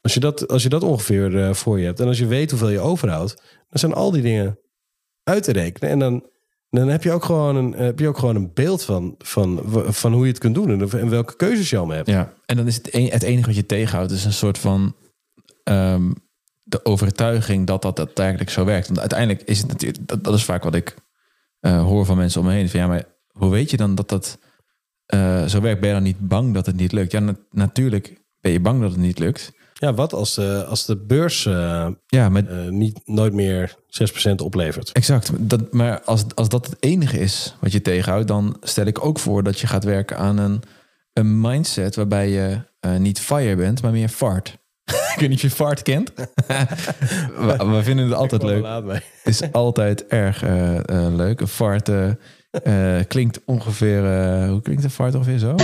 Als 0.01 0.13
je 0.13 0.19
dat, 0.19 0.47
als 0.47 0.63
je 0.63 0.69
dat 0.69 0.83
ongeveer 0.83 1.43
eh, 1.43 1.53
voor 1.53 1.79
je 1.79 1.85
hebt 1.85 1.99
en 1.99 2.07
als 2.07 2.17
je 2.17 2.27
weet 2.27 2.49
hoeveel 2.49 2.69
je 2.69 2.79
overhoudt, 2.79 3.35
dan 3.69 3.79
zijn 3.79 3.93
al 3.93 4.11
die 4.11 4.21
dingen 4.21 4.59
uit 5.23 5.43
te 5.43 5.51
rekenen. 5.51 5.89
En 5.89 5.99
dan, 5.99 6.29
dan 6.69 6.87
heb 6.87 7.03
je 7.03 7.11
ook 7.11 7.25
gewoon 7.25 7.55
een, 7.55 7.73
heb 7.73 7.99
je 7.99 8.07
ook 8.07 8.17
gewoon 8.17 8.35
een 8.35 8.53
beeld 8.53 8.83
van, 8.83 9.15
van, 9.17 9.61
van 9.87 10.13
hoe 10.13 10.23
je 10.23 10.31
het 10.31 10.39
kunt 10.39 10.55
doen 10.55 10.69
en, 10.69 10.99
en 10.99 11.09
welke 11.09 11.35
keuzes 11.35 11.69
je 11.69 11.77
al 11.77 11.89
hebt. 11.89 12.07
Ja, 12.07 12.33
en 12.45 12.55
dan 12.55 12.67
is 12.67 12.75
het, 12.75 12.93
het 12.93 13.23
enige 13.23 13.47
wat 13.47 13.55
je 13.55 13.65
tegenhoudt, 13.65 14.11
is 14.11 14.25
een 14.25 14.33
soort 14.33 14.57
van 14.57 14.95
ehm, 15.63 16.11
de 16.63 16.85
overtuiging 16.85 17.67
dat 17.67 17.81
dat 17.81 17.95
daadwerkelijk 17.95 18.49
zo 18.49 18.65
werkt. 18.65 18.87
Want 18.87 18.99
uiteindelijk 18.99 19.41
is 19.41 19.57
het 19.57 19.67
natuurlijk, 19.67 20.07
dat, 20.07 20.23
dat 20.23 20.33
is 20.33 20.43
vaak 20.43 20.63
wat 20.63 20.75
ik 20.75 20.95
eh, 21.59 21.81
hoor 21.83 22.05
van 22.05 22.17
mensen 22.17 22.41
om 22.41 22.47
me 22.47 22.53
heen. 22.53 22.69
Van 22.69 22.79
ja, 22.79 22.87
maar 22.87 23.05
hoe 23.31 23.51
weet 23.51 23.69
je 23.69 23.77
dan 23.77 23.95
dat 23.95 24.09
dat 24.09 24.39
eh, 25.07 25.45
zo 25.45 25.61
werkt? 25.61 25.79
Ben 25.79 25.89
je 25.89 25.95
dan 25.95 26.03
niet 26.03 26.27
bang 26.27 26.53
dat 26.53 26.65
het 26.65 26.75
niet 26.75 26.91
lukt? 26.91 27.11
Ja, 27.11 27.19
na- 27.19 27.35
natuurlijk 27.51 28.21
ben 28.41 28.51
je 28.51 28.59
bang 28.59 28.81
dat 28.81 28.91
het 28.91 28.99
niet 28.99 29.19
lukt. 29.19 29.51
Ja, 29.73 29.93
wat 29.93 30.13
als 30.13 30.35
de, 30.35 30.65
als 30.69 30.85
de 30.85 30.97
beurs 30.97 31.45
eh, 31.45 31.87
Ja, 32.05 32.31
eh, 32.33 32.67
niet, 32.69 32.99
nooit 33.05 33.33
meer 33.33 33.75
6% 34.29 34.35
oplevert? 34.35 34.91
Exact. 34.91 35.31
Dat, 35.49 35.73
maar 35.73 36.01
als, 36.01 36.25
als 36.35 36.49
dat 36.49 36.65
het 36.65 36.75
enige 36.79 37.19
is 37.19 37.55
wat 37.59 37.71
je 37.71 37.81
tegenhoudt, 37.81 38.27
dan 38.27 38.57
stel 38.61 38.85
ik 38.85 39.05
ook 39.05 39.19
voor 39.19 39.43
dat 39.43 39.59
je 39.59 39.67
gaat 39.67 39.83
werken 39.83 40.17
aan 40.17 40.37
een, 40.37 40.61
een 41.13 41.41
mindset 41.41 41.95
waarbij 41.95 42.29
je 42.29 42.61
eh, 42.79 42.95
niet 42.95 43.19
fire 43.19 43.55
bent, 43.55 43.81
maar 43.81 43.91
meer 43.91 44.09
fart. 44.09 44.57
ik 45.13 45.17
weet 45.17 45.29
niet 45.29 45.37
of 45.37 45.41
je 45.43 45.49
fart 45.49 45.81
kent. 45.81 46.11
we, 47.45 47.55
we 47.57 47.79
vinden 47.83 48.05
het 48.05 48.13
altijd 48.13 48.43
leuk. 48.43 48.65
Het 48.93 49.01
is 49.23 49.51
altijd 49.51 50.07
erg 50.07 50.43
eh, 50.43 50.77
eh, 50.77 51.15
leuk. 51.15 51.41
Een 51.41 51.47
fart 51.47 51.89
eh, 52.51 52.95
klinkt 53.07 53.39
ongeveer... 53.45 54.05
eh, 54.05 54.49
hoe 54.49 54.61
klinkt 54.61 54.83
een 54.83 54.89
fart 54.89 55.15
ongeveer 55.15 55.37
zo? 55.37 55.55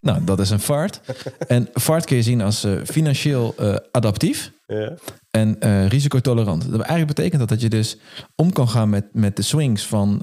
Nou, 0.00 0.24
dat 0.24 0.38
is 0.40 0.50
een 0.50 0.60
fart. 0.60 1.00
En 1.48 1.68
fart 1.74 2.04
kun 2.04 2.16
je 2.16 2.22
zien 2.22 2.40
als 2.40 2.64
eh, 2.64 2.72
financieel 2.84 3.54
adaptief 3.92 4.52
Ja. 4.66 4.92
en 5.30 5.56
risicotolerant. 5.88 6.62
Dat 6.70 6.80
eigenlijk 6.80 7.06
betekent 7.16 7.40
dat 7.40 7.48
dat 7.48 7.60
je 7.60 7.68
dus 7.68 7.98
om 8.36 8.52
kan 8.52 8.68
gaan 8.68 8.88
met, 8.90 9.04
met 9.12 9.36
de 9.36 9.42
swings 9.42 9.86
van 9.86 10.22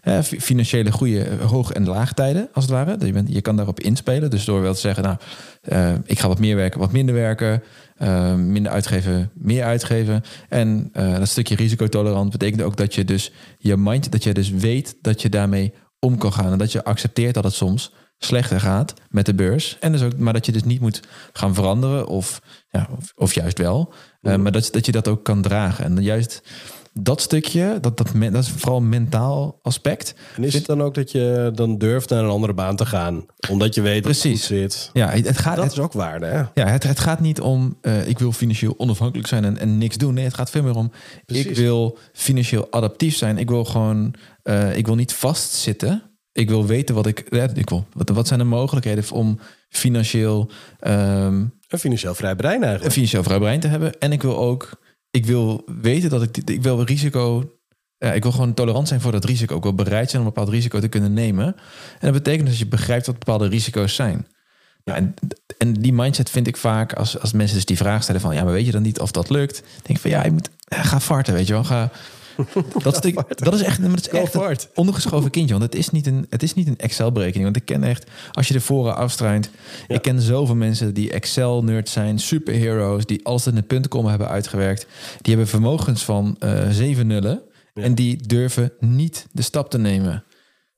hè, 0.00 0.22
financiële 0.22 0.92
goede 0.92 1.26
hoog- 1.46 1.72
en 1.72 1.86
laagtijden, 1.86 2.48
als 2.52 2.64
het 2.64 2.72
ware. 2.72 2.96
Dat 2.96 3.06
Je, 3.06 3.12
bent, 3.12 3.32
je 3.32 3.40
kan 3.40 3.56
daarop 3.56 3.80
inspelen. 3.80 4.30
Dus 4.30 4.44
door 4.44 4.60
wel 4.62 4.74
te 4.74 4.80
zeggen, 4.80 5.02
nou, 5.02 5.16
ik 6.04 6.18
ga 6.18 6.28
wat 6.28 6.38
meer 6.38 6.56
werken, 6.56 6.80
wat 6.80 6.92
minder 6.92 7.14
werken. 7.14 7.62
Eh, 7.96 8.34
minder 8.34 8.72
uitgeven, 8.72 9.30
meer 9.34 9.64
uitgeven. 9.64 10.22
En 10.48 10.90
eh, 10.92 11.18
dat 11.18 11.28
stukje 11.28 11.56
risicotolerant 11.56 12.30
betekent 12.30 12.62
ook 12.62 12.76
dat 12.76 12.94
je 12.94 13.04
dus 13.04 13.32
je 13.58 13.76
mind, 13.76 14.12
dat 14.12 14.22
je 14.22 14.34
dus 14.34 14.50
weet 14.50 14.96
dat 15.00 15.22
je 15.22 15.28
daarmee 15.28 15.72
om 15.98 16.18
kan 16.18 16.32
gaan. 16.32 16.52
En 16.52 16.58
dat 16.58 16.72
je 16.72 16.84
accepteert 16.84 17.34
dat 17.34 17.44
het 17.44 17.54
soms 17.54 17.92
slechter 18.18 18.60
gaat 18.60 18.94
met 19.08 19.26
de 19.26 19.34
beurs. 19.34 19.76
En 19.80 19.92
dus 19.92 20.02
ook, 20.02 20.16
maar 20.16 20.32
dat 20.32 20.46
je 20.46 20.52
dus 20.52 20.64
niet 20.64 20.80
moet 20.80 21.00
gaan 21.32 21.54
veranderen 21.54 22.06
of, 22.06 22.40
ja, 22.68 22.88
of, 22.96 23.12
of 23.14 23.34
juist 23.34 23.58
wel. 23.58 23.92
Eh, 24.20 24.36
maar 24.36 24.52
dat, 24.52 24.68
dat 24.72 24.86
je 24.86 24.92
dat 24.92 25.08
ook 25.08 25.24
kan 25.24 25.42
dragen. 25.42 25.84
En 25.84 26.02
juist 26.02 26.42
dat 27.00 27.20
stukje, 27.20 27.78
dat, 27.80 27.96
dat, 27.96 28.08
dat 28.32 28.42
is 28.42 28.50
vooral 28.50 28.76
een 28.78 28.88
mentaal 28.88 29.58
aspect. 29.62 30.14
En 30.36 30.44
is 30.44 30.54
het 30.54 30.66
dan 30.66 30.82
ook 30.82 30.94
dat 30.94 31.10
je 31.10 31.50
dan 31.54 31.78
durft 31.78 32.10
naar 32.10 32.24
een 32.24 32.30
andere 32.30 32.54
baan 32.54 32.76
te 32.76 32.86
gaan? 32.86 33.26
Omdat 33.50 33.74
je 33.74 33.80
weet 33.80 34.02
dat 34.02 34.12
het 34.12 34.20
goed 34.20 34.30
Precies. 34.30 34.46
zit. 34.46 34.90
Ja, 34.92 35.08
het, 35.08 35.38
gaat, 35.38 35.56
Dat 35.56 35.64
het, 35.64 35.72
is 35.72 35.78
ook 35.78 35.92
waarde, 35.92 36.26
hè? 36.26 36.42
ja, 36.54 36.66
het, 36.66 36.82
het 36.82 36.98
gaat 36.98 37.20
niet 37.20 37.40
om 37.40 37.78
eh, 37.80 38.08
ik 38.08 38.18
wil 38.18 38.32
financieel 38.32 38.74
onafhankelijk 38.76 39.28
zijn 39.28 39.44
en, 39.44 39.58
en 39.58 39.78
niks 39.78 39.96
doen. 39.96 40.14
Nee, 40.14 40.24
het 40.24 40.34
gaat 40.34 40.50
veel 40.50 40.62
meer 40.62 40.76
om 40.76 40.92
ik 41.26 41.56
wil 41.56 41.98
financieel 42.12 42.66
adaptief 42.70 43.16
zijn. 43.16 43.38
Ik 43.38 43.48
wil 43.48 43.64
gewoon, 43.64 44.14
eh, 44.42 44.76
ik 44.76 44.86
wil 44.86 44.94
niet 44.94 45.14
vastzitten. 45.14 46.02
Ik 46.32 46.48
wil 46.48 46.66
weten 46.66 46.94
wat 46.94 47.06
ik, 47.06 47.26
ja, 47.30 47.48
ik 47.54 47.68
wil, 47.68 47.86
wat, 47.92 48.08
wat 48.08 48.26
zijn 48.26 48.38
de 48.38 48.44
mogelijkheden 48.44 49.04
om 49.12 49.38
financieel 49.68 50.50
ehm, 50.80 51.44
Een 51.68 51.78
financieel 51.78 52.14
vrij 52.14 52.36
brein 52.36 52.56
een 52.56 52.62
eigenlijk. 52.62 52.92
financieel 52.92 53.22
vrij 53.22 53.38
brein 53.38 53.60
te 53.60 53.68
hebben. 53.68 53.98
En 53.98 54.12
ik 54.12 54.22
wil 54.22 54.38
ook, 54.38 54.80
ik 55.16 55.26
wil 55.26 55.64
weten 55.80 56.10
dat 56.10 56.22
ik, 56.22 56.36
ik 56.36 56.62
wil 56.62 56.82
risico, 56.82 57.52
ja, 57.98 58.12
ik 58.12 58.22
wil 58.22 58.32
gewoon 58.32 58.54
tolerant 58.54 58.88
zijn 58.88 59.00
voor 59.00 59.12
dat 59.12 59.24
risico. 59.24 59.56
Ik 59.56 59.62
wil 59.62 59.74
bereid 59.74 60.10
zijn 60.10 60.22
om 60.22 60.28
een 60.28 60.34
bepaald 60.34 60.54
risico 60.54 60.80
te 60.80 60.88
kunnen 60.88 61.12
nemen. 61.12 61.46
En 61.46 62.12
dat 62.12 62.12
betekent 62.12 62.48
dat 62.48 62.58
je 62.58 62.66
begrijpt 62.66 63.06
wat 63.06 63.18
bepaalde 63.18 63.48
risico's 63.48 63.94
zijn. 63.94 64.26
Ja, 64.84 64.94
en, 64.94 65.14
en 65.58 65.72
die 65.72 65.92
mindset 65.92 66.30
vind 66.30 66.46
ik 66.46 66.56
vaak 66.56 66.92
als, 66.92 67.20
als 67.20 67.32
mensen 67.32 67.56
dus 67.56 67.64
die 67.64 67.76
vraag 67.76 68.02
stellen 68.02 68.20
van, 68.20 68.34
ja, 68.34 68.44
maar 68.44 68.52
weet 68.52 68.66
je 68.66 68.72
dan 68.72 68.82
niet 68.82 69.00
of 69.00 69.10
dat 69.10 69.30
lukt? 69.30 69.62
Denk 69.82 69.88
ik 69.88 69.98
van, 69.98 70.10
ja, 70.10 70.24
je 70.24 70.30
moet, 70.30 70.50
ja, 70.58 70.82
ga 70.82 71.00
farten, 71.00 71.34
weet 71.34 71.46
je 71.46 71.52
wel. 71.52 71.64
Ga, 71.64 71.90
dat, 72.82 72.96
stuk, 72.96 73.14
dat 73.14 73.54
is 73.54 73.62
echt, 73.62 73.82
dat 73.82 73.92
is 73.92 74.00
echt 74.10 74.34
een 74.34 74.58
ondergeschoven 74.74 75.30
kindje. 75.30 75.58
Want 75.58 75.72
het 75.72 75.74
is 75.74 75.90
niet 75.90 76.06
een, 76.06 76.26
het 76.30 76.42
is 76.42 76.54
niet 76.54 76.66
een 76.66 76.78
Excel-berekening. 76.78 77.44
Want 77.44 77.56
ik 77.56 77.64
ken 77.64 77.84
echt, 77.84 78.10
als 78.32 78.48
je 78.48 78.52
de 78.52 78.60
voren 78.60 78.96
afstruint... 78.96 79.50
Ik 79.88 80.02
ken 80.02 80.20
zoveel 80.20 80.54
mensen 80.54 80.94
die 80.94 81.10
Excel-nerds 81.10 81.92
zijn, 81.92 82.18
superheroes... 82.18 83.06
die 83.06 83.26
alles 83.26 83.46
in 83.46 83.54
de 83.54 83.62
puntenkomma 83.62 84.08
hebben 84.08 84.28
uitgewerkt. 84.28 84.86
Die 85.20 85.34
hebben 85.34 85.48
vermogens 85.48 86.04
van 86.04 86.36
eh 86.38 86.68
zeven 86.70 87.06
nullen. 87.06 87.42
En 87.74 87.94
die 87.94 88.26
durven 88.26 88.72
niet 88.80 89.26
de 89.32 89.42
stap 89.42 89.70
te 89.70 89.78
nemen. 89.78 90.24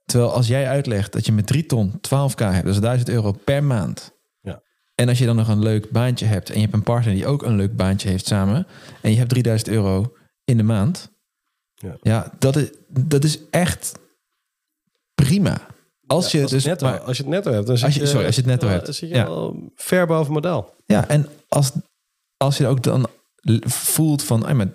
Terwijl 0.05 0.33
als 0.33 0.47
jij 0.47 0.69
uitlegt 0.69 1.13
dat 1.13 1.27
je 1.27 1.33
met 1.33 1.47
3 1.47 1.67
ton 1.67 1.93
12k 1.93 2.37
hebt... 2.37 2.69
is 2.69 2.81
1000 2.81 3.09
euro 3.09 3.33
per 3.33 3.65
maand... 3.65 4.17
Ja. 4.41 4.63
En 4.95 5.09
als 5.09 5.19
je 5.19 5.27
dan 5.27 5.37
nog 5.37 5.49
een 5.49 5.63
leuk 5.63 5.91
baantje 5.91 6.27
hebt... 6.27 6.49
en 6.49 6.55
je 6.55 6.61
hebt 6.61 6.75
een 6.75 6.83
partner 6.83 7.15
die 7.15 7.27
ook 7.27 7.43
een 7.43 7.57
leuk 7.57 7.77
baantje 7.77 8.09
heeft 8.09 8.27
samen... 8.27 8.67
en 9.01 9.11
je 9.11 9.17
hebt 9.17 9.29
3000 9.29 9.71
euro 9.71 10.13
in 10.45 10.57
de 10.57 10.63
maand... 10.63 11.17
Ja. 11.79 11.97
Ja, 12.03 12.33
dat 12.39 12.57
is, 12.57 12.71
dat 12.89 13.25
is 13.25 13.39
echt 13.51 13.93
prima. 15.15 15.61
Als 16.07 16.33
je 16.33 16.43
Als, 16.43 16.51
dus 16.51 16.65
het 16.65 16.71
netto, 16.81 16.87
maar- 16.87 17.01
als 17.01 17.17
je 17.17 17.23
het 17.23 17.33
netto 17.33 17.53
hebt, 17.53 17.67
dan 17.67 17.77
zit 17.77 17.87
Als 17.87 17.95
je- 17.95 18.07
sorry, 18.07 18.27
als 18.27 18.35
je 18.35 18.41
het 18.41 18.51
netto 18.51 18.67
dan 18.67 18.75
hebt. 18.75 18.95
zit 18.95 19.09
je 19.09 19.15
Ja. 19.15 19.25
al 19.25 19.73
ver 19.75 20.07
boven 20.07 20.33
model. 20.33 20.75
ja, 20.87 21.09
en 21.09 21.29
als, 21.49 21.71
als 22.37 22.57
je 22.59 22.67
ook 22.67 22.83
dan 22.83 23.07
voelt 23.67 24.23
van, 24.23 24.57
maar 24.57 24.71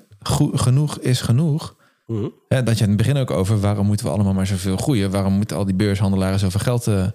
genoeg 0.53 0.99
is 0.99 1.21
genoeg. 1.21 1.75
Mhm. 2.05 2.27
Hè, 2.47 2.63
dat 2.63 2.77
je 2.77 2.83
in 2.83 2.89
het 2.89 2.97
begin 2.97 3.17
ook 3.17 3.31
over 3.31 3.59
waarom 3.59 3.85
moeten 3.85 4.05
we 4.05 4.11
allemaal 4.11 4.33
maar 4.33 4.47
zoveel 4.47 4.77
groeien? 4.77 5.11
Waarom 5.11 5.33
moeten 5.33 5.57
al 5.57 5.65
die 5.65 5.75
beurshandelaren 5.75 6.39
zoveel 6.39 6.59
geld? 6.59 6.87
eh, 6.87 7.07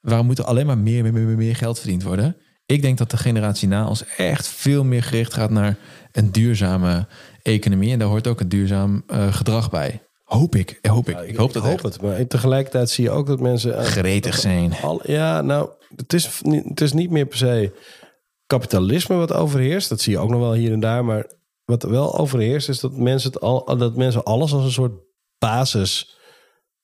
waarom 0.00 0.26
moet 0.26 0.38
er 0.38 0.44
alleen 0.44 0.66
maar 0.66 0.78
meer, 0.78 1.02
meer, 1.02 1.12
meer, 1.12 1.26
meer, 1.26 1.36
meer 1.36 1.56
geld 1.56 1.78
verdiend 1.78 2.02
worden? 2.02 2.36
Ik 2.66 2.82
denk 2.82 2.98
dat 2.98 3.10
de 3.10 3.16
generatie 3.16 3.68
na 3.68 3.88
ons 3.88 4.04
echt 4.16 4.48
veel 4.48 4.84
meer 4.84 5.02
gericht 5.02 5.34
gaat 5.34 5.50
naar 5.50 5.76
een 6.12 6.32
duurzame 6.32 7.06
economie. 7.52 7.92
En 7.92 7.98
daar 7.98 8.08
hoort 8.08 8.26
ook 8.26 8.40
een 8.40 8.48
duurzaam 8.48 9.02
eh, 9.06 9.34
gedrag 9.34 9.70
bij. 9.70 10.00
Hoop 10.24 10.54
ik. 10.54 10.78
Hoop 10.88 11.08
ik. 11.08 11.20
Ik 11.20 11.36
hoop 11.36 11.52
dat 11.52 11.62
echt. 11.62 11.72
hoop 11.72 11.82
het. 11.92 12.02
Maar 12.02 12.26
tegelijkertijd 12.26 12.90
zie 12.90 13.04
je 13.04 13.10
ook 13.10 13.26
dat 13.26 13.40
mensen... 13.40 13.76
eh, 13.78 13.84
Gretig 13.84 14.38
zijn. 14.38 14.72
Al, 14.82 15.00
ja, 15.10 15.40
nou, 15.40 15.70
het 15.96 16.12
is, 16.12 16.40
niet, 16.42 16.64
het 16.64 16.80
is 16.80 16.92
niet 16.92 17.10
meer 17.10 17.26
per 17.26 17.38
se 17.38 17.72
kapitalisme 18.46 19.16
wat 19.16 19.32
overheerst. 19.32 19.88
Dat 19.88 20.00
zie 20.00 20.12
je 20.12 20.18
ook 20.18 20.30
nog 20.30 20.40
wel 20.40 20.52
hier 20.52 20.72
en 20.72 20.80
daar. 20.80 21.04
Maar 21.04 21.30
wat 21.64 21.82
wel 21.82 22.18
overheerst 22.18 22.68
is 22.68 22.80
dat 22.80 22.96
mensen, 22.96 23.30
het 23.32 23.40
al, 23.40 23.76
dat 23.76 23.96
mensen 23.96 24.24
alles 24.24 24.52
als 24.52 24.64
een 24.64 24.70
soort 24.70 24.92
basis 25.38 26.16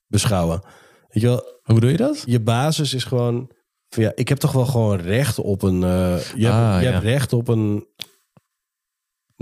beschouwen. 0.06 0.62
Weet 1.08 1.22
je 1.22 1.28
wel, 1.28 1.60
Hoe 1.62 1.80
doe 1.80 1.90
je 1.90 1.96
dat? 1.96 2.22
je 2.26 2.40
basis 2.40 2.94
is 2.94 3.04
gewoon... 3.04 3.50
van 3.88 4.02
Ja, 4.02 4.12
ik 4.14 4.28
heb 4.28 4.38
toch 4.38 4.52
wel 4.52 4.66
gewoon 4.66 5.00
recht 5.00 5.38
op 5.38 5.62
een... 5.62 5.82
eh, 5.82 6.18
je 6.34 6.46
hebt, 6.46 6.56
Ah, 6.56 6.76
je 6.80 6.86
ja. 6.86 6.92
hebt 6.92 7.02
recht 7.04 7.32
op 7.32 7.48
een 7.48 7.86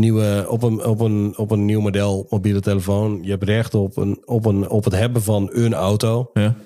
nieuwe, 0.00 0.46
op 0.48 0.62
een, 0.62 0.84
op 0.84 1.00
een, 1.00 1.32
op 1.36 1.50
een 1.50 1.64
nieuw 1.64 1.80
model 1.80 2.26
mobiele 2.30 2.60
telefoon. 2.60 3.18
Je 3.22 3.30
hebt 3.30 3.44
recht 3.44 3.74
op, 3.74 3.96
een, 3.96 4.22
op, 4.24 4.46
een, 4.46 4.68
op 4.68 4.84
het 4.84 4.94
hebben 4.94 5.22
van 5.22 5.48
een 5.52 5.74
auto. 5.74 6.30
Ja. 6.32 6.56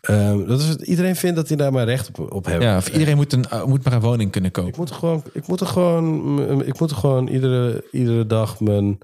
Ehm, 0.00 0.46
dat 0.46 0.60
is 0.60 0.68
het, 0.68 0.80
iedereen 0.80 1.16
vindt 1.16 1.36
dat 1.36 1.48
hij 1.48 1.56
daar 1.56 1.72
maar 1.72 1.84
recht 1.84 2.08
op, 2.08 2.32
op 2.32 2.46
heeft. 2.46 2.62
Ja, 2.62 2.76
of 2.76 2.88
iedereen 2.88 3.16
moet, 3.16 3.32
een, 3.32 3.44
uh, 3.52 3.64
moet 3.64 3.84
maar 3.84 3.92
een 3.92 4.00
woning 4.00 4.30
kunnen 4.30 4.50
Ik 4.50 4.56
kopen. 4.56 4.74
moet 4.76 4.88
er 4.88 4.94
gewoon, 4.94 5.22
ik 5.32 5.46
moet 5.46 5.60
er 5.60 5.66
gewoon, 5.66 6.64
ik 6.64 6.78
moet 6.80 6.90
er 6.90 6.96
gewoon 6.96 7.26
iedere, 7.26 7.84
iedere 7.90 8.26
dag 8.26 8.60
mijn. 8.60 8.98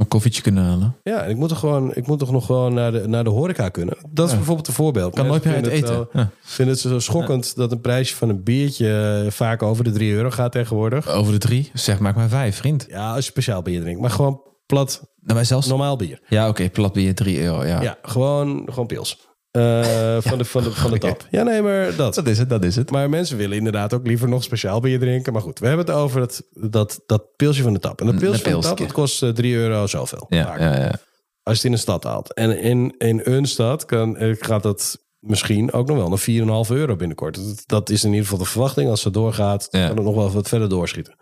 Een 0.00 0.08
koffietje 0.08 0.42
kunnen 0.42 0.64
halen. 0.64 0.96
Ja, 1.02 1.22
en 1.22 1.30
ik 1.30 1.36
moet 1.36 1.50
er 1.50 1.56
gewoon, 1.56 1.94
ik 1.94 2.06
moet 2.06 2.18
toch 2.18 2.30
nog 2.32 2.46
gewoon 2.46 2.74
naar 2.74 2.92
de, 2.92 3.08
naar 3.08 3.24
de 3.24 3.30
horeca 3.30 3.68
kunnen. 3.68 3.96
Dat 4.10 4.24
is 4.24 4.30
Ja. 4.30 4.36
bijvoorbeeld 4.36 4.68
een 4.68 4.74
voorbeeld. 4.74 5.14
Kan 5.14 5.26
nooit 5.26 5.44
meer 5.44 5.54
uit 5.54 5.66
eten. 5.66 5.94
het 5.98 6.08
Ja. 6.12 6.30
vinden 6.42 6.74
het 6.74 6.82
zo 6.82 6.98
schokkend 6.98 7.56
dat 7.56 7.72
een 7.72 7.80
prijsje 7.80 8.16
van 8.16 8.28
een 8.28 8.42
biertje 8.42 9.22
eh, 9.24 9.30
vaak 9.30 9.62
over 9.62 9.84
de 9.84 9.90
3 9.90 10.12
euro 10.12 10.30
gaat 10.30 10.52
tegenwoordig. 10.52 11.08
Over 11.08 11.32
de 11.32 11.38
drie. 11.38 11.70
Zeg, 11.74 11.98
maak 11.98 12.14
maar 12.16 12.28
vijf, 12.28 12.56
vriend. 12.56 12.86
Ja, 12.88 13.08
als 13.14 13.24
je 13.24 13.30
speciaal 13.30 13.62
bier 13.62 13.80
drinkt. 13.80 14.00
Maar 14.00 14.10
gewoon 14.10 14.42
plat, 14.66 15.02
Nou, 15.22 15.44
zelfs... 15.44 15.66
normaal 15.66 15.96
bier. 15.96 16.20
Ja, 16.28 16.48
oké. 16.48 16.68
plat 16.70 16.92
bier 16.92 17.14
3 17.14 17.40
euro. 17.42 17.64
Ja. 17.64 17.82
Ja, 17.82 17.98
gewoon, 18.02 18.62
gewoon 18.70 18.86
pils. 18.86 19.28
Eh, 19.50 20.16
van, 20.28 20.38
de, 20.38 20.44
van, 20.44 20.62
de, 20.62 20.72
van 20.72 20.90
de 20.90 20.98
tap. 20.98 21.26
Ja, 21.30 21.42
nee, 21.42 21.62
maar 21.62 21.96
dat. 21.96 22.14
Dat 22.14 22.26
is 22.26 22.38
het, 22.38 22.48
dat 22.48 22.64
is 22.64 22.76
het. 22.76 22.90
Maar 22.90 23.08
mensen 23.08 23.36
willen 23.36 23.56
inderdaad 23.56 23.94
ook 23.94 24.06
liever 24.06 24.28
nog 24.28 24.42
speciaal 24.44 24.80
bier 24.80 24.98
drinken. 24.98 25.32
Maar 25.32 25.42
goed, 25.42 25.58
we 25.58 25.66
hebben 25.66 25.86
het 25.86 25.94
over 25.94 26.20
het, 26.20 26.46
dat, 26.50 27.00
dat 27.06 27.36
pilsje 27.36 27.62
van 27.62 27.72
de 27.72 27.78
tap. 27.78 28.00
En 28.00 28.06
dat 28.06 28.14
Een- 28.14 28.20
pilsje 28.20 28.42
van 28.50 28.60
de 28.60 28.66
tap, 28.66 28.78
dat 28.78 28.92
kost 28.92 29.22
eh, 29.22 29.28
3 29.30 29.54
euro 29.54 29.86
zoveel. 29.86 30.26
Ja, 30.28 30.58
ja, 30.58 30.76
ja. 30.76 30.90
Als 31.42 31.60
je 31.60 31.62
het 31.62 31.64
in 31.64 31.72
een 31.72 31.78
stad 31.78 32.04
haalt. 32.04 32.34
En 32.34 32.58
in, 32.60 32.94
in 32.98 33.20
een 33.24 33.46
stad 33.46 33.84
kan, 33.84 34.16
eh, 34.16 34.36
gaat 34.38 34.62
dat 34.62 34.98
misschien 35.18 35.72
ook 35.72 35.86
nog 35.88 35.96
wel 35.96 36.08
naar 36.08 36.66
4,5 36.66 36.70
euro 36.76 36.96
binnenkort. 36.96 37.34
Dat, 37.34 37.62
dat 37.66 37.90
is 37.90 38.02
in 38.04 38.08
ieder 38.10 38.24
geval 38.24 38.38
de 38.38 38.50
verwachting. 38.50 38.90
Als 38.90 39.04
het 39.04 39.14
doorgaat, 39.14 39.68
Ja. 39.70 39.86
kan 39.86 39.96
het 39.96 40.04
nog 40.06 40.14
wel 40.14 40.30
wat 40.30 40.48
verder 40.48 40.68
doorschieten. 40.68 41.16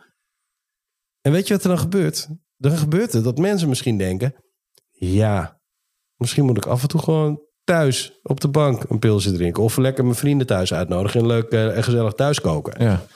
En 1.20 1.32
weet 1.32 1.46
je 1.48 1.54
wat 1.54 1.62
er 1.62 1.68
dan 1.68 1.78
gebeurt? 1.78 2.28
Dan 2.56 2.76
gebeurt 2.76 3.12
het 3.12 3.24
dat 3.24 3.38
mensen 3.38 3.68
misschien 3.68 3.98
denken... 3.98 4.34
Ja, 4.90 5.60
misschien 6.16 6.44
moet 6.44 6.56
ik 6.56 6.66
af 6.66 6.82
en 6.82 6.88
toe 6.88 7.00
gewoon 7.00 7.40
thuis 7.68 8.12
op 8.22 8.40
de 8.40 8.48
bank 8.48 8.82
een 8.88 8.98
pilsje 8.98 9.32
drinken. 9.32 9.62
Of 9.62 9.76
lekker 9.76 10.04
mijn 10.04 10.16
vrienden 10.16 10.46
thuis 10.46 10.74
uitnodigen 10.74 11.20
en 11.20 11.26
leuk 11.26 11.50
eh, 11.50 11.76
en 11.76 11.84
gezellig 11.84 12.12
thuis 12.12 12.40
koken. 12.40 12.84
ja. 12.84 13.06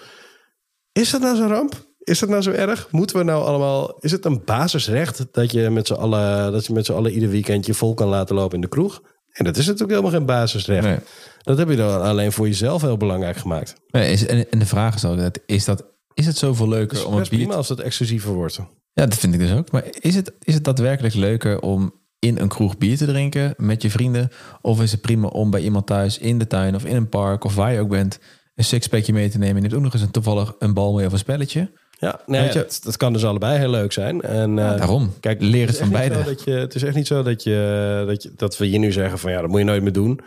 Is 0.93 1.11
dat 1.11 1.21
nou 1.21 1.37
zo'n 1.37 1.49
ramp? 1.49 1.87
Is 1.99 2.19
dat 2.19 2.29
nou 2.29 2.43
zo 2.43 2.51
erg? 2.51 2.89
Moeten 2.91 3.17
we 3.17 3.23
nou 3.23 3.45
allemaal... 3.45 3.97
Is 4.01 4.13
het 4.13 4.25
een 4.25 4.43
basisrecht 4.45 5.27
dat 5.33 5.53
je 5.53 5.71
met 5.71 5.87
z'n 5.87 5.93
allen, 5.93 6.53
dat 6.53 6.67
je 6.67 6.73
met 6.73 6.87
z'n 6.87 6.93
allen 6.93 7.13
ieder 7.13 7.29
weekend 7.29 7.67
je 7.67 7.75
vol 7.75 7.95
kan 7.95 8.09
laten 8.09 8.35
lopen 8.35 8.55
in 8.55 8.61
de 8.61 8.69
kroeg? 8.69 9.03
En 9.29 9.45
dat 9.45 9.57
is 9.57 9.67
natuurlijk 9.67 9.91
helemaal 9.91 10.11
geen 10.11 10.27
basisrecht. 10.27 10.87
Nee. 10.87 10.99
Dat 11.43 11.59
heb 11.59 11.69
je 11.69 11.77
dan 11.77 12.03
alleen 12.03 12.33
voor 12.33 12.47
jezelf 12.47 12.83
heel 12.83 12.97
belangrijk 12.97 13.37
gemaakt. 13.37 13.75
Nee, 13.87 14.13
is, 14.13 14.27
en, 14.27 14.51
en 14.51 14.59
de 14.59 14.67
vraag 14.67 14.95
is 14.95 15.05
ook, 15.05 15.19
is, 15.47 15.65
dat, 15.65 15.85
is 16.15 16.27
het 16.27 16.37
zoveel 16.37 16.69
leuker 16.69 16.97
Het 16.97 17.07
om 17.07 17.13
een 17.13 17.19
bier... 17.19 17.29
prima 17.29 17.55
als 17.55 17.69
dat 17.69 17.81
exclusiever 17.81 18.33
wordt. 18.33 18.57
Ja, 18.93 19.07
dat 19.07 19.19
vind 19.19 19.35
ik 19.35 19.41
dus 19.41 19.53
ook. 19.53 19.71
Maar 19.71 19.85
is 20.01 20.15
het, 20.15 20.33
is 20.43 20.55
het 20.55 20.65
daadwerkelijk 20.65 21.15
leuker 21.15 21.61
om 21.61 22.02
in 22.27 22.39
een 22.39 22.49
kroeg 22.49 22.79
bier 22.79 22.97
te 22.97 23.07
drinken 23.07 23.55
met 23.57 23.83
je 23.83 23.91
vrienden? 23.91 24.29
Of 24.61 24.83
is 24.83 24.93
het 24.93 25.01
prima 25.01 25.27
om 25.27 25.51
bij 25.51 25.61
iemand 25.61 25.87
thuis 25.87 26.19
in 26.19 26.39
de 26.39 26.47
tuin 26.47 26.75
of 26.75 26.85
in 26.85 26.97
een 26.97 27.09
park 27.09 27.45
of 27.45 27.55
waar 27.55 27.73
je 27.73 27.81
ook 27.81 27.89
bent... 27.89 28.19
een 28.55 28.65
sixpackje 28.65 29.13
mee 29.13 29.29
te 29.29 29.39
nemen 29.39 29.57
en 29.57 29.63
je 29.63 29.67
hebt 29.69 29.75
ook 29.79 29.83
nog 29.85 29.93
eens 29.93 30.03
een, 30.03 30.11
toevallig 30.11 30.55
een 30.59 30.75
bal 30.75 30.93
mee 30.95 31.07
of 31.07 31.13
een 31.13 31.19
spelletje? 31.19 31.71
Ja, 31.99 32.21
nee, 32.27 32.41
Weet 32.41 32.53
je- 32.53 32.67
het 32.85 32.97
kan 32.97 33.13
dus 33.13 33.25
allebei 33.25 33.59
heel 33.59 33.71
leuk 33.71 33.93
zijn. 33.93 34.21
En, 34.21 34.59
eh, 34.59 34.77
Daarom. 34.77 35.15
Kijk, 35.21 35.41
Leer 35.41 35.67
het 35.67 35.79
van 35.79 35.91
beide. 35.91 36.15
zo 36.15 36.23
Dat 36.25 36.45
je, 36.45 36.51
het 36.51 36.75
is 36.75 36.83
echt 36.83 36.95
niet 36.95 37.07
zo 37.07 37.23
dat, 37.23 37.43
je, 37.43 38.05
dat, 38.07 38.23
je, 38.23 38.33
dat 38.37 38.57
we 38.59 38.71
je 38.71 38.79
nu 38.79 38.93
zeggen 38.93 39.19
van 39.19 39.31
ja, 39.33 39.41
dat 39.41 39.51
moet 39.51 39.59
je 39.59 39.65
nooit 39.65 39.83
meer 39.83 39.93
doen. 39.93 40.21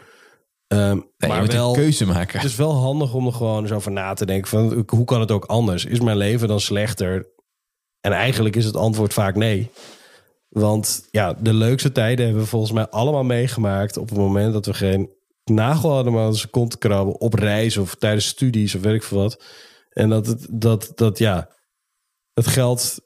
Ehm, 0.67 0.81
Nee, 0.95 1.03
je 1.17 1.27
maar 1.27 1.39
moet 1.41 1.53
wel, 1.53 1.67
een 1.69 1.75
keuze 1.75 2.05
maken. 2.05 2.39
het 2.39 2.49
is 2.49 2.55
wel 2.55 2.73
handig 2.75 3.13
om 3.13 3.25
er 3.27 3.33
gewoon 3.33 3.61
eens 3.61 3.71
over 3.71 3.91
na 3.91 4.13
te 4.13 4.25
denken 4.25 4.49
van 4.49 4.85
hoe 4.87 5.05
kan 5.05 5.19
het 5.19 5.31
ook 5.31 5.45
anders? 5.45 5.85
Is 5.85 5.99
mijn 5.99 6.17
leven 6.17 6.47
dan 6.47 6.59
slechter? 6.59 7.27
En 8.01 8.11
eigenlijk 8.11 8.55
is 8.55 8.65
het 8.65 8.75
antwoord 8.75 9.13
vaak 9.13 9.35
nee. 9.35 9.69
Want 10.55 11.07
ja, 11.11 11.33
de 11.33 11.53
leukste 11.53 11.91
tijden 11.91 12.25
hebben 12.25 12.43
we 12.43 12.49
volgens 12.49 12.71
mij 12.71 12.87
allemaal 12.89 13.23
meegemaakt 13.23 13.97
op 13.97 14.09
het 14.09 14.17
moment 14.17 14.53
dat 14.53 14.65
we 14.65 14.73
geen 14.73 15.09
nagel 15.43 15.91
hadden 15.91 16.13
maar 16.13 16.21
aan 16.21 16.27
onze 16.27 16.47
kont 16.47 16.71
te 16.71 16.77
krabben 16.77 17.19
op 17.19 17.33
reis 17.33 17.77
of 17.77 17.95
tijdens 17.95 18.27
studies 18.27 18.75
of 18.75 18.81
weet 18.81 18.93
ik 18.93 19.03
veel 19.03 19.17
wat. 19.17 19.43
En 19.89 20.09
dat 20.09 20.27
het, 20.27 20.47
dat, 20.49 20.91
dat 20.95 21.17
ja, 21.17 21.49
het 22.33 22.47
geld 22.47 22.99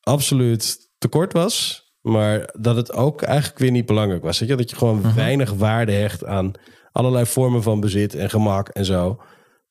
absoluut 0.00 0.90
tekort 0.98 1.32
was, 1.32 1.86
maar 2.00 2.54
dat 2.58 2.76
het 2.76 2.92
ook 2.92 3.22
eigenlijk 3.22 3.58
weer 3.58 3.70
niet 3.70 3.86
belangrijk 3.86 4.22
was. 4.22 4.38
Weet 4.38 4.48
je? 4.48 4.56
Dat 4.56 4.70
je 4.70 4.76
gewoon 4.76 5.14
weinig 5.14 5.52
waarde 5.52 5.92
hecht 5.92 6.24
aan 6.24 6.52
allerlei 6.92 7.26
vormen 7.26 7.62
van 7.62 7.80
bezit 7.80 8.14
en 8.14 8.30
gemak 8.30 8.68
en 8.68 8.84
zo. 8.84 9.22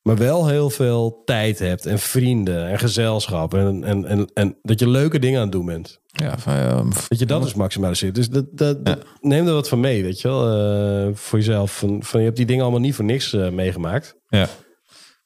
Maar 0.02 0.18
wel 0.18 0.48
heel 0.48 0.70
veel 0.70 1.22
tijd 1.26 1.60
hebt 1.60 1.86
en 1.86 2.00
vrienden 2.00 2.68
en 2.68 2.80
gezelschap. 2.80 3.54
En, 3.54 3.84
en, 3.84 4.06
en, 4.06 4.30
en 4.34 4.58
dat 4.62 4.80
je 4.80 4.90
leuke 4.90 5.20
dingen 5.20 5.38
aan 5.38 5.44
het 5.44 5.52
doen 5.52 5.66
bent. 5.66 6.00
Ja, 6.06 6.38
van, 6.38 6.94
Dat 7.08 7.20
je 7.20 7.26
dat 7.26 7.46
is 7.46 7.54
maximaliseert. 7.54 8.16
Dus 8.16 8.30
dat, 8.30 8.46
dat, 8.52 8.86
dat- 8.86 9.04
neem 9.22 9.48
er 9.48 9.54
wat 9.54 9.68
van 9.70 9.80
mee, 9.80 10.04
weet 10.04 10.22
je 10.22 10.28
wel. 10.28 10.48
eh, 11.08 11.16
voor 11.16 11.40
jezelf. 11.40 11.78
Van, 11.78 12.04
van, 12.04 12.20
je 12.20 12.26
hebt 12.26 12.38
die 12.38 12.46
dingen 12.46 12.62
allemaal 12.64 12.82
niet 12.82 12.96
voor 12.96 13.06
niks 13.06 13.34
eh, 13.34 13.50
meegemaakt. 13.50 14.16
Ja. 14.28 14.48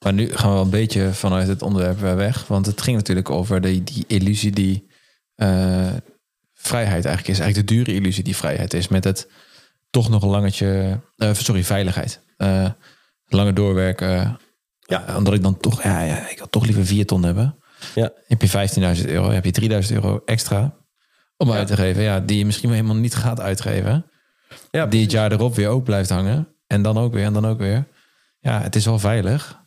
Maar 0.04 0.14
nu 0.14 0.30
gaan 0.36 0.50
we 0.50 0.54
wel 0.56 0.64
een 0.64 0.70
beetje 0.70 1.14
vanuit 1.14 1.48
het 1.48 1.62
onderwerp 1.62 2.00
weg. 2.00 2.48
Want 2.48 2.66
het 2.66 2.82
ging 2.82 2.96
natuurlijk 2.98 3.30
over 3.30 3.62
die, 3.62 3.84
die 3.84 4.04
illusie 4.08 4.52
die 4.52 4.88
eh, 5.36 5.88
vrijheid 6.54 7.06
eigenlijk 7.06 7.28
is. 7.38 7.40
Eigenlijk 7.40 7.68
de 7.70 7.76
dure 7.76 7.94
illusie 7.94 8.24
die 8.24 8.36
vrijheid 8.36 8.74
is. 8.74 8.88
Met 8.88 9.04
het 9.04 9.28
toch 9.90 10.10
nog 10.10 10.24
een 10.24 10.30
langetje... 10.30 11.00
sorry, 11.32 11.64
veiligheid. 11.64 12.22
Langer 13.28 13.54
doorwerken. 13.54 14.38
Ja. 14.86 15.18
Omdat 15.18 15.34
ik 15.34 15.44
dan 15.44 15.58
toch... 15.58 15.84
Ja, 15.84 16.02
ja, 16.02 16.30
ik 16.30 16.38
wil 16.38 16.50
toch 16.50 16.66
liever 16.66 16.86
vier 16.86 17.06
ton 17.06 17.24
hebben. 17.24 17.56
Ja. 17.96 18.12
Heb 18.28 18.42
je 18.42 18.96
15.000 19.04 19.10
euro, 19.10 19.30
heb 19.30 19.46
je 19.46 19.84
3.000 19.88 19.94
euro 19.94 20.22
extra 20.26 20.76
om 21.38 21.52
uit 21.52 21.68
te 21.68 21.76
geven. 21.76 22.04
Ja, 22.04 22.20
die 22.20 22.38
je 22.38 22.46
misschien 22.46 22.70
wel 22.70 22.78
helemaal 22.78 23.02
niet 23.02 23.16
gaat 23.16 23.40
uitgeven. 23.40 24.06
Ja, 24.72 24.86
die 24.86 25.02
het 25.02 25.12
jaar 25.12 25.32
erop 25.32 25.56
weer 25.56 25.68
ook 25.70 25.84
blijft 25.84 26.10
hangen. 26.10 26.48
En 26.68 26.82
dan 26.82 26.98
ook 26.98 27.14
weer 27.14 27.26
en 27.26 27.34
dan 27.34 27.46
ook 27.46 27.58
weer. 27.58 27.88
Ja, 28.40 28.62
het 28.62 28.76
is 28.76 28.86
wel 28.86 29.00
veilig. 29.00 29.60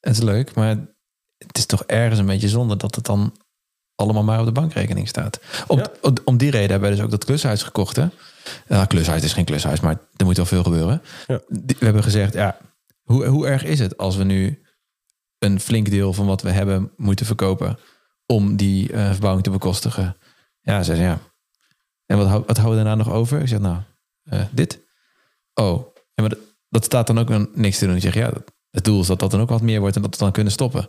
Het 0.00 0.12
is 0.16 0.22
leuk, 0.22 0.54
maar 0.54 0.76
het 1.38 1.58
is 1.58 1.66
toch 1.66 1.82
ergens 1.86 2.18
een 2.18 2.26
beetje 2.26 2.48
zonde 2.48 2.76
dat 2.76 2.94
het 2.94 3.04
dan 3.04 3.36
allemaal 3.94 4.22
maar 4.24 4.38
op 4.40 4.46
de 4.46 4.52
bankrekening 4.52 5.08
staat. 5.08 5.40
Om, 5.66 5.78
Ja. 5.78 5.90
om, 6.24 6.36
die 6.36 6.50
reden 6.50 6.70
hebben 6.70 6.88
we 6.90 6.94
dus 6.96 7.04
ook 7.04 7.10
dat 7.10 7.24
klushuis 7.24 7.62
gekocht. 7.62 7.96
Hè? 7.96 8.06
Ja, 8.68 8.84
klushuis 8.84 9.22
is 9.22 9.32
geen 9.32 9.44
klushuis, 9.44 9.80
maar 9.80 9.98
er 10.16 10.24
moet 10.24 10.36
wel 10.36 10.46
veel 10.46 10.62
gebeuren. 10.62 11.02
Ja. 11.26 11.40
We 11.48 11.74
hebben 11.78 12.02
gezegd, 12.02 12.32
ja, 12.34 12.56
hoe, 13.02 13.26
hoe 13.26 13.46
erg 13.46 13.64
is 13.64 13.78
het 13.78 13.96
als 13.96 14.16
we 14.16 14.24
nu 14.24 14.65
een 15.38 15.60
flink 15.60 15.90
deel 15.90 16.12
van 16.12 16.26
wat 16.26 16.42
we 16.42 16.50
hebben 16.50 16.92
moeten 16.96 17.26
verkopen 17.26 17.78
om 18.26 18.56
die 18.56 18.92
eh, 18.92 19.10
verbouwing 19.10 19.44
te 19.44 19.50
bekostigen? 19.50 20.16
Ja, 20.60 20.82
ze 20.82 20.94
ja. 20.96 21.18
En 22.06 22.16
wat, 22.16 22.26
hou- 22.26 22.42
wat 22.46 22.56
houden 22.56 22.78
we 22.78 22.84
daarna 22.84 23.04
nog 23.04 23.12
over? 23.14 23.40
Ik 23.40 23.48
zeg, 23.48 23.58
nou, 23.58 23.78
eh, 24.22 24.44
dit. 24.50 24.80
Oh, 25.54 25.86
ja, 25.94 26.20
maar 26.22 26.28
dat, 26.28 26.38
dat 26.68 26.84
staat 26.84 27.06
dan 27.06 27.18
ook 27.18 27.28
dan 27.28 27.48
niks 27.54 27.78
te 27.78 27.86
doen. 27.86 27.94
Ik 27.94 28.00
zeg, 28.02 28.14
ja, 28.14 28.30
dat- 28.30 28.54
het 28.70 28.84
doel 28.84 29.00
is 29.00 29.06
dat 29.06 29.18
dat 29.18 29.30
dan 29.30 29.40
ook 29.40 29.48
wat 29.48 29.62
meer 29.62 29.80
wordt 29.80 29.96
en 29.96 30.02
dat 30.02 30.10
we 30.10 30.22
dan 30.24 30.32
kunnen 30.32 30.52
stoppen. 30.52 30.88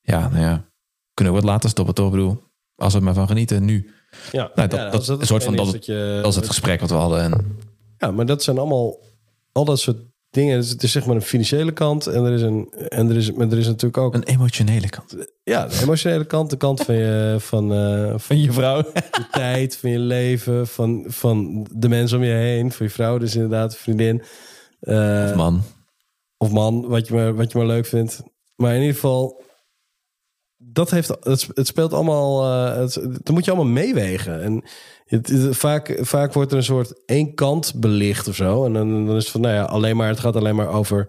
Ja, 0.00 0.28
nou 0.28 0.40
ja, 0.40 0.64
kunnen 1.14 1.34
we 1.34 1.40
wat 1.40 1.48
later 1.48 1.70
stoppen, 1.70 1.94
toch? 1.94 2.06
Ik 2.06 2.12
bedoel, 2.12 2.42
als 2.76 2.94
we 2.94 3.00
maar 3.00 3.14
van 3.14 3.26
genieten, 3.26 3.64
nu. 3.64 3.90
ja. 4.32 4.50
Nou, 4.54 4.68
dat- 4.68 4.78
Ja, 4.78 4.84
dat- 4.84 4.94
als 4.94 5.08
een 5.08 5.26
soort 5.26 5.44
van 5.44 5.56
dat- 5.56 5.74
is 5.74 5.86
je, 5.86 6.18
Dat 6.22 6.30
is 6.30 6.36
het 6.36 6.46
gesprek 6.46 6.80
wat 6.80 6.90
we 6.90 6.96
hadden. 6.96 7.22
En, 7.22 7.56
Ja, 7.98 8.10
maar 8.10 8.26
dat 8.26 8.42
zijn 8.42 8.58
allemaal 8.58 8.98
al 9.52 9.64
dat 9.64 9.78
soort 9.80 9.98
dingen. 10.30 10.60
Dus 10.60 10.70
het 10.70 10.82
is 10.82 10.92
zeg 10.92 11.06
maar 11.06 11.14
een 11.14 11.22
financiële 11.22 11.72
kant 11.72 12.06
en 12.06 12.24
er 12.24 12.32
is 12.32 12.42
een 12.42 12.72
en 12.88 13.10
er 13.10 13.16
is, 13.16 13.32
maar 13.32 13.50
er 13.50 13.58
is 13.58 13.66
natuurlijk 13.66 13.96
ook 13.96 14.14
een 14.14 14.22
emotionele 14.22 14.88
kant. 14.88 15.16
ja 15.42 15.66
de 15.66 15.82
emotionele 15.82 16.24
kant, 16.24 16.50
de 16.50 16.56
kant 16.56 16.80
van 16.80 16.94
je 16.94 17.36
van, 17.38 17.72
eh, 17.72 18.14
van 18.16 18.40
je 18.40 18.52
vrouw, 18.52 18.76
je 18.94 19.26
tijd, 19.30 19.76
van 19.76 19.90
je 19.90 19.98
leven, 19.98 20.66
van 20.66 21.04
van 21.06 21.66
de 21.72 21.88
mensen 21.88 22.18
om 22.18 22.24
je 22.24 22.32
heen, 22.32 22.72
van 22.72 22.86
je 22.86 22.92
vrouw, 22.92 23.18
dus 23.18 23.34
inderdaad 23.34 23.76
vriendin. 23.76 24.22
Eh, 24.80 25.36
Man, 25.36 25.62
of 26.36 26.50
man, 26.50 26.88
wat 26.88 27.08
je, 27.08 27.14
maar, 27.14 27.34
wat 27.34 27.52
je 27.52 27.58
maar 27.58 27.66
leuk 27.66 27.86
vindt. 27.86 28.22
Maar 28.54 28.74
in 28.74 28.80
ieder 28.80 28.94
geval, 28.94 29.42
dat 30.56 30.90
heeft, 30.90 31.08
het, 31.08 31.48
het 31.54 31.66
speelt 31.66 31.92
allemaal, 31.92 32.42
eh, 32.42 32.76
het, 32.76 32.94
dat 32.94 33.30
moet 33.30 33.44
je 33.44 33.50
allemaal 33.50 33.72
meewegen. 33.72 34.42
En 34.42 34.64
het, 35.08 35.28
het- 35.28 35.56
vaak, 35.56 35.98
vaak 36.00 36.32
wordt 36.32 36.50
er 36.52 36.56
een 36.58 36.64
soort 36.64 36.92
één 37.06 37.34
kant 37.34 37.72
belicht 37.76 38.28
of 38.28 38.34
zo. 38.34 38.64
En 38.64 38.72
dan, 38.72 39.06
dan 39.06 39.16
is 39.16 39.22
het 39.22 39.32
van, 39.32 39.40
nou 39.40 39.54
ja, 39.54 39.62
alleen 39.62 39.96
maar, 39.96 40.08
het 40.08 40.20
gaat 40.20 40.36
alleen 40.36 40.56
maar 40.56 40.68
over... 40.68 41.08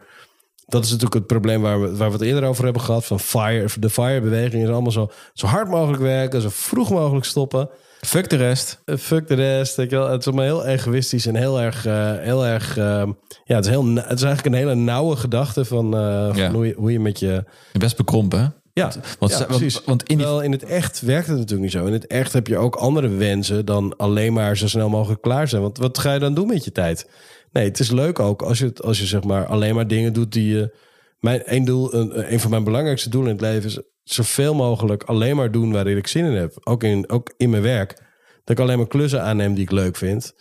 Dat 0.68 0.84
is 0.84 0.90
natuurlijk 0.90 1.16
het 1.16 1.28
probleem 1.28 1.62
waar 1.62 1.82
we, 1.82 1.96
waar 1.98 2.08
we 2.08 2.14
het 2.14 2.24
eerder 2.26 2.44
over 2.50 2.64
hebben 2.64 2.82
gehad. 2.82 3.06
Van 3.06 3.20
fire, 3.20 3.66
de 3.80 3.90
FIRE-beweging 3.90 4.64
is 4.64 4.70
allemaal 4.70 4.92
zo, 4.92 5.10
zo 5.34 5.48
hard 5.48 5.68
mogelijk 5.70 6.02
werken, 6.02 6.42
zo 6.42 6.48
vroeg 6.52 6.90
mogelijk 6.90 7.26
stoppen. 7.26 7.70
Fuck 8.02 8.30
de 8.30 8.36
rest. 8.36 8.82
Eh, 8.86 8.96
Fuck 8.98 9.28
de 9.28 9.34
rest. 9.36 9.76
Weet 9.76 9.90
je 9.90 9.96
wel. 9.96 10.10
Het 10.10 10.20
is 10.20 10.26
allemaal 10.28 10.46
heel 10.46 10.66
egoïstisch 10.66 11.26
en 11.26 11.36
heel 11.36 11.60
erg... 11.62 11.86
eh, 11.86 12.12
heel 12.18 12.46
erg 12.46 12.78
eh, 12.78 13.04
ja, 13.46 13.56
het 13.56 13.66
is, 13.66 13.72
heel, 13.72 13.86
het 13.86 13.96
is 14.20 14.24
eigenlijk 14.24 14.46
een 14.46 14.54
hele 14.62 14.76
nauwe 14.76 15.16
gedachte 15.16 15.66
van, 15.66 15.96
eh, 15.98 16.28
van 16.28 16.36
Ja. 16.36 16.52
hoe, 16.52 16.68
je, 16.68 16.74
hoe 16.78 16.92
je 16.92 17.00
met 17.00 17.20
je... 17.20 17.44
Best 17.74 17.98
bekrompen? 17.98 18.54
Ja, 18.80 18.92
Want, 19.20 19.32
ja, 19.32 19.38
want, 19.38 19.48
precies. 19.48 19.82
want 19.86 20.02
in 20.02 20.18
die... 20.18 20.26
Terwijl 20.26 20.44
in 20.44 20.52
het 20.52 20.64
echt 20.64 21.02
werkt 21.02 21.28
het 21.28 21.38
natuurlijk 21.38 21.62
niet 21.62 21.72
zo. 21.72 21.86
In 21.86 21.94
het 21.94 22.08
echt 22.08 22.34
heb 22.34 22.48
je 22.48 22.58
ook 22.58 22.76
andere 22.76 23.08
wensen 23.08 23.66
dan 23.66 23.98
alleen 23.98 24.34
maar 24.34 24.58
zo 24.58 24.68
snel 24.68 24.90
mogelijk 24.90 25.22
klaar 25.22 25.48
zijn. 25.48 25.62
Want 25.62 25.78
wat 25.78 25.98
ga 25.98 26.14
je 26.14 26.20
dan 26.20 26.34
doen 26.34 26.48
met 26.48 26.64
je 26.64 26.72
tijd? 26.72 27.10
Nee, 27.52 27.66
het 27.66 27.80
is 27.80 27.92
leuk 27.92 28.20
ook 28.20 28.42
als 28.42 28.60
je, 28.60 28.74
als 28.84 29.00
je 29.00 29.06
zeg 29.06 29.24
maar 29.24 29.46
alleen 29.46 29.76
maar 29.76 29.88
dingen 29.88 30.14
doet 30.14 30.32
die 30.32 30.56
je... 30.56 30.78
Mijn, 31.20 31.42
een, 31.46 31.66
doel, 31.66 31.94
een, 31.94 32.34
een 32.34 32.40
van 32.40 32.50
mijn 32.50 32.64
belangrijkste 32.64 33.10
doelen 33.10 33.30
in 33.30 33.38
het 33.38 33.46
leven 33.46 33.70
is 33.70 33.80
zoveel 34.04 34.54
mogelijk 34.54 35.04
alleen 35.04 35.36
maar 35.36 35.52
doen 35.52 35.72
waarin 35.72 35.98
ik 35.98 36.08
zin 36.08 36.26
in 36.26 36.34
heb. 36.34 36.54
Ook 36.64 36.84
in, 36.84 37.10
ook 37.10 37.34
in 37.38 37.50
mijn 37.50 37.64
werk. 37.64 37.94
Dat 38.44 38.58
ik 38.58 38.60
alleen 38.60 38.78
maar 38.78 38.88
klussen 38.88 39.24
aanneem 39.24 39.54
die 39.54 39.64
ik 39.64 39.72
leuk 39.72 39.96
vind. 39.96 40.34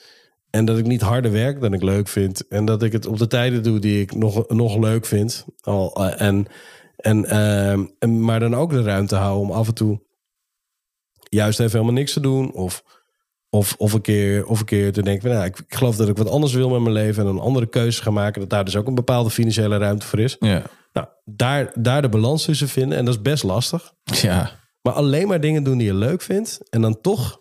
En 0.51 0.65
dat 0.65 0.79
ik 0.79 0.87
niet 0.87 1.01
harder 1.01 1.33
werk 1.33 1.61
dan 1.61 1.73
ik 1.73 1.83
leuk 1.83 2.09
vind. 2.09 2.49
En 2.49 2.65
dat 2.65 2.83
ik 2.83 2.93
het 2.93 3.07
op 3.07 3.19
de 3.19 3.27
tijden 3.27 3.63
doe 3.63 3.79
die 3.79 4.01
ik 4.01 4.15
nog, 4.15 4.49
nog 4.49 4.77
leuk 4.77 5.07
vind. 5.07 5.45
Al, 5.61 5.95
eh, 5.95 6.27
en, 6.27 6.47
en, 6.99 7.25
ehm, 7.25 7.85
en, 7.99 8.25
maar 8.25 8.41
dan 8.41 8.55
ook 8.55 8.71
de 8.71 8.83
ruimte 8.83 9.17
houden 9.17 9.49
om 9.49 9.53
af 9.53 9.69
en 9.69 9.75
toe 9.75 10.01
juist 11.29 11.61
even 11.61 11.73
helemaal 11.73 11.95
niks 11.95 12.13
te 12.13 12.21
doen. 12.21 12.53
Of, 12.53 12.85
of, 13.51 13.75
of, 13.79 13.93
een, 13.93 14.01
keer, 14.01 14.47
of 14.47 14.61
een 14.61 14.67
keer 14.67 14.93
te 14.93 15.03
denken, 15.03 15.31
nou, 15.31 15.45
ik, 15.45 15.59
ik 15.59 15.75
geloof 15.75 15.97
dat 15.97 16.09
ik 16.09 16.17
wat 16.17 16.31
anders 16.31 16.53
wil 16.53 16.71
met 16.71 16.81
mijn 16.81 16.93
leven. 16.93 17.23
En 17.23 17.29
een 17.29 17.39
andere 17.39 17.67
keuze 17.67 18.03
gaan 18.03 18.13
maken. 18.13 18.41
Dat 18.41 18.51
daar 18.51 18.65
dus 18.65 18.77
ook 18.77 18.87
een 18.87 18.95
bepaalde 18.95 19.31
financiële 19.31 19.77
ruimte 19.77 20.07
voor 20.07 20.19
is. 20.19 20.37
Ja. 20.41 20.63
Nou, 20.93 21.07
daar, 21.25 21.73
daar 21.75 22.03
de 22.03 22.09
balans 22.09 22.45
tussen 22.45 22.69
vinden. 22.69 22.99
En 22.99 23.05
dat 23.05 23.15
is 23.15 23.23
best 23.23 23.43
lastig. 23.43 23.93
ja. 24.03 24.51
Maar 24.83 24.93
alleen 24.93 25.29
maar 25.29 25.41
dingen 25.41 25.63
doen 25.63 25.79
die 25.79 25.87
je 25.87 25.95
leuk 25.95 26.23
vindt. 26.23 26.61
En 26.71 26.81
dan 26.81 27.01
toch 27.01 27.41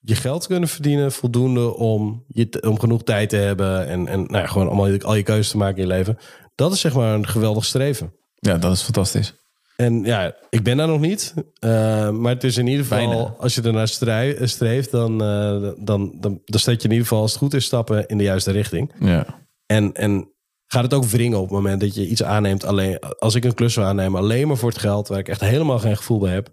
je 0.00 0.14
geld 0.14 0.46
kunnen 0.46 0.68
verdienen. 0.68 1.12
Voldoende 1.12 1.74
om, 1.74 2.24
je, 2.28 2.62
om 2.62 2.78
genoeg 2.80 3.02
tijd 3.02 3.28
te 3.28 3.36
hebben. 3.36 3.86
En, 3.86 4.08
en 4.08 4.20
nou 4.20 4.36
ja, 4.38 4.46
gewoon 4.46 4.66
allemaal 4.68 5.00
al 5.00 5.14
je 5.14 5.22
keuzes 5.22 5.50
te 5.50 5.56
maken 5.56 5.76
in 5.76 5.82
je 5.82 5.88
leven. 5.88 6.18
Dat 6.54 6.72
is 6.72 6.80
zeg 6.80 6.94
maar 6.94 7.14
een 7.14 7.26
geweldig 7.26 7.64
streven. 7.64 8.12
Ja, 8.44 8.58
dat 8.58 8.72
is 8.72 8.82
fantastisch. 8.82 9.34
En 9.76 10.04
ja, 10.04 10.34
ik 10.50 10.62
ben 10.62 10.76
daar 10.76 10.86
nog 10.88 11.00
niet. 11.00 11.34
Eh, 11.58 11.70
maar 12.10 12.32
het 12.32 12.44
is 12.44 12.56
in 12.56 12.66
ieder 12.66 12.84
geval, 12.84 13.08
Bijna. 13.08 13.34
als 13.38 13.54
je 13.54 13.62
ernaar 13.62 13.88
strij- 13.88 14.46
streeft, 14.46 14.90
dan, 14.90 15.22
eh, 15.22 15.70
dan, 15.78 16.12
dan, 16.20 16.40
dan 16.44 16.60
zet 16.60 16.82
je 16.82 16.88
in 16.88 16.94
ieder 16.94 17.06
geval, 17.06 17.20
als 17.22 17.30
het 17.30 17.40
goed 17.40 17.54
is, 17.54 17.64
stappen 17.64 18.06
in 18.06 18.18
de 18.18 18.24
juiste 18.24 18.50
richting. 18.50 18.92
Ja. 18.98 19.26
En, 19.66 19.92
en 19.94 20.32
gaat 20.66 20.82
het 20.82 20.94
ook 20.94 21.04
wringen 21.04 21.38
op 21.38 21.44
het 21.44 21.52
moment 21.52 21.80
dat 21.80 21.94
je 21.94 22.06
iets 22.08 22.22
aanneemt. 22.22 22.64
Alleen, 22.64 22.98
als 23.18 23.34
ik 23.34 23.44
een 23.44 23.54
klus 23.54 23.72
zou 23.72 23.86
aannemen, 23.86 24.20
alleen 24.20 24.48
maar 24.48 24.56
voor 24.56 24.68
het 24.68 24.78
geld, 24.78 25.08
waar 25.08 25.18
ik 25.18 25.28
echt 25.28 25.40
helemaal 25.40 25.78
geen 25.78 25.96
gevoel 25.96 26.18
bij 26.18 26.32
heb, 26.32 26.44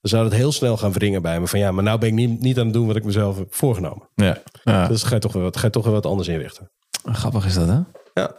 dan 0.00 0.10
zou 0.10 0.24
het 0.24 0.34
heel 0.34 0.52
snel 0.52 0.76
gaan 0.76 0.92
wringen 0.92 1.22
bij 1.22 1.40
me. 1.40 1.46
Van 1.46 1.58
ja, 1.58 1.70
maar 1.70 1.84
nou 1.84 1.98
ben 1.98 2.08
ik 2.08 2.14
niet, 2.14 2.40
niet 2.40 2.58
aan 2.58 2.64
het 2.64 2.74
doen 2.74 2.86
wat 2.86 2.96
ik 2.96 3.04
mezelf 3.04 3.38
heb 3.38 3.54
voorgenomen. 3.54 4.08
Ja. 4.14 4.42
ja. 4.64 4.88
Dus 4.88 5.02
ga 5.02 5.14
je 5.14 5.20
toch 5.20 5.32
weer 5.32 5.42
wat, 5.42 5.56
ga 5.56 5.66
je 5.66 5.72
toch 5.72 5.84
weer 5.84 5.92
wat 5.92 6.06
anders 6.06 6.28
inrichten. 6.28 6.70
Grappig 7.04 7.46
is 7.46 7.54
dat, 7.54 7.68
hè? 7.68 7.78
Ja. 8.14 8.34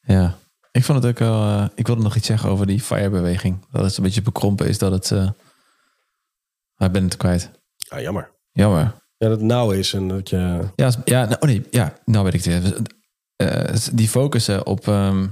Ja. 0.00 0.38
Ik 0.78 0.84
vond 0.84 1.02
het 1.02 1.12
ook 1.12 1.18
wel... 1.18 1.42
eh, 1.42 1.64
ik 1.74 1.86
wilde 1.86 2.02
nog 2.02 2.16
iets 2.16 2.26
zeggen 2.26 2.50
over 2.50 2.66
die 2.66 2.80
FIRE-beweging. 2.80 3.66
Dat 3.70 3.84
het 3.84 3.96
een 3.96 4.02
beetje 4.02 4.22
bekrompen 4.22 4.68
is 4.68 4.78
dat 4.78 4.92
het... 4.92 5.10
maar 6.76 6.86
ik 6.88 6.92
ben 6.92 7.04
het 7.04 7.16
kwijt. 7.16 7.50
Ah, 7.88 8.00
jammer. 8.00 8.30
Jammer. 8.52 8.80
Ja, 9.16 9.28
dat 9.28 9.30
het 9.30 9.40
nauw 9.40 9.70
is 9.70 9.92
en 9.92 10.08
dat 10.08 10.28
je... 10.28 10.68
Ja, 10.76 10.90
ja 11.04 11.24
nou, 11.24 11.36
oh 11.40 11.48
nee, 11.48 11.66
ja, 11.70 11.94
nou 12.04 12.24
weet 12.24 12.34
ik 12.34 12.44
het. 12.44 12.82
Eh, 13.36 13.74
die 13.92 14.08
focussen 14.08 14.66
op... 14.66 14.88
ehm, 14.88 15.26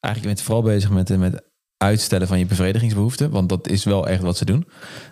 eigenlijk 0.00 0.20
je 0.20 0.26
bent 0.26 0.40
vooral 0.40 0.62
bezig 0.62 0.90
met, 0.90 1.18
met 1.18 1.44
uitstellen 1.76 2.26
van 2.26 2.38
je 2.38 2.46
bevredigingsbehoeften. 2.46 3.30
Want 3.30 3.48
dat 3.48 3.68
is 3.68 3.84
wel 3.84 4.08
echt 4.08 4.22
wat 4.22 4.36
ze 4.36 4.44
doen. 4.44 4.68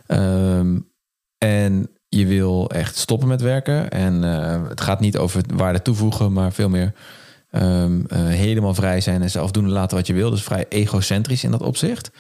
Ehm, 0.07 0.79
en 1.39 1.91
je 2.09 2.27
wil 2.27 2.71
echt 2.71 2.97
stoppen 2.97 3.29
met 3.29 3.41
werken. 3.41 3.91
En 3.91 4.23
het 4.69 4.81
gaat 4.81 5.01
niet 5.01 5.17
over 5.17 5.43
waarde 5.55 5.83
toevoegen, 5.83 6.33
maar 6.33 6.53
veel 6.53 6.69
meer 6.69 6.95
ehm, 7.55 8.05
eh, 8.07 8.19
helemaal 8.27 8.75
vrij 8.75 9.01
zijn 9.01 9.23
en 9.23 9.31
zelf 9.31 9.51
doen 9.51 9.65
en 9.65 9.71
laten 9.71 9.97
wat 9.97 10.07
je 10.07 10.13
wil. 10.13 10.31
Dus 10.31 10.43
vrij 10.43 10.67
egocentrisch 10.69 11.45
in 11.45 11.51
dat 11.51 11.63
opzicht. 11.63 12.11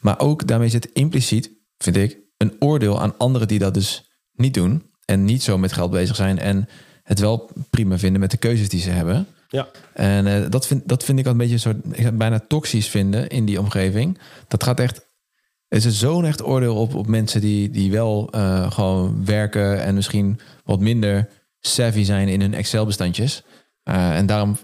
Maar 0.00 0.20
ook 0.20 0.46
daarmee 0.46 0.68
zit 0.68 0.92
impliciet, 0.92 1.50
vind 1.78 1.96
ik, 1.96 2.18
een 2.36 2.56
oordeel 2.58 3.00
aan 3.00 3.18
anderen 3.18 3.48
die 3.48 3.58
dat 3.58 3.74
dus 3.74 4.10
niet 4.32 4.54
doen. 4.54 4.82
En 5.04 5.24
niet 5.24 5.42
zo 5.42 5.58
met 5.58 5.72
geld 5.72 5.90
bezig 5.90 6.16
zijn. 6.16 6.38
En 6.38 6.68
het 7.02 7.18
wel 7.18 7.50
prima 7.70 7.98
vinden 7.98 8.20
met 8.20 8.30
de 8.30 8.36
keuzes 8.36 8.68
die 8.68 8.80
ze 8.80 8.90
hebben. 8.90 9.26
Ja. 9.48 9.68
En 9.92 10.26
eh, 10.26 10.50
dat, 10.50 10.66
vind, 10.66 10.88
dat 10.88 11.04
vind 11.04 11.18
ik 11.18 11.24
al 11.24 11.30
een 11.30 11.36
beetje 11.36 11.76
het 11.90 12.18
bijna 12.18 12.40
toxisch 12.48 12.88
vinden 12.88 13.28
in 13.28 13.44
die 13.44 13.60
omgeving. 13.60 14.18
Dat 14.48 14.64
gaat 14.64 14.80
echt. 14.80 15.12
Er 15.68 15.86
is 15.86 15.98
zo'n 15.98 16.24
echt 16.24 16.44
oordeel 16.44 16.76
op, 16.76 16.94
op 16.94 17.06
mensen 17.06 17.40
die, 17.40 17.70
die 17.70 17.90
wel 17.90 18.28
eh, 18.30 18.72
gewoon 18.72 19.24
werken 19.24 19.82
en 19.82 19.94
misschien 19.94 20.40
wat 20.64 20.80
minder 20.80 21.28
savvy 21.60 22.04
zijn 22.04 22.28
in 22.28 22.40
hun 22.40 22.54
Excel-bestandjes. 22.54 23.42
En 23.82 24.26
daarom, 24.26 24.56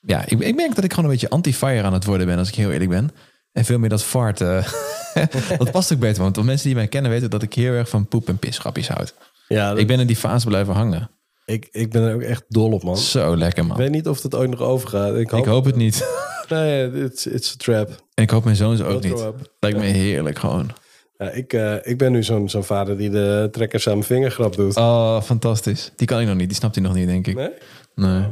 ja, 0.00 0.22
ik, 0.26 0.40
ik 0.40 0.54
merk 0.54 0.74
dat 0.74 0.84
ik 0.84 0.90
gewoon 0.90 1.04
een 1.04 1.10
beetje 1.10 1.28
anti-fire 1.30 1.82
aan 1.82 1.92
het 1.92 2.04
worden 2.04 2.26
ben, 2.26 2.38
als 2.38 2.48
ik 2.48 2.54
heel 2.54 2.70
eerlijk 2.70 2.90
ben. 2.90 3.10
En 3.52 3.64
veel 3.64 3.78
meer 3.78 3.88
dat 3.88 4.02
fart. 4.04 4.40
eh, 4.40 4.66
dat 5.58 5.70
past 5.70 5.92
ook 5.92 5.98
beter, 5.98 6.22
want 6.22 6.34
de 6.34 6.42
mensen 6.42 6.66
die 6.66 6.74
mij 6.76 6.88
kennen 6.88 7.10
weten 7.10 7.30
dat 7.30 7.42
ik 7.42 7.54
heel 7.54 7.72
erg 7.72 7.88
van 7.88 8.06
poep 8.08 8.28
en 8.28 8.38
pisgrapjes 8.38 8.88
houd. 8.88 9.14
Ja, 9.48 9.72
Ik 9.72 9.86
ben 9.86 10.00
in 10.00 10.06
die 10.06 10.16
fase 10.16 10.46
blijven 10.46 10.74
hangen. 10.74 11.10
ik, 11.44 11.68
ik 11.70 11.90
ben 11.90 12.02
er 12.02 12.14
ook 12.14 12.22
echt 12.22 12.44
dol 12.48 12.72
op, 12.72 12.82
man. 12.82 12.96
Zo 12.98 13.36
lekker, 13.36 13.62
Ik 13.62 13.68
man. 13.68 13.76
weet 13.78 13.90
niet 13.90 14.08
of 14.08 14.22
het 14.22 14.34
ooit 14.34 14.50
nog 14.50 14.60
overgaat. 14.60 15.16
Ik 15.16 15.30
hoop, 15.30 15.40
Ik 15.40 15.46
hoop 15.46 15.64
het 15.64 15.76
niet. 15.76 16.04
Nee, 16.48 16.92
it's, 17.04 17.26
it's 17.26 17.52
a 17.52 17.56
trap. 17.56 17.88
En 18.14 18.22
ik 18.22 18.30
hoop 18.30 18.44
mijn 18.44 18.56
zoons 18.56 18.80
ook 18.82 19.02
niet. 19.02 19.20
up. 19.20 19.52
Lijkt 19.60 19.78
me 19.78 19.84
heerlijk 19.84 20.38
gewoon. 20.38 20.70
Ja, 21.18 21.30
ik, 21.30 21.52
eh, 21.52 21.74
ik 21.82 21.98
ben 21.98 22.12
nu 22.12 22.22
zo'n 22.22 22.48
zo'n 22.48 22.64
vader 22.64 22.96
die 22.96 23.10
de 23.10 23.48
trekkers 23.52 23.86
aan 23.86 23.92
mijn 23.92 24.04
vingergrap 24.06 24.56
doet. 24.56 24.76
Oh, 24.76 25.22
fantastisch. 25.22 25.92
Die 25.96 26.06
kan 26.06 26.20
ik 26.20 26.26
nog 26.26 26.36
niet. 26.36 26.48
Die 26.48 26.56
snapt 26.56 26.74
hij 26.74 26.84
nog 26.84 26.94
niet, 26.94 27.06
denk 27.06 27.26
ik. 27.26 27.34
Nee? 27.34 27.50
Nee. 27.94 28.24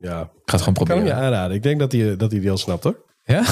Ik 0.00 0.06
Ja, 0.08 0.18
ga 0.18 0.30
het 0.56 0.60
gewoon 0.60 0.74
kan 0.74 0.86
hem 0.86 0.96
je 0.96 1.02
proberen. 1.02 1.16
aanraden. 1.24 1.56
Ik 1.56 1.62
denk 1.62 1.78
dat 1.78 1.92
hij, 1.92 2.16
dat 2.16 2.30
hij 2.30 2.40
die 2.40 2.50
al 2.50 2.58
snapt, 2.58 2.84
hoor. 2.84 3.04
Ja? 3.24 3.42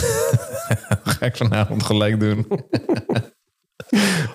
ga 1.14 1.26
ik 1.26 1.36
vanavond 1.36 1.82
gelijk 1.82 2.20
doen. 2.20 2.46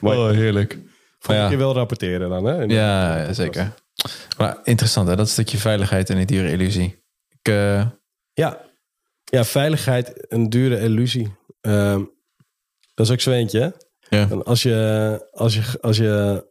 Oh, 0.02 0.30
heerlijk. 0.30 0.78
Volgende 1.20 1.42
ja. 1.44 1.50
keer 1.50 1.58
wel 1.58 1.74
rapporteren 1.74 2.30
dan, 2.30 2.46
hè? 2.46 2.54
Ja, 2.62 3.18
ja, 3.18 3.34
zeker. 3.34 3.74
Maar 4.38 4.58
interessant, 4.64 5.08
hè? 5.08 5.16
Dat 5.16 5.30
stukje 5.30 5.58
veiligheid 5.58 6.10
en 6.10 6.16
die 6.18 6.26
dure 6.26 6.52
illusie. 6.52 7.04
Ik, 7.30 7.48
eh, 7.54 7.88
Ja. 8.34 8.62
ja, 9.24 9.44
veiligheid, 9.44 10.26
een 10.32 10.50
dure 10.50 10.80
illusie. 10.80 11.36
Ehm, 11.62 12.04
dat 12.94 13.06
is 13.06 13.12
ook 13.12 13.20
zo 13.22 13.32
eentje, 13.32 13.60
hè? 13.60 13.70
ja. 14.18 14.30
En 14.30 14.44
als 14.44 14.64
je, 14.64 15.28
als 15.32 15.54
je, 15.54 15.78
als 15.82 15.98
je 15.98 16.46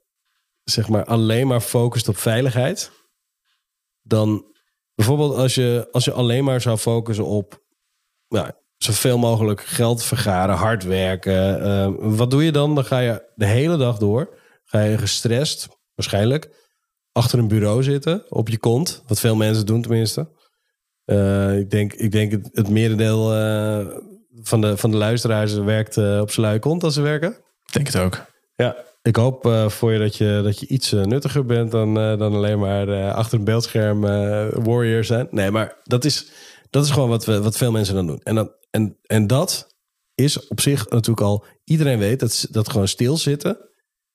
zeg 0.64 0.88
maar 0.88 1.04
alleen 1.04 1.46
maar 1.46 1.60
focust 1.60 2.08
op 2.08 2.16
veiligheid, 2.16 2.90
dan 4.02 4.44
bijvoorbeeld 4.94 5.36
als 5.36 5.54
je, 5.54 5.88
als 5.92 6.04
je 6.04 6.12
alleen 6.12 6.44
maar 6.44 6.60
zou 6.60 6.76
focussen 6.76 7.24
op 7.24 7.62
nou, 8.28 8.50
zoveel 8.76 9.18
mogelijk 9.18 9.60
geld 9.60 10.04
vergaren, 10.04 10.54
hard 10.54 10.84
werken, 10.84 11.62
eh, 11.62 11.92
wat 11.98 12.30
doe 12.30 12.44
je 12.44 12.52
dan? 12.52 12.74
Dan 12.74 12.84
ga 12.84 12.98
je 12.98 13.30
de 13.34 13.46
hele 13.46 13.76
dag 13.76 13.98
door, 13.98 14.38
ga 14.64 14.80
je 14.80 14.98
gestrest, 14.98 15.68
waarschijnlijk, 15.94 16.50
achter 17.12 17.38
een 17.38 17.48
bureau 17.48 17.82
zitten, 17.82 18.24
op 18.28 18.48
je 18.48 18.58
kont, 18.58 19.02
wat 19.06 19.20
veel 19.20 19.36
mensen 19.36 19.66
doen 19.66 19.82
tenminste. 19.82 20.28
Eh, 21.04 21.58
ik 21.58 21.70
denk, 21.70 21.92
ik 21.92 22.12
denk 22.12 22.32
het, 22.32 22.48
het 22.52 22.68
merendeel 22.68 23.34
eh, 23.34 23.86
van, 24.42 24.60
de, 24.60 24.76
van 24.76 24.90
de 24.90 24.96
luisteraars 24.96 25.54
werkt 25.54 25.96
op 25.96 26.30
zijn 26.30 26.46
lui 26.46 26.58
kont 26.58 26.84
als 26.84 26.94
ze 26.94 27.00
werken. 27.00 27.30
Ik 27.66 27.72
denk 27.72 27.86
het 27.86 27.96
ook. 27.96 28.24
Ja, 28.54 28.76
ik 29.02 29.16
hoop 29.16 29.46
eh, 29.46 29.68
voor 29.68 29.92
je 29.92 29.98
dat 29.98 30.16
je, 30.16 30.40
dat 30.44 30.58
je 30.60 30.66
iets 30.66 30.92
eh, 30.92 31.02
nuttiger 31.02 31.46
bent 31.46 31.70
dan, 31.70 31.98
eh, 31.98 32.18
dan 32.18 32.34
alleen 32.34 32.58
maar 32.58 33.12
achter 33.12 33.38
een 33.38 33.44
beeldscherm 33.44 34.00
warrior 34.64 35.04
zijn. 35.04 35.28
Nee, 35.30 35.50
maar 35.50 35.76
dat 35.84 36.04
is, 36.04 36.26
dat 36.70 36.84
is 36.84 36.90
gewoon 36.90 37.08
wat, 37.08 37.24
we, 37.24 37.42
wat 37.42 37.56
veel 37.56 37.70
mensen 37.70 37.94
dan 37.94 38.06
doen. 38.06 38.20
En, 38.22 38.34
dan, 38.34 38.50
en, 38.70 38.98
en 39.06 39.26
dat 39.26 39.66
is 40.14 40.48
op 40.48 40.60
zich 40.60 40.88
natuurlijk 40.88 41.20
al... 41.26 41.44
Iedereen 41.64 41.98
weet 41.98 42.20
dat, 42.20 42.46
dat 42.50 42.70
gewoon 42.70 42.88
stilzitten 42.88 43.56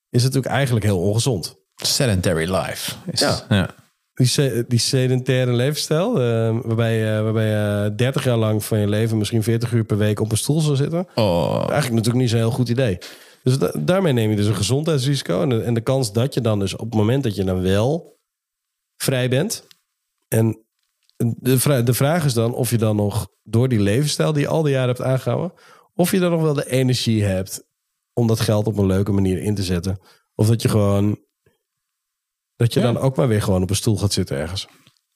is 0.09 0.23
natuurlijk 0.23 0.53
eigenlijk 0.53 0.85
heel 0.85 0.99
ongezond. 0.99 1.55
Sedentary 1.75 2.51
life. 2.55 2.95
Is, 3.11 3.19
Ja. 3.19 3.45
ja. 3.49 3.69
Die, 4.13 4.27
se- 4.27 4.65
die 4.67 4.79
sedentaire 4.79 5.51
levensstijl, 5.53 6.13
waarbij, 6.61 6.97
je- 6.97 7.21
waarbij 7.21 7.47
je 7.47 7.93
30 7.95 8.23
jaar 8.23 8.37
lang 8.37 8.63
van 8.63 8.79
je 8.79 8.87
leven 8.87 9.17
misschien 9.17 9.43
40 9.43 9.71
uur 9.71 9.83
per 9.83 9.97
week 9.97 10.19
op 10.19 10.31
een 10.31 10.37
stoel 10.37 10.59
zou 10.61 10.75
zitten. 10.75 11.07
Oh, 11.15 11.55
Eigenlijk 11.57 11.89
natuurlijk 11.93 12.15
niet 12.15 12.29
zo'n 12.29 12.39
heel 12.39 12.51
goed 12.51 12.69
idee. 12.69 12.97
Dus 13.47 13.57
da- 13.57 13.71
daarmee 13.79 14.13
neem 14.13 14.29
je 14.29 14.35
dus 14.35 14.45
een 14.47 14.55
gezondheidsrisico. 14.55 15.41
En 15.41 15.49
de, 15.49 15.61
en 15.61 15.73
de 15.73 15.81
kans 15.81 16.13
dat 16.13 16.33
je 16.33 16.41
dan 16.41 16.59
dus 16.59 16.73
op 16.73 16.79
het 16.85 16.93
moment 16.93 17.23
dat 17.23 17.35
je 17.35 17.43
dan 17.43 17.61
wel 17.61 18.19
vrij 19.01 19.29
bent. 19.29 19.67
En 20.27 20.65
de, 21.17 21.59
vra- 21.59 21.81
de 21.81 21.93
vraag 21.93 22.25
is 22.25 22.33
dan 22.33 22.53
of 22.53 22.69
je 22.69 22.77
dan 22.77 22.95
nog 22.95 23.27
door 23.43 23.67
die 23.69 23.79
levensstijl 23.79 24.33
die 24.33 24.41
je 24.41 24.47
al 24.47 24.61
die 24.61 24.71
jaren 24.71 24.87
hebt 24.95 25.01
aangehouden. 25.01 25.53
Of 25.93 26.11
je 26.11 26.19
dan 26.19 26.31
nog 26.31 26.41
wel 26.41 26.53
de 26.53 26.69
energie 26.69 27.23
hebt 27.23 27.67
om 28.13 28.27
dat 28.27 28.39
geld 28.39 28.67
op 28.67 28.77
een 28.77 28.85
leuke 28.85 29.11
manier 29.11 29.41
in 29.41 29.55
te 29.55 29.63
zetten. 29.63 29.99
Of 30.35 30.47
dat 30.47 30.61
je 30.61 30.69
gewoon. 30.69 31.19
Dat 32.55 32.73
je 32.73 32.79
Ja. 32.79 32.85
dan 32.85 32.97
ook 32.97 33.15
maar 33.15 33.27
weer 33.27 33.41
gewoon 33.41 33.61
op 33.63 33.69
een 33.69 33.75
stoel 33.75 33.97
gaat 33.97 34.13
zitten 34.13 34.37
ergens. 34.37 34.67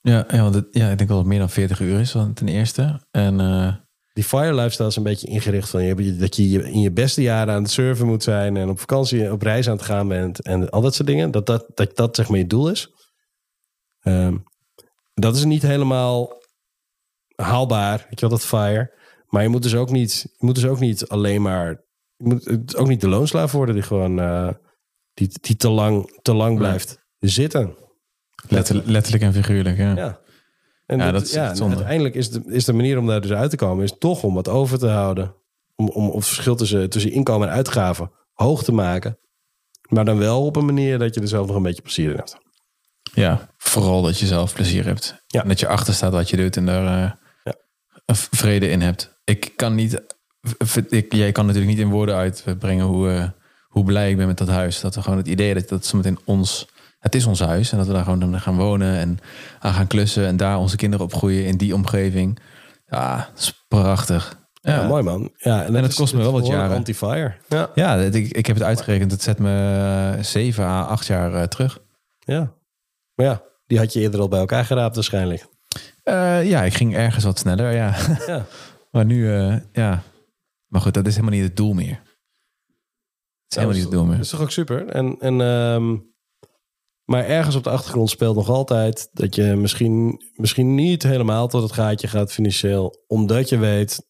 Ja, 0.01 0.25
ja, 0.31 0.41
want 0.41 0.55
het, 0.55 0.67
ja, 0.71 0.89
ik 0.89 0.97
denk 0.97 1.09
wel 1.09 1.17
dat 1.17 1.17
het 1.17 1.27
meer 1.27 1.39
dan 1.39 1.49
40 1.49 1.79
uur 1.79 1.99
is 1.99 2.11
dan 2.11 2.33
ten 2.33 2.47
eerste. 2.47 3.07
En 3.11 3.39
eh, 3.39 3.75
die 4.13 4.23
fire 4.23 4.53
lifestyle 4.53 4.87
is 4.87 4.95
een 4.95 5.03
beetje 5.03 5.27
ingericht 5.27 5.69
van 5.69 5.83
je, 5.83 6.15
dat 6.15 6.35
je 6.35 6.71
in 6.71 6.79
je 6.79 6.91
beste 6.91 7.21
jaren 7.21 7.53
aan 7.53 7.61
het 7.61 7.71
surfen 7.71 8.07
moet 8.07 8.23
zijn 8.23 8.57
en 8.57 8.69
op 8.69 8.79
vakantie, 8.79 9.31
op 9.31 9.41
reis 9.41 9.67
aan 9.67 9.75
het 9.75 9.85
gaan 9.85 10.07
bent 10.07 10.41
en 10.41 10.69
al 10.69 10.81
dat 10.81 10.95
soort 10.95 11.07
dingen. 11.07 11.31
Dat 11.31 11.45
dat, 11.45 11.65
dat, 11.73 11.95
dat 11.95 12.15
zeg 12.15 12.29
maar 12.29 12.37
je 12.37 12.47
doel 12.47 12.69
is. 12.69 12.91
Ehm, 13.99 14.37
dat 15.13 15.35
is 15.35 15.43
niet 15.43 15.61
helemaal 15.61 16.41
haalbaar, 17.35 17.97
weet 17.97 18.19
je 18.19 18.27
wel, 18.27 18.37
dat 18.37 18.45
fire. 18.45 18.99
Maar 19.27 19.43
je 19.43 19.49
moet 19.49 19.63
dus 19.63 19.75
ook 19.75 19.89
niet, 19.89 20.21
je 20.21 20.45
moet 20.45 20.55
dus 20.55 20.65
ook 20.65 20.79
niet 20.79 21.07
alleen 21.07 21.41
maar, 21.41 21.67
je 22.15 22.25
moet 22.25 22.45
het 22.45 22.75
ook 22.75 22.87
niet 22.87 23.01
de 23.01 23.07
loonslaaf 23.07 23.51
worden 23.51 23.75
die 23.75 23.83
gewoon, 23.83 24.19
eh, 24.19 24.49
die, 25.13 25.29
die 25.41 25.55
te 25.55 25.69
lang, 25.69 26.19
te 26.21 26.33
lang 26.33 26.57
blijft 26.57 26.99
zitten. 27.19 27.75
Letterlijk, 28.47 28.87
letterlijk 28.87 29.23
en 29.23 29.33
figuurlijk, 29.33 29.77
ja. 29.77 29.95
Ja. 29.95 30.20
En 30.91 30.97
Ja, 30.97 31.11
dat, 31.11 31.31
ja, 31.31 31.53
uiteindelijk 31.59 32.15
is 32.15 32.29
de, 32.29 32.41
is 32.45 32.65
de 32.65 32.73
manier 32.73 32.97
om 32.97 33.07
daar 33.07 33.21
dus 33.21 33.31
uit 33.31 33.49
te 33.49 33.55
komen, 33.55 33.83
is 33.83 33.95
toch 33.97 34.23
om 34.23 34.33
wat 34.33 34.47
over 34.49 34.79
te 34.79 34.87
houden. 34.87 35.35
Om, 35.75 35.89
om, 35.89 36.09
om 36.09 36.15
het 36.15 36.25
verschil 36.25 36.55
tussen, 36.55 36.89
tussen 36.89 37.11
inkomen 37.11 37.47
en 37.47 37.53
uitgaven 37.53 38.11
hoog 38.33 38.63
te 38.63 38.71
maken. 38.71 39.17
Maar 39.89 40.05
dan 40.05 40.17
wel 40.17 40.45
op 40.45 40.55
een 40.55 40.65
manier 40.65 40.99
dat 40.99 41.15
je 41.15 41.21
er 41.21 41.27
zelf 41.27 41.47
nog 41.47 41.55
een 41.55 41.63
beetje 41.63 41.81
plezier 41.81 42.09
in 42.09 42.15
hebt. 42.15 42.37
Ja, 43.13 43.49
vooral 43.57 44.01
dat 44.01 44.19
je 44.19 44.25
zelf 44.25 44.53
plezier 44.53 44.85
hebt. 44.85 45.15
Ja. 45.27 45.41
En 45.41 45.47
dat 45.47 45.59
je 45.59 45.67
achter 45.67 45.93
staat 45.93 46.11
wat 46.11 46.29
je 46.29 46.37
doet 46.37 46.57
en 46.57 46.65
daar 46.65 47.03
eh, 47.03 47.11
Ja. 47.43 47.55
vrede 48.31 48.69
in 48.69 48.81
hebt. 48.81 49.19
Ik 49.23 49.51
kan 49.55 49.75
niet, 49.75 50.01
ik, 50.89 51.13
jij 51.13 51.31
kan 51.31 51.45
natuurlijk 51.45 51.71
niet 51.73 51.85
in 51.85 51.91
woorden 51.91 52.15
uitbrengen 52.15 52.85
hoe, 52.85 53.09
eh, 53.09 53.29
hoe 53.67 53.83
blij 53.83 54.09
ik 54.09 54.17
ben 54.17 54.27
met 54.27 54.37
dat 54.37 54.47
huis. 54.47 54.79
Dat 54.81 54.95
we 54.95 55.01
gewoon 55.01 55.17
het 55.17 55.27
idee 55.27 55.53
dat 55.53 55.69
dat 55.69 55.85
zometeen 55.85 56.19
ons, 56.25 56.67
het 57.01 57.15
is 57.15 57.25
ons 57.25 57.39
huis 57.39 57.71
en 57.71 57.77
dat 57.77 57.87
we 57.87 57.93
daar 57.93 58.03
gewoon 58.03 58.39
gaan 58.39 58.57
wonen 58.57 58.97
en 58.97 59.17
aan 59.59 59.73
gaan 59.73 59.87
klussen 59.87 60.25
en 60.27 60.37
daar 60.37 60.57
onze 60.57 60.75
kinderen 60.75 61.05
opgroeien 61.05 61.45
in 61.45 61.57
die 61.57 61.73
omgeving. 61.75 62.39
Ja, 62.85 63.15
dat 63.33 63.39
is 63.39 63.65
prachtig. 63.67 64.39
Ja, 64.53 64.81
Ja, 64.81 64.87
mooi 64.87 65.03
man. 65.03 65.31
Ja, 65.37 65.63
en, 65.65 65.73
het 65.73 65.85
is- 65.91 65.95
kost 65.95 66.13
me 66.13 66.19
wel 66.19 66.31
wat 66.31 66.47
jaren. 66.47 66.75
Anti-fire. 66.75 67.33
Ja, 67.47 67.69
Ja, 67.75 67.97
dat- 67.97 68.13
ik, 68.15 68.27
ik 68.31 68.45
heb 68.45 68.55
het 68.55 68.65
uitgerekend. 68.65 69.11
Het 69.11 69.21
zet 69.21 69.39
me 69.39 70.13
eh, 70.17 70.23
zeven 70.23 70.63
à 70.63 70.81
acht 70.83 71.05
jaar 71.05 71.33
eh, 71.33 71.43
terug. 71.43 71.79
ja. 72.19 72.53
Maar 73.15 73.25
ja, 73.25 73.41
die 73.67 73.77
had 73.77 73.93
je 73.93 73.99
eerder 73.99 74.19
al 74.19 74.27
bij 74.27 74.39
elkaar 74.39 74.65
geraapt 74.65 74.95
waarschijnlijk. 74.95 75.47
Eh, 76.03 76.49
ja, 76.49 76.63
ik 76.63 76.73
ging 76.73 76.95
ergens 76.95 77.23
wat 77.23 77.39
sneller, 77.39 77.71
ja. 77.73 77.95
Ja. 78.27 78.45
maar 78.91 79.05
nu, 79.05 79.33
eh, 79.35 79.55
ja. 79.71 80.01
Maar 80.67 80.81
goed, 80.81 80.93
dat 80.93 81.07
is 81.07 81.15
helemaal 81.15 81.35
niet 81.35 81.47
het 81.47 81.55
doel 81.57 81.73
meer. 81.73 81.99
Het 83.43 83.49
is 83.49 83.55
helemaal 83.55 83.75
niet 83.75 83.83
het 83.83 83.91
doel 83.93 84.01
Dat 84.01 84.11
meer. 84.11 84.19
is 84.19 84.29
toch 84.29 84.41
ook 84.41 84.51
super. 84.51 84.87
En, 84.87 85.15
en, 85.19 85.41
ehm, 85.41 85.97
maar 87.11 87.25
ergens 87.25 87.55
op 87.55 87.63
de 87.63 87.69
achtergrond 87.69 88.09
speelt 88.09 88.35
nog 88.35 88.49
altijd 88.49 89.09
dat 89.13 89.35
je 89.35 89.43
misschien, 89.43 90.21
misschien 90.35 90.75
niet 90.75 91.03
helemaal 91.03 91.47
tot 91.47 91.61
het 91.61 91.71
gaatje 91.71 92.07
gaat 92.07 92.31
financieel. 92.31 93.03
Omdat 93.07 93.49
je 93.49 93.57
weet 93.57 94.09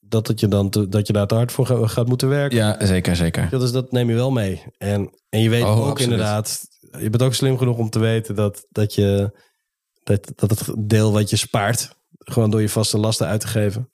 dat, 0.00 0.26
het 0.26 0.40
je, 0.40 0.48
dan 0.48 0.70
te- 0.70 0.88
dat 0.88 1.06
je 1.06 1.12
daar 1.12 1.26
te 1.26 1.34
hard 1.34 1.52
voor 1.52 1.66
ga- 1.66 1.86
gaat 1.86 2.08
moeten 2.08 2.28
werken. 2.28 2.56
Ja, 2.58 2.86
zeker, 2.86 3.16
zeker. 3.16 3.50
Dus 3.50 3.72
dat 3.72 3.92
neem 3.92 4.08
je 4.08 4.14
wel 4.14 4.30
mee. 4.30 4.62
En, 4.78 5.10
en 5.28 5.40
je 5.40 5.48
weet 5.50 5.62
Oh, 5.62 5.78
ook 5.80 5.88
absoluut. 5.88 6.00
inderdaad, 6.12 6.60
je 6.98 7.10
bent 7.10 7.22
ook 7.22 7.34
slim 7.34 7.58
genoeg 7.58 7.78
om 7.78 7.90
te 7.90 7.98
weten 7.98 8.34
dat, 8.34 8.66
dat, 8.68 8.94
je, 8.94 9.38
dat, 10.02 10.32
dat 10.34 10.50
het 10.50 10.74
deel 10.78 11.12
wat 11.12 11.30
je 11.30 11.36
spaart, 11.36 11.96
gewoon 12.18 12.50
door 12.50 12.60
je 12.60 12.68
vaste 12.68 12.98
lasten 12.98 13.26
uit 13.26 13.40
te 13.40 13.46
geven. 13.48 13.90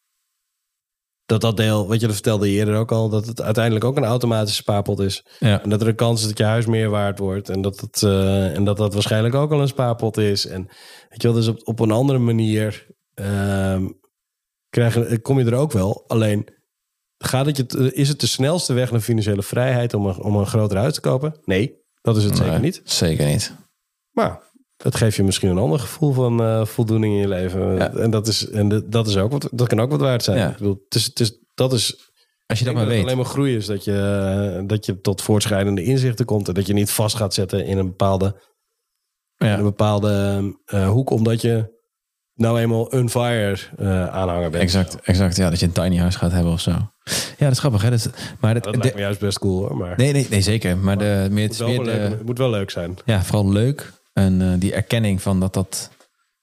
Dat 1.26 1.40
dat 1.40 1.56
deel, 1.56 1.88
weet 1.88 2.00
je, 2.00 2.06
dat 2.06 2.14
vertelde 2.14 2.50
je 2.50 2.58
eerder 2.58 2.76
ook 2.76 2.92
al, 2.92 3.08
dat 3.08 3.26
het 3.26 3.40
uiteindelijk 3.40 3.84
ook 3.84 3.96
een 3.96 4.04
automatische 4.04 4.62
spaarpot 4.62 5.00
is. 5.00 5.24
Ja, 5.38 5.62
En 5.62 5.70
dat 5.70 5.80
er 5.80 5.88
een 5.88 5.94
kans 5.94 6.20
is 6.20 6.26
dat 6.26 6.38
je 6.38 6.44
huis 6.44 6.66
meer 6.66 6.90
waard 6.90 7.18
wordt. 7.18 7.48
En 7.48 7.62
dat, 7.62 7.80
het, 7.80 8.02
eh, 8.02 8.56
en 8.56 8.64
dat 8.64 8.76
dat 8.76 8.92
waarschijnlijk 8.92 9.34
ook 9.34 9.52
al 9.52 9.60
een 9.60 9.68
spaarpot 9.68 10.16
is. 10.16 10.46
En 10.46 10.62
weet 11.08 11.22
je 11.22 11.28
wel, 11.28 11.36
dus 11.36 11.48
op, 11.48 11.60
op 11.64 11.80
een 11.80 11.90
andere 11.90 12.18
manier 12.18 12.86
ehm, 13.14 13.88
krijg, 14.68 15.20
kom 15.22 15.38
je 15.38 15.44
er 15.44 15.54
ook 15.54 15.72
wel. 15.72 16.04
Alleen, 16.06 16.48
gaat 17.18 17.46
het 17.46 17.56
je, 17.56 17.92
is 17.94 18.08
het 18.08 18.20
de 18.20 18.26
snelste 18.26 18.72
weg 18.72 18.90
naar 18.90 19.00
financiële 19.00 19.42
vrijheid 19.42 19.94
om 19.94 20.06
een, 20.06 20.22
om 20.22 20.36
een 20.36 20.46
groter 20.46 20.78
huis 20.78 20.94
te 20.94 21.00
kopen? 21.00 21.40
Nee, 21.44 21.82
dat 22.00 22.16
is 22.16 22.24
het 22.24 22.36
zeker 22.36 22.60
niet. 22.60 22.80
Zeker 22.84 23.26
niet. 23.26 23.54
Maar 24.10 24.52
het 24.84 24.94
geeft 24.94 25.16
je 25.16 25.22
misschien 25.22 25.50
een 25.50 25.58
ander 25.58 25.78
gevoel 25.78 26.12
van 26.12 26.40
eh, 26.42 26.64
voldoening 26.64 27.14
in 27.14 27.20
je 27.20 27.28
leven. 27.28 27.74
Ja. 27.74 27.92
En, 27.92 28.10
dat, 28.10 28.26
is, 28.26 28.50
en 28.50 28.68
de- 28.68 28.88
dat, 28.88 29.06
is 29.06 29.16
ook 29.16 29.32
wat, 29.32 29.48
dat 29.52 29.66
kan 29.68 29.80
ook 29.80 29.90
wat 29.90 30.00
waard 30.00 30.22
zijn. 30.22 30.38
Ja. 30.38 30.50
Ik 30.50 30.56
bedoel, 30.56 30.80
het 30.84 30.94
is, 30.94 31.04
het 31.04 31.20
is, 31.20 31.38
dat 31.54 31.72
is 31.72 32.12
Als 32.46 32.58
je 32.58 32.64
dat 32.64 32.74
maar 32.74 32.86
weet. 32.86 33.02
alleen 33.02 33.16
maar 33.16 33.24
groei 33.24 33.56
is 33.56 33.66
dat 33.66 33.84
je, 33.84 34.62
dat 34.66 34.86
je 34.86 35.00
tot 35.00 35.22
voortschrijdende 35.22 35.82
inzichten 35.82 36.24
komt. 36.24 36.48
En 36.48 36.54
dat 36.54 36.66
je 36.66 36.72
niet 36.72 36.90
vast 36.90 37.16
gaat 37.16 37.34
zetten 37.34 37.66
in 37.66 37.78
een 37.78 37.86
bepaalde, 37.86 38.26
in 39.38 39.46
een 39.46 39.56
Ja, 39.56 39.62
bepaalde 39.62 40.42
eh, 40.64 40.88
hoek. 40.88 41.10
Omdat 41.10 41.40
je 41.40 41.72
nou 42.34 42.60
eenmaal 42.60 42.94
een 42.94 43.10
fire 43.10 43.56
eh, 43.76 44.06
aanhanger 44.06 44.50
bent. 44.50 44.62
exact, 44.62 45.00
exact. 45.02 45.36
Ja, 45.36 45.50
dat 45.50 45.60
je 45.60 45.66
een 45.66 45.72
tiny 45.72 45.96
house 45.96 46.18
gaat 46.18 46.32
hebben 46.32 46.52
of 46.52 46.60
zo. 46.60 46.70
Ja, 46.70 46.90
dat 47.38 47.50
is 47.52 47.58
grappig, 47.58 47.82
hè? 47.82 47.90
Dat, 47.90 47.98
is- 47.98 48.08
maar 48.40 48.54
Dat 48.54 48.64
de- 48.72 48.78
lijkt 48.78 48.94
me 48.94 49.00
juist 49.00 49.20
best 49.20 49.38
cool 49.38 49.58
hoor. 49.58 49.76
Maar 49.76 49.94
nee, 49.96 50.12
nee, 50.12 50.26
nee, 50.30 50.40
zeker. 50.40 50.78
Maar 50.78 50.98
de, 50.98 51.26
meer, 51.30 51.48
moet 51.48 51.58
leuk, 51.86 52.08
het 52.10 52.24
moet 52.24 52.38
wel 52.38 52.50
leuk 52.50 52.70
zijn. 52.70 52.96
ja, 53.04 53.22
vooral 53.22 53.52
leuk. 53.52 53.92
En 54.14 54.42
eh, 54.42 54.52
die 54.58 54.74
erkenning 54.74 55.22
van 55.22 55.40
dat 55.40 55.54
dat... 55.54 55.90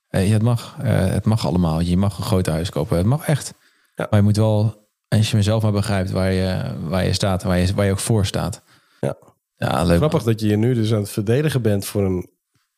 eh, 0.08 0.28
ja, 0.28 0.34
het 0.34 0.42
mag. 0.42 0.76
Eh, 0.82 1.06
het 1.06 1.26
mag 1.26 1.46
allemaal. 1.46 1.80
Je 1.80 1.98
mag 1.98 2.18
een 2.18 2.24
groot 2.24 2.46
huis 2.46 2.70
kopen. 2.70 2.98
Het 2.98 3.06
mag 3.06 3.28
echt. 3.28 3.54
Ja. 3.96 4.08
Maar 4.10 4.20
je 4.20 4.26
moet 4.26 4.38
wel... 4.38 4.80
Als 5.08 5.32
je 5.32 5.36
mezelf 5.36 5.64
maar 5.64 5.72
begrijpt 5.72 6.12
waar 6.12 6.32
je, 6.32 6.76
waar 6.84 7.06
je 7.06 7.14
staat. 7.14 7.44
Waar 7.44 7.58
je, 7.58 7.74
waar 7.74 7.86
je 7.86 7.92
ook 7.92 8.00
voor 8.00 8.26
staat. 8.26 8.62
Ja. 9.00 9.18
Ja, 9.56 9.84
leuk. 9.84 9.98
Grappig 9.98 10.24
dat 10.24 10.40
je 10.40 10.48
je 10.48 10.56
nu 10.56 10.74
dus 10.74 10.94
aan 10.94 11.00
het 11.00 11.10
verdedigen 11.10 11.62
bent 11.62 11.86
voor 11.86 12.06
een 12.06 12.30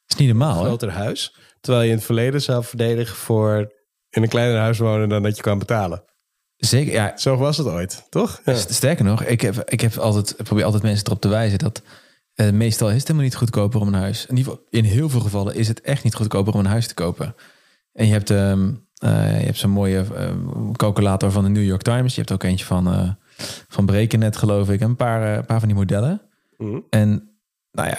is 0.08 0.16
niet 0.16 0.28
normaal, 0.28 0.64
groter 0.64 0.92
huis. 0.92 1.36
Terwijl 1.60 1.84
je 1.84 1.90
in 1.90 1.96
het 1.96 2.06
verleden 2.06 2.42
zou 2.42 2.64
verdedigen 2.64 3.16
voor 3.16 3.74
in 4.10 4.24
een 4.24 4.30
kleiner 4.30 4.60
huis 4.60 4.78
wonen 4.78 5.10
dan 5.10 5.24
dat 5.24 5.36
je 5.36 5.42
kan 5.42 5.60
betalen. 5.60 6.04
Zeker, 6.58 6.94
ja. 6.94 7.18
Zo 7.18 7.38
was 7.38 7.58
het 7.58 7.68
ooit, 7.68 8.06
toch? 8.10 8.42
Ja. 8.46 8.56
Sterker 8.56 9.06
nog, 9.06 9.24
ik, 9.24 9.42
heb, 9.42 9.70
ik, 9.70 9.82
heb 9.82 9.98
altijd, 9.98 10.40
ik 10.40 10.46
probeer 10.46 10.64
altijd 10.64 10.84
mensen 10.84 11.06
erop 11.06 11.22
te 11.22 11.28
wijzen 11.28 11.60
dat 11.60 11.82
eh, 12.36 12.52
meestal 12.52 12.88
is 12.88 12.94
het 12.94 13.04
helemaal 13.04 13.24
niet 13.28 13.36
goedkoper 13.36 13.82
om 13.82 13.88
een 13.88 13.94
huis. 13.94 14.26
In, 14.26 14.38
ieder 14.38 14.52
geval, 14.52 14.68
in 14.70 14.84
heel 14.84 15.10
veel 15.10 15.20
gevallen 15.20 15.56
is 15.56 15.68
het 15.68 15.82
echt 15.82 16.04
niet 16.04 16.16
goedkoper 16.16 16.54
om 16.54 16.60
een 16.60 16.66
huis 16.66 16.88
te 16.88 16.94
kopen. 16.94 17.36
En 17.94 18.06
je 18.06 18.12
hebt, 18.12 18.30
eh, 18.30 19.40
je 19.40 19.46
hebt 19.46 19.58
zo'n 19.58 19.70
mooie 19.70 20.06
ehm, 20.16 20.72
calculator 20.72 21.32
van 21.32 21.44
de 21.44 21.50
New 21.50 21.64
York 21.64 21.82
Times. 21.82 22.14
Je 22.16 22.20
hebt 22.20 22.34
ook 22.34 22.44
eentje 22.44 22.66
van, 22.66 22.88
eh 22.88 23.10
van 23.68 23.86
Brekennet, 23.86 24.38
geloof 24.38 24.70
ik. 24.70 24.82
Een 24.82 24.96
paar, 24.96 25.38
een 25.38 25.46
paar 25.46 25.60
van 25.60 25.68
die 25.68 25.78
modellen. 25.78 26.22
Mhm. 26.58 26.80
En 26.90 27.38
nou 27.72 27.88
ja, 27.90 27.98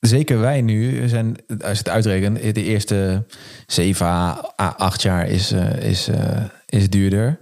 zeker 0.00 0.38
wij 0.38 0.60
nu 0.60 1.08
zijn, 1.08 1.36
als 1.46 1.58
je 1.58 1.78
het 1.78 1.88
uitrekent, 1.88 2.54
de 2.54 2.62
eerste 2.62 3.26
7 3.66 4.06
à 4.06 4.52
8 4.56 5.02
jaar 5.02 5.28
is, 5.28 5.52
is, 5.80 6.10
is 6.66 6.90
duurder. 6.90 7.40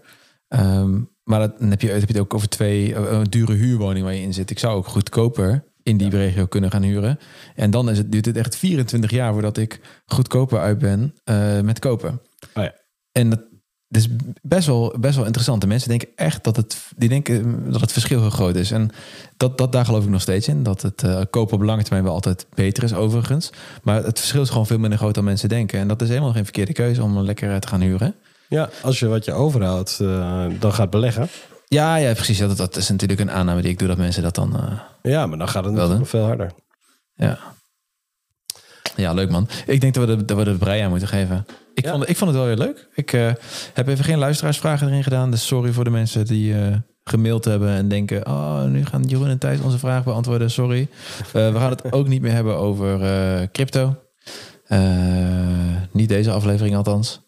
Ehm, 0.48 1.00
maar 1.24 1.40
dat, 1.40 1.58
dan 1.58 1.70
heb 1.70 1.80
je, 1.80 1.88
heb 1.88 2.00
je 2.00 2.06
het 2.06 2.18
ook 2.18 2.34
over 2.34 2.48
twee 2.48 2.94
eh, 2.94 3.18
een 3.18 3.24
dure 3.24 3.52
huurwoning 3.52 4.04
waar 4.04 4.14
je 4.14 4.22
in 4.22 4.34
zit. 4.34 4.50
Ik 4.50 4.58
zou 4.58 4.76
ook 4.76 4.86
goedkoper 4.86 5.64
in 5.82 5.96
die 5.96 6.10
regio 6.10 6.46
kunnen 6.46 6.70
gaan 6.70 6.82
huren. 6.82 7.18
En 7.54 7.70
dan 7.70 7.90
is 7.90 7.98
het, 7.98 8.12
duurt 8.12 8.26
het 8.26 8.36
echt 8.36 8.56
24 8.56 9.10
jaar 9.10 9.32
voordat 9.32 9.56
ik 9.56 9.80
goedkoper 10.06 10.60
uit 10.60 10.78
ben 10.78 11.14
eh, 11.24 11.60
met 11.60 11.78
kopen. 11.78 12.20
Oh 12.54 12.62
ja. 12.62 12.74
En 13.12 13.30
dat, 13.30 13.40
is 13.88 14.08
best 14.42 14.66
wel, 14.66 14.94
best 15.00 15.16
wel 15.16 15.24
interessant. 15.24 15.60
De 15.60 15.66
mensen 15.66 15.88
denken 15.88 16.08
echt 16.14 16.44
dat 16.44 16.56
het, 16.56 16.76
die 16.96 17.08
denken 17.08 17.64
dat 17.72 17.80
het 17.80 17.92
verschil 17.92 18.20
heel 18.20 18.30
groot 18.30 18.56
is. 18.56 18.70
En 18.70 18.90
dat, 19.36 19.58
dat, 19.58 19.72
daar 19.72 19.84
geloof 19.84 20.04
ik 20.04 20.10
nog 20.10 20.20
steeds 20.20 20.48
in. 20.48 20.62
Dat 20.62 20.82
het 20.82 21.02
eh, 21.02 21.20
kopen 21.30 21.54
op 21.54 21.62
lange 21.62 21.82
termijn 21.82 22.04
wel 22.04 22.14
altijd 22.14 22.46
beter 22.54 22.82
is, 22.82 22.94
overigens. 22.94 23.50
Maar 23.82 24.04
het 24.04 24.18
verschil 24.18 24.42
is 24.42 24.48
gewoon 24.48 24.66
veel 24.66 24.78
minder 24.78 24.98
groot 24.98 25.14
dan 25.14 25.24
mensen 25.24 25.48
denken. 25.48 25.80
En 25.80 25.88
dat 25.88 26.02
is 26.02 26.08
helemaal 26.08 26.32
geen 26.32 26.44
verkeerde 26.44 26.72
keuze 26.72 27.02
om 27.02 27.18
lekker 27.18 27.50
eh, 27.50 27.56
te 27.56 27.68
gaan 27.68 27.80
huren. 27.80 28.14
Ja, 28.50 28.68
als 28.82 28.98
je 28.98 29.06
wat 29.06 29.24
je 29.24 29.32
overhoudt, 29.32 29.98
eh, 30.00 30.46
dan 30.58 30.72
gaat 30.72 30.90
beleggen. 30.90 31.28
Ja, 31.68 31.96
ja, 31.96 32.12
precies. 32.12 32.38
Dat, 32.38 32.56
dat 32.56 32.76
is 32.76 32.88
natuurlijk 32.88 33.20
een 33.20 33.30
aanname 33.30 33.62
die 33.62 33.70
ik 33.70 33.78
doe, 33.78 33.88
dat 33.88 33.96
mensen 33.96 34.22
dat 34.22 34.34
dan... 34.34 34.56
eh, 34.56 34.80
Ja, 35.12 35.26
maar 35.26 35.38
dan 35.38 35.48
gaat 35.48 35.64
het 35.64 35.74
Wel, 35.74 35.98
nog 35.98 36.08
veel 36.08 36.24
harder. 36.24 36.50
ja. 37.14 37.38
ja, 38.96 39.12
leuk 39.12 39.30
man. 39.30 39.48
Ik 39.66 39.80
denk 39.80 39.94
dat 39.94 40.06
we 40.08 40.16
de, 40.16 40.24
dat 40.24 40.36
we 40.36 40.44
de 40.44 40.54
brei 40.58 40.80
aan 40.80 40.90
moeten 40.90 41.08
geven. 41.08 41.46
Ik, 41.74 41.84
Ja. 41.84 41.90
vond, 41.90 42.08
ik 42.08 42.16
vond 42.16 42.30
het 42.30 42.38
wel 42.38 42.48
weer 42.48 42.58
leuk. 42.66 42.88
Ik 42.94 43.12
eh, 43.12 43.32
heb 43.74 43.88
even 43.88 44.04
geen 44.04 44.18
luisteraarsvragen 44.18 44.86
erin 44.88 45.02
gedaan. 45.02 45.30
Dus 45.30 45.46
sorry 45.46 45.72
voor 45.72 45.84
de 45.84 45.90
mensen 45.90 46.24
die 46.26 46.54
gemaild 47.04 47.44
hebben 47.44 47.68
en 47.68 47.88
denken... 47.88 48.26
oh, 48.26 48.64
nu 48.64 48.84
gaan 48.86 49.02
Jeroen 49.02 49.28
en 49.28 49.38
Thijs 49.38 49.60
onze 49.60 49.78
vraag 49.78 50.04
beantwoorden. 50.04 50.50
Sorry. 50.50 50.88
We 51.32 51.52
gaan 51.54 51.70
het 51.70 51.92
ook 51.92 52.08
niet 52.08 52.22
meer 52.22 52.32
hebben 52.32 52.56
over 52.56 52.98
crypto. 53.50 53.96
Niet 55.92 56.08
deze 56.08 56.30
aflevering 56.30 56.76
althans. 56.76 57.20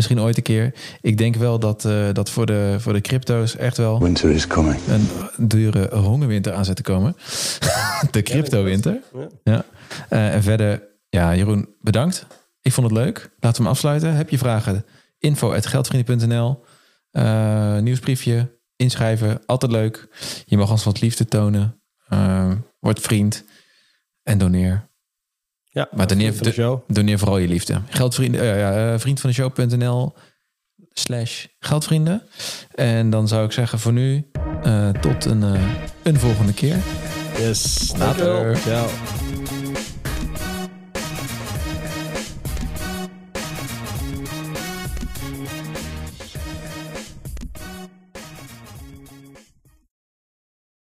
Misschien 0.00 0.20
ooit 0.20 0.36
een 0.36 0.42
keer. 0.42 0.74
Ik 1.00 1.18
denk 1.18 1.34
wel 1.36 1.58
dat, 1.58 1.84
eh, 1.84 2.12
dat 2.12 2.30
voor, 2.30 2.46
de, 2.46 2.76
voor 2.78 2.92
de 2.92 3.00
crypto's 3.00 3.56
echt 3.56 3.76
wel 3.76 4.00
Winter 4.02 4.30
is 4.30 4.46
coming. 4.46 4.80
een 4.88 5.08
dure 5.48 5.96
hongerwinter 5.96 6.52
aan 6.52 6.64
zit 6.64 6.76
te 6.76 6.82
komen. 6.82 7.16
de 8.10 8.22
crypto-winter. 8.22 9.00
Ja. 9.14 9.28
Ja. 9.44 9.64
Eh, 10.08 10.34
en 10.34 10.42
verder, 10.42 10.82
ja, 11.08 11.36
Jeroen, 11.36 11.68
bedankt. 11.80 12.26
Ik 12.60 12.72
vond 12.72 12.90
het 12.90 12.96
leuk. 12.96 13.18
Laten 13.38 13.56
we 13.56 13.62
hem 13.62 13.66
afsluiten. 13.72 14.14
Heb 14.14 14.30
je 14.30 14.38
vragen? 14.38 14.84
info.geldvrienden.nl 15.18 16.64
Eh, 17.10 17.78
Nieuwsbriefje, 17.78 18.58
inschrijven, 18.76 19.40
altijd 19.46 19.72
leuk. 19.72 20.08
Je 20.44 20.56
mag 20.56 20.70
ons 20.70 20.84
wat 20.84 21.00
liefde 21.00 21.24
tonen. 21.24 21.82
Word 22.78 23.00
vriend 23.00 23.44
en 24.22 24.38
doneer. 24.38 24.89
Ja, 25.72 25.88
Maar 25.92 26.06
doneer, 26.06 26.34
van 26.34 26.46
de 26.46 26.52
show. 26.52 26.80
doneer 26.86 27.18
vooral 27.18 27.38
je 27.38 27.48
liefde. 27.48 27.80
Geldvrienden, 27.88 28.40
eh, 28.40 28.58
ja, 28.58 28.92
eh, 28.92 28.98
vriend 28.98 29.20
van 29.20 29.30
de 29.30 29.36
show.nl 29.36 30.12
slash 30.92 31.46
geldvrienden. 31.58 32.22
En 32.74 33.10
dan 33.10 33.28
zou 33.28 33.44
ik 33.44 33.52
zeggen 33.52 33.78
voor 33.78 33.92
nu, 33.92 34.30
eh, 34.62 34.88
tot 34.88 35.24
een, 35.24 35.42
een 36.02 36.18
volgende 36.18 36.52
keer. 36.52 36.76
Yes. 37.38 37.92
Later. 37.98 38.56
Ciao. 38.56 38.86